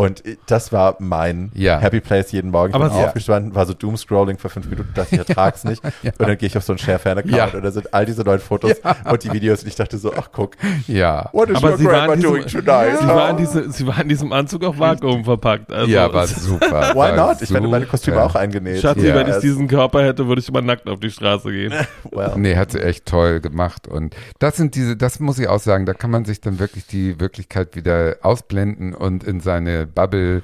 Und 0.00 0.22
das 0.46 0.72
war 0.72 0.96
mein 0.98 1.50
Ja. 1.54 1.78
Happy 1.78 2.00
Place 2.00 2.32
jeden 2.32 2.50
Morgen. 2.50 2.70
Ich 2.70 2.74
Aber 2.74 2.86
bin 2.88 2.94
sie- 2.98 3.04
aufgestanden, 3.04 3.54
war 3.54 3.66
so 3.66 3.74
Doomscrolling 3.74 4.38
für 4.38 4.48
fünf 4.48 4.66
Minuten, 4.68 4.90
dachte 4.94 5.14
ich 5.16 5.18
ertrag's 5.28 5.64
nicht. 5.64 5.82
Und 6.04 6.20
dann 6.28 6.38
gehe 6.38 6.46
ich 6.46 6.56
auf 6.56 6.64
so 6.64 6.72
einen 6.72 6.78
Share-Fan-Account 6.78 7.34
Ja. 7.36 7.46
und 7.48 7.62
da 7.62 7.70
sind 7.70 7.92
all 7.92 8.06
diese 8.06 8.22
neuen 8.22 8.40
Fotos 8.40 8.72
und 9.10 9.24
die 9.24 9.32
Videos 9.32 9.62
und 9.62 9.68
ich 9.68 9.74
dachte 9.76 9.98
so, 9.98 10.12
ach 10.16 10.28
guck, 10.32 10.52
Ja. 10.86 11.28
what 11.32 11.50
is 11.50 11.56
aber 11.56 11.72
your 11.72 11.76
sie 11.78 11.84
grandma 11.84 12.14
in 12.14 12.20
doing 12.22 12.42
diesem, 12.44 12.64
tonight? 12.64 12.98
sie, 13.00 13.06
war 13.06 13.30
in 13.30 13.36
diese, 13.36 13.70
sie 13.72 13.86
war 13.86 14.00
in 14.00 14.08
diesem 14.08 14.32
Anzug 14.32 14.64
auf 14.64 14.78
Vakuum 14.78 15.24
verpackt. 15.24 15.70
Also, 15.72 15.90
ja, 15.90 16.12
war 16.12 16.26
super. 16.28 16.94
Why 16.94 17.16
not? 17.16 17.42
Ich 17.42 17.50
werde 17.52 17.68
meine 17.68 17.86
Kostüme 17.86 18.22
auch 18.22 18.34
eingenäht. 18.34 18.80
Schatzi, 18.80 19.06
Ja. 19.08 19.14
wenn 19.14 19.28
ich 19.28 19.36
diesen 19.38 19.68
Körper 19.68 20.02
hätte, 20.04 20.26
würde 20.26 20.40
ich 20.40 20.48
immer 20.48 20.62
nackt 20.62 20.88
auf 20.88 21.00
die 21.00 21.10
Straße 21.10 21.50
gehen. 21.50 21.72
well. 22.10 22.32
Nee, 22.36 22.56
hat 22.56 22.72
sie 22.72 22.80
echt 22.80 23.06
toll 23.06 23.40
gemacht. 23.40 23.86
Und 23.88 24.14
das 24.38 24.56
sind 24.56 24.74
diese, 24.74 24.96
das 24.96 25.20
muss 25.20 25.38
ich 25.38 25.48
auch 25.48 25.60
sagen, 25.60 25.84
da 25.86 25.92
kann 25.94 26.10
man 26.10 26.24
sich 26.24 26.40
dann 26.40 26.58
wirklich 26.58 26.86
die 26.86 27.20
Wirklichkeit 27.20 27.76
wieder 27.76 28.16
ausblenden 28.22 28.94
und 28.94 29.24
in 29.24 29.40
seine 29.40 29.86
Bubble 29.90 30.42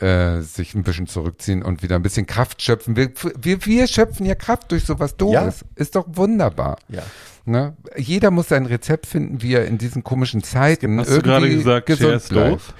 äh, 0.00 0.40
sich 0.40 0.74
ein 0.74 0.82
bisschen 0.82 1.06
zurückziehen 1.06 1.62
und 1.62 1.82
wieder 1.82 1.96
ein 1.96 2.02
bisschen 2.02 2.26
Kraft 2.26 2.62
schöpfen. 2.62 2.96
Wir, 2.96 3.10
wir, 3.40 3.64
wir 3.64 3.86
schöpfen 3.86 4.26
ja 4.26 4.34
Kraft 4.34 4.72
durch 4.72 4.84
sowas 4.84 5.16
Doofes. 5.16 5.64
Ist 5.76 5.94
doch 5.96 6.06
wunderbar. 6.08 6.78
Ja. 6.88 7.02
Ne? 7.44 7.76
Jeder 7.96 8.30
muss 8.30 8.48
sein 8.48 8.66
Rezept 8.66 9.06
finden, 9.06 9.42
wie 9.42 9.54
er 9.54 9.66
in 9.66 9.78
diesen 9.78 10.02
komischen 10.02 10.42
Zeiten 10.42 10.98
Hast 10.98 11.10
du 11.10 11.14
irgendwie 11.14 11.28
gerade 11.28 11.50
gesagt, 11.50 11.86
gesund 11.86 12.14
ist 12.14 12.28
bleibt. 12.30 12.52
doof? 12.52 12.74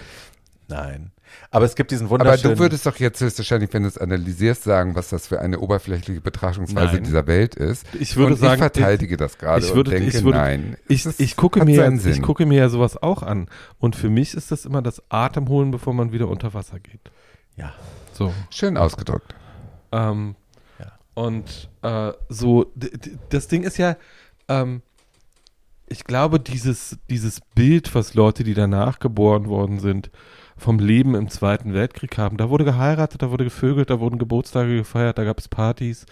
Nein. 0.69 1.11
Aber 1.55 1.67
es 1.67 1.77
gibt 1.77 1.93
diesen 1.93 2.07
Aber 2.07 2.19
wunderschönen... 2.19 2.55
du 2.57 2.61
würdest 2.61 2.85
doch 2.85 2.97
jetzt 2.97 3.21
höchstwahrscheinlich, 3.21 3.73
wenn 3.73 3.83
du 3.83 3.89
es 3.89 3.97
analysierst, 3.97 4.65
sagen, 4.65 4.97
was 4.97 5.11
das 5.11 5.29
für 5.29 5.41
eine 5.41 5.61
oberflächliche 5.61 6.21
Betrachtungsweise 6.21 6.95
Nein. 6.95 7.05
dieser 7.05 7.29
Welt 7.29 7.55
ist. 7.55 7.87
Ich 7.99 8.17
würde 8.17 8.33
und 8.33 8.39
sagen, 8.41 8.55
ich 8.55 8.59
verteidige 8.59 9.17
das 9.17 9.39
gerade 9.39 9.65
ich 9.65 9.73
würde- 9.73 9.93
und 9.93 10.01
denke, 10.01 10.17
ich 10.19 10.25
würde- 10.25 10.39
nein. 10.39 10.77
Ich, 10.89 11.07
ich, 11.21 11.37
gucke 11.37 11.65
mir, 11.65 11.89
ich 12.07 12.23
gucke 12.23 12.45
mir 12.45 12.59
ja 12.59 12.69
sowas 12.69 13.01
auch 13.01 13.23
an. 13.23 13.47
Und 13.79 13.95
für 13.95 14.11
mich 14.11 14.35
ist 14.35 14.51
das 14.51 14.65
immer 14.65 14.83
das 14.83 15.01
Atemholen, 15.11 15.71
bevor 15.71 15.95
man 15.95 16.11
wieder 16.11 16.27
unter 16.29 16.55
Wasser 16.55 16.81
geht. 16.81 17.01
ja. 17.57 17.73
So. 18.13 18.33
Schön 18.51 18.77
ausgedrückt. 18.77 19.35
Ähm, 19.93 20.35
Ja. 20.81 20.93
Und 21.15 21.69
äh, 21.83 22.13
so, 22.29 22.73
das 23.31 23.47
Ding 23.47 23.63
ist 23.63 23.77
ja, 23.79 23.97
ähm, 24.49 24.83
ich 25.87 26.03
glaube, 26.05 26.41
dieses, 26.41 26.99
dieses 27.11 27.41
Bild, 27.55 27.95
was 27.95 28.15
Leute, 28.15 28.43
die 28.43 28.55
danach 28.55 28.99
geboren 28.99 29.47
worden 29.49 29.79
sind, 29.79 30.11
vom 30.57 30.79
Leben 30.79 31.15
im 31.15 31.29
Zweiten 31.29 31.75
Weltkrieg 31.75 32.17
haben. 32.19 32.37
Da 32.37 32.49
wurde 32.49 32.65
geheiratet, 32.65 33.23
da 33.23 33.31
wurde 33.31 33.45
gevögelt, 33.45 33.91
da 33.91 34.01
wurden 34.01 34.19
Geburtstage 34.19 34.77
gefeiert, 34.77 35.19
da 35.19 35.25
gab 35.25 35.39
es 35.39 35.49
Partys. 35.49 36.07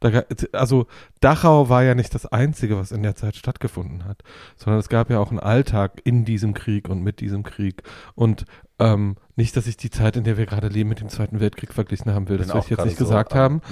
Da, 0.00 0.22
also 0.52 0.86
Dachau 1.20 1.68
war 1.68 1.82
ja 1.82 1.94
nicht 1.94 2.14
das 2.14 2.26
Einzige, 2.26 2.76
was 2.76 2.92
in 2.92 3.02
der 3.02 3.16
Zeit 3.16 3.36
stattgefunden 3.36 4.04
hat, 4.04 4.22
sondern 4.56 4.80
es 4.80 4.88
gab 4.88 5.10
ja 5.10 5.18
auch 5.18 5.30
einen 5.30 5.40
Alltag 5.40 6.00
in 6.04 6.24
diesem 6.24 6.54
Krieg 6.54 6.88
und 6.88 7.02
mit 7.02 7.20
diesem 7.20 7.42
Krieg. 7.42 7.82
Und 8.14 8.44
ähm, 8.78 9.16
nicht, 9.36 9.56
dass 9.56 9.66
ich 9.66 9.76
die 9.76 9.90
Zeit, 9.90 10.16
in 10.16 10.24
der 10.24 10.36
wir 10.36 10.46
gerade 10.46 10.68
leben, 10.68 10.88
mit 10.88 11.00
dem 11.00 11.08
Zweiten 11.08 11.40
Weltkrieg 11.40 11.72
verglichen 11.72 12.12
haben 12.12 12.28
will. 12.28 12.36
Das 12.36 12.52
will 12.52 12.60
ich 12.60 12.70
jetzt 12.70 12.84
nicht 12.84 12.98
so 12.98 13.04
gesagt 13.04 13.34
haben. 13.34 13.62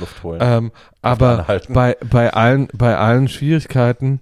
Ähm, 0.41 0.73
aber 1.03 1.47
bei, 1.69 1.97
bei, 2.09 2.33
allen, 2.33 2.69
bei 2.73 2.97
allen 2.97 3.29
Schwierigkeiten, 3.29 4.21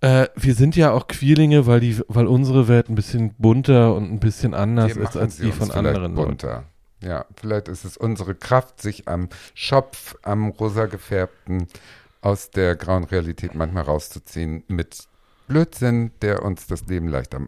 äh, 0.00 0.28
wir 0.36 0.54
sind 0.54 0.76
ja 0.76 0.92
auch 0.92 1.08
Queerlinge, 1.08 1.66
weil, 1.66 1.80
die, 1.80 2.00
weil 2.08 2.26
unsere 2.26 2.68
Welt 2.68 2.88
ein 2.88 2.94
bisschen 2.94 3.34
bunter 3.38 3.94
und 3.94 4.10
ein 4.10 4.20
bisschen 4.20 4.54
anders 4.54 4.96
ist 4.96 5.16
als 5.16 5.36
die 5.38 5.52
von 5.52 5.70
anderen. 5.70 6.14
Bunter. 6.14 6.64
Ja, 7.02 7.26
vielleicht 7.36 7.68
ist 7.68 7.84
es 7.84 7.96
unsere 7.96 8.34
Kraft, 8.34 8.80
sich 8.82 9.06
am 9.08 9.28
Schopf, 9.54 10.16
am 10.22 10.48
rosa 10.48 10.86
gefärbten 10.86 11.68
aus 12.20 12.50
der 12.50 12.74
grauen 12.74 13.04
Realität 13.04 13.54
manchmal 13.54 13.84
rauszuziehen 13.84 14.64
mit 14.66 15.06
Blödsinn, 15.46 16.10
der 16.22 16.42
uns 16.42 16.66
das 16.66 16.86
Leben 16.86 17.08
leichter 17.08 17.40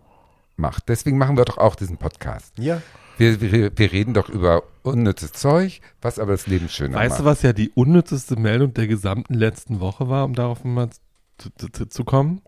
macht. 0.57 0.89
Deswegen 0.89 1.19
machen 1.19 1.37
wir 1.37 1.45
doch 1.45 1.59
auch 1.59 1.75
diesen 1.75 1.97
Podcast. 1.97 2.53
ja. 2.59 2.81
Wir, 3.17 3.39
wir, 3.43 3.71
wir 3.77 3.93
reden 3.93 4.15
doch 4.15 4.31
über 4.31 4.63
unnützes 4.83 5.33
Zeug, 5.33 5.83
was 6.01 6.19
aber 6.19 6.33
das 6.33 6.47
Leben 6.47 6.71
schöner 6.71 6.97
Weißt 6.97 7.11
macht. 7.11 7.21
du, 7.21 7.25
was 7.27 7.43
ja 7.43 7.53
die 7.53 7.69
unnützeste 7.69 8.37
Meldung 8.37 8.73
der 8.73 8.87
gesamten 8.87 9.35
letzten 9.35 9.79
Woche 9.79 10.09
war, 10.09 10.25
um 10.25 10.35
darauf 10.35 10.65
mal 10.65 10.89
zu, 11.41 12.05
kommen? 12.05 12.43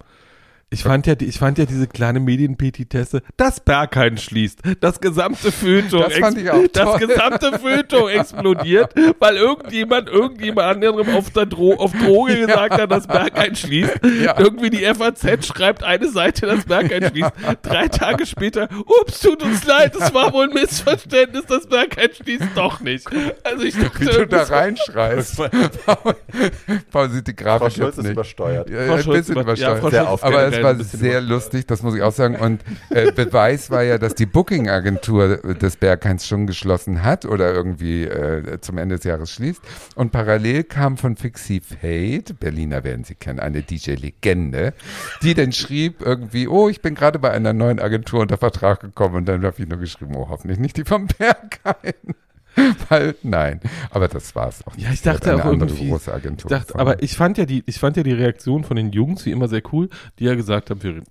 Ich 0.72 0.82
fand 0.84 1.06
ja, 1.06 1.14
die, 1.14 1.26
ich 1.26 1.38
fand 1.38 1.58
ja 1.58 1.66
diese 1.66 1.86
kleine 1.86 2.18
Medienpetitesse, 2.18 3.20
das 3.36 3.60
Berghain 3.60 4.16
schließt, 4.16 4.60
das 4.80 5.00
gesamte 5.00 5.52
Feuilleton, 5.52 6.00
Das 6.08 6.14
fand 6.14 6.38
ich 6.38 6.50
auch 6.50 6.62
das 6.72 6.84
toll. 6.84 6.98
gesamte 7.06 7.58
Feuilleton 7.58 8.08
explodiert, 8.08 8.94
weil 9.18 9.36
irgendjemand, 9.36 10.08
irgendjemand 10.08 10.66
anderem 10.66 11.10
auf, 11.14 11.28
der 11.30 11.44
Dro 11.44 11.74
auf 11.74 11.92
Droge 11.92 12.36
gesagt 12.46 12.72
hat, 12.80 12.90
das 12.90 13.06
Berghain 13.06 13.54
schließt. 13.54 14.00
Ja. 14.24 14.38
Irgendwie 14.40 14.70
die 14.70 14.82
FAZ 14.84 15.46
schreibt 15.46 15.84
eine 15.84 16.08
Seite, 16.08 16.46
das 16.46 16.64
Berghain 16.64 17.04
schließt. 17.10 17.30
Drei 17.62 17.88
Tage 17.88 18.24
später, 18.24 18.68
ups, 19.02 19.20
tut 19.20 19.42
uns 19.42 19.64
leid, 19.66 19.94
es 19.94 20.14
war 20.14 20.32
wohl 20.32 20.44
ein 20.48 20.54
Missverständnis, 20.54 21.44
das 21.46 21.66
Berghain 21.66 22.08
schließt 22.14 22.48
doch 22.54 22.80
nicht. 22.80 23.06
Also 23.44 23.62
ich 23.64 23.78
dachte, 23.78 24.00
Wie 24.00 24.06
du 24.06 24.26
da 24.26 24.42
reinschreist. 24.44 25.36
Paul, 26.90 27.10
sieht 27.10 27.26
die 27.26 27.34
Frau 27.34 27.58
Grafik 27.58 27.72
Schulz 27.76 27.78
jetzt 27.88 27.98
ist 27.98 28.02
nicht. 28.04 28.12
übersteuert. 28.12 28.70
Ja, 28.70 28.86
Frau 28.86 28.94
ein 28.94 29.02
Schulz 29.02 29.26
bisschen 29.26 29.42
über- 29.42 29.54
ja, 29.54 29.76
übersteuert. 29.76 29.80
Frau 29.80 29.90
Sehr 29.90 30.00
Schulz 30.00 30.10
aufgeregt. 30.12 30.38
Aber 30.38 30.61
generell 30.62 30.78
war 30.78 30.84
sehr 30.84 31.20
lustig, 31.20 31.66
das 31.66 31.82
muss 31.82 31.94
ich 31.94 32.02
auch 32.02 32.12
sagen. 32.12 32.36
Und 32.36 32.62
äh, 32.90 33.12
Beweis 33.16 33.70
war 33.70 33.82
ja, 33.82 33.98
dass 33.98 34.14
die 34.14 34.26
Booking-Agentur 34.26 35.38
des 35.54 35.76
Berghains 35.76 36.26
schon 36.26 36.46
geschlossen 36.46 37.02
hat 37.02 37.24
oder 37.24 37.52
irgendwie 37.52 38.04
äh, 38.04 38.60
zum 38.60 38.78
Ende 38.78 38.96
des 38.96 39.04
Jahres 39.04 39.30
schließt. 39.30 39.62
Und 39.94 40.12
parallel 40.12 40.64
kam 40.64 40.96
von 40.96 41.16
Fixie 41.16 41.60
Fate, 41.60 42.38
Berliner 42.38 42.84
werden 42.84 43.04
Sie 43.04 43.14
kennen, 43.14 43.40
eine 43.40 43.62
DJ-Legende, 43.62 44.74
die 45.22 45.34
dann 45.34 45.52
schrieb 45.52 46.02
irgendwie, 46.02 46.48
oh, 46.48 46.68
ich 46.68 46.80
bin 46.80 46.94
gerade 46.94 47.18
bei 47.18 47.30
einer 47.30 47.52
neuen 47.52 47.80
Agentur 47.80 48.20
unter 48.20 48.38
Vertrag 48.38 48.80
gekommen. 48.80 49.16
Und 49.16 49.26
dann 49.26 49.44
habe 49.44 49.56
ich 49.58 49.68
nur 49.68 49.78
geschrieben, 49.78 50.14
oh, 50.16 50.28
hoffentlich 50.28 50.58
nicht 50.58 50.76
die 50.76 50.84
vom 50.84 51.06
Berghain. 51.06 52.14
Weil, 52.88 53.14
nein, 53.22 53.60
aber 53.90 54.08
das 54.08 54.34
war's 54.34 54.66
auch. 54.66 54.76
Ja, 54.76 54.90
ich 54.92 55.02
dachte 55.02 55.32
eine 55.32 55.42
auch 55.44 55.48
andere 55.50 55.70
irgendwie- 55.70 55.88
große 55.90 56.12
Agentur. 56.12 56.50
Ich 56.50 56.56
dachte, 56.58 56.78
aber 56.78 57.02
ich 57.02 57.16
fand 57.16 57.38
ja 57.38 57.46
die, 57.46 57.62
ich 57.66 57.78
fand 57.78 57.96
ja 57.96 58.02
die 58.02 58.12
Reaktion 58.12 58.64
von 58.64 58.76
den 58.76 58.92
Jungs 58.92 59.24
wie 59.26 59.30
immer 59.30 59.48
sehr 59.48 59.62
cool, 59.72 59.88
die 60.18 60.24
ja 60.24 60.34
gesagt 60.34 60.70
haben, 60.70 60.82
wir, 60.82 61.02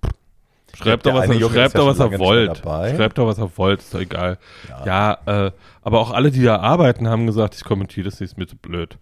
schreibt 0.74 1.06
doch 1.06 1.14
was, 1.14 1.28
er- 1.30 1.34
schreibt 1.40 1.54
ja 1.54 1.68
doch 1.68 1.96
schon 1.96 2.12
was 2.12 2.12
er 2.14 2.20
wollt. 2.20 2.58
Schreibt 2.58 3.18
doch 3.18 3.28
was 3.28 3.38
er 3.40 3.52
wollt, 3.58 3.80
ist 3.82 3.94
doch 3.94 4.00
egal. 4.00 4.38
Ja, 4.86 5.18
äh, 5.26 5.52
aber 5.82 6.00
auch 6.00 6.12
alle, 6.12 6.32
die 6.32 6.44
da 6.44 6.58
arbeiten, 6.58 7.08
haben 7.08 7.26
gesagt, 7.26 7.56
ich 7.56 7.64
kommentiere 7.64 8.10
das 8.10 8.20
nicht, 8.20 8.32
ist 8.34 8.38
mir 8.38 8.48
zu 8.48 8.56
blöd. 8.56 8.98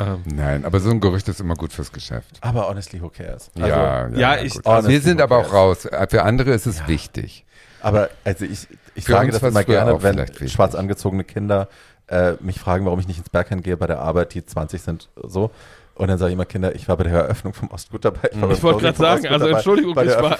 Ähm, 0.00 0.22
Nein, 0.24 0.64
aber 0.64 0.80
so 0.80 0.90
ein 0.90 0.98
Gerücht 0.98 1.28
ist 1.28 1.40
immer 1.40 1.54
gut 1.54 1.72
fürs 1.72 1.92
Geschäft. 1.92 2.38
Aber 2.40 2.68
honestly, 2.68 3.00
who 3.00 3.10
cares? 3.10 3.52
ja, 3.56 3.68
ja, 3.68 4.08
ja, 4.08 4.36
ich- 4.42 4.58
honestly, 4.64 4.92
Wir 4.92 5.00
sind 5.00 5.20
aber 5.20 5.38
auch 5.38 5.52
raus. 5.52 5.86
Für 6.08 6.24
andere 6.24 6.50
ist 6.50 6.66
es 6.66 6.88
wichtig. 6.88 7.44
Aber 7.80 8.08
also 8.24 8.44
ich, 8.44 8.66
ich 8.94 9.04
sage 9.04 9.30
das 9.30 9.42
immer 9.42 9.64
gerne, 9.64 10.02
wenn 10.02 10.48
schwarz 10.48 10.74
angezogene 10.74 11.24
Kinder 11.24 11.68
äh, 12.08 12.32
mich 12.40 12.60
fragen, 12.60 12.84
warum 12.84 12.98
ich 13.00 13.08
nicht 13.08 13.18
ins 13.18 13.30
Bergheim 13.30 13.62
gehe 13.62 13.76
bei 13.76 13.86
der 13.86 14.00
Arbeit, 14.00 14.34
die 14.34 14.44
20 14.44 14.82
sind, 14.82 15.08
so. 15.22 15.50
Und 15.96 16.08
dann 16.08 16.18
sage 16.18 16.30
ich 16.30 16.34
immer, 16.34 16.44
Kinder, 16.44 16.74
ich 16.74 16.88
war 16.88 16.96
bei 16.96 17.04
der 17.04 17.12
Eröffnung 17.12 17.54
vom 17.54 17.70
Ostgut 17.70 18.04
dabei. 18.04 18.28
war 18.32 18.40
beim 18.40 18.50
Ich 18.50 18.62
wollte 18.64 18.80
gerade 18.80 18.98
sagen, 18.98 19.26
also 19.28 19.44
dabei, 19.46 19.56
Entschuldigung, 19.58 19.94
bei 19.94 20.02
der 20.02 20.16
ich 20.16 20.22
war- 20.22 20.32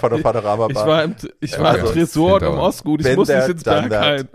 ich 0.69 0.75
Bar. 0.75 0.85
war 0.87 1.03
im, 1.05 1.15
ich 1.39 1.57
war 1.57 1.65
Also, 1.71 1.87
im 1.87 1.93
Tresor 1.93 2.41
im. 2.41 2.59
Ostgut, 2.59 3.05
ich 3.05 3.15
muss 3.15 3.29
nicht 3.29 3.47
ins 3.47 3.63
Bergheim. 3.63 4.27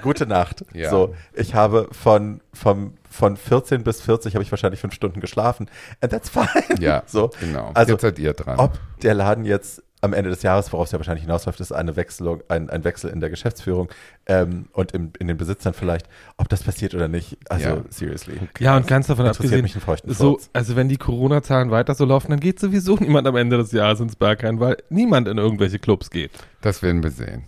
Gute 0.00 0.26
Nacht. 0.26 0.64
Ja. 0.72 0.88
So, 0.88 1.14
ich 1.34 1.54
habe 1.54 1.88
von, 1.92 2.40
vom, 2.54 2.94
von 3.10 3.36
14 3.36 3.84
bis 3.84 4.00
40 4.00 4.34
habe 4.36 4.42
ich 4.42 4.50
wahrscheinlich 4.50 4.80
fünf 4.80 4.94
Stunden 4.94 5.20
geschlafen. 5.20 5.68
And 6.00 6.10
that's 6.10 6.30
fine. 6.30 6.48
Ja, 6.80 7.02
So. 7.06 7.30
genau. 7.40 7.70
Also, 7.74 7.92
Jetzt 7.92 8.00
seid 8.00 8.18
ihr 8.18 8.32
dran. 8.32 8.58
Ob 8.58 8.78
der 9.02 9.12
Laden 9.12 9.44
jetzt 9.44 9.82
am 10.04 10.12
Ende 10.12 10.30
des 10.30 10.42
Jahres, 10.42 10.72
worauf 10.72 10.86
es 10.86 10.92
ja 10.92 10.98
wahrscheinlich 10.98 11.24
hinausläuft, 11.24 11.58
ist 11.60 11.72
eine 11.72 11.96
Wechselung, 11.96 12.42
ein, 12.48 12.70
ein 12.70 12.84
Wechsel 12.84 13.10
in 13.10 13.20
der 13.20 13.30
Geschäftsführung 13.30 13.88
ähm, 14.26 14.66
und 14.72 14.92
im, 14.92 15.12
in 15.18 15.26
den 15.28 15.36
Besitzern 15.36 15.74
vielleicht, 15.74 16.08
ob 16.36 16.48
das 16.48 16.62
passiert 16.62 16.94
oder 16.94 17.08
nicht. 17.08 17.38
Also, 17.48 17.68
Ja. 17.68 17.82
seriously. 17.88 18.38
Ja, 18.60 18.76
und 18.76 18.86
ganz 18.86 19.06
davon 19.06 19.26
abgesehen, 19.26 19.62
mich 19.62 19.74
so, 20.06 20.38
also 20.52 20.76
wenn 20.76 20.88
die 20.88 20.98
Corona-Zahlen 20.98 21.70
weiter 21.70 21.94
so 21.94 22.04
laufen, 22.04 22.30
dann 22.30 22.40
geht 22.40 22.60
sowieso 22.60 22.96
niemand 23.00 23.26
am 23.26 23.36
Ende 23.36 23.56
des 23.56 23.72
Jahres 23.72 24.00
ins 24.00 24.16
Bergheim, 24.16 24.60
weil 24.60 24.76
niemand 24.90 25.26
in 25.26 25.38
irgendwelche 25.38 25.78
Clubs 25.78 26.10
geht. 26.10 26.30
Das 26.60 26.82
werden 26.82 27.02
wir 27.02 27.10
sehen. 27.10 27.44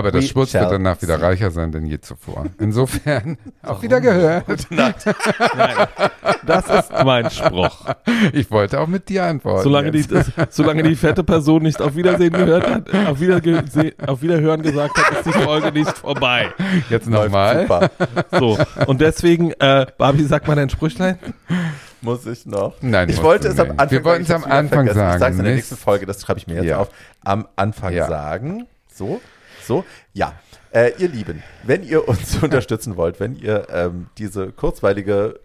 Aber 0.00 0.10
der 0.10 0.22
Schmutz 0.22 0.54
wird 0.54 0.70
danach 0.70 1.00
wieder 1.02 1.18
see. 1.18 1.24
reicher 1.24 1.50
sein 1.50 1.72
denn 1.72 1.86
je 1.86 2.00
zuvor. 2.00 2.46
Insofern, 2.58 3.36
auf 3.62 3.82
wieder 3.82 4.00
gehört. 4.00 4.66
Nein, 4.70 4.94
das 6.46 6.64
ist 6.68 6.90
mein 7.04 7.30
Spruch. 7.30 7.86
Ich 8.32 8.50
wollte 8.50 8.80
auch 8.80 8.86
mit 8.86 9.08
dir 9.08 9.24
antworten. 9.24 9.62
Solange 9.62 9.90
die, 9.90 10.04
solange 10.48 10.82
die 10.82 10.96
fette 10.96 11.22
Person 11.22 11.62
nicht 11.62 11.80
auf 11.80 11.94
Wiedersehen 11.96 12.32
gehört 12.32 12.68
hat, 12.68 12.94
auf, 13.06 13.20
wieder 13.20 13.40
auf 14.06 14.22
Wiederhören 14.22 14.62
gesagt 14.62 14.96
hat, 14.96 15.18
ist 15.18 15.26
die 15.26 15.38
Folge 15.44 15.72
nicht 15.72 15.96
vorbei. 15.98 16.52
Jetzt 16.88 17.08
nochmal. 17.08 17.62
Super. 17.62 17.90
So, 18.38 18.58
und 18.86 19.00
deswegen, 19.00 19.52
äh, 19.52 19.86
Barbie, 19.98 20.24
sag 20.24 20.48
mal 20.48 20.56
dein 20.56 20.70
Sprüchlein. 20.70 21.18
Muss 22.02 22.24
ich 22.26 22.46
noch? 22.46 22.74
Nein, 22.80 23.08
ich 23.10 23.22
wollte 23.22 23.48
es 23.48 23.58
am 23.58 23.68
nicht. 23.68 23.80
Anfang 23.80 23.90
Wir 23.98 24.04
wollten 24.04 24.24
sagen, 24.24 24.40
es 24.40 24.46
am 24.46 24.52
Anfang 24.52 24.86
vergessen. 24.86 24.98
Ich 24.98 25.04
sagen. 25.04 25.18
sag's 25.20 25.36
in 25.38 25.44
der 25.44 25.54
nächsten 25.54 25.76
Folge, 25.76 26.06
das 26.06 26.22
schreibe 26.22 26.38
ich 26.38 26.46
mir 26.46 26.54
jetzt 26.54 26.64
Ja. 26.64 26.78
auf. 26.78 26.88
Am 27.22 27.46
Anfang 27.56 27.92
Ja. 27.92 28.08
sagen. 28.08 28.66
So, 28.92 29.20
so, 29.66 29.84
ja. 30.12 30.34
Äh, 30.72 30.92
ihr 30.98 31.08
Lieben, 31.08 31.42
wenn 31.64 31.82
ihr 31.82 32.08
uns 32.08 32.36
unterstützen 32.42 32.96
wollt, 32.96 33.18
wenn 33.20 33.34
ihr 33.36 33.66
ähm, 33.70 34.06
diese 34.18 34.52
kurzweilige, 34.52 35.40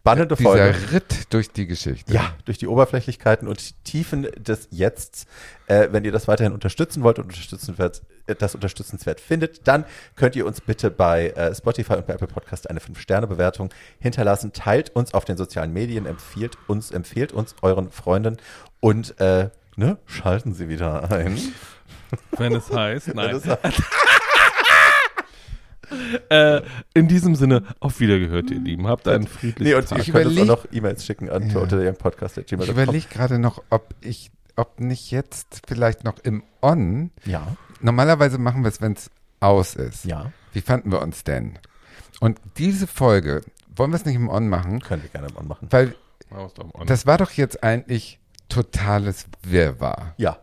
spannende 0.00 0.36
Dieser 0.36 0.48
Folge 0.50 0.92
Ritt 0.92 1.32
durch 1.32 1.50
die 1.50 1.66
Geschichte. 1.66 2.12
ja, 2.12 2.34
durch 2.46 2.58
die 2.58 2.66
Oberflächlichkeiten 2.66 3.46
und 3.46 3.84
Tiefen 3.84 4.26
des 4.36 4.68
Jetzt, 4.70 5.26
äh, 5.66 5.88
wenn 5.90 6.04
ihr 6.04 6.12
das 6.12 6.26
weiterhin 6.28 6.52
unterstützen 6.52 7.02
wollt 7.02 7.18
und 7.18 7.26
unterstützenswert, 7.26 8.02
äh, 8.26 8.34
das 8.34 8.54
unterstützenswert 8.54 9.20
findet, 9.20 9.68
dann 9.68 9.84
könnt 10.16 10.36
ihr 10.36 10.46
uns 10.46 10.62
bitte 10.62 10.90
bei 10.90 11.30
äh, 11.30 11.54
Spotify 11.54 11.94
und 11.94 12.06
bei 12.06 12.14
Apple 12.14 12.28
Podcast 12.28 12.70
eine 12.70 12.80
5-Sterne-Bewertung 12.80 13.70
hinterlassen. 13.98 14.52
Teilt 14.52 14.90
uns 14.96 15.12
auf 15.12 15.26
den 15.26 15.36
sozialen 15.36 15.72
Medien, 15.72 16.06
empfiehlt 16.06 16.56
uns, 16.66 16.90
empfehlt 16.90 17.32
uns 17.32 17.54
euren 17.60 17.90
Freunden 17.90 18.38
und 18.80 19.20
äh, 19.20 19.50
ne, 19.76 19.98
schalten 20.06 20.54
sie 20.54 20.68
wieder 20.68 21.10
ein. 21.10 21.38
Wenn 22.36 22.54
es 22.54 22.70
heißt, 22.70 23.14
nein. 23.14 23.32
Das 23.32 23.44
ist- 23.46 23.58
Äh, 26.28 26.62
in 26.94 27.08
diesem 27.08 27.34
Sinne, 27.34 27.64
auf 27.80 27.98
Wiedergehört, 27.98 28.48
ihr 28.52 28.60
Lieben. 28.60 28.86
Habt 28.86 29.08
einen 29.08 29.26
friedlichen 29.26 29.64
Nee, 29.72 29.74
und 29.74 29.88
Tag. 29.88 29.98
Ich 29.98 30.12
könnt 30.12 30.26
uns 30.26 30.36
auch 30.38 30.42
überleg- 30.42 30.46
noch 30.46 30.66
E-Mails 30.70 31.04
schicken 31.04 31.28
an 31.28 31.50
Ja. 31.50 31.64
ja. 31.82 31.92
Podcast 31.92 32.38
Ich 32.38 32.52
überlege 32.52 33.08
gerade 33.08 33.40
noch, 33.40 33.60
ob 33.70 33.92
ich, 34.00 34.30
ob 34.54 34.78
nicht 34.78 35.10
jetzt 35.10 35.62
vielleicht 35.66 36.04
noch 36.04 36.18
im 36.22 36.44
On. 36.62 37.10
Ja, 37.24 37.56
Normalerweise 37.80 38.38
machen 38.38 38.62
wir 38.62 38.68
es, 38.68 38.80
wenn 38.80 38.92
es 38.92 39.10
aus 39.40 39.74
ist. 39.74 40.04
ja, 40.04 40.30
Wie 40.52 40.60
fanden 40.60 40.92
wir 40.92 41.00
uns 41.02 41.24
denn? 41.24 41.58
Und 42.20 42.38
diese 42.56 42.86
Folge, 42.86 43.42
wollen 43.74 43.90
wir 43.90 43.96
es 43.96 44.04
nicht 44.04 44.14
im 44.16 44.28
On 44.28 44.48
machen? 44.48 44.78
können 44.80 45.02
wir 45.02 45.08
gerne 45.10 45.32
mal 45.34 45.42
machen. 45.42 45.66
Weil 45.70 45.96
On. 46.30 46.86
das 46.86 47.04
war 47.06 47.18
doch 47.18 47.32
jetzt 47.32 47.64
eigentlich 47.64 48.20
totales 48.48 49.26
Wirrwarr. 49.42 50.14
Ja. 50.18 50.38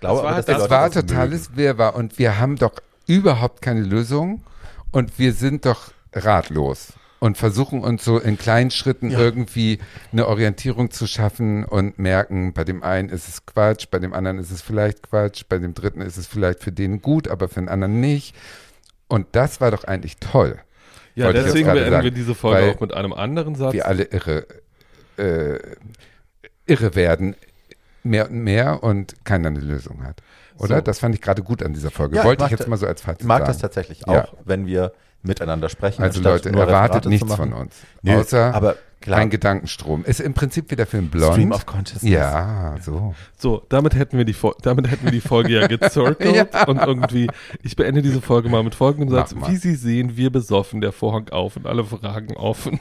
Glaube, 0.00 0.22
Das 0.22 0.48
war 0.48 0.54
aber, 0.56 0.70
war 0.70 0.86
das 0.88 0.94
mögen. 0.96 1.06
totales 1.08 1.56
Wirrwarr 1.56 1.94
und 1.94 2.18
wir 2.18 2.38
haben 2.38 2.56
doch 2.56 2.72
überhaupt 3.06 3.62
keine 3.62 3.80
Lösung 3.82 4.42
und 4.92 5.18
wir 5.18 5.32
sind 5.32 5.66
doch 5.66 5.92
ratlos 6.12 6.92
und 7.18 7.36
versuchen 7.36 7.82
uns 7.82 8.02
so 8.04 8.18
in 8.18 8.38
kleinen 8.38 8.70
Schritten 8.70 9.10
Ja. 9.10 9.18
irgendwie 9.18 9.78
eine 10.10 10.26
Orientierung 10.26 10.90
zu 10.90 11.06
schaffen 11.06 11.64
und 11.64 11.98
merken, 11.98 12.52
bei 12.54 12.64
dem 12.64 12.82
einen 12.82 13.10
ist 13.10 13.28
es 13.28 13.44
Quatsch, 13.46 13.86
bei 13.90 13.98
dem 13.98 14.14
anderen 14.14 14.38
ist 14.38 14.50
es 14.50 14.62
vielleicht 14.62 15.02
Quatsch, 15.02 15.42
bei 15.48 15.58
dem 15.58 15.74
dritten 15.74 16.00
ist 16.00 16.16
es 16.16 16.26
vielleicht 16.26 16.60
für 16.62 16.72
den 16.72 17.02
gut, 17.02 17.28
aber 17.28 17.48
für 17.48 17.60
den 17.60 17.68
anderen 17.68 18.00
nicht. 18.00 18.34
Und 19.06 19.26
das 19.32 19.60
war 19.60 19.70
doch 19.70 19.84
eigentlich 19.84 20.16
toll. 20.18 20.58
ja, 21.14 21.30
deswegen 21.32 21.66
beenden 21.66 21.84
wir 21.84 21.90
sagen, 21.90 22.14
diese 22.14 22.34
Folge 22.34 22.70
auch 22.74 22.80
mit 22.80 22.94
einem 22.94 23.12
anderen 23.12 23.54
Satz. 23.54 23.74
Wir 23.74 23.86
alle 23.86 24.04
irre, 24.04 24.46
äh, 25.18 25.58
irre 26.64 26.94
werden, 26.94 27.34
mehr 28.02 28.30
und 28.30 28.38
mehr 28.42 28.82
und 28.82 29.14
keiner 29.24 29.48
eine 29.48 29.60
Lösung 29.60 30.04
hat. 30.04 30.22
Oder? 30.58 30.76
So. 30.76 30.80
Das 30.82 30.98
fand 30.98 31.14
ich 31.14 31.20
gerade 31.20 31.42
gut 31.42 31.62
an 31.62 31.72
dieser 31.72 31.90
Folge. 31.90 32.16
Ja, 32.16 32.22
ich 32.22 32.26
Wollte 32.26 32.42
mag 32.44 32.52
ich 32.52 32.58
jetzt 32.58 32.68
mal 32.68 32.76
so 32.76 32.86
als 32.86 33.02
Fazit 33.02 33.22
Ich 33.22 33.26
mag 33.26 33.38
sagen. 33.40 33.48
das 33.48 33.58
tatsächlich 33.58 34.02
Ja. 34.06 34.24
auch, 34.24 34.34
wenn 34.44 34.66
wir 34.66 34.92
miteinander 35.22 35.68
sprechen. 35.68 36.02
Also 36.02 36.20
Leute, 36.22 36.50
nur 36.50 36.62
erwartet 36.62 37.06
Referate 37.06 37.08
nichts 37.10 37.34
von 37.34 37.52
uns. 37.52 37.74
Nö, 38.02 38.16
außer 38.18 38.54
aber 38.54 38.76
klar, 39.02 39.18
ein 39.20 39.28
Gedankenstrom. 39.28 40.02
Ist 40.06 40.20
im 40.20 40.32
Prinzip 40.32 40.70
wie 40.70 40.76
der 40.76 40.86
Film 40.86 41.08
Blond. 41.10 41.34
Stream 41.34 41.52
of 41.52 41.66
Consciousness. 41.66 42.10
ja, 42.10 42.76
so. 42.80 43.14
So, 43.36 43.66
damit 43.68 43.94
hätten 43.94 44.16
wir 44.16 44.24
die, 44.24 44.32
Fol- 44.34 44.54
damit 44.62 44.90
hätten 44.90 45.04
wir 45.04 45.12
die 45.12 45.20
Folge 45.20 45.60
ja 45.60 45.66
gezirkelt 45.66 46.54
Ja. 46.54 46.64
und 46.66 46.78
irgendwie, 46.78 47.28
ich 47.62 47.76
beende 47.76 48.00
diese 48.00 48.22
Folge 48.22 48.48
mal 48.48 48.62
mit 48.62 48.74
folgendem 48.74 49.10
Satz. 49.10 49.34
Wie 49.46 49.56
Sie 49.56 49.74
sehen, 49.74 50.16
wir 50.16 50.30
besoffen, 50.32 50.80
der 50.80 50.92
Vorhang 50.92 51.28
auf 51.30 51.56
und 51.56 51.66
alle 51.66 51.84
Fragen 51.84 52.34
offen. 52.38 52.80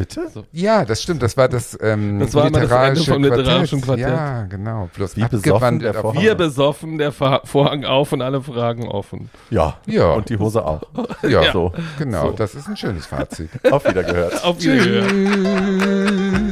Bitte? 0.00 0.30
Ja, 0.52 0.86
das 0.86 1.02
stimmt. 1.02 1.22
Das 1.22 1.36
war 1.36 1.46
das, 1.46 1.76
ähm, 1.82 2.20
Das 2.20 2.32
war 2.32 2.46
immer 2.46 2.60
das 2.60 2.70
Ende 2.70 3.04
vom 3.04 3.22
literarischen 3.22 3.82
Quartett. 3.82 4.08
Ja, 4.08 4.42
genau. 4.44 4.88
Bloß 4.94 5.14
Wie 5.14 5.24
besoffen 5.28 5.78
der 5.78 5.92
Vorhang. 5.92 6.22
Wir 6.22 6.34
besoffen, 6.34 6.96
der 6.96 7.12
Vorhang 7.12 7.84
auf 7.84 8.10
und 8.12 8.22
alle 8.22 8.40
Fragen 8.40 8.88
offen. 8.88 9.28
Ja. 9.50 9.76
Ja. 9.84 10.12
Und 10.14 10.30
die 10.30 10.38
Hose 10.38 10.64
auch. 10.64 10.80
Ja, 11.22 11.52
So. 11.52 11.72
genau. 11.98 12.28
So. 12.28 12.32
Das 12.32 12.54
ist 12.54 12.66
ein 12.66 12.78
schönes 12.78 13.04
Fazit. 13.04 13.50
Auf 13.70 13.84
Wiedergehört. 13.86 14.42
Auf 14.44 14.58
Wiederhören. 14.58 16.48
Tschüss. 16.48 16.49